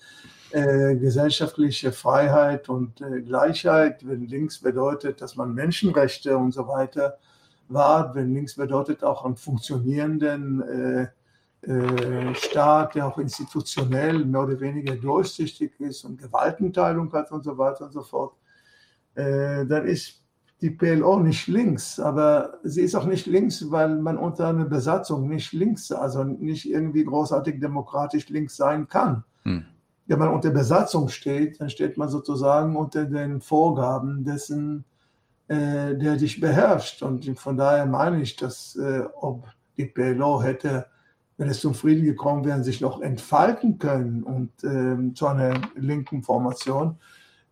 äh, 0.53 0.97
gesellschaftliche 0.97 1.93
Freiheit 1.93 2.71
und 2.71 3.05
Gleichheit, 3.27 4.09
wenn 4.09 4.27
links 4.29 4.61
bedeutet, 4.61 5.21
dass 5.21 5.37
man 5.37 5.53
Menschenrechte 5.53 6.35
und 6.35 6.53
so 6.53 6.67
weiter 6.67 7.19
wahrt, 7.69 8.15
wenn 8.15 8.33
links 8.33 8.55
bedeutet 8.55 9.05
auch 9.05 9.27
einen 9.27 9.37
funktionierenden 9.37 11.11
Staat, 12.35 12.95
der 12.95 13.07
auch 13.07 13.19
institutionell 13.19 14.25
mehr 14.25 14.43
oder 14.43 14.61
weniger 14.61 14.95
durchsichtig 14.95 15.73
ist 15.81 16.05
und 16.05 16.21
Gewaltenteilung 16.21 17.13
hat 17.13 17.33
und 17.33 17.45
so 17.45 17.59
weiter 17.59 17.87
und 17.87 17.93
so 17.93 18.03
fort, 18.03 18.35
äh, 19.17 19.67
dann 19.67 19.87
ist 19.87 20.23
die 20.61 20.71
PLO 20.71 21.19
nicht 21.19 21.49
links, 21.49 22.01
aber 22.01 22.59
sie 22.63 22.83
ist 22.83 22.95
auch 22.95 23.05
nicht 23.05 23.27
links, 23.27 23.71
weil 23.71 23.97
man 23.97 24.17
unter 24.17 24.49
einer 24.49 24.65
Besatzung 24.65 25.29
nicht 25.29 25.53
links, 25.53 25.93
also 25.93 26.25
nicht 26.25 26.71
irgendwie 26.71 27.05
großartig 27.05 27.61
demokratisch 27.61 28.29
links 28.29 28.57
sein 28.57 28.89
kann. 28.89 29.25
Hm. 29.43 29.67
Wenn 30.07 30.19
man 30.19 30.33
unter 30.33 30.51
Besatzung 30.51 31.09
steht, 31.09 31.61
dann 31.61 31.69
steht 31.69 31.99
man 31.99 32.09
sozusagen 32.09 32.77
unter 32.77 33.05
den 33.05 33.41
Vorgaben 33.41 34.25
dessen, 34.25 34.85
äh, 35.49 35.95
der 35.97 36.17
dich 36.17 36.41
beherrscht. 36.41 37.03
Und 37.03 37.39
von 37.39 37.57
daher 37.57 37.87
meine 37.87 38.23
ich, 38.23 38.37
dass 38.37 38.77
äh, 38.77 39.03
ob 39.21 39.47
die 39.77 39.87
PLO 39.87 40.43
hätte 40.43 40.87
wenn 41.39 41.49
es 41.49 41.61
zum 41.61 41.75
Frieden 41.75 42.05
gekommen 42.05 42.45
wäre, 42.45 42.65
sich 42.65 42.81
noch 42.81 43.01
entfalten 43.01 43.79
können 43.79 44.23
und 44.23 44.51
ähm, 44.65 45.15
zu 45.15 45.27
einer 45.27 45.61
linken 45.75 46.23
Formation. 46.23 46.97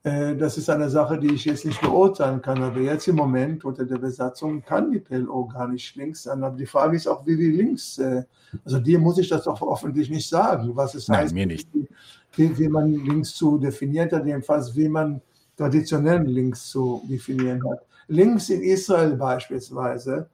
Äh, 0.04 0.36
das 0.36 0.56
ist 0.56 0.70
eine 0.70 0.88
Sache, 0.88 1.18
die 1.18 1.34
ich 1.34 1.44
jetzt 1.44 1.64
nicht 1.64 1.80
beurteilen 1.80 2.40
kann. 2.40 2.62
Aber 2.62 2.80
jetzt 2.80 3.08
im 3.08 3.16
Moment 3.16 3.64
unter 3.64 3.84
der 3.84 3.98
Besatzung 3.98 4.62
kann 4.62 4.90
die 4.90 5.00
PLO 5.00 5.46
gar 5.46 5.68
nicht 5.68 5.96
links 5.96 6.22
sein. 6.24 6.42
Aber 6.44 6.56
die 6.56 6.66
Frage 6.66 6.96
ist 6.96 7.06
auch, 7.06 7.26
wie 7.26 7.38
wir 7.38 7.52
links, 7.52 7.98
äh, 7.98 8.22
also 8.64 8.78
dir 8.78 8.98
muss 8.98 9.18
ich 9.18 9.28
das 9.28 9.46
auch 9.46 9.60
hoffentlich 9.60 10.08
nicht 10.08 10.28
sagen, 10.28 10.70
was 10.74 10.94
es 10.94 11.08
Nein, 11.08 11.20
heißt, 11.20 11.34
mir 11.34 11.46
nicht. 11.46 11.68
Wie, 12.36 12.58
wie 12.58 12.68
man 12.68 12.92
links 12.92 13.34
zu 13.34 13.58
definieren 13.58 14.10
hat, 14.10 14.26
jedenfalls 14.26 14.74
wie 14.76 14.88
man 14.88 15.20
traditionell 15.56 16.22
links 16.22 16.68
zu 16.68 17.02
definieren 17.08 17.62
hat. 17.70 17.80
Links 18.08 18.50
in 18.50 18.62
Israel 18.62 19.16
beispielsweise 19.16 20.28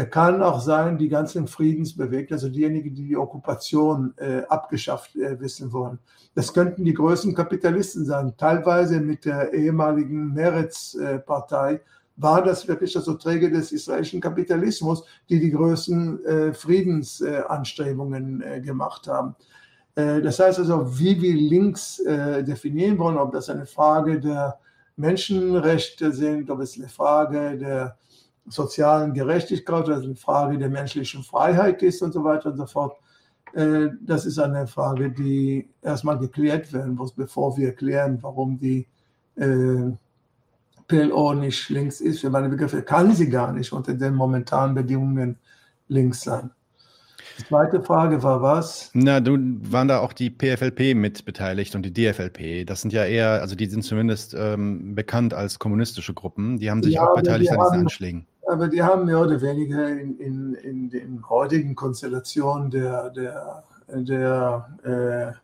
er 0.00 0.06
kann 0.06 0.42
auch 0.42 0.62
sein, 0.62 0.96
die 0.96 1.10
ganzen 1.10 1.46
Friedensbewegten, 1.46 2.32
also 2.32 2.48
diejenigen, 2.48 2.94
die 2.94 3.08
die 3.08 3.18
Okkupation 3.18 4.14
äh, 4.16 4.44
abgeschafft 4.48 5.14
äh, 5.14 5.38
wissen 5.38 5.74
wollen. 5.74 5.98
Das 6.34 6.54
könnten 6.54 6.86
die 6.86 6.94
größten 6.94 7.34
Kapitalisten 7.34 8.06
sein. 8.06 8.32
Teilweise 8.38 8.98
mit 8.98 9.26
der 9.26 9.52
ehemaligen 9.52 10.32
Meretz-Partei 10.32 11.74
äh, 11.74 11.80
war 12.16 12.42
das 12.42 12.66
wirklich 12.66 12.96
also 12.96 13.12
Träger 13.12 13.50
des 13.50 13.72
israelischen 13.72 14.22
Kapitalismus, 14.22 15.04
die 15.28 15.38
die 15.38 15.50
größten 15.50 16.24
äh, 16.24 16.54
Friedensanstrebungen 16.54 18.40
äh, 18.40 18.62
gemacht 18.62 19.06
haben. 19.06 19.36
Äh, 19.96 20.22
das 20.22 20.40
heißt 20.40 20.60
also, 20.60 20.98
wie 20.98 21.20
wir 21.20 21.34
links 21.34 22.02
definieren 22.06 22.96
wollen, 22.98 23.18
ob 23.18 23.32
das 23.32 23.50
eine 23.50 23.66
Frage 23.66 24.18
der 24.18 24.58
Menschenrechte 24.96 26.10
sind, 26.10 26.50
ob 26.50 26.60
es 26.60 26.78
eine 26.78 26.88
Frage 26.88 27.58
der 27.58 27.98
sozialen 28.46 29.14
Gerechtigkeit, 29.14 29.88
dass 29.88 30.04
eine 30.04 30.16
Frage 30.16 30.58
der 30.58 30.68
menschlichen 30.68 31.22
Freiheit 31.22 31.82
ist 31.82 32.02
und 32.02 32.12
so 32.12 32.24
weiter 32.24 32.50
und 32.50 32.56
so 32.56 32.66
fort. 32.66 32.96
Äh, 33.52 33.88
das 34.00 34.26
ist 34.26 34.38
eine 34.38 34.66
Frage, 34.66 35.10
die 35.10 35.68
erstmal 35.82 36.18
geklärt 36.18 36.72
werden 36.72 36.94
muss, 36.94 37.12
bevor 37.12 37.56
wir 37.56 37.72
klären, 37.72 38.18
warum 38.22 38.58
die 38.58 38.86
äh, 39.36 39.92
PLO 40.88 41.34
nicht 41.34 41.68
links 41.70 42.00
ist. 42.00 42.20
Für 42.20 42.30
meine 42.30 42.48
Begriffe 42.48 42.82
kann 42.82 43.12
sie 43.14 43.28
gar 43.28 43.52
nicht 43.52 43.72
unter 43.72 43.94
den 43.94 44.14
momentanen 44.14 44.74
Bedingungen 44.74 45.38
links 45.88 46.22
sein. 46.22 46.50
Die 47.38 47.44
zweite 47.44 47.82
Frage 47.82 48.22
war 48.22 48.42
was? 48.42 48.90
Na, 48.92 49.20
du 49.20 49.38
waren 49.62 49.88
da 49.88 50.00
auch 50.00 50.12
die 50.12 50.30
PFLP 50.30 50.94
mit 50.94 51.24
beteiligt 51.24 51.74
und 51.74 51.82
die 51.82 51.92
DFLP. 51.92 52.66
Das 52.66 52.82
sind 52.82 52.92
ja 52.92 53.04
eher, 53.04 53.40
also 53.40 53.54
die 53.54 53.66
sind 53.66 53.82
zumindest 53.82 54.34
ähm, 54.36 54.94
bekannt 54.94 55.32
als 55.32 55.58
kommunistische 55.58 56.12
Gruppen. 56.12 56.58
Die 56.58 56.70
haben 56.70 56.82
sich 56.82 56.94
ja, 56.94 57.02
auch 57.02 57.14
beteiligt 57.14 57.50
an 57.50 57.60
diesen 57.60 57.80
Anschlägen. 57.80 58.26
Aber 58.50 58.66
die 58.66 58.82
haben 58.82 59.06
mehr 59.06 59.20
oder 59.20 59.40
weniger 59.40 59.88
in, 59.88 60.18
in, 60.18 60.54
in 60.54 60.90
den 60.90 61.28
heutigen 61.28 61.76
Konstellationen 61.76 62.68
der, 62.68 63.10
der, 63.10 63.62
der 63.88 65.36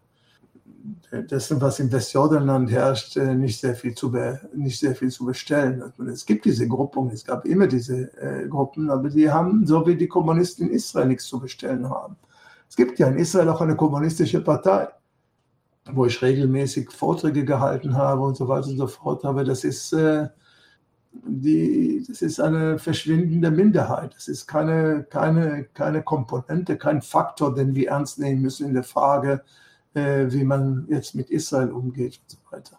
äh, 1.13 1.23
dessen, 1.23 1.61
was 1.61 1.79
im 1.79 1.93
Westjordanland 1.93 2.69
herrscht, 2.69 3.17
äh, 3.17 3.33
nicht 3.35 3.61
sehr 3.61 3.77
viel 3.77 3.95
zu, 3.95 4.11
be, 4.11 4.41
nicht 4.55 4.81
sehr 4.81 4.97
viel 4.97 5.11
zu 5.11 5.25
bestellen. 5.25 5.93
Es 6.13 6.27
gibt 6.27 6.47
diese 6.47 6.67
Gruppung, 6.67 7.11
es 7.11 7.25
gab 7.25 7.45
immer 7.45 7.69
diese 7.69 8.13
äh, 8.21 8.49
Gruppen, 8.49 8.91
aber 8.91 9.09
die 9.09 9.31
haben, 9.31 9.65
so 9.67 9.87
wie 9.87 9.95
die 9.95 10.09
Kommunisten 10.09 10.67
in 10.67 10.75
Israel, 10.75 11.07
nichts 11.07 11.27
zu 11.27 11.39
bestellen 11.39 11.89
haben. 11.89 12.17
Es 12.69 12.75
gibt 12.75 12.99
ja 12.99 13.07
in 13.07 13.19
Israel 13.19 13.51
auch 13.51 13.61
eine 13.61 13.77
kommunistische 13.77 14.41
Partei, 14.41 14.89
wo 15.93 16.07
ich 16.07 16.21
regelmäßig 16.21 16.91
Vorträge 16.91 17.45
gehalten 17.45 17.97
habe 17.97 18.23
und 18.23 18.37
so 18.37 18.49
weiter 18.49 18.67
und 18.67 18.79
so 18.79 18.89
fort. 18.89 19.25
Aber 19.25 19.45
das 19.45 19.63
ist, 19.63 19.93
äh, 19.93 20.27
die, 21.25 22.05
das 22.07 22.23
ist 22.23 22.41
eine 22.41 22.79
verschwindende 22.79 23.51
Minderheit. 23.51 24.15
Das 24.15 24.29
ist 24.29 24.47
keine, 24.47 25.05
keine, 25.09 25.65
keine 25.75 26.03
Komponente, 26.03 26.77
kein 26.77 27.03
Faktor, 27.03 27.55
den 27.55 27.75
wir 27.75 27.89
ernst 27.89 28.19
nehmen 28.19 28.43
müssen 28.43 28.67
in 28.67 28.75
der 28.75 28.83
Frage, 28.83 29.43
äh, 29.95 30.27
wie 30.29 30.45
man 30.45 30.87
jetzt 30.89 31.15
mit 31.15 31.31
Israel 31.31 31.71
umgeht 31.71 32.21
und 32.23 32.31
so 32.31 32.39
weiter. 32.51 32.79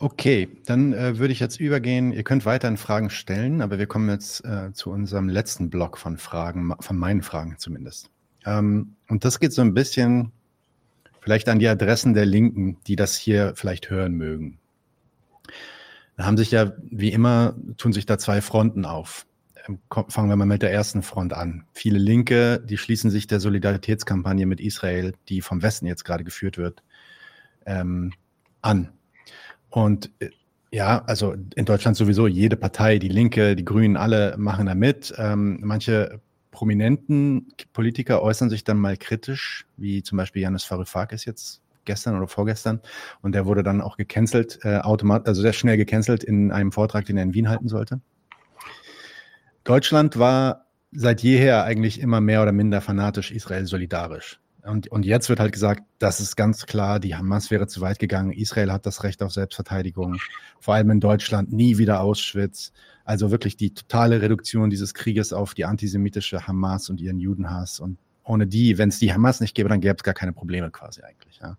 Okay, 0.00 0.48
dann 0.66 0.92
äh, 0.92 1.18
würde 1.18 1.32
ich 1.32 1.40
jetzt 1.40 1.58
übergehen. 1.58 2.12
Ihr 2.12 2.22
könnt 2.22 2.46
weiterhin 2.46 2.76
Fragen 2.76 3.10
stellen, 3.10 3.60
aber 3.60 3.78
wir 3.78 3.86
kommen 3.86 4.08
jetzt 4.08 4.44
äh, 4.44 4.72
zu 4.72 4.90
unserem 4.90 5.28
letzten 5.28 5.70
Block 5.70 5.98
von 5.98 6.18
Fragen, 6.18 6.72
von 6.78 6.96
meinen 6.96 7.22
Fragen 7.22 7.56
zumindest. 7.58 8.10
Ähm, 8.46 8.94
und 9.08 9.24
das 9.24 9.40
geht 9.40 9.52
so 9.52 9.62
ein 9.62 9.74
bisschen 9.74 10.30
vielleicht 11.20 11.48
an 11.48 11.58
die 11.58 11.66
Adressen 11.66 12.14
der 12.14 12.26
Linken, 12.26 12.76
die 12.86 12.94
das 12.94 13.16
hier 13.16 13.54
vielleicht 13.56 13.90
hören 13.90 14.12
mögen. 14.12 14.58
Da 16.18 16.26
haben 16.26 16.36
sich 16.36 16.50
ja, 16.50 16.72
wie 16.90 17.12
immer, 17.12 17.54
tun 17.76 17.92
sich 17.92 18.04
da 18.04 18.18
zwei 18.18 18.42
Fronten 18.42 18.84
auf. 18.84 19.24
Ähm, 19.68 19.78
fangen 20.08 20.28
wir 20.28 20.34
mal 20.34 20.46
mit 20.46 20.62
der 20.62 20.72
ersten 20.72 21.02
Front 21.02 21.32
an. 21.32 21.64
Viele 21.72 22.00
Linke, 22.00 22.60
die 22.68 22.76
schließen 22.76 23.12
sich 23.12 23.28
der 23.28 23.38
Solidaritätskampagne 23.38 24.44
mit 24.44 24.60
Israel, 24.60 25.14
die 25.28 25.40
vom 25.42 25.62
Westen 25.62 25.86
jetzt 25.86 26.04
gerade 26.04 26.24
geführt 26.24 26.58
wird, 26.58 26.82
ähm, 27.66 28.12
an. 28.62 28.88
Und 29.70 30.10
äh, 30.18 30.30
ja, 30.72 31.04
also 31.04 31.36
in 31.54 31.64
Deutschland 31.64 31.96
sowieso 31.96 32.26
jede 32.26 32.56
Partei, 32.56 32.98
die 32.98 33.08
Linke, 33.08 33.54
die 33.54 33.64
Grünen, 33.64 33.96
alle 33.96 34.36
machen 34.38 34.66
da 34.66 34.74
mit. 34.74 35.14
Ähm, 35.18 35.60
manche 35.62 36.20
prominenten 36.50 37.46
Politiker 37.72 38.22
äußern 38.22 38.50
sich 38.50 38.64
dann 38.64 38.78
mal 38.78 38.96
kritisch, 38.96 39.66
wie 39.76 40.02
zum 40.02 40.18
Beispiel 40.18 40.42
Janis 40.42 40.68
Varoufakis 40.68 41.26
jetzt 41.26 41.62
gestern 41.88 42.16
oder 42.16 42.28
vorgestern. 42.28 42.80
Und 43.20 43.32
der 43.32 43.46
wurde 43.46 43.64
dann 43.64 43.80
auch 43.80 43.96
gecancelt, 43.96 44.60
äh, 44.62 44.78
automat 44.78 45.26
also 45.26 45.42
sehr 45.42 45.52
schnell 45.52 45.76
gecancelt 45.76 46.22
in 46.22 46.52
einem 46.52 46.70
Vortrag, 46.70 47.04
den 47.06 47.16
er 47.16 47.24
in 47.24 47.34
Wien 47.34 47.48
halten 47.48 47.66
sollte. 47.68 48.00
Deutschland 49.64 50.18
war 50.18 50.66
seit 50.92 51.22
jeher 51.22 51.64
eigentlich 51.64 52.00
immer 52.00 52.20
mehr 52.20 52.42
oder 52.42 52.52
minder 52.52 52.80
fanatisch 52.80 53.32
Israel 53.32 53.66
solidarisch. 53.66 54.40
Und, 54.62 54.88
und 54.88 55.06
jetzt 55.06 55.28
wird 55.28 55.40
halt 55.40 55.52
gesagt, 55.52 55.82
das 55.98 56.20
ist 56.20 56.36
ganz 56.36 56.66
klar, 56.66 57.00
die 57.00 57.16
Hamas 57.16 57.50
wäre 57.50 57.66
zu 57.66 57.80
weit 57.80 57.98
gegangen. 57.98 58.32
Israel 58.32 58.72
hat 58.72 58.86
das 58.86 59.02
Recht 59.02 59.22
auf 59.22 59.32
Selbstverteidigung. 59.32 60.18
Vor 60.60 60.74
allem 60.74 60.90
in 60.90 61.00
Deutschland 61.00 61.52
nie 61.52 61.78
wieder 61.78 62.00
Auschwitz. 62.00 62.72
Also 63.04 63.30
wirklich 63.30 63.56
die 63.56 63.72
totale 63.72 64.20
Reduktion 64.20 64.68
dieses 64.68 64.92
Krieges 64.92 65.32
auf 65.32 65.54
die 65.54 65.64
antisemitische 65.64 66.46
Hamas 66.46 66.90
und 66.90 67.00
ihren 67.00 67.18
Judenhass. 67.18 67.80
Und 67.80 67.98
ohne 68.28 68.46
die, 68.46 68.78
wenn 68.78 68.90
es 68.90 68.98
die 68.98 69.12
Hamas 69.12 69.40
nicht 69.40 69.54
gäbe, 69.54 69.68
dann 69.68 69.80
gäbe 69.80 69.96
es 69.96 70.02
gar 70.02 70.14
keine 70.14 70.32
Probleme 70.32 70.70
quasi 70.70 71.02
eigentlich. 71.02 71.40
Ja. 71.42 71.56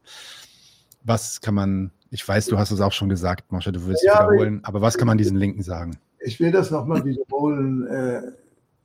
Was 1.03 1.41
kann 1.41 1.55
man, 1.55 1.91
ich 2.11 2.27
weiß, 2.27 2.47
du 2.47 2.57
hast 2.57 2.71
es 2.71 2.81
auch 2.81 2.93
schon 2.93 3.09
gesagt, 3.09 3.51
Mosche, 3.51 3.71
du 3.71 3.85
willst 3.85 4.03
ja, 4.03 4.13
wiederholen, 4.13 4.59
aber 4.63 4.81
was 4.81 4.97
kann 4.97 5.07
man 5.07 5.17
diesen 5.17 5.37
Linken 5.37 5.63
sagen? 5.63 5.97
ich 6.19 6.39
will 6.39 6.51
das 6.51 6.71
nochmal 6.71 7.03
wiederholen. 7.05 7.87
Äh, 7.87 8.21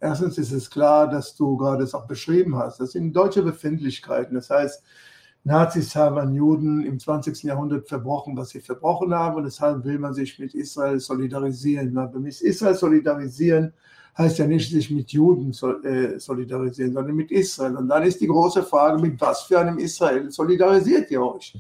erstens 0.00 0.38
ist 0.38 0.52
es 0.52 0.70
klar, 0.70 1.08
dass 1.08 1.34
du 1.34 1.56
gerade 1.56 1.84
es 1.84 1.94
auch 1.94 2.06
beschrieben 2.06 2.56
hast. 2.56 2.80
Das 2.80 2.92
sind 2.92 3.14
deutsche 3.14 3.42
Befindlichkeiten. 3.42 4.34
Das 4.34 4.50
heißt, 4.50 4.82
Nazis 5.44 5.94
haben 5.94 6.18
an 6.18 6.34
Juden 6.34 6.84
im 6.84 6.98
20. 6.98 7.42
Jahrhundert 7.42 7.88
verbrochen, 7.88 8.36
was 8.36 8.50
sie 8.50 8.60
verbrochen 8.60 9.12
haben. 9.14 9.36
Und 9.36 9.44
deshalb 9.44 9.84
will 9.84 9.98
man 9.98 10.14
sich 10.14 10.38
mit 10.38 10.54
Israel 10.54 10.98
solidarisieren. 11.00 11.98
Aber 11.98 12.18
mit 12.18 12.40
Israel 12.40 12.74
solidarisieren 12.74 13.74
heißt 14.16 14.38
ja 14.38 14.46
nicht 14.46 14.70
sich 14.70 14.90
mit 14.90 15.10
Juden 15.10 15.50
äh, 15.84 16.18
solidarisieren, 16.18 16.92
sondern 16.92 17.16
mit 17.16 17.30
Israel. 17.30 17.76
Und 17.76 17.88
dann 17.88 18.02
ist 18.04 18.20
die 18.20 18.26
große 18.26 18.62
Frage, 18.62 19.00
mit 19.00 19.20
was 19.20 19.42
für 19.42 19.58
einem 19.58 19.78
Israel 19.78 20.30
solidarisiert 20.30 21.10
ihr 21.10 21.22
euch? 21.22 21.54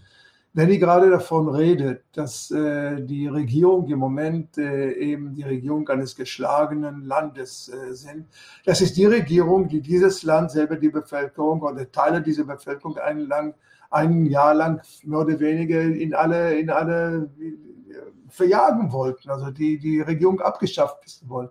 wenn 0.56 0.70
ich 0.70 0.78
gerade 0.78 1.10
davon 1.10 1.48
rede, 1.48 2.04
dass 2.12 2.48
äh, 2.52 3.02
die 3.02 3.26
Regierung 3.26 3.88
im 3.88 3.98
Moment 3.98 4.56
äh, 4.56 4.92
eben 4.92 5.34
die 5.34 5.42
Regierung 5.42 5.88
eines 5.88 6.14
geschlagenen 6.14 7.04
Landes 7.06 7.72
sind, 7.90 8.28
das 8.64 8.80
ist 8.80 8.96
die 8.96 9.06
Regierung, 9.06 9.68
die 9.68 9.80
dieses 9.80 10.22
Land 10.22 10.52
selber 10.52 10.76
die 10.76 10.90
Bevölkerung 10.90 11.60
oder 11.60 11.90
Teile 11.90 12.22
dieser 12.22 12.44
Bevölkerung 12.44 12.96
ein, 12.98 13.26
lang, 13.26 13.54
ein 13.90 14.26
Jahr 14.26 14.54
lang 14.54 14.80
mehr 15.02 15.18
oder 15.18 15.40
weniger 15.40 15.80
in 15.80 16.14
alle, 16.14 16.56
in 16.56 16.70
alle 16.70 17.28
verjagen 18.28 18.92
wollten, 18.92 19.30
also 19.30 19.50
die 19.50 19.76
die 19.76 20.00
Regierung 20.02 20.40
abgeschafft 20.40 21.04
wissen 21.04 21.28
wollen. 21.28 21.48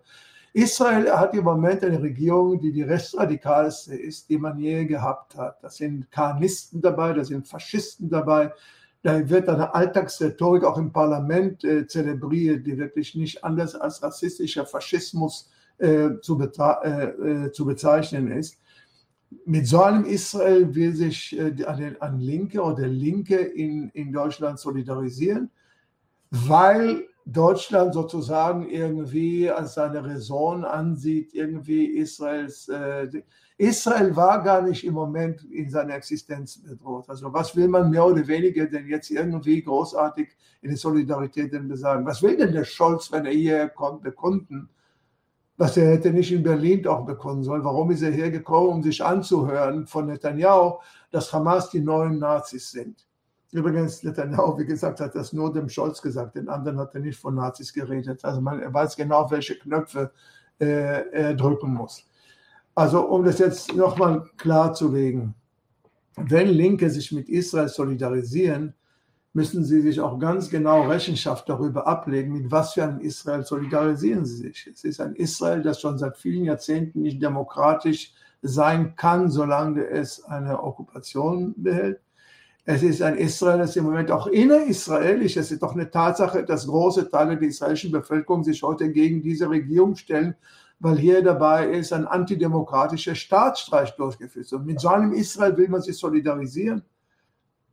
Israel 0.53 1.11
hat 1.11 1.33
im 1.33 1.43
Moment 1.43 1.83
eine 1.83 1.99
Regierung, 1.99 2.59
die 2.59 2.71
die 2.71 2.83
rechtsradikalste 2.83 3.95
ist, 3.95 4.29
die 4.29 4.37
man 4.37 4.59
je 4.59 4.85
gehabt 4.85 5.35
hat. 5.35 5.63
Das 5.63 5.77
sind 5.77 6.11
Karnisten 6.11 6.79
dabei, 6.79 7.13
da 7.13 7.23
sind 7.23 7.47
Faschisten 7.47 8.07
dabei, 8.07 8.53
da 9.01 9.27
wird 9.27 9.49
eine 9.49 9.73
Alltagsrhetorik 9.73 10.63
auch 10.63 10.77
im 10.77 10.91
Parlament 10.91 11.63
äh, 11.63 11.87
zelebriert, 11.87 12.65
die 12.65 12.77
wirklich 12.77 13.15
nicht 13.15 13.43
anders 13.43 13.75
als 13.75 14.01
rassistischer 14.03 14.65
Faschismus 14.65 15.49
äh, 15.79 16.11
zu, 16.21 16.39
äh, 16.39 17.03
äh, 17.03 17.51
zu, 17.51 17.65
bezeichnen 17.65 18.31
ist. 18.31 18.57
Mit 19.45 19.67
so 19.67 19.81
einem 19.81 20.05
Israel 20.05 20.73
will 20.75 20.95
sich 20.95 21.37
äh, 21.37 21.65
an, 21.65 21.97
an 21.99 22.19
Linke 22.19 22.61
oder 22.61 22.87
Linke 22.87 23.37
in, 23.37 23.89
in 23.89 24.13
Deutschland 24.13 24.59
solidarisieren, 24.59 25.49
weil 26.29 27.07
Deutschland 27.25 27.93
sozusagen 27.93 28.69
irgendwie 28.69 29.49
als 29.49 29.75
seine 29.75 30.03
Raison 30.03 30.65
ansieht, 30.65 31.33
irgendwie 31.33 31.85
Israels 31.85 32.67
äh, 32.67 33.07
Israel 33.57 34.15
war 34.15 34.43
gar 34.43 34.61
nicht 34.61 34.83
im 34.83 34.95
Moment 34.95 35.43
in 35.43 35.69
seiner 35.69 35.95
Existenz 35.95 36.61
bedroht. 36.61 37.07
Also 37.07 37.31
was 37.31 37.55
will 37.55 37.67
man 37.67 37.89
mehr 37.89 38.05
oder 38.05 38.27
weniger 38.27 38.65
denn 38.65 38.87
jetzt 38.87 39.11
irgendwie 39.11 39.61
großartig 39.61 40.29
in 40.61 40.69
der 40.69 40.77
Solidarität 40.77 41.53
denn 41.53 41.67
besagen? 41.67 42.05
Was 42.05 42.21
will 42.21 42.35
denn 42.35 42.51
der 42.51 42.65
Scholz, 42.65 43.11
wenn 43.11 43.25
er 43.25 43.31
hierher 43.31 43.69
kommt, 43.69 44.03
bekunden? 44.03 44.69
Was 45.55 45.77
er 45.77 45.91
hätte 45.91 46.11
nicht 46.11 46.31
in 46.31 46.41
Berlin 46.41 46.85
auch 46.87 47.05
bekunden 47.05 47.43
sollen. 47.43 47.63
Warum 47.63 47.91
ist 47.91 48.01
er 48.01 48.11
hergekommen, 48.11 48.71
um 48.71 48.83
sich 48.83 49.03
anzuhören 49.03 49.85
von 49.85 50.07
Netanyahu, 50.07 50.79
dass 51.11 51.31
Hamas 51.31 51.69
die 51.69 51.79
neuen 51.79 52.17
Nazis 52.17 52.71
sind? 52.71 53.05
Übrigens, 53.53 54.01
Netanyahu, 54.01 54.57
wie 54.57 54.65
gesagt, 54.65 54.99
hat 54.99 55.13
das 55.13 55.31
nur 55.31 55.53
dem 55.53 55.69
Scholz 55.69 56.01
gesagt, 56.01 56.35
den 56.35 56.49
anderen 56.49 56.79
hat 56.79 56.95
er 56.95 57.01
nicht 57.01 57.19
von 57.19 57.35
Nazis 57.35 57.71
geredet. 57.71 58.25
Also 58.25 58.41
man, 58.41 58.59
er 58.59 58.73
weiß 58.73 58.95
genau, 58.95 59.29
welche 59.29 59.55
Knöpfe 59.59 60.11
äh, 60.59 61.09
er 61.11 61.33
drücken 61.35 61.71
muss. 61.71 62.09
Also 62.73 63.07
um 63.07 63.23
das 63.23 63.37
jetzt 63.37 63.75
nochmal 63.75 64.27
klarzulegen, 64.37 65.35
wenn 66.17 66.47
Linke 66.47 66.89
sich 66.89 67.11
mit 67.11 67.29
Israel 67.29 67.67
solidarisieren, 67.67 68.73
müssen 69.33 69.63
sie 69.63 69.81
sich 69.81 70.01
auch 70.01 70.17
ganz 70.17 70.49
genau 70.49 70.87
Rechenschaft 70.87 71.47
darüber 71.47 71.85
ablegen, 71.85 72.33
mit 72.33 72.51
was 72.51 72.73
für 72.73 72.83
einem 72.83 73.01
Israel 73.01 73.43
solidarisieren 73.43 74.25
sie 74.25 74.37
sich. 74.37 74.67
Es 74.67 74.83
ist 74.83 74.99
ein 74.99 75.15
Israel, 75.15 75.61
das 75.61 75.79
schon 75.79 75.99
seit 75.99 76.17
vielen 76.17 76.45
Jahrzehnten 76.45 77.03
nicht 77.03 77.21
demokratisch 77.21 78.13
sein 78.41 78.95
kann, 78.95 79.29
solange 79.29 79.87
es 79.87 80.23
eine 80.23 80.63
Okkupation 80.63 81.53
behält. 81.55 81.99
Es 82.65 82.81
ist 82.81 83.01
ein 83.01 83.17
Israel, 83.17 83.57
das 83.57 83.75
im 83.75 83.83
Moment 83.83 84.09
auch 84.09 84.27
innerisraelisch, 84.27 85.35
es 85.35 85.51
ist 85.51 85.61
doch 85.61 85.73
eine 85.73 85.91
Tatsache, 85.91 86.45
dass 86.45 86.67
große 86.67 87.09
Teile 87.09 87.37
der 87.37 87.49
israelischen 87.49 87.91
Bevölkerung 87.91 88.43
sich 88.43 88.63
heute 88.63 88.89
gegen 88.89 89.21
diese 89.21 89.49
Regierung 89.49 89.95
stellen 89.95 90.35
weil 90.83 90.97
hier 90.97 91.23
dabei 91.23 91.69
ist 91.69 91.93
ein 91.93 92.05
antidemokratischer 92.05 93.15
Staatsstreich 93.15 93.95
durchgeführt. 93.95 94.51
Und 94.51 94.65
mit 94.65 94.81
so 94.81 94.89
einem 94.89 95.13
Israel 95.13 95.55
will 95.55 95.69
man 95.69 95.81
sich 95.81 95.97
solidarisieren. 95.97 96.83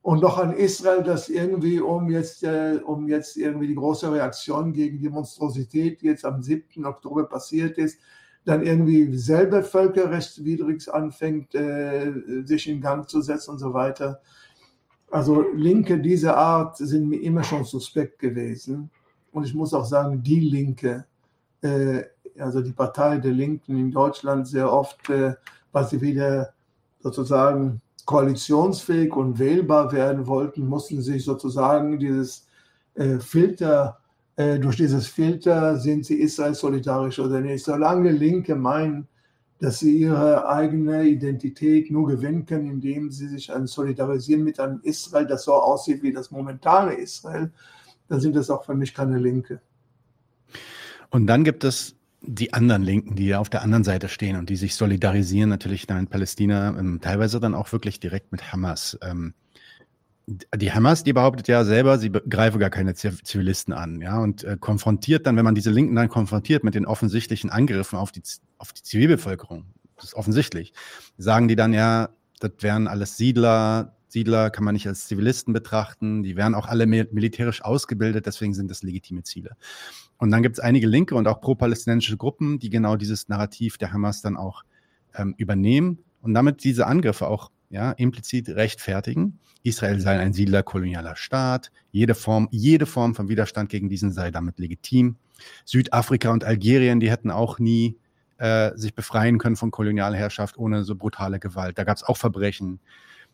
und 0.03 0.23
noch 0.23 0.39
an 0.39 0.55
Israel, 0.55 1.03
dass 1.03 1.29
irgendwie, 1.29 1.81
um 1.81 2.09
jetzt, 2.09 2.43
äh, 2.45 2.81
um 2.85 3.09
jetzt 3.09 3.37
irgendwie 3.37 3.67
die 3.67 3.75
große 3.75 4.11
Reaktion 4.11 4.73
gegen 4.73 4.99
die 4.99 5.11
Monstrosität, 5.11 6.01
die 6.01 6.07
jetzt 6.07 6.25
am 6.25 6.43
7. 6.43 6.87
Oktober 6.87 7.25
passiert 7.25 7.77
ist, 7.79 7.99
dann 8.47 8.63
irgendwie 8.65 9.15
selber 9.17 9.63
völkerrechtswidrig 9.63 10.93
anfängt, 10.93 11.55
äh, 11.55 12.13
sich 12.45 12.69
in 12.69 12.81
Gang 12.81 13.09
zu 13.11 13.21
setzen 13.21 13.51
und 13.51 13.59
so 13.59 13.75
weiter. 13.75 14.23
Also 15.11 15.45
Linke 15.55 15.99
dieser 15.99 16.37
Art 16.37 16.77
sind 16.77 17.09
mir 17.09 17.21
immer 17.21 17.43
schon 17.43 17.65
suspekt 17.65 18.19
gewesen. 18.19 18.91
Und 19.33 19.45
ich 19.45 19.55
muss 19.55 19.75
auch 19.75 19.85
sagen, 19.85 20.23
die 20.23 20.41
Linke, 20.41 21.05
äh, 21.63 22.03
also 22.39 22.61
die 22.61 22.73
Partei 22.73 23.19
der 23.19 23.33
Linken 23.33 23.77
in 23.77 23.91
Deutschland 23.91 24.47
sehr 24.47 24.73
oft, 24.73 25.09
äh, 25.11 25.35
weil 25.73 25.87
sie 25.87 26.01
wieder 26.01 26.53
sozusagen 27.01 27.81
koalitionsfähig 28.07 29.15
und 29.15 29.39
wählbar 29.39 29.93
werden 29.93 30.27
wollten, 30.27 30.67
mussten 30.67 31.01
sich 31.01 31.25
sozusagen 31.25 31.99
dieses 31.99 32.47
äh, 32.95 33.19
Filter, 33.19 33.99
äh, 34.37 34.59
durch 34.59 34.77
dieses 34.77 35.07
Filter 35.07 35.77
sind 35.77 36.07
sie 36.07 36.21
Israel 36.21 36.55
solidarisch 36.55 37.19
oder 37.19 37.41
nicht. 37.41 37.65
Solange 37.65 38.11
Linke 38.11 38.55
meinen, 38.55 39.07
dass 39.61 39.79
sie 39.79 39.99
ihre 39.99 40.49
eigene 40.49 41.05
Identität 41.05 41.91
nur 41.91 42.09
gewinnen 42.09 42.47
können, 42.47 42.71
indem 42.71 43.11
sie 43.11 43.29
sich 43.29 43.53
solidarisieren 43.65 44.43
mit 44.43 44.59
einem 44.59 44.81
Israel, 44.83 45.27
das 45.27 45.45
so 45.45 45.53
aussieht 45.53 46.03
wie 46.03 46.13
das 46.13 46.31
momentane 46.31 46.95
Israel, 46.95 47.53
dann 48.09 48.21
sind 48.21 48.35
das 48.35 48.49
auch 48.49 48.65
für 48.65 48.75
mich 48.75 48.95
keine 48.95 49.19
Linke. 49.19 49.61
Und 51.11 51.27
dann 51.27 51.45
gibt 51.45 51.65
es 51.65 51.95
die 52.23 52.55
anderen 52.55 52.83
Linken, 52.83 53.17
die 53.17 53.35
auf 53.35 53.51
der 53.51 53.63
anderen 53.63 53.85
Seite 53.85 54.09
stehen 54.09 54.37
und 54.37 54.49
die 54.49 54.57
sich 54.57 54.75
solidarisieren, 54.75 55.51
natürlich 55.51 55.87
da 55.87 55.99
in 55.99 56.07
Palästina, 56.07 56.79
ähm, 56.79 57.01
teilweise 57.03 57.39
dann 57.39 57.55
auch 57.55 57.71
wirklich 57.73 58.01
direkt 58.01 58.33
mit 58.33 58.53
Hamas. 58.53 58.99
Ähm, 59.03 59.35
die 60.27 60.73
Hamas, 60.73 61.03
die 61.03 61.13
behauptet 61.13 61.49
ja 61.49 61.65
selber, 61.65 61.99
sie 61.99 62.11
greife 62.11 62.59
gar 62.59 62.71
keine 62.71 62.95
Zivilisten 62.95 63.75
an, 63.75 64.01
ja, 64.01 64.19
und 64.19 64.45
äh, 64.45 64.57
konfrontiert 64.59 65.27
dann, 65.27 65.37
wenn 65.37 65.45
man 65.45 65.55
diese 65.55 65.71
Linken 65.71 65.97
dann 65.97 66.09
konfrontiert 66.09 66.63
mit 66.63 66.75
den 66.75 66.87
offensichtlichen 66.87 67.51
Angriffen 67.51 67.99
auf 67.99 68.13
die, 68.13 68.23
auf 68.61 68.73
die 68.73 68.83
Zivilbevölkerung, 68.83 69.67
das 69.97 70.07
ist 70.07 70.15
offensichtlich, 70.15 70.73
sagen 71.19 71.49
die 71.49 71.57
dann 71.57 71.73
ja, 71.73 72.11
das 72.41 72.53
wären 72.61 72.87
alles 72.87 73.17
Siedler, 73.17 73.97
Siedler 74.09 74.51
kann 74.51 74.65
man 74.65 74.75
nicht 74.75 74.89
als 74.89 75.07
Zivilisten 75.07 75.53
betrachten, 75.53 76.23
die 76.23 76.37
wären 76.37 76.55
auch 76.55 76.67
alle 76.67 76.87
militärisch 76.87 77.63
ausgebildet, 77.63 78.27
deswegen 78.27 78.55
sind 78.55 78.71
das 78.71 78.83
legitime 78.83 79.23
Ziele. 79.23 79.57
Und 80.19 80.31
dann 80.31 80.43
gibt 80.43 80.57
es 80.57 80.61
einige 80.61 80.87
linke 80.87 81.15
und 81.15 81.29
auch 81.29 81.41
pro-palästinensische 81.41 82.17
Gruppen, 82.17 82.59
die 82.59 82.71
genau 82.71 82.97
dieses 82.97 83.29
Narrativ 83.29 83.79
der 83.79 83.93
Hamas 83.93 84.21
dann 84.21 84.37
auch 84.37 84.65
ähm, 85.15 85.35
übernehmen 85.39 85.99
und 86.21 86.35
damit 86.35 86.65
diese 86.65 86.87
Angriffe 86.87 87.29
auch 87.29 87.51
ja, 87.71 87.93
implizit 87.93 88.49
rechtfertigen. 88.49 89.39
Israel 89.63 90.01
sei 90.01 90.19
ein 90.19 90.33
siedlerkolonialer 90.33 91.17
Staat. 91.17 91.71
Jede 91.93 92.15
Form, 92.15 92.49
jede 92.51 92.87
Form 92.87 93.15
von 93.15 93.29
Widerstand 93.29 93.71
gegen 93.71 93.89
diesen 93.89 94.11
sei 94.11 94.31
damit 94.31 94.59
legitim. 94.59 95.17
Südafrika 95.65 96.31
und 96.31 96.45
Algerien, 96.45 97.01
die 97.01 97.11
hätten 97.11 97.31
auch 97.31 97.59
nie 97.59 97.97
äh, 98.41 98.73
sich 98.75 98.95
befreien 98.95 99.39
können 99.39 99.57
von 99.57 99.71
Kolonialherrschaft 99.71 100.59
ohne 100.59 100.83
so 100.83 100.97
brutale 100.97 101.39
Gewalt. 101.39 101.79
Da 101.79 101.85
gab 101.85 101.97
es 101.97 102.03
auch 102.03 102.17
Verbrechen. 102.17 102.81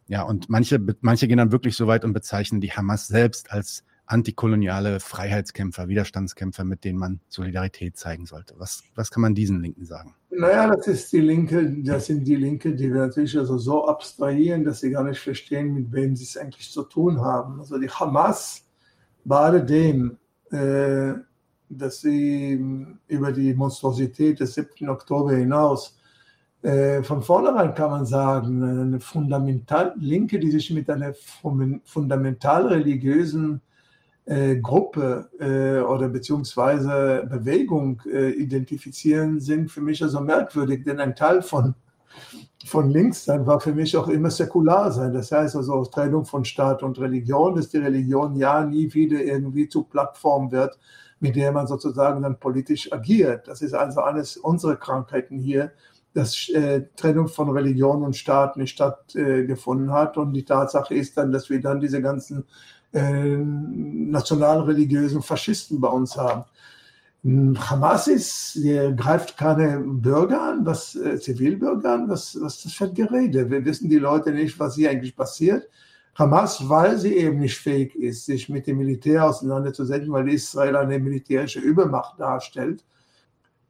Ja, 0.09 0.23
und 0.23 0.49
manche, 0.49 0.81
manche 1.01 1.29
gehen 1.29 1.39
dann 1.39 1.53
wirklich 1.53 1.77
so 1.77 1.87
weit 1.87 2.05
und 2.05 2.13
bezeichnen 2.13 2.61
die 2.61 2.73
Hamas 2.73 3.07
selbst 3.07 3.51
als 3.51 3.85
antikoloniale 4.07 5.01
Freiheitskämpfer, 5.01 5.89
Widerstandskämpfer, 5.89 6.65
mit 6.65 6.85
denen 6.85 6.99
man 6.99 7.21
Solidarität 7.29 7.97
zeigen 7.97 8.27
sollte. 8.27 8.55
Was, 8.59 8.85
was 8.95 9.11
kann 9.11 9.21
man 9.21 9.35
diesen 9.35 9.61
Linken 9.61 9.85
sagen? 9.85 10.15
Naja, 10.31 10.75
das 10.75 10.87
ist 10.87 11.13
die 11.13 11.21
Linke, 11.21 11.73
das 11.83 12.07
sind 12.07 12.25
die 12.25 12.37
Linke, 12.37 12.75
die 12.75 12.93
wir 12.93 13.07
natürlich 13.07 13.37
also 13.37 13.59
so 13.59 13.87
abstrahieren, 13.87 14.65
dass 14.65 14.81
sie 14.81 14.91
gar 14.91 15.05
nicht 15.05 15.21
verstehen, 15.21 15.75
mit 15.75 15.93
wem 15.93 16.15
sie 16.15 16.25
es 16.25 16.37
eigentlich 16.37 16.71
zu 16.71 16.83
tun 16.83 17.21
haben. 17.21 17.59
Also 17.59 17.79
die 17.79 17.91
Hamas, 17.91 18.65
bei 19.25 19.39
alledem, 19.39 20.19
äh, 20.51 21.15
dass 21.69 22.01
sie 22.01 22.65
über 23.09 23.33
die 23.33 23.55
Monstrosität 23.55 24.41
des 24.41 24.55
7. 24.55 24.89
Oktober 24.89 25.35
hinaus 25.35 25.97
äh, 26.63 27.03
von 27.03 27.23
vornherein 27.23 27.75
kann 27.75 27.91
man 27.91 28.07
sagen, 28.07 28.63
eine 28.63 29.01
fundamental 29.01 29.95
Linke, 29.99 30.39
die 30.39 30.51
sich 30.51 30.71
mit 30.73 30.91
einer 30.91 31.15
fundamental 31.85 32.67
religiösen 32.67 33.61
äh, 34.25 34.57
Gruppe 34.57 35.31
äh, 35.39 35.81
oder 35.81 36.09
beziehungsweise 36.09 37.25
Bewegung 37.31 38.03
äh, 38.13 38.31
identifizieren, 38.31 39.39
sind 39.39 39.71
für 39.71 39.81
mich 39.81 40.03
also 40.03 40.21
merkwürdig, 40.21 40.83
denn 40.85 40.99
ein 40.99 41.15
Teil 41.15 41.43
von, 41.43 41.77
von 42.65 42.91
links 42.91 43.25
sein 43.25 43.47
war 43.47 43.61
für 43.61 43.73
mich 43.73 43.97
auch 43.97 44.09
immer 44.09 44.31
säkular 44.31 44.91
sein. 44.91 45.13
Das 45.13 45.31
heißt 45.31 45.55
also 45.55 45.85
Trennung 45.85 46.25
von 46.25 46.45
Staat 46.45 46.83
und 46.83 46.99
Religion, 46.99 47.55
dass 47.55 47.69
die 47.69 47.79
Religion 47.79 48.35
ja 48.35 48.65
nie 48.65 48.93
wieder 48.93 49.23
irgendwie 49.23 49.69
zur 49.69 49.89
Plattform 49.89 50.51
wird, 50.51 50.77
mit 51.21 51.37
der 51.37 51.53
man 51.53 51.67
sozusagen 51.67 52.23
dann 52.23 52.39
politisch 52.39 52.93
agiert. 52.93 53.49
Das 53.49 53.63
ist 53.63 53.75
also 53.75 54.01
eines 54.03 54.37
unserer 54.37 54.77
Krankheiten 54.77 55.39
hier, 55.39 55.73
dass 56.15 56.49
äh, 56.49 56.83
Trennung 56.97 57.29
von 57.29 57.51
Religion 57.51 58.03
und 58.03 58.17
Staat 58.17 58.57
nicht 58.57 58.73
stattgefunden 58.73 59.89
äh, 59.89 59.93
hat. 59.93 60.17
Und 60.17 60.33
die 60.33 60.45
Tatsache 60.45 60.95
ist 60.95 61.17
dann, 61.17 61.33
dass 61.33 61.51
wir 61.51 61.61
dann 61.61 61.81
diese 61.81 62.01
ganzen 62.01 62.45
äh, 62.93 63.37
nationalreligiösen 63.37 65.23
Faschisten 65.23 65.81
bei 65.81 65.89
uns 65.89 66.17
haben. 66.17 66.45
Hamas 67.25 68.07
ist, 68.07 68.59
greift 68.97 69.37
keine 69.37 69.81
Bürger 69.81 70.41
an, 70.43 70.65
was 70.65 70.95
äh, 70.95 71.19
Zivilbürger 71.19 71.93
an, 71.93 72.09
was, 72.09 72.39
was 72.41 72.63
das 72.63 72.73
für 72.73 72.85
ein 72.85 72.95
Gerede. 72.95 73.51
Wir 73.51 73.65
wissen 73.65 73.91
die 73.91 73.99
Leute 73.99 74.31
nicht, 74.31 74.61
was 74.61 74.77
hier 74.77 74.91
eigentlich 74.91 75.17
passiert. 75.17 75.69
Hamas, 76.17 76.67
weil 76.69 76.97
sie 76.97 77.15
eben 77.15 77.39
nicht 77.39 77.59
fähig 77.59 77.95
ist, 77.95 78.25
sich 78.25 78.49
mit 78.49 78.67
dem 78.67 78.79
Militär 78.79 79.27
auseinanderzusetzen, 79.27 80.11
weil 80.13 80.31
Israel 80.31 80.77
eine 80.77 80.99
militärische 80.99 81.61
Übermacht 81.61 82.19
darstellt, 82.19 82.85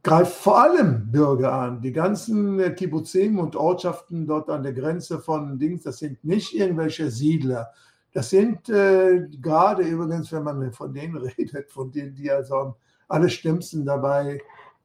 greift 0.05 0.33
vor 0.33 0.63
allem 0.63 1.11
Bürger 1.11 1.53
an. 1.53 1.81
Die 1.81 1.91
ganzen 1.91 2.61
äh, 2.61 2.71
Kibbuzim 2.71 3.41
und 3.41 3.57
Ortschaften 3.57 4.29
dort 4.29 4.49
an 4.49 4.63
der 4.63 4.73
Grenze 4.73 5.19
von 5.19 5.59
Dings, 5.59 5.83
das 5.83 5.99
sind 5.99 6.23
nicht 6.25 6.55
irgendwelche 6.55 7.11
Siedler, 7.11 7.73
das 8.13 8.31
sind 8.31 8.69
äh, 8.69 9.27
gerade 9.43 9.83
übrigens, 9.83 10.31
wenn 10.31 10.45
man 10.45 10.73
von 10.73 10.95
denen 10.95 11.17
redet, 11.39 11.71
von 11.73 11.91
denen, 11.91 12.15
die 12.15 12.31
also 12.31 12.55
am 12.55 12.75
allerschlimmsten 13.09 13.85
dabei 13.85 14.41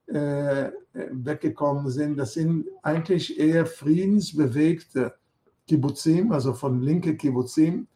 äh, 0.07 0.71
weggekommen 0.93 1.91
sind, 1.91 2.17
das 2.17 2.33
sind 2.33 2.65
eigentlich 2.81 3.39
eher 3.39 3.67
friedensbewegte 3.67 5.13
Kibbuzim, 5.67 6.31
also 6.31 6.53
von 6.53 6.81
linke 6.81 7.15
Kibbuzim, 7.15 7.87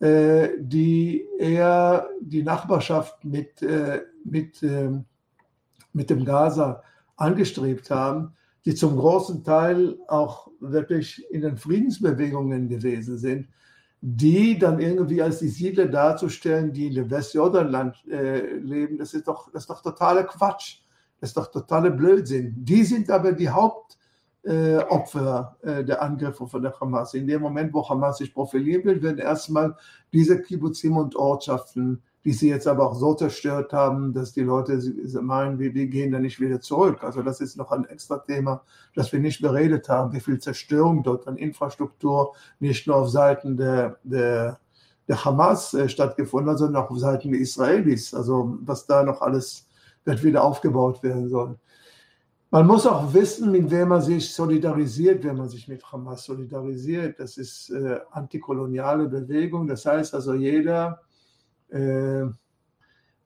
äh, 0.00 0.48
die 0.58 1.26
eher 1.38 2.08
die 2.20 2.42
Nachbarschaft 2.42 3.24
mit, 3.24 3.62
äh, 3.62 4.02
mit, 4.24 4.62
ähm, 4.62 5.04
mit 5.92 6.10
dem 6.10 6.24
Gaza 6.24 6.82
angestrebt 7.16 7.90
haben, 7.90 8.34
die 8.64 8.74
zum 8.74 8.96
großen 8.96 9.42
Teil 9.44 9.96
auch 10.08 10.50
wirklich 10.60 11.24
in 11.30 11.42
den 11.42 11.56
Friedensbewegungen 11.56 12.68
gewesen 12.68 13.16
sind 13.18 13.48
die 14.00 14.58
dann 14.58 14.78
irgendwie 14.78 15.22
als 15.22 15.38
die 15.40 15.48
Siedler 15.48 15.86
darzustellen, 15.86 16.72
die 16.72 16.86
in 16.86 16.94
dem 16.94 17.10
Westjordanland 17.10 17.96
äh, 18.08 18.54
leben, 18.58 18.98
das 18.98 19.14
ist, 19.14 19.26
doch, 19.26 19.50
das 19.50 19.64
ist 19.64 19.70
doch 19.70 19.82
totaler 19.82 20.24
Quatsch. 20.24 20.78
Das 21.18 21.30
ist 21.30 21.36
doch 21.36 21.50
totaler 21.50 21.90
Blödsinn. 21.90 22.54
Die 22.56 22.84
sind 22.84 23.10
aber 23.10 23.32
die 23.32 23.48
Hauptopfer 23.48 23.95
äh, 24.46 24.78
äh, 24.78 25.84
der 25.84 26.02
Angriffe 26.02 26.46
von 26.46 26.62
der 26.62 26.78
Hamas. 26.80 27.14
In 27.14 27.26
dem 27.26 27.42
Moment, 27.42 27.74
wo 27.74 27.88
Hamas 27.88 28.18
sich 28.18 28.32
profilieren 28.32 28.84
will, 28.84 29.02
werden 29.02 29.18
erstmal 29.18 29.76
diese 30.12 30.40
Kibbuzim 30.40 30.96
und 30.96 31.16
Ortschaften 31.16 32.02
die 32.26 32.32
sie 32.32 32.48
jetzt 32.48 32.66
aber 32.66 32.90
auch 32.90 32.96
so 32.96 33.14
zerstört 33.14 33.72
haben, 33.72 34.12
dass 34.12 34.32
die 34.32 34.42
Leute 34.42 34.82
meinen, 35.22 35.60
wir, 35.60 35.72
wir 35.74 35.86
gehen 35.86 36.10
da 36.10 36.18
nicht 36.18 36.40
wieder 36.40 36.60
zurück. 36.60 37.04
Also 37.04 37.22
das 37.22 37.40
ist 37.40 37.56
noch 37.56 37.70
ein 37.70 37.84
extra 37.84 38.18
Thema, 38.18 38.64
das 38.96 39.12
wir 39.12 39.20
nicht 39.20 39.40
beredet 39.40 39.88
haben, 39.88 40.12
wie 40.12 40.18
viel 40.18 40.40
Zerstörung 40.40 41.04
dort 41.04 41.28
an 41.28 41.36
Infrastruktur 41.36 42.34
nicht 42.58 42.88
nur 42.88 42.96
auf 42.96 43.10
Seiten 43.10 43.56
der, 43.56 44.00
der, 44.02 44.58
der 45.06 45.24
Hamas 45.24 45.72
äh, 45.74 45.88
stattgefunden 45.88 46.50
hat, 46.50 46.58
sondern 46.58 46.82
auch 46.82 46.90
auf 46.90 46.98
Seiten 46.98 47.30
der 47.30 47.40
Israelis. 47.40 48.12
Also 48.12 48.58
was 48.62 48.86
da 48.86 49.04
noch 49.04 49.22
alles 49.22 49.68
wird 50.04 50.24
wieder 50.24 50.42
aufgebaut 50.42 51.04
werden 51.04 51.28
soll. 51.28 51.56
Man 52.50 52.66
muss 52.66 52.86
auch 52.86 53.12
wissen, 53.12 53.50
mit 53.50 53.70
wem 53.70 53.88
man 53.88 54.02
sich 54.02 54.32
solidarisiert, 54.32 55.24
wenn 55.24 55.36
man 55.36 55.48
sich 55.48 55.66
mit 55.66 55.84
Hamas 55.90 56.24
solidarisiert. 56.24 57.18
Das 57.18 57.36
ist 57.38 57.70
äh, 57.70 57.98
antikoloniale 58.12 59.08
Bewegung. 59.08 59.66
Das 59.66 59.84
heißt 59.84 60.14
also, 60.14 60.34
jeder, 60.34 61.02
äh, 61.70 62.24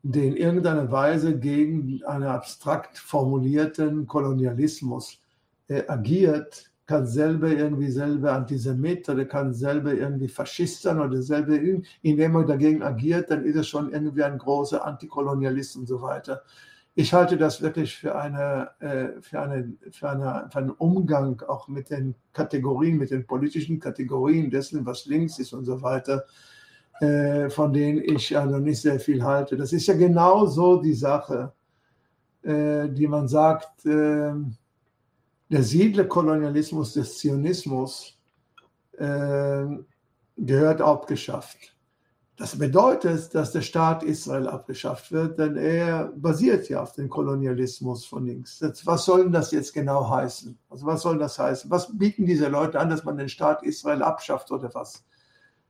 der 0.03 0.23
in 0.25 0.37
irgendeiner 0.37 0.91
Weise 0.91 1.39
gegen 1.39 2.03
einen 2.05 2.25
abstrakt 2.25 2.97
formulierten 2.97 4.07
Kolonialismus 4.07 5.21
äh, 5.69 5.83
agiert, 5.87 6.71
kann 6.87 7.07
selber 7.07 7.49
irgendwie 7.49 7.91
selber 7.91 8.33
Antisemit 8.33 9.09
oder 9.09 9.27
kann 9.27 9.53
selber 9.53 9.93
irgendwie 9.93 10.29
Faschist 10.29 10.83
sein 10.83 10.99
oder 10.99 11.23
selber, 11.23 11.57
indem 12.03 12.35
er 12.35 12.45
dagegen 12.45 12.83
agiert, 12.83 13.31
dann 13.31 13.45
ist 13.45 13.55
er 13.55 13.63
schon 13.63 13.93
irgendwie 13.93 14.25
ein 14.25 14.39
großer 14.39 14.85
Antikolonialist 14.85 15.77
und 15.77 15.87
so 15.87 16.03
weiter. 16.03 16.43
Ich 16.95 17.15
halte 17.15 17.37
das 17.37 17.63
wirklich 17.63 17.97
für, 17.97 18.17
eine, 18.17 18.71
äh, 18.81 19.21
für, 19.23 19.41
eine, 19.41 19.73
für, 19.93 20.11
eine, 20.11 20.49
für 20.51 20.59
einen 20.59 20.71
Umgang 20.71 21.41
auch 21.43 21.69
mit 21.69 21.91
den 21.91 22.17
Kategorien, 22.33 22.99
mit 22.99 23.11
den 23.11 23.27
politischen 23.27 23.79
Kategorien 23.79 24.51
dessen, 24.51 24.85
was 24.85 25.07
links 25.07 25.39
ist 25.39 25.53
und 25.53 25.65
so 25.65 25.81
weiter, 25.83 26.25
äh, 27.01 27.49
von 27.49 27.73
denen 27.73 28.03
ich 28.03 28.37
also 28.37 28.59
nicht 28.59 28.83
sehr 28.83 28.99
viel 28.99 29.23
halte. 29.23 29.57
Das 29.57 29.73
ist 29.73 29.87
ja 29.87 29.95
genau 29.95 30.47
so 30.47 30.83
die 30.83 30.95
Sache, 30.95 31.53
äh, 32.43 32.89
die 32.89 33.07
man 33.07 33.29
sagt, 33.29 33.85
der 33.85 35.63
Siedlerkolonialismus 35.63 36.95
des 36.95 37.19
Zionismus 37.19 38.17
gehört 40.37 40.81
abgeschafft. 40.81 41.75
Das 42.41 42.57
bedeutet, 42.57 43.35
dass 43.35 43.53
der 43.53 43.61
Staat 43.61 44.03
Israel 44.03 44.49
abgeschafft 44.49 45.13
wird, 45.13 45.39
denn 45.39 45.57
er 45.57 46.07
basiert 46.17 46.71
ja 46.71 46.83
auf 46.83 46.95
dem 46.95 47.11
Kolonialismus 47.11 48.07
von 48.07 48.25
links. 48.25 48.63
Was 48.87 49.05
soll 49.05 49.25
denn 49.25 49.33
das 49.33 49.51
jetzt 49.51 49.75
genau 49.75 50.09
heißen? 50.09 50.59
Also 50.71 50.87
was 50.87 51.03
soll 51.03 51.19
das 51.19 51.39
heißen? 51.39 51.71
Was 51.71 51.99
bieten 51.99 52.25
diese 52.25 52.49
Leute 52.49 52.81
an, 52.81 52.89
dass 52.89 53.05
man 53.05 53.19
den 53.19 53.29
Staat 53.29 53.63
Israel 53.63 54.01
abschafft 54.01 54.51
oder 54.51 54.71
was? 54.73 55.05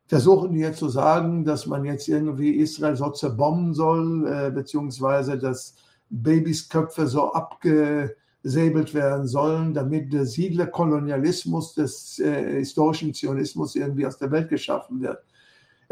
Versuchen 0.06 0.52
die 0.52 0.60
jetzt 0.60 0.78
zu 0.78 0.88
sagen, 0.88 1.44
dass 1.44 1.66
man 1.66 1.84
jetzt 1.84 2.06
irgendwie 2.06 2.50
Israel 2.50 2.94
so 2.94 3.10
zerbomben 3.10 3.74
soll, 3.74 4.28
äh, 4.28 4.52
beziehungsweise 4.52 5.38
dass 5.38 5.74
Babys 6.08 6.68
Köpfe 6.68 7.08
so 7.08 7.32
abgesäbelt 7.32 8.94
werden 8.94 9.26
sollen, 9.26 9.74
damit 9.74 10.12
der 10.12 10.24
Siedlerkolonialismus 10.24 11.74
des 11.74 12.20
äh, 12.20 12.58
historischen 12.58 13.12
Zionismus 13.12 13.74
irgendwie 13.74 14.06
aus 14.06 14.18
der 14.18 14.30
Welt 14.30 14.48
geschaffen 14.48 15.00
wird. 15.00 15.18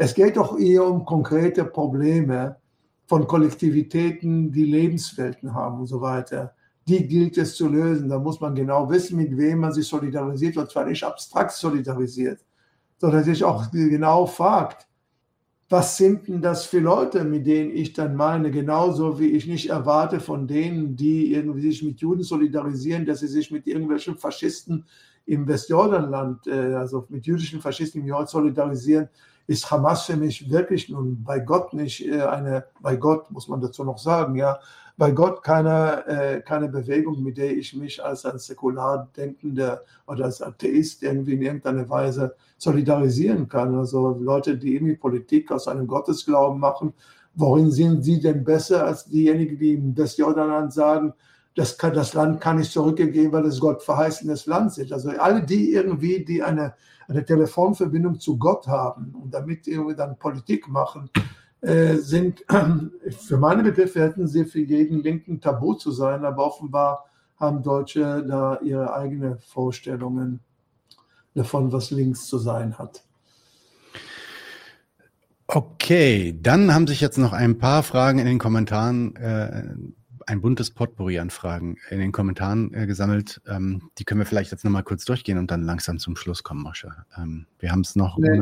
Es 0.01 0.13
geht 0.13 0.37
doch 0.37 0.57
eher 0.57 0.85
um 0.85 1.03
konkrete 1.03 1.65
Probleme 1.65 2.55
von 3.05 3.27
Kollektivitäten, 3.27 4.49
die 4.49 4.63
Lebenswelten 4.63 5.53
haben 5.53 5.81
und 5.81 5.87
so 5.87 5.99
weiter. 5.99 6.55
Die 6.87 7.05
gilt 7.05 7.37
es 7.37 7.57
zu 7.57 7.67
lösen. 7.67 8.07
Da 8.07 8.17
muss 8.17 8.39
man 8.39 8.55
genau 8.55 8.89
wissen, 8.89 9.17
mit 9.17 9.35
wem 9.35 9.59
man 9.59 9.73
sich 9.73 9.85
solidarisiert 9.85 10.55
und 10.55 10.71
zwar 10.71 10.85
nicht 10.85 11.03
abstrakt 11.03 11.51
solidarisiert, 11.51 12.39
sondern 12.97 13.25
sich 13.25 13.43
auch 13.43 13.69
genau 13.71 14.25
fragt, 14.25 14.87
was 15.67 15.97
sind 15.97 16.29
denn 16.29 16.41
das 16.41 16.65
für 16.65 16.79
Leute, 16.79 17.25
mit 17.25 17.45
denen 17.45 17.71
ich 17.71 17.91
dann 17.91 18.15
meine, 18.15 18.51
genauso 18.51 19.19
wie 19.19 19.31
ich 19.31 19.47
nicht 19.47 19.69
erwarte 19.69 20.21
von 20.21 20.47
denen, 20.47 20.95
die 20.95 21.33
irgendwie 21.33 21.63
sich 21.63 21.83
mit 21.83 21.99
Juden 21.99 22.23
solidarisieren, 22.23 23.05
dass 23.05 23.19
sie 23.19 23.27
sich 23.27 23.51
mit 23.51 23.67
irgendwelchen 23.67 24.17
Faschisten 24.17 24.85
im 25.25 25.45
Westjordanland, 25.45 26.47
äh, 26.47 26.73
also 26.73 27.05
mit 27.09 27.27
jüdischen 27.27 27.59
Faschisten 27.59 27.99
im 27.99 28.07
Jordan 28.07 28.27
solidarisieren, 28.27 29.09
ist 29.49 29.71
Hamas 29.71 30.03
für 30.03 30.15
mich 30.15 30.47
wirklich 30.51 30.89
nun 30.89 31.23
bei 31.23 31.39
Gott 31.39 31.73
nicht 31.73 32.05
äh, 32.05 32.21
eine, 32.21 32.65
bei 32.81 32.95
Gott 32.95 33.31
muss 33.31 33.47
man 33.47 33.59
dazu 33.59 33.83
noch 33.83 33.97
sagen, 33.97 34.35
ja, 34.35 34.59
bei 34.95 35.09
Gott 35.09 35.41
keine, 35.41 36.05
äh, 36.05 36.41
keine 36.41 36.69
Bewegung, 36.69 37.23
mit 37.23 37.37
der 37.37 37.57
ich 37.57 37.73
mich 37.73 38.03
als 38.03 38.27
ein 38.27 38.37
säkular 38.37 39.09
Denkender 39.17 39.81
oder 40.05 40.25
als 40.25 40.43
Atheist 40.43 41.01
irgendwie 41.01 41.33
in 41.33 41.41
irgendeiner 41.41 41.89
Weise 41.89 42.35
solidarisieren 42.59 43.49
kann. 43.49 43.73
Also 43.73 44.19
Leute, 44.19 44.55
die 44.55 44.75
irgendwie 44.75 44.97
Politik 44.97 45.51
aus 45.51 45.67
einem 45.67 45.87
Gottesglauben 45.87 46.59
machen, 46.59 46.93
worin 47.33 47.71
sind 47.71 48.03
sie 48.03 48.19
denn 48.19 48.43
besser 48.43 48.85
als 48.85 49.05
diejenigen, 49.05 49.57
die 49.57 49.73
im 49.73 49.97
Westjordanland 49.97 50.73
sagen, 50.73 51.13
das, 51.59 51.77
kann, 51.77 51.93
das 51.93 52.13
Land 52.13 52.39
kann 52.39 52.57
nicht 52.57 52.71
zurückgegeben, 52.71 53.33
weil 53.33 53.45
es 53.45 53.59
Gott 53.59 53.83
verheißenes 53.83 54.45
Land 54.45 54.77
ist. 54.77 54.93
Also 54.93 55.09
alle 55.09 55.43
die 55.43 55.73
irgendwie, 55.73 56.23
die 56.23 56.41
eine, 56.41 56.73
eine 57.09 57.25
Telefonverbindung 57.25 58.17
zu 58.17 58.37
Gott 58.37 58.65
haben 58.67 59.13
und 59.21 59.33
damit 59.33 59.67
irgendwie 59.67 59.95
dann 59.95 60.17
Politik 60.17 60.69
machen, 60.69 61.09
äh, 61.59 61.95
sind 61.95 62.45
für 63.27 63.37
meine 63.37 63.63
Begriffe 63.63 64.01
hätten 64.01 64.25
sie 64.25 64.45
für 64.45 64.61
jeden 64.61 65.03
Linken 65.03 65.41
tabu 65.41 65.73
zu 65.73 65.91
sein, 65.91 66.23
aber 66.23 66.45
offenbar 66.45 67.05
haben 67.35 67.61
Deutsche 67.61 68.25
da 68.25 68.59
ihre 68.61 68.93
eigenen 68.93 69.37
Vorstellungen 69.39 70.39
davon, 71.35 71.73
was 71.73 71.91
links 71.91 72.25
zu 72.27 72.37
sein 72.37 72.77
hat. 72.79 73.03
Okay, 75.47 76.37
dann 76.41 76.73
haben 76.73 76.87
sich 76.87 77.01
jetzt 77.01 77.17
noch 77.17 77.33
ein 77.33 77.57
paar 77.57 77.83
Fragen 77.83 78.19
in 78.19 78.27
den 78.27 78.39
Kommentaren 78.39 79.15
äh, 79.17 79.63
ein 80.29 80.41
buntes 80.41 80.69
Potpourri 80.69 81.17
an 81.17 81.31
Fragen 81.31 81.77
in 81.89 81.99
den 81.99 82.11
Kommentaren 82.11 82.71
äh, 82.73 82.85
gesammelt. 82.85 83.41
Ähm, 83.47 83.89
die 83.97 84.05
können 84.05 84.19
wir 84.19 84.25
vielleicht 84.25 84.51
jetzt 84.51 84.63
nochmal 84.63 84.83
kurz 84.83 85.03
durchgehen 85.03 85.39
und 85.39 85.49
dann 85.49 85.63
langsam 85.63 85.97
zum 85.97 86.15
Schluss 86.15 86.43
kommen, 86.43 86.61
Mosche. 86.61 86.93
Ähm, 87.17 87.47
wir 87.57 87.71
haben 87.71 87.81
es 87.81 87.95
noch. 87.95 88.17
Nee, 88.19 88.39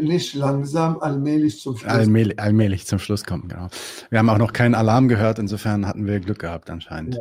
nicht 0.00 0.34
langsam, 0.34 0.98
allmählich 0.98 1.60
zum 1.60 1.78
Schluss. 1.78 1.90
Allmählich, 1.90 2.38
allmählich, 2.38 2.86
zum 2.86 2.98
Schluss 2.98 3.24
kommen, 3.24 3.48
genau. 3.48 3.68
Wir 4.10 4.18
haben 4.18 4.28
auch 4.28 4.38
noch 4.38 4.52
keinen 4.52 4.74
Alarm 4.74 5.08
gehört, 5.08 5.38
insofern 5.38 5.86
hatten 5.86 6.06
wir 6.06 6.20
Glück 6.20 6.40
gehabt 6.40 6.68
anscheinend. 6.68 7.18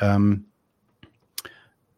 Ja. 0.00 0.16
Ähm, 0.16 0.46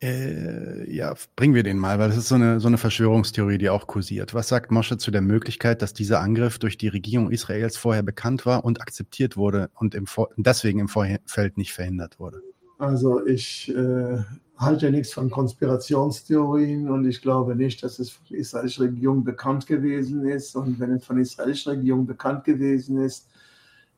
äh, 0.05 0.94
ja, 0.94 1.14
bringen 1.35 1.55
wir 1.55 1.62
den 1.62 1.78
mal, 1.78 1.98
weil 1.98 2.09
das 2.09 2.18
ist 2.18 2.28
so 2.28 2.35
eine, 2.35 2.60
so 2.60 2.68
eine 2.68 2.76
Verschwörungstheorie, 2.76 3.56
die 3.56 3.70
auch 3.70 3.86
kursiert. 3.86 4.35
Was 4.35 4.48
sagt 4.48 4.70
Mosche 4.70 4.98
zu 4.98 5.10
der 5.10 5.22
Möglichkeit, 5.22 5.81
dass 5.81 5.94
dieser 5.94 6.20
Angriff 6.20 6.59
durch 6.59 6.76
die 6.76 6.89
Regierung 6.89 7.31
Israels 7.31 7.76
vorher 7.78 8.02
bekannt 8.02 8.44
war 8.44 8.64
und 8.64 8.82
akzeptiert 8.82 9.36
wurde 9.36 9.70
und 9.74 9.94
im 9.94 10.06
Vor 10.06 10.28
deswegen 10.36 10.81
im 10.81 10.89
Vorfeld 10.89 11.56
nicht 11.56 11.72
verhindert 11.72 12.20
wurde? 12.20 12.43
Also 12.78 13.24
ich 13.24 13.74
äh, 13.74 14.18
halte 14.59 14.90
nichts 14.90 15.14
von 15.14 15.31
Konspirationstheorien 15.31 16.90
und 16.90 17.06
ich 17.06 17.22
glaube 17.22 17.56
nicht, 17.56 17.82
dass 17.82 17.98
es 17.98 18.10
von 18.10 18.26
der 18.31 18.40
israelischen 18.40 18.85
Regierung 18.85 19.24
bekannt 19.24 19.66
gewesen 19.66 20.26
ist. 20.26 20.55
Und 20.55 20.78
wenn 20.81 20.93
es 20.93 21.05
von 21.05 21.16
der 21.16 21.22
israelischen 21.22 21.72
Regierung 21.72 22.06
bekannt 22.06 22.44
gewesen 22.44 22.98
ist, 22.98 23.26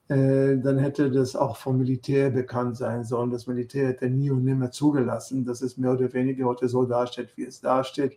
dann 0.09 0.79
hätte 0.79 1.11
das 1.11 1.35
auch 1.35 1.57
vom 1.57 1.79
Militär 1.79 2.31
bekannt 2.31 2.77
sein 2.77 3.05
sollen. 3.05 3.31
Das 3.31 3.47
Militär 3.47 3.89
hätte 3.89 4.09
nie 4.09 4.31
und 4.31 4.45
nimmer 4.45 4.71
zugelassen, 4.71 5.45
dass 5.45 5.63
es 5.63 5.77
mehr 5.77 5.93
oder 5.93 6.13
weniger 6.13 6.45
heute 6.45 6.69
so 6.69 6.85
dasteht, 6.85 7.37
wie 7.37 7.45
es 7.45 7.61
dasteht. 7.61 8.17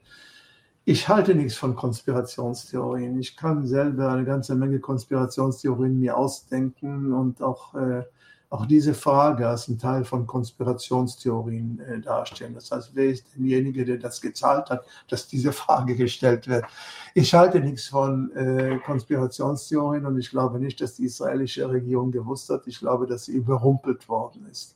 Ich 0.85 1.07
halte 1.07 1.35
nichts 1.35 1.55
von 1.55 1.75
Konspirationstheorien. 1.75 3.19
Ich 3.19 3.35
kann 3.37 3.65
selber 3.65 4.09
eine 4.11 4.25
ganze 4.25 4.55
Menge 4.55 4.79
Konspirationstheorien 4.79 5.99
mir 5.99 6.17
ausdenken 6.17 7.11
und 7.11 7.41
auch 7.41 7.75
äh, 7.75 8.03
auch 8.49 8.65
diese 8.65 8.95
Frage 8.95 9.47
als 9.47 9.67
ein 9.67 9.77
Teil 9.77 10.03
von 10.03 10.25
Konspirationstheorien 10.25 11.79
äh, 11.79 11.99
darstellen. 11.99 12.55
Das 12.55 12.71
heißt, 12.71 12.91
wer 12.95 13.05
ist 13.05 13.25
derjenige, 13.35 13.85
der 13.85 13.97
das 13.97 14.21
gezahlt 14.21 14.69
hat, 14.71 14.85
dass 15.07 15.27
diese 15.27 15.51
Frage 15.51 15.95
gestellt 15.95 16.47
wird? 16.47 16.65
Ich 17.13 17.33
halte 17.35 17.59
nichts 17.59 17.87
von 17.87 18.31
äh, 18.31 18.79
Konspirationstheorien 18.83 20.05
und 20.05 20.17
ich 20.17 20.31
glaube 20.31 20.59
nicht, 20.59 20.81
dass 20.81 20.95
die 20.95 21.05
israelische 21.05 21.69
Regierung 21.69 22.11
gewusst 22.11 22.49
hat. 22.49 22.65
Ich 22.65 22.79
glaube, 22.79 23.05
dass 23.05 23.25
sie 23.25 23.33
überrumpelt 23.33 24.09
worden 24.09 24.47
ist. 24.51 24.75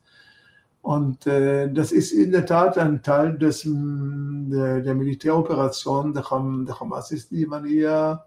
Und 0.83 1.25
äh, 1.25 1.71
das 1.71 1.91
ist 1.91 2.11
in 2.11 2.31
der 2.31 2.45
Tat 2.45 2.77
ein 2.77 3.01
Teil 3.01 3.37
des, 3.37 3.63
der, 3.65 4.81
der 4.81 4.93
Militäroperation 4.93 6.13
der, 6.13 6.29
Ham, 6.29 6.65
der 6.65 6.79
Hamas, 6.79 7.11
ist, 7.11 7.31
die 7.31 7.45
man 7.45 7.65
eher 7.65 8.25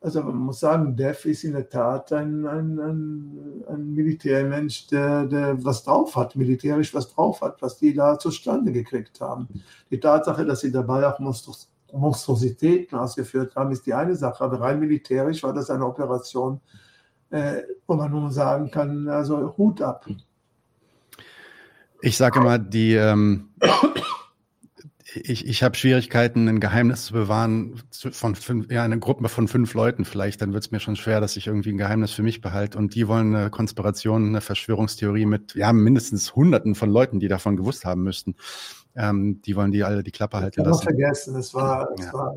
also 0.00 0.22
man 0.22 0.36
muss 0.36 0.60
sagen, 0.60 0.96
Dev 0.96 1.28
ist 1.28 1.44
in 1.44 1.52
der 1.52 1.68
Tat 1.68 2.12
ein, 2.12 2.46
ein, 2.46 2.78
ein, 2.78 3.64
ein 3.68 3.94
Militärmensch, 3.94 4.86
der, 4.88 5.26
der 5.26 5.64
was 5.64 5.82
drauf 5.82 6.14
hat, 6.14 6.36
militärisch 6.36 6.94
was 6.94 7.12
drauf 7.12 7.40
hat, 7.40 7.60
was 7.60 7.78
die 7.78 7.94
da 7.94 8.18
zustande 8.18 8.72
gekriegt 8.72 9.20
haben. 9.20 9.48
Die 9.90 9.98
Tatsache, 9.98 10.44
dass 10.44 10.60
sie 10.60 10.72
dabei 10.72 11.06
auch 11.06 11.18
Monstros 11.18 11.70
Monstrositäten 11.90 12.98
ausgeführt 12.98 13.56
haben, 13.56 13.72
ist 13.72 13.86
die 13.86 13.94
eine 13.94 14.14
Sache, 14.14 14.44
aber 14.44 14.60
rein 14.60 14.78
militärisch 14.78 15.42
war 15.42 15.54
das 15.54 15.70
eine 15.70 15.86
Operation, 15.86 16.60
äh, 17.30 17.62
wo 17.86 17.94
man 17.94 18.10
nur 18.10 18.30
sagen 18.30 18.70
kann, 18.70 19.08
also 19.08 19.56
Hut 19.56 19.80
ab. 19.80 20.06
Ich 22.02 22.16
sage 22.16 22.40
immer, 22.40 22.58
die, 22.58 22.94
ähm, 22.94 23.48
ich, 25.14 25.46
ich 25.46 25.62
habe 25.62 25.76
Schwierigkeiten, 25.76 26.48
ein 26.48 26.60
Geheimnis 26.60 27.06
zu 27.06 27.14
bewahren 27.14 27.80
von 27.90 28.34
fünf, 28.34 28.70
ja, 28.70 28.82
eine 28.82 28.98
Gruppe 28.98 29.28
von 29.28 29.48
fünf 29.48 29.72
Leuten 29.74 30.04
vielleicht, 30.04 30.42
dann 30.42 30.52
wird 30.52 30.64
es 30.64 30.70
mir 30.70 30.80
schon 30.80 30.96
schwer, 30.96 31.20
dass 31.20 31.36
ich 31.36 31.46
irgendwie 31.46 31.70
ein 31.70 31.78
Geheimnis 31.78 32.12
für 32.12 32.22
mich 32.22 32.40
behalte. 32.40 32.76
Und 32.76 32.94
die 32.94 33.08
wollen 33.08 33.34
eine 33.34 33.50
Konspiration, 33.50 34.28
eine 34.28 34.40
Verschwörungstheorie 34.40 35.24
mit 35.24 35.54
ja, 35.54 35.72
mindestens 35.72 36.34
Hunderten 36.34 36.74
von 36.74 36.90
Leuten, 36.90 37.20
die 37.20 37.28
davon 37.28 37.56
gewusst 37.56 37.84
haben 37.84 38.02
müssten. 38.02 38.36
Ähm, 38.96 39.40
die 39.42 39.56
wollen 39.56 39.72
die 39.72 39.82
alle 39.82 40.02
die 40.02 40.10
Klappe 40.10 40.38
halten 40.38 40.62
lassen. 40.62 40.84
Kann 40.84 40.94
man 40.94 41.00
vergessen, 41.00 41.34
das 41.34 41.54
war, 41.54 41.88
das 41.96 42.06
ja. 42.06 42.12
war, 42.12 42.36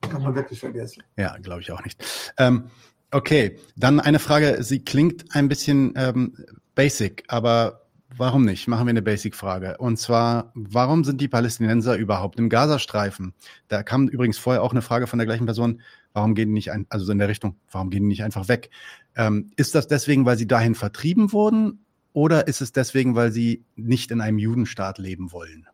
kann 0.00 0.22
man 0.22 0.34
wirklich 0.34 0.60
vergessen. 0.60 1.02
Ja, 1.16 1.36
glaube 1.38 1.60
ich 1.60 1.70
auch 1.70 1.84
nicht. 1.84 2.04
Ähm, 2.38 2.64
okay, 3.12 3.58
dann 3.76 4.00
eine 4.00 4.18
Frage, 4.18 4.62
sie 4.62 4.80
klingt 4.80 5.34
ein 5.34 5.48
bisschen 5.48 5.94
ähm, 5.96 6.36
basic, 6.74 7.24
aber 7.28 7.83
Warum 8.16 8.44
nicht? 8.44 8.68
Machen 8.68 8.86
wir 8.86 8.90
eine 8.90 9.02
Basic-Frage. 9.02 9.76
Und 9.78 9.98
zwar, 9.98 10.52
warum 10.54 11.04
sind 11.04 11.20
die 11.20 11.28
Palästinenser 11.28 11.96
überhaupt 11.96 12.38
im 12.38 12.48
Gazastreifen? 12.48 13.34
Da 13.68 13.82
kam 13.82 14.08
übrigens 14.08 14.38
vorher 14.38 14.62
auch 14.62 14.72
eine 14.72 14.82
Frage 14.82 15.06
von 15.06 15.18
der 15.18 15.26
gleichen 15.26 15.46
Person. 15.46 15.80
Warum 16.12 16.34
gehen 16.34 16.48
die 16.48 16.54
nicht, 16.54 16.70
ein, 16.70 16.86
also 16.90 17.10
in 17.10 17.18
der 17.18 17.28
Richtung, 17.28 17.56
warum 17.70 17.90
gehen 17.90 18.02
die 18.02 18.08
nicht 18.08 18.22
einfach 18.22 18.48
weg? 18.48 18.70
Ähm, 19.16 19.50
ist 19.56 19.74
das 19.74 19.88
deswegen, 19.88 20.24
weil 20.26 20.38
sie 20.38 20.46
dahin 20.46 20.74
vertrieben 20.74 21.32
wurden? 21.32 21.84
Oder 22.12 22.46
ist 22.46 22.60
es 22.60 22.72
deswegen, 22.72 23.16
weil 23.16 23.32
sie 23.32 23.64
nicht 23.74 24.10
in 24.10 24.20
einem 24.20 24.38
Judenstaat 24.38 24.98
leben 24.98 25.32
wollen? 25.32 25.66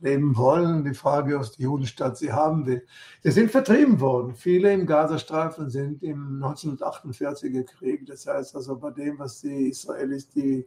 leben 0.00 0.36
wollen. 0.36 0.84
Die 0.84 0.94
Frage, 0.94 1.38
was 1.38 1.52
die 1.52 1.62
Judenstadt 1.62 2.18
sie 2.18 2.32
haben 2.32 2.66
will. 2.66 2.84
Sie 3.22 3.30
sind 3.30 3.50
vertrieben 3.50 4.00
worden. 4.00 4.34
Viele 4.34 4.72
im 4.72 4.86
Gazastreifen 4.86 5.70
sind 5.70 6.02
im 6.02 6.42
1948er 6.42 7.64
Krieg. 7.64 8.06
Das 8.06 8.26
heißt 8.26 8.56
also 8.56 8.76
bei 8.76 8.90
dem, 8.90 9.18
was 9.18 9.40
die 9.40 9.68
Israelis 9.68 10.28
die, 10.28 10.58
äh, 10.58 10.66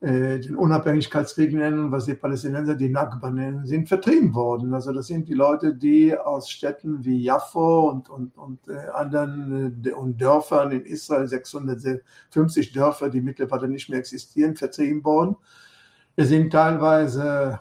den 0.00 0.54
Unabhängigkeitskrieg 0.54 1.52
nennen, 1.52 1.90
was 1.90 2.04
die 2.04 2.14
Palästinenser 2.14 2.76
die 2.76 2.88
Nakba 2.88 3.30
nennen, 3.30 3.66
sind 3.66 3.88
vertrieben 3.88 4.32
worden. 4.32 4.72
Also 4.72 4.92
das 4.92 5.08
sind 5.08 5.28
die 5.28 5.34
Leute, 5.34 5.74
die 5.74 6.16
aus 6.16 6.48
Städten 6.50 7.04
wie 7.04 7.22
Jaffo 7.22 7.90
und, 7.90 8.08
und, 8.08 8.38
und 8.38 8.68
äh, 8.68 8.88
anderen 8.94 9.82
äh, 9.84 9.90
und 9.90 10.20
Dörfern 10.20 10.70
in 10.70 10.86
Israel, 10.86 11.26
650 11.26 12.72
Dörfer, 12.72 13.10
die 13.10 13.20
mittlerweile 13.20 13.66
nicht 13.66 13.88
mehr 13.88 13.98
existieren, 13.98 14.54
vertrieben 14.54 15.04
worden 15.04 15.36
wir 16.18 16.26
sind 16.26 16.50
teilweise 16.50 17.60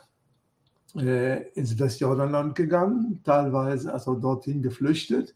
äh, 0.96 1.44
ins 1.52 1.78
Westjordanland 1.78 2.56
gegangen, 2.56 3.22
teilweise 3.24 3.94
also 3.94 4.16
dorthin 4.16 4.64
geflüchtet, 4.64 5.36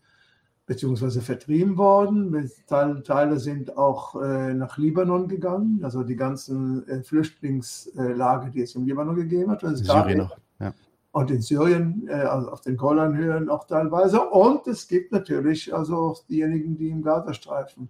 beziehungsweise 0.72 1.20
vertrieben 1.20 1.76
worden. 1.76 2.50
Teile, 2.66 3.04
Teile 3.04 3.40
sind 3.40 3.78
auch 3.78 4.16
äh, 4.16 4.54
nach 4.54 4.78
Libanon 4.78 5.28
gegangen, 5.28 5.82
also 5.84 6.02
die 6.02 6.16
ganzen 6.16 6.88
äh, 6.88 7.04
Flüchtlingslager, 7.04 8.50
die 8.52 8.62
es 8.62 8.74
im 8.76 8.86
Libanon 8.86 9.18
gegeben 9.18 9.52
hat. 9.52 9.66
Also 9.66 9.84
Syrien 9.84 10.20
noch, 10.20 10.38
ja. 10.62 10.74
Und 11.12 11.30
in 11.30 11.42
Syrien, 11.42 12.08
äh, 12.08 12.14
also 12.14 12.52
auf 12.52 12.62
den 12.62 12.78
Golanhöhen 12.78 13.50
auch 13.50 13.68
teilweise. 13.68 14.22
Und 14.22 14.66
es 14.66 14.88
gibt 14.88 15.12
natürlich 15.12 15.76
also 15.76 15.98
auch 15.98 16.24
diejenigen, 16.30 16.78
die 16.78 16.90
im 16.90 17.04
Gazastreifen 17.04 17.90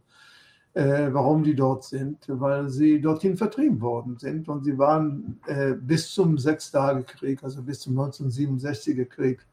warum 0.74 1.44
die 1.44 1.54
dort 1.54 1.84
sind, 1.84 2.20
weil 2.30 2.70
sie 2.70 3.02
dorthin 3.02 3.36
vertrieben 3.36 3.82
worden 3.82 4.18
sind 4.18 4.48
und 4.48 4.64
sie 4.64 4.78
waren 4.78 5.38
bis 5.82 6.12
zum 6.12 6.38
Sechstagekrieg, 6.38 7.44
also 7.44 7.62
bis 7.62 7.82
zum 7.82 8.00
1967er 8.00 9.04
Krieg, 9.04 9.46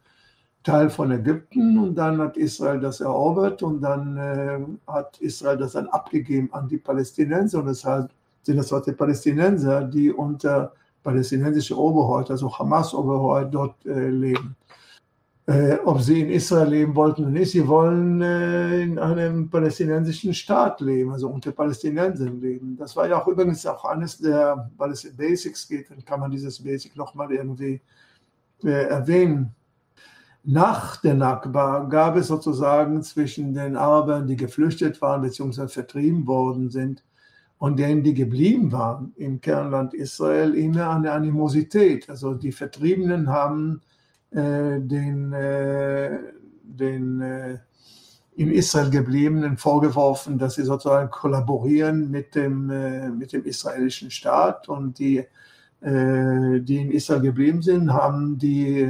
Teil 0.63 0.91
von 0.91 1.11
Ägypten 1.11 1.79
und 1.79 1.95
dann 1.95 2.19
hat 2.19 2.37
Israel 2.37 2.81
das 2.81 3.01
erobert 3.01 3.63
und 3.63 3.81
dann 3.81 4.17
äh, 4.17 4.59
hat 4.87 5.19
Israel 5.21 5.57
das 5.57 5.73
dann 5.73 5.87
abgegeben 5.89 6.53
an 6.53 6.69
die 6.69 6.79
Palästinenser 6.79 7.61
und 7.61 7.67
deshalb 7.67 8.11
sind 8.43 8.57
das 8.57 8.73
heute 8.73 8.93
Palästinenser, 8.93 9.85
die 9.85 10.13
unter 10.13 10.73
palästinensische 11.03 11.79
Oberhäute, 11.79 12.33
also 12.33 12.59
Hamas-Oberhäute 12.59 13.51
dort 13.51 13.87
äh, 13.87 14.11
leben 14.11 14.57
äh, 15.49 15.79
ob 15.87 16.03
sie 16.03 16.21
in 16.21 16.29
Israel 16.29 16.69
leben 16.69 16.95
wollten 16.95 17.23
oder 17.23 17.31
nicht. 17.31 17.53
Sie 17.53 17.67
wollen 17.67 18.21
äh, 18.21 18.83
in 18.83 18.99
einem 18.99 19.49
palästinensischen 19.49 20.35
Staat 20.35 20.83
leben, 20.83 21.11
also 21.11 21.29
unter 21.29 21.53
Palästinensern 21.53 22.39
leben. 22.39 22.77
Das 22.77 22.95
war 22.95 23.09
ja 23.09 23.23
auch 23.23 23.27
übrigens 23.27 23.65
auch 23.65 23.87
eines 23.87 24.19
der, 24.19 24.71
weil 24.77 24.91
es 24.91 25.11
Basics 25.17 25.67
geht, 25.67 25.91
dann 25.91 26.05
kann 26.05 26.21
man 26.21 26.31
dieses 26.31 26.63
Basic 26.63 26.95
nochmal 26.97 27.33
irgendwie 27.33 27.81
äh, 28.63 28.89
erwähnen. 28.89 29.55
Nach 30.45 30.97
der 30.97 31.15
Nakba 31.15 31.85
gab 31.85 32.17
es 32.17 32.29
sozusagen 32.29 33.03
zwischen 33.03 33.53
den 33.53 33.77
Arabern, 33.77 34.27
die 34.27 34.37
geflüchtet 34.37 35.03
waren 35.03 35.23
bzw. 35.23 35.69
vertrieben 35.69 36.27
worden 36.27 36.71
sind, 36.71 37.03
und 37.59 37.79
denen, 37.79 38.05
die 38.05 38.15
geblieben 38.15 38.71
waren 38.73 39.13
im 39.17 39.41
Kernland 39.41 39.93
Israel, 39.93 40.55
immer 40.55 40.91
eine 40.91 41.13
Animosität. 41.13 42.09
Also 42.09 42.35
die 42.35 42.53
Vertriebenen 42.53 43.29
haben 43.29 43.83
äh, 44.31 44.81
den, 44.81 45.33
äh, 45.33 46.19
den 46.63 47.21
äh, 47.21 47.59
in 48.37 48.53
Israel 48.53 48.91
gebliebenen 48.91 49.57
vorgeworfen, 49.57 50.39
dass 50.39 50.55
sie 50.55 50.63
sozusagen 50.63 51.11
kollaborieren 51.11 52.09
mit 52.09 52.37
dem, 52.37 53.19
mit 53.19 53.33
dem 53.33 53.45
israelischen 53.45 54.13
Staat 54.13 54.69
und 54.69 55.01
die, 55.01 55.25
die 55.81 56.77
in 56.77 56.91
Israel 56.91 57.21
geblieben 57.21 57.63
sind, 57.63 57.93
haben 57.93 58.37
die, 58.37 58.85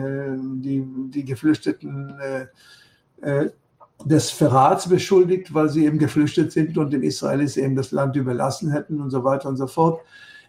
die, 0.60 0.86
die 1.10 1.24
Geflüchteten 1.24 2.19
des 4.05 4.31
Verrats 4.31 4.89
beschuldigt, 4.89 5.52
weil 5.52 5.69
sie 5.69 5.85
eben 5.85 5.98
geflüchtet 5.98 6.52
sind 6.52 6.78
und 6.78 6.93
den 6.93 7.02
Israelis 7.02 7.56
eben 7.56 7.77
das 7.77 7.90
Land 7.90 8.16
überlassen 8.16 8.70
hätten 8.70 9.01
und 9.01 9.10
so 9.10 9.24
weiter 9.24 9.48
und 9.48 9.56
so 9.56 9.66
fort. 9.66 10.01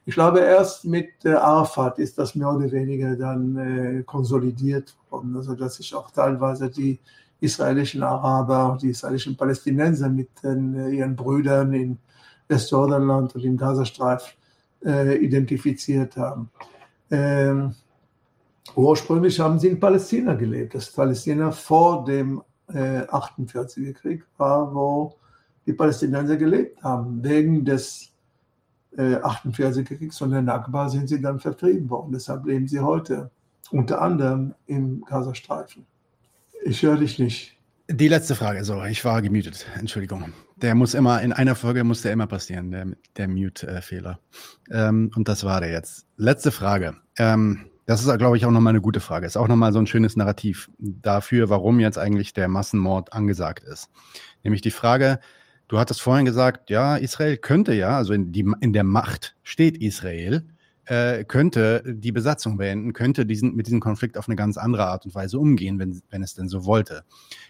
Ich 0.05 0.15
glaube, 0.15 0.39
erst 0.39 0.85
mit 0.85 1.09
äh, 1.23 1.33
Arafat 1.33 1.99
ist 1.99 2.17
das 2.17 2.33
mehr 2.35 2.49
oder 2.49 2.71
weniger 2.71 3.15
dann 3.15 3.57
äh, 3.57 4.03
konsolidiert 4.03 4.95
worden. 5.09 5.35
Also, 5.35 5.55
dass 5.55 5.75
sich 5.75 5.93
auch 5.93 6.09
teilweise 6.11 6.69
die 6.69 6.99
israelischen 7.41 8.03
Araber, 8.03 8.77
die 8.81 8.89
israelischen 8.89 9.37
Palästinenser 9.37 10.09
mit 10.09 10.29
den, 10.43 10.75
äh, 10.75 10.89
ihren 10.89 11.15
Brüdern 11.15 11.73
in 11.73 11.97
Westjordanland 12.47 13.35
und 13.35 13.43
im 13.43 13.57
Gazastreif 13.57 14.35
äh, 14.85 15.17
identifiziert 15.17 16.15
haben. 16.17 16.49
Ähm, 17.11 17.75
ursprünglich 18.75 19.39
haben 19.39 19.59
sie 19.59 19.69
in 19.69 19.79
Palästina 19.79 20.33
gelebt. 20.35 20.75
Das 20.75 20.91
Palästina 20.91 21.51
vor 21.51 22.05
dem 22.05 22.41
äh, 22.67 23.01
48er 23.01 23.93
Krieg 23.93 24.25
war, 24.37 24.73
wo 24.73 25.15
die 25.65 25.73
Palästinenser 25.73 26.37
gelebt 26.37 26.81
haben, 26.83 27.23
wegen 27.23 27.65
des 27.65 28.11
48 28.97 29.91
äh, 29.91 29.95
Kriegs 29.95 30.17
von 30.17 30.31
der 30.31 30.41
Nakba 30.41 30.89
sind 30.89 31.07
sie 31.07 31.21
dann 31.21 31.39
vertrieben 31.39 31.89
worden. 31.89 32.11
Deshalb 32.11 32.45
leben 32.45 32.67
sie 32.67 32.79
heute 32.79 33.29
unter 33.71 34.01
anderem 34.01 34.55
im 34.65 35.03
Gazastreifen. 35.05 35.85
Ich 36.63 36.81
höre 36.81 36.97
dich 36.97 37.19
nicht. 37.19 37.58
Die 37.91 38.07
letzte 38.07 38.35
Frage, 38.35 38.63
so, 38.63 38.83
ich 38.83 39.03
war 39.03 39.21
gemütet, 39.21 39.65
Entschuldigung. 39.77 40.31
Der 40.57 40.75
muss 40.75 40.93
immer, 40.93 41.21
in 41.21 41.33
einer 41.33 41.55
Folge 41.55 41.83
muss 41.83 42.03
der 42.03 42.13
immer 42.13 42.27
passieren, 42.27 42.69
der, 42.71 42.87
der 43.17 43.27
Mute-Fehler. 43.27 44.19
Ähm, 44.69 45.11
und 45.15 45.27
das 45.27 45.43
war 45.43 45.59
der 45.59 45.71
jetzt. 45.71 46.05
Letzte 46.15 46.51
Frage. 46.51 46.95
Ähm, 47.17 47.65
das 47.87 48.05
ist, 48.05 48.17
glaube 48.19 48.37
ich, 48.37 48.45
auch 48.45 48.51
nochmal 48.51 48.73
eine 48.73 48.81
gute 48.81 48.99
Frage. 48.99 49.25
Ist 49.25 49.37
auch 49.37 49.47
nochmal 49.47 49.73
so 49.73 49.79
ein 49.79 49.87
schönes 49.87 50.15
Narrativ 50.15 50.69
dafür, 50.77 51.49
warum 51.49 51.79
jetzt 51.79 51.97
eigentlich 51.97 52.33
der 52.33 52.47
Massenmord 52.47 53.11
angesagt 53.13 53.63
ist. 53.63 53.89
Nämlich 54.43 54.61
die 54.61 54.71
Frage, 54.71 55.19
Du 55.69 55.77
hattest 55.77 56.01
vorhin 56.01 56.25
gesagt, 56.25 56.71
ja, 56.71 56.97
Israel 56.97 57.37
könnte 57.37 57.73
ja, 57.75 57.95
also 57.95 58.11
in, 58.11 58.31
die, 58.31 58.43
in 58.59 58.73
der 58.73 58.83
Macht 58.83 59.35
steht 59.43 59.77
Israel, 59.77 60.43
äh, 60.89 61.23
könnte 61.23 61.83
die 61.85 62.11
Besatzung 62.11 62.57
beenden, 62.57 62.93
könnte 62.93 63.27
diesen, 63.27 63.55
mit 63.55 63.67
diesem 63.67 63.79
Konflikt 63.79 64.17
auf 64.17 64.27
eine 64.27 64.35
ganz 64.35 64.57
andere 64.57 64.87
Art 64.87 65.05
und 65.05 65.13
Weise 65.13 65.37
umgehen, 65.37 65.77
wenn, 65.77 66.01
wenn 66.09 66.23
es 66.23 66.33
denn 66.33 66.49
so 66.49 66.65
wollte. 66.65 67.03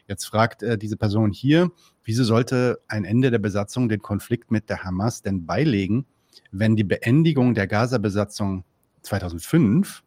Jetzt 0.08 0.26
fragt 0.26 0.62
äh, 0.62 0.78
diese 0.78 0.98
Person 0.98 1.32
hier, 1.32 1.72
wieso 2.04 2.26
sollte 2.26 2.82
ein 2.90 3.06
Ende 3.06 3.32
der 3.32 3.40
Besatzung 3.40 3.88
den 3.88 4.02
Konflikt 4.02 4.52
mit 4.52 4.70
der 4.70 4.84
Hamas 4.84 5.22
denn 5.22 5.46
beilegen, 5.46 6.06
wenn 6.52 6.76
die 6.76 6.84
Beendigung 6.84 7.54
der 7.54 7.68
Gaza-Besatzung 7.68 8.66
2005 9.04 10.04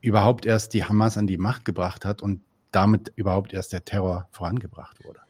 überhaupt 0.00 0.46
erst 0.46 0.72
die 0.72 0.84
Hamas 0.84 1.18
an 1.18 1.26
die 1.26 1.36
Macht 1.36 1.66
gebracht 1.66 2.06
hat 2.06 2.22
und 2.22 2.40
damit 2.70 3.12
überhaupt 3.14 3.52
erst 3.52 3.74
der 3.74 3.84
Terror 3.84 4.26
vorangebracht 4.30 5.04
wurde? 5.04 5.20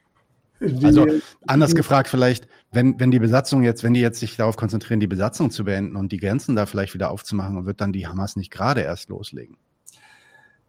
Also 0.60 1.06
anders 1.47 1.74
gefragt 1.74 2.09
vielleicht, 2.09 2.48
wenn, 2.72 2.98
wenn 2.98 3.10
die 3.10 3.18
Besatzung 3.18 3.62
jetzt, 3.62 3.82
wenn 3.82 3.94
die 3.94 4.01
jetzt 4.01 4.20
sich 4.20 4.36
darauf 4.36 4.56
konzentrieren, 4.56 5.01
die 5.01 5.06
Besatzung 5.06 5.51
zu 5.51 5.64
beenden 5.64 5.97
und 5.97 6.12
die 6.12 6.18
Grenzen 6.18 6.56
da 6.56 6.66
vielleicht 6.66 6.94
wieder 6.94 7.10
aufzumachen, 7.10 7.66
wird 7.66 7.81
dann 7.81 7.93
die 7.93 8.06
Hamas 8.06 8.36
nicht 8.36 8.51
gerade 8.51 8.82
erst 8.82 9.09
loslegen? 9.09 9.56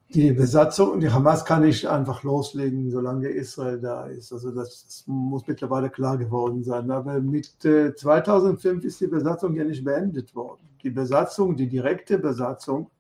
Die 0.10 0.32
Besatzung, 0.32 1.00
die 1.00 1.10
Hamas 1.10 1.46
kann 1.46 1.64
nicht 1.64 1.88
einfach 1.88 2.24
loslegen, 2.24 2.92
solange 2.92 3.28
Israel 3.28 3.80
da 3.80 4.06
ist. 4.06 4.32
Also 4.32 4.52
das, 4.52 4.86
das 4.86 5.04
muss 5.08 5.48
mittlerweile 5.48 5.90
klar 5.90 6.18
geworden 6.18 6.64
sein. 6.64 6.92
Aber 6.92 7.20
mit 7.20 7.66
äh, 7.66 7.94
2005 7.96 8.86
ist 8.86 9.02
die 9.02 9.08
Besatzung 9.08 9.56
ja 9.56 9.64
nicht 9.64 9.84
beendet 9.84 10.36
worden. 10.36 10.62
Die 10.84 10.92
Besatzung, 10.92 11.58
die 11.58 11.68
direkte 11.68 12.20
Besatzung, 12.20 12.92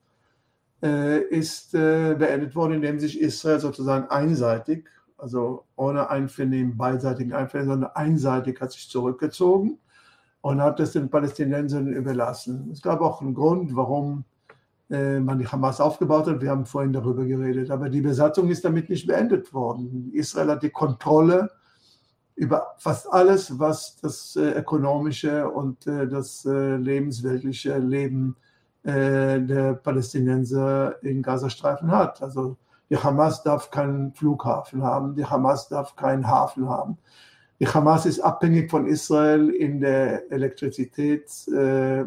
äh, 0.81 1.21
ist 1.21 1.73
äh, 1.75 2.15
beendet 2.17 2.55
worden, 2.55 2.73
indem 2.73 2.99
sich 2.99 3.21
Israel 3.21 3.59
sozusagen 3.59 4.09
einseitig 4.09 4.85
also 5.17 5.65
ohne 5.75 6.09
Einvernehmen, 6.09 6.77
beidseitigen 6.77 7.33
Einvernehmen, 7.33 7.71
sondern 7.71 7.91
einseitig 7.91 8.59
hat 8.61 8.71
sich 8.71 8.89
zurückgezogen 8.89 9.79
und 10.41 10.61
hat 10.61 10.79
es 10.79 10.91
den 10.91 11.09
Palästinensern 11.09 11.87
überlassen. 11.87 12.69
Es 12.71 12.81
gab 12.81 13.01
auch 13.01 13.21
einen 13.21 13.33
Grund, 13.33 13.75
warum 13.75 14.25
äh, 14.89 15.19
man 15.19 15.39
die 15.39 15.47
Hamas 15.47 15.81
aufgebaut 15.81 16.27
hat. 16.27 16.41
Wir 16.41 16.51
haben 16.51 16.65
vorhin 16.65 16.93
darüber 16.93 17.25
geredet. 17.25 17.71
Aber 17.71 17.89
die 17.89 18.01
Besatzung 18.01 18.49
ist 18.49 18.63
damit 18.63 18.89
nicht 18.89 19.07
beendet 19.07 19.53
worden. 19.53 20.11
Israel 20.13 20.49
hat 20.51 20.63
die 20.63 20.69
Kontrolle 20.69 21.49
über 22.35 22.75
fast 22.77 23.11
alles, 23.11 23.57
was 23.57 23.95
das 23.95 24.35
äh, 24.35 24.59
ökonomische 24.59 25.49
und 25.49 25.87
äh, 25.87 26.07
das 26.07 26.45
äh, 26.45 26.75
lebensweltliche 26.75 27.77
Leben 27.79 28.35
äh, 28.83 29.41
der 29.41 29.73
Palästinenser 29.73 31.01
in 31.01 31.23
Gazastreifen 31.23 31.89
hat. 31.89 32.21
Also 32.21 32.57
die 32.89 32.97
Hamas 32.97 33.43
darf 33.43 33.71
keinen 33.71 34.13
Flughafen 34.13 34.83
haben, 34.83 35.15
die 35.15 35.25
Hamas 35.25 35.67
darf 35.69 35.95
keinen 35.95 36.27
Hafen 36.27 36.69
haben. 36.69 36.97
Die 37.59 37.67
Hamas 37.67 38.05
ist 38.05 38.19
abhängig 38.19 38.69
von 38.69 38.85
Israel 38.85 39.49
in 39.49 39.79
der 39.79 40.29
Elektrizitäts- 40.29 41.49
äh, 41.51 42.05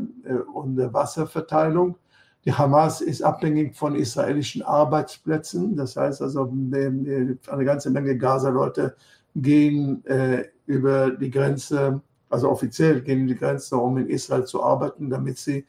und 0.52 0.76
der 0.76 0.92
Wasserverteilung. 0.92 1.96
Die 2.44 2.52
Hamas 2.52 3.00
ist 3.00 3.22
abhängig 3.22 3.74
von 3.74 3.94
israelischen 3.94 4.62
Arbeitsplätzen. 4.62 5.74
Das 5.74 5.96
heißt 5.96 6.22
also, 6.22 6.52
eine 6.72 7.64
ganze 7.64 7.90
Menge 7.90 8.16
Gaza-Leute 8.16 8.94
gehen 9.34 10.04
äh, 10.06 10.44
über 10.66 11.10
die 11.10 11.30
Grenze, 11.30 12.00
also 12.28 12.50
offiziell 12.50 13.00
gehen 13.00 13.26
die 13.26 13.36
Grenze, 13.36 13.76
um 13.76 13.96
in 13.98 14.08
Israel 14.08 14.44
zu 14.44 14.62
arbeiten, 14.62 15.10
damit 15.10 15.38
sie, 15.38 15.64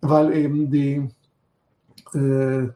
weil 0.00 0.34
eben 0.36 0.70
die 0.70 1.08
äh, 2.14 2.18
äh, 2.18 2.72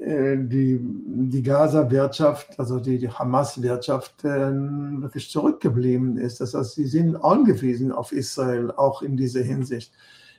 die, 0.00 0.78
die 0.80 1.42
Gaza-Wirtschaft, 1.42 2.58
also 2.58 2.78
die, 2.78 2.98
die 2.98 3.10
Hamas-Wirtschaft, 3.10 4.24
äh, 4.24 4.52
wirklich 5.00 5.30
zurückgeblieben 5.30 6.16
ist. 6.16 6.40
Das 6.40 6.54
heißt, 6.54 6.74
sie 6.74 6.86
sind 6.86 7.16
angewiesen 7.16 7.90
auf 7.90 8.12
Israel, 8.12 8.70
auch 8.70 9.02
in 9.02 9.16
dieser 9.16 9.42
Hinsicht. 9.42 9.92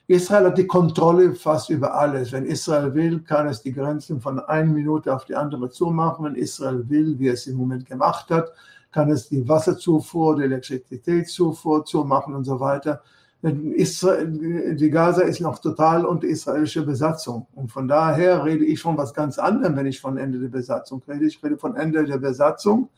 Israel 0.06 0.46
hat 0.46 0.58
die 0.58 0.66
Kontrolle 0.66 1.34
fast 1.34 1.70
über 1.70 1.94
alles. 1.94 2.32
Wenn 2.32 2.46
Israel 2.46 2.94
will, 2.94 3.20
kann 3.20 3.46
es 3.46 3.62
die 3.62 3.72
Grenzen 3.72 4.20
von 4.20 4.40
einer 4.40 4.72
Minute 4.72 5.14
auf 5.14 5.24
die 5.26 5.36
andere 5.36 5.70
zumachen. 5.70 6.24
Wenn 6.24 6.34
Israel 6.34 6.88
will, 6.88 7.18
wie 7.18 7.28
es 7.28 7.46
im 7.46 7.56
Moment 7.56 7.86
gemacht 7.86 8.30
hat, 8.30 8.52
kann 8.90 9.10
es 9.10 9.28
die 9.28 9.46
Wasserzufuhr, 9.46 10.36
die 10.36 10.44
Elektrizitätszufuhr 10.44 11.84
zumachen 11.84 12.34
und 12.34 12.44
so 12.44 12.58
weiter. 12.58 13.02
Die 13.42 14.90
Gaza 14.90 15.22
ist 15.22 15.40
noch 15.40 15.60
total 15.60 16.04
unter 16.04 16.26
israelischer 16.26 16.82
Besatzung. 16.82 17.46
Und 17.54 17.72
von 17.72 17.88
daher 17.88 18.44
rede 18.44 18.66
ich 18.66 18.80
von 18.80 18.98
was 18.98 19.14
ganz 19.14 19.38
anderem, 19.38 19.76
wenn 19.76 19.86
ich 19.86 20.00
von 20.00 20.18
Ende 20.18 20.38
der 20.38 20.48
Besatzung 20.48 21.02
rede. 21.08 21.24
Ich 21.24 21.42
rede 21.42 21.56
von 21.56 21.74
Ende 21.74 22.04
der 22.04 22.18
Besatzung 22.18 22.90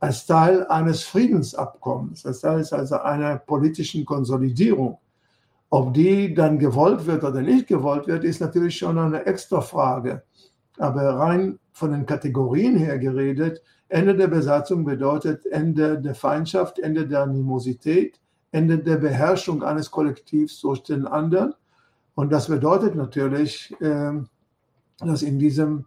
als 0.00 0.26
Teil 0.26 0.66
eines 0.68 1.02
Friedensabkommens. 1.02 2.22
Das 2.22 2.42
heißt 2.42 2.72
also 2.72 2.96
einer 2.96 3.36
politischen 3.36 4.06
Konsolidierung. 4.06 4.98
Ob 5.68 5.92
die 5.92 6.32
dann 6.32 6.58
gewollt 6.58 7.06
wird 7.06 7.24
oder 7.24 7.42
nicht 7.42 7.66
gewollt 7.66 8.06
wird, 8.06 8.24
ist 8.24 8.40
natürlich 8.40 8.78
schon 8.78 8.98
eine 8.98 9.26
extra 9.26 9.60
Frage. 9.60 10.22
Aber 10.78 11.02
rein 11.02 11.58
von 11.72 11.92
den 11.92 12.06
Kategorien 12.06 12.76
her 12.76 12.98
geredet, 12.98 13.62
Ende 13.88 14.14
der 14.14 14.28
Besatzung 14.28 14.84
bedeutet 14.84 15.44
Ende 15.46 16.00
der 16.00 16.14
Feindschaft, 16.14 16.78
Ende 16.78 17.06
der 17.06 17.22
Animosität, 17.22 18.20
Ende 18.52 18.78
der 18.78 18.96
Beherrschung 18.96 19.62
eines 19.62 19.90
Kollektivs 19.90 20.60
durch 20.60 20.82
den 20.82 21.06
anderen. 21.06 21.54
Und 22.14 22.32
das 22.32 22.48
bedeutet 22.48 22.94
natürlich, 22.94 23.74
ähm, 23.80 24.28
dass 24.98 25.22
in 25.22 25.38
diesem 25.38 25.84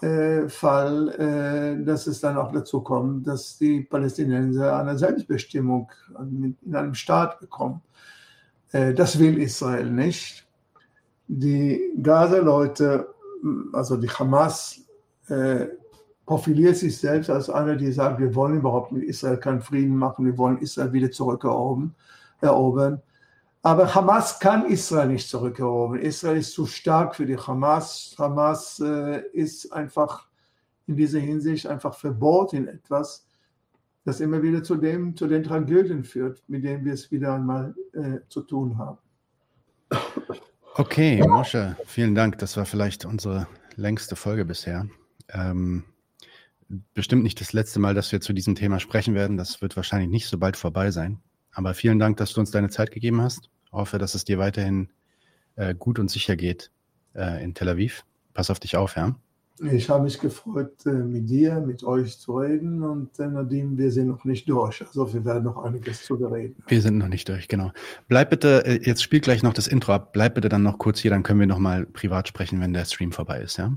äh, 0.00 0.48
Fall, 0.48 1.08
äh, 1.18 1.84
dass 1.84 2.06
es 2.06 2.20
dann 2.20 2.36
auch 2.36 2.52
dazu 2.52 2.80
kommt, 2.80 3.26
dass 3.26 3.58
die 3.58 3.82
Palästinenser 3.82 4.78
eine 4.78 4.96
Selbstbestimmung 4.96 5.90
in 6.18 6.56
einem 6.74 6.94
Staat 6.94 7.40
bekommen. 7.40 7.82
Äh, 8.72 8.94
das 8.94 9.18
will 9.18 9.38
Israel 9.38 9.90
nicht. 9.90 10.46
Die 11.26 11.92
Gaza-Leute, 12.00 13.08
also 13.72 13.96
die 13.96 14.08
Hamas, 14.08 14.80
profiliert 16.28 16.76
sich 16.76 16.98
selbst 16.98 17.30
als 17.30 17.48
einer, 17.48 17.74
die 17.74 17.90
sagt, 17.90 18.20
wir 18.20 18.34
wollen 18.34 18.58
überhaupt 18.58 18.92
mit 18.92 19.02
Israel 19.02 19.38
keinen 19.38 19.62
Frieden 19.62 19.96
machen, 19.96 20.26
wir 20.26 20.36
wollen 20.36 20.58
Israel 20.58 20.92
wieder 20.92 21.10
zurückerobern. 21.10 21.94
Erobern. 22.42 23.00
Aber 23.62 23.94
Hamas 23.94 24.38
kann 24.38 24.66
Israel 24.66 25.08
nicht 25.08 25.26
zurückerobern. 25.26 25.98
Israel 25.98 26.36
ist 26.36 26.52
zu 26.52 26.66
stark 26.66 27.16
für 27.16 27.24
die 27.24 27.38
Hamas. 27.38 28.14
Hamas 28.18 28.78
äh, 28.78 29.22
ist 29.32 29.72
einfach 29.72 30.28
in 30.86 30.96
dieser 30.96 31.18
Hinsicht 31.18 31.66
einfach 31.66 31.94
verbohrt 31.94 32.52
in 32.52 32.68
etwas, 32.68 33.26
das 34.04 34.20
immer 34.20 34.42
wieder 34.42 34.62
zu, 34.62 34.76
dem, 34.76 35.16
zu 35.16 35.28
den 35.28 35.42
Tragödien 35.42 36.04
führt, 36.04 36.42
mit 36.46 36.62
denen 36.62 36.84
wir 36.84 36.92
es 36.92 37.10
wieder 37.10 37.36
einmal 37.36 37.74
äh, 37.94 38.18
zu 38.28 38.42
tun 38.42 38.76
haben. 38.76 38.98
Okay, 40.74 41.26
Mosche, 41.26 41.74
vielen 41.86 42.14
Dank. 42.14 42.36
Das 42.36 42.58
war 42.58 42.66
vielleicht 42.66 43.06
unsere 43.06 43.48
längste 43.76 44.14
Folge 44.14 44.44
bisher. 44.44 44.86
Ähm, 45.30 45.84
bestimmt 46.94 47.22
nicht 47.22 47.40
das 47.40 47.52
letzte 47.52 47.80
Mal, 47.80 47.94
dass 47.94 48.12
wir 48.12 48.20
zu 48.20 48.32
diesem 48.32 48.54
Thema 48.54 48.80
sprechen 48.80 49.14
werden. 49.14 49.36
Das 49.36 49.62
wird 49.62 49.76
wahrscheinlich 49.76 50.10
nicht 50.10 50.26
so 50.26 50.38
bald 50.38 50.56
vorbei 50.56 50.90
sein. 50.90 51.18
Aber 51.52 51.74
vielen 51.74 51.98
Dank, 51.98 52.16
dass 52.18 52.32
du 52.32 52.40
uns 52.40 52.50
deine 52.50 52.68
Zeit 52.68 52.90
gegeben 52.90 53.20
hast. 53.20 53.50
Ich 53.64 53.72
hoffe, 53.72 53.98
dass 53.98 54.14
es 54.14 54.24
dir 54.24 54.38
weiterhin 54.38 54.90
äh, 55.56 55.74
gut 55.74 55.98
und 55.98 56.10
sicher 56.10 56.36
geht 56.36 56.70
äh, 57.14 57.42
in 57.42 57.54
Tel 57.54 57.68
Aviv. 57.68 58.04
Pass 58.34 58.50
auf 58.50 58.60
dich 58.60 58.76
auf, 58.76 58.96
ja. 58.96 59.16
Ich 59.60 59.90
habe 59.90 60.04
mich 60.04 60.20
gefreut, 60.20 60.86
äh, 60.86 60.90
mit 60.90 61.28
dir, 61.28 61.60
mit 61.60 61.82
euch 61.82 62.18
zu 62.18 62.38
reden 62.38 62.82
und 62.82 63.18
äh, 63.18 63.26
Nadim, 63.26 63.76
wir 63.76 63.90
sind 63.90 64.06
noch 64.06 64.24
nicht 64.24 64.48
durch. 64.48 64.86
Also 64.86 65.12
wir 65.12 65.24
werden 65.24 65.44
noch 65.44 65.64
einiges 65.64 66.04
zu 66.04 66.16
bereden. 66.16 66.54
Wir 66.68 66.80
sind 66.80 66.98
noch 66.98 67.08
nicht 67.08 67.28
durch, 67.28 67.48
genau. 67.48 67.72
Bleib 68.06 68.30
bitte, 68.30 68.64
äh, 68.64 68.80
jetzt 68.84 69.02
spielt 69.02 69.24
gleich 69.24 69.42
noch 69.42 69.54
das 69.54 69.66
Intro 69.66 69.94
ab. 69.94 70.12
Bleib 70.12 70.36
bitte 70.36 70.48
dann 70.48 70.62
noch 70.62 70.78
kurz 70.78 71.00
hier, 71.00 71.10
dann 71.10 71.24
können 71.24 71.40
wir 71.40 71.48
noch 71.48 71.58
mal 71.58 71.86
privat 71.86 72.28
sprechen, 72.28 72.60
wenn 72.60 72.72
der 72.72 72.84
Stream 72.84 73.10
vorbei 73.10 73.40
ist, 73.40 73.56
ja? 73.56 73.76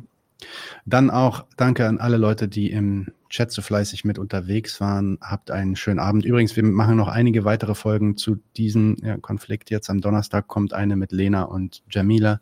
Dann 0.86 1.10
auch 1.10 1.46
danke 1.58 1.88
an 1.88 2.00
alle 2.00 2.18
Leute, 2.18 2.48
die 2.48 2.72
im 2.72 3.12
Chat 3.30 3.52
so 3.52 3.62
fleißig 3.62 4.04
mit 4.04 4.20
unterwegs 4.20 4.82
waren. 4.82 5.18
Habt 5.22 5.52
einen 5.52 5.76
schönen 5.76 6.00
Abend. 6.00 6.26
Übrigens, 6.26 6.56
wir 6.56 6.64
machen 6.64 6.98
noch 6.98 7.08
einige 7.08 7.46
weitere 7.46 7.76
Folgen 7.76 8.18
zu 8.18 8.38
diesem 8.58 8.98
ja, 9.02 9.18
Konflikt. 9.18 9.70
Jetzt 9.70 9.90
am 9.90 10.02
Donnerstag 10.02 10.48
kommt 10.48 10.74
eine 10.74 10.96
mit 10.96 11.12
Lena 11.12 11.44
und 11.44 11.84
Jamila. 11.90 12.42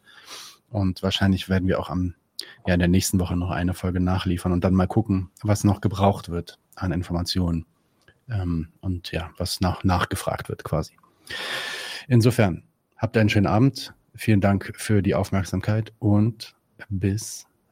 Und 0.70 1.04
wahrscheinlich 1.04 1.50
werden 1.50 1.68
wir 1.68 1.80
auch 1.80 1.90
am, 1.90 2.16
ja, 2.66 2.74
in 2.74 2.80
der 2.80 2.90
nächsten 2.90 3.20
Woche 3.20 3.36
noch 3.36 3.52
eine 3.52 3.74
Folge 3.74 4.00
nachliefern 4.00 4.52
und 4.52 4.64
dann 4.64 4.74
mal 4.74 4.88
gucken, 4.88 5.30
was 5.44 5.64
noch 5.64 5.82
gebraucht 5.82 6.30
wird 6.30 6.60
an 6.76 6.92
Informationen. 6.92 7.66
Ähm, 8.30 8.70
und 8.82 9.12
ja, 9.12 9.32
was 9.38 9.62
nach, 9.62 9.84
nachgefragt 9.84 10.50
wird 10.50 10.64
quasi. 10.64 10.94
Insofern, 12.08 12.64
habt 12.98 13.18
einen 13.18 13.30
schönen 13.30 13.48
Abend. 13.48 13.94
Vielen 14.16 14.42
Dank 14.42 14.74
für 14.76 15.02
die 15.02 15.16
Aufmerksamkeit 15.16 15.94
und 16.00 16.56
bis 16.90 17.46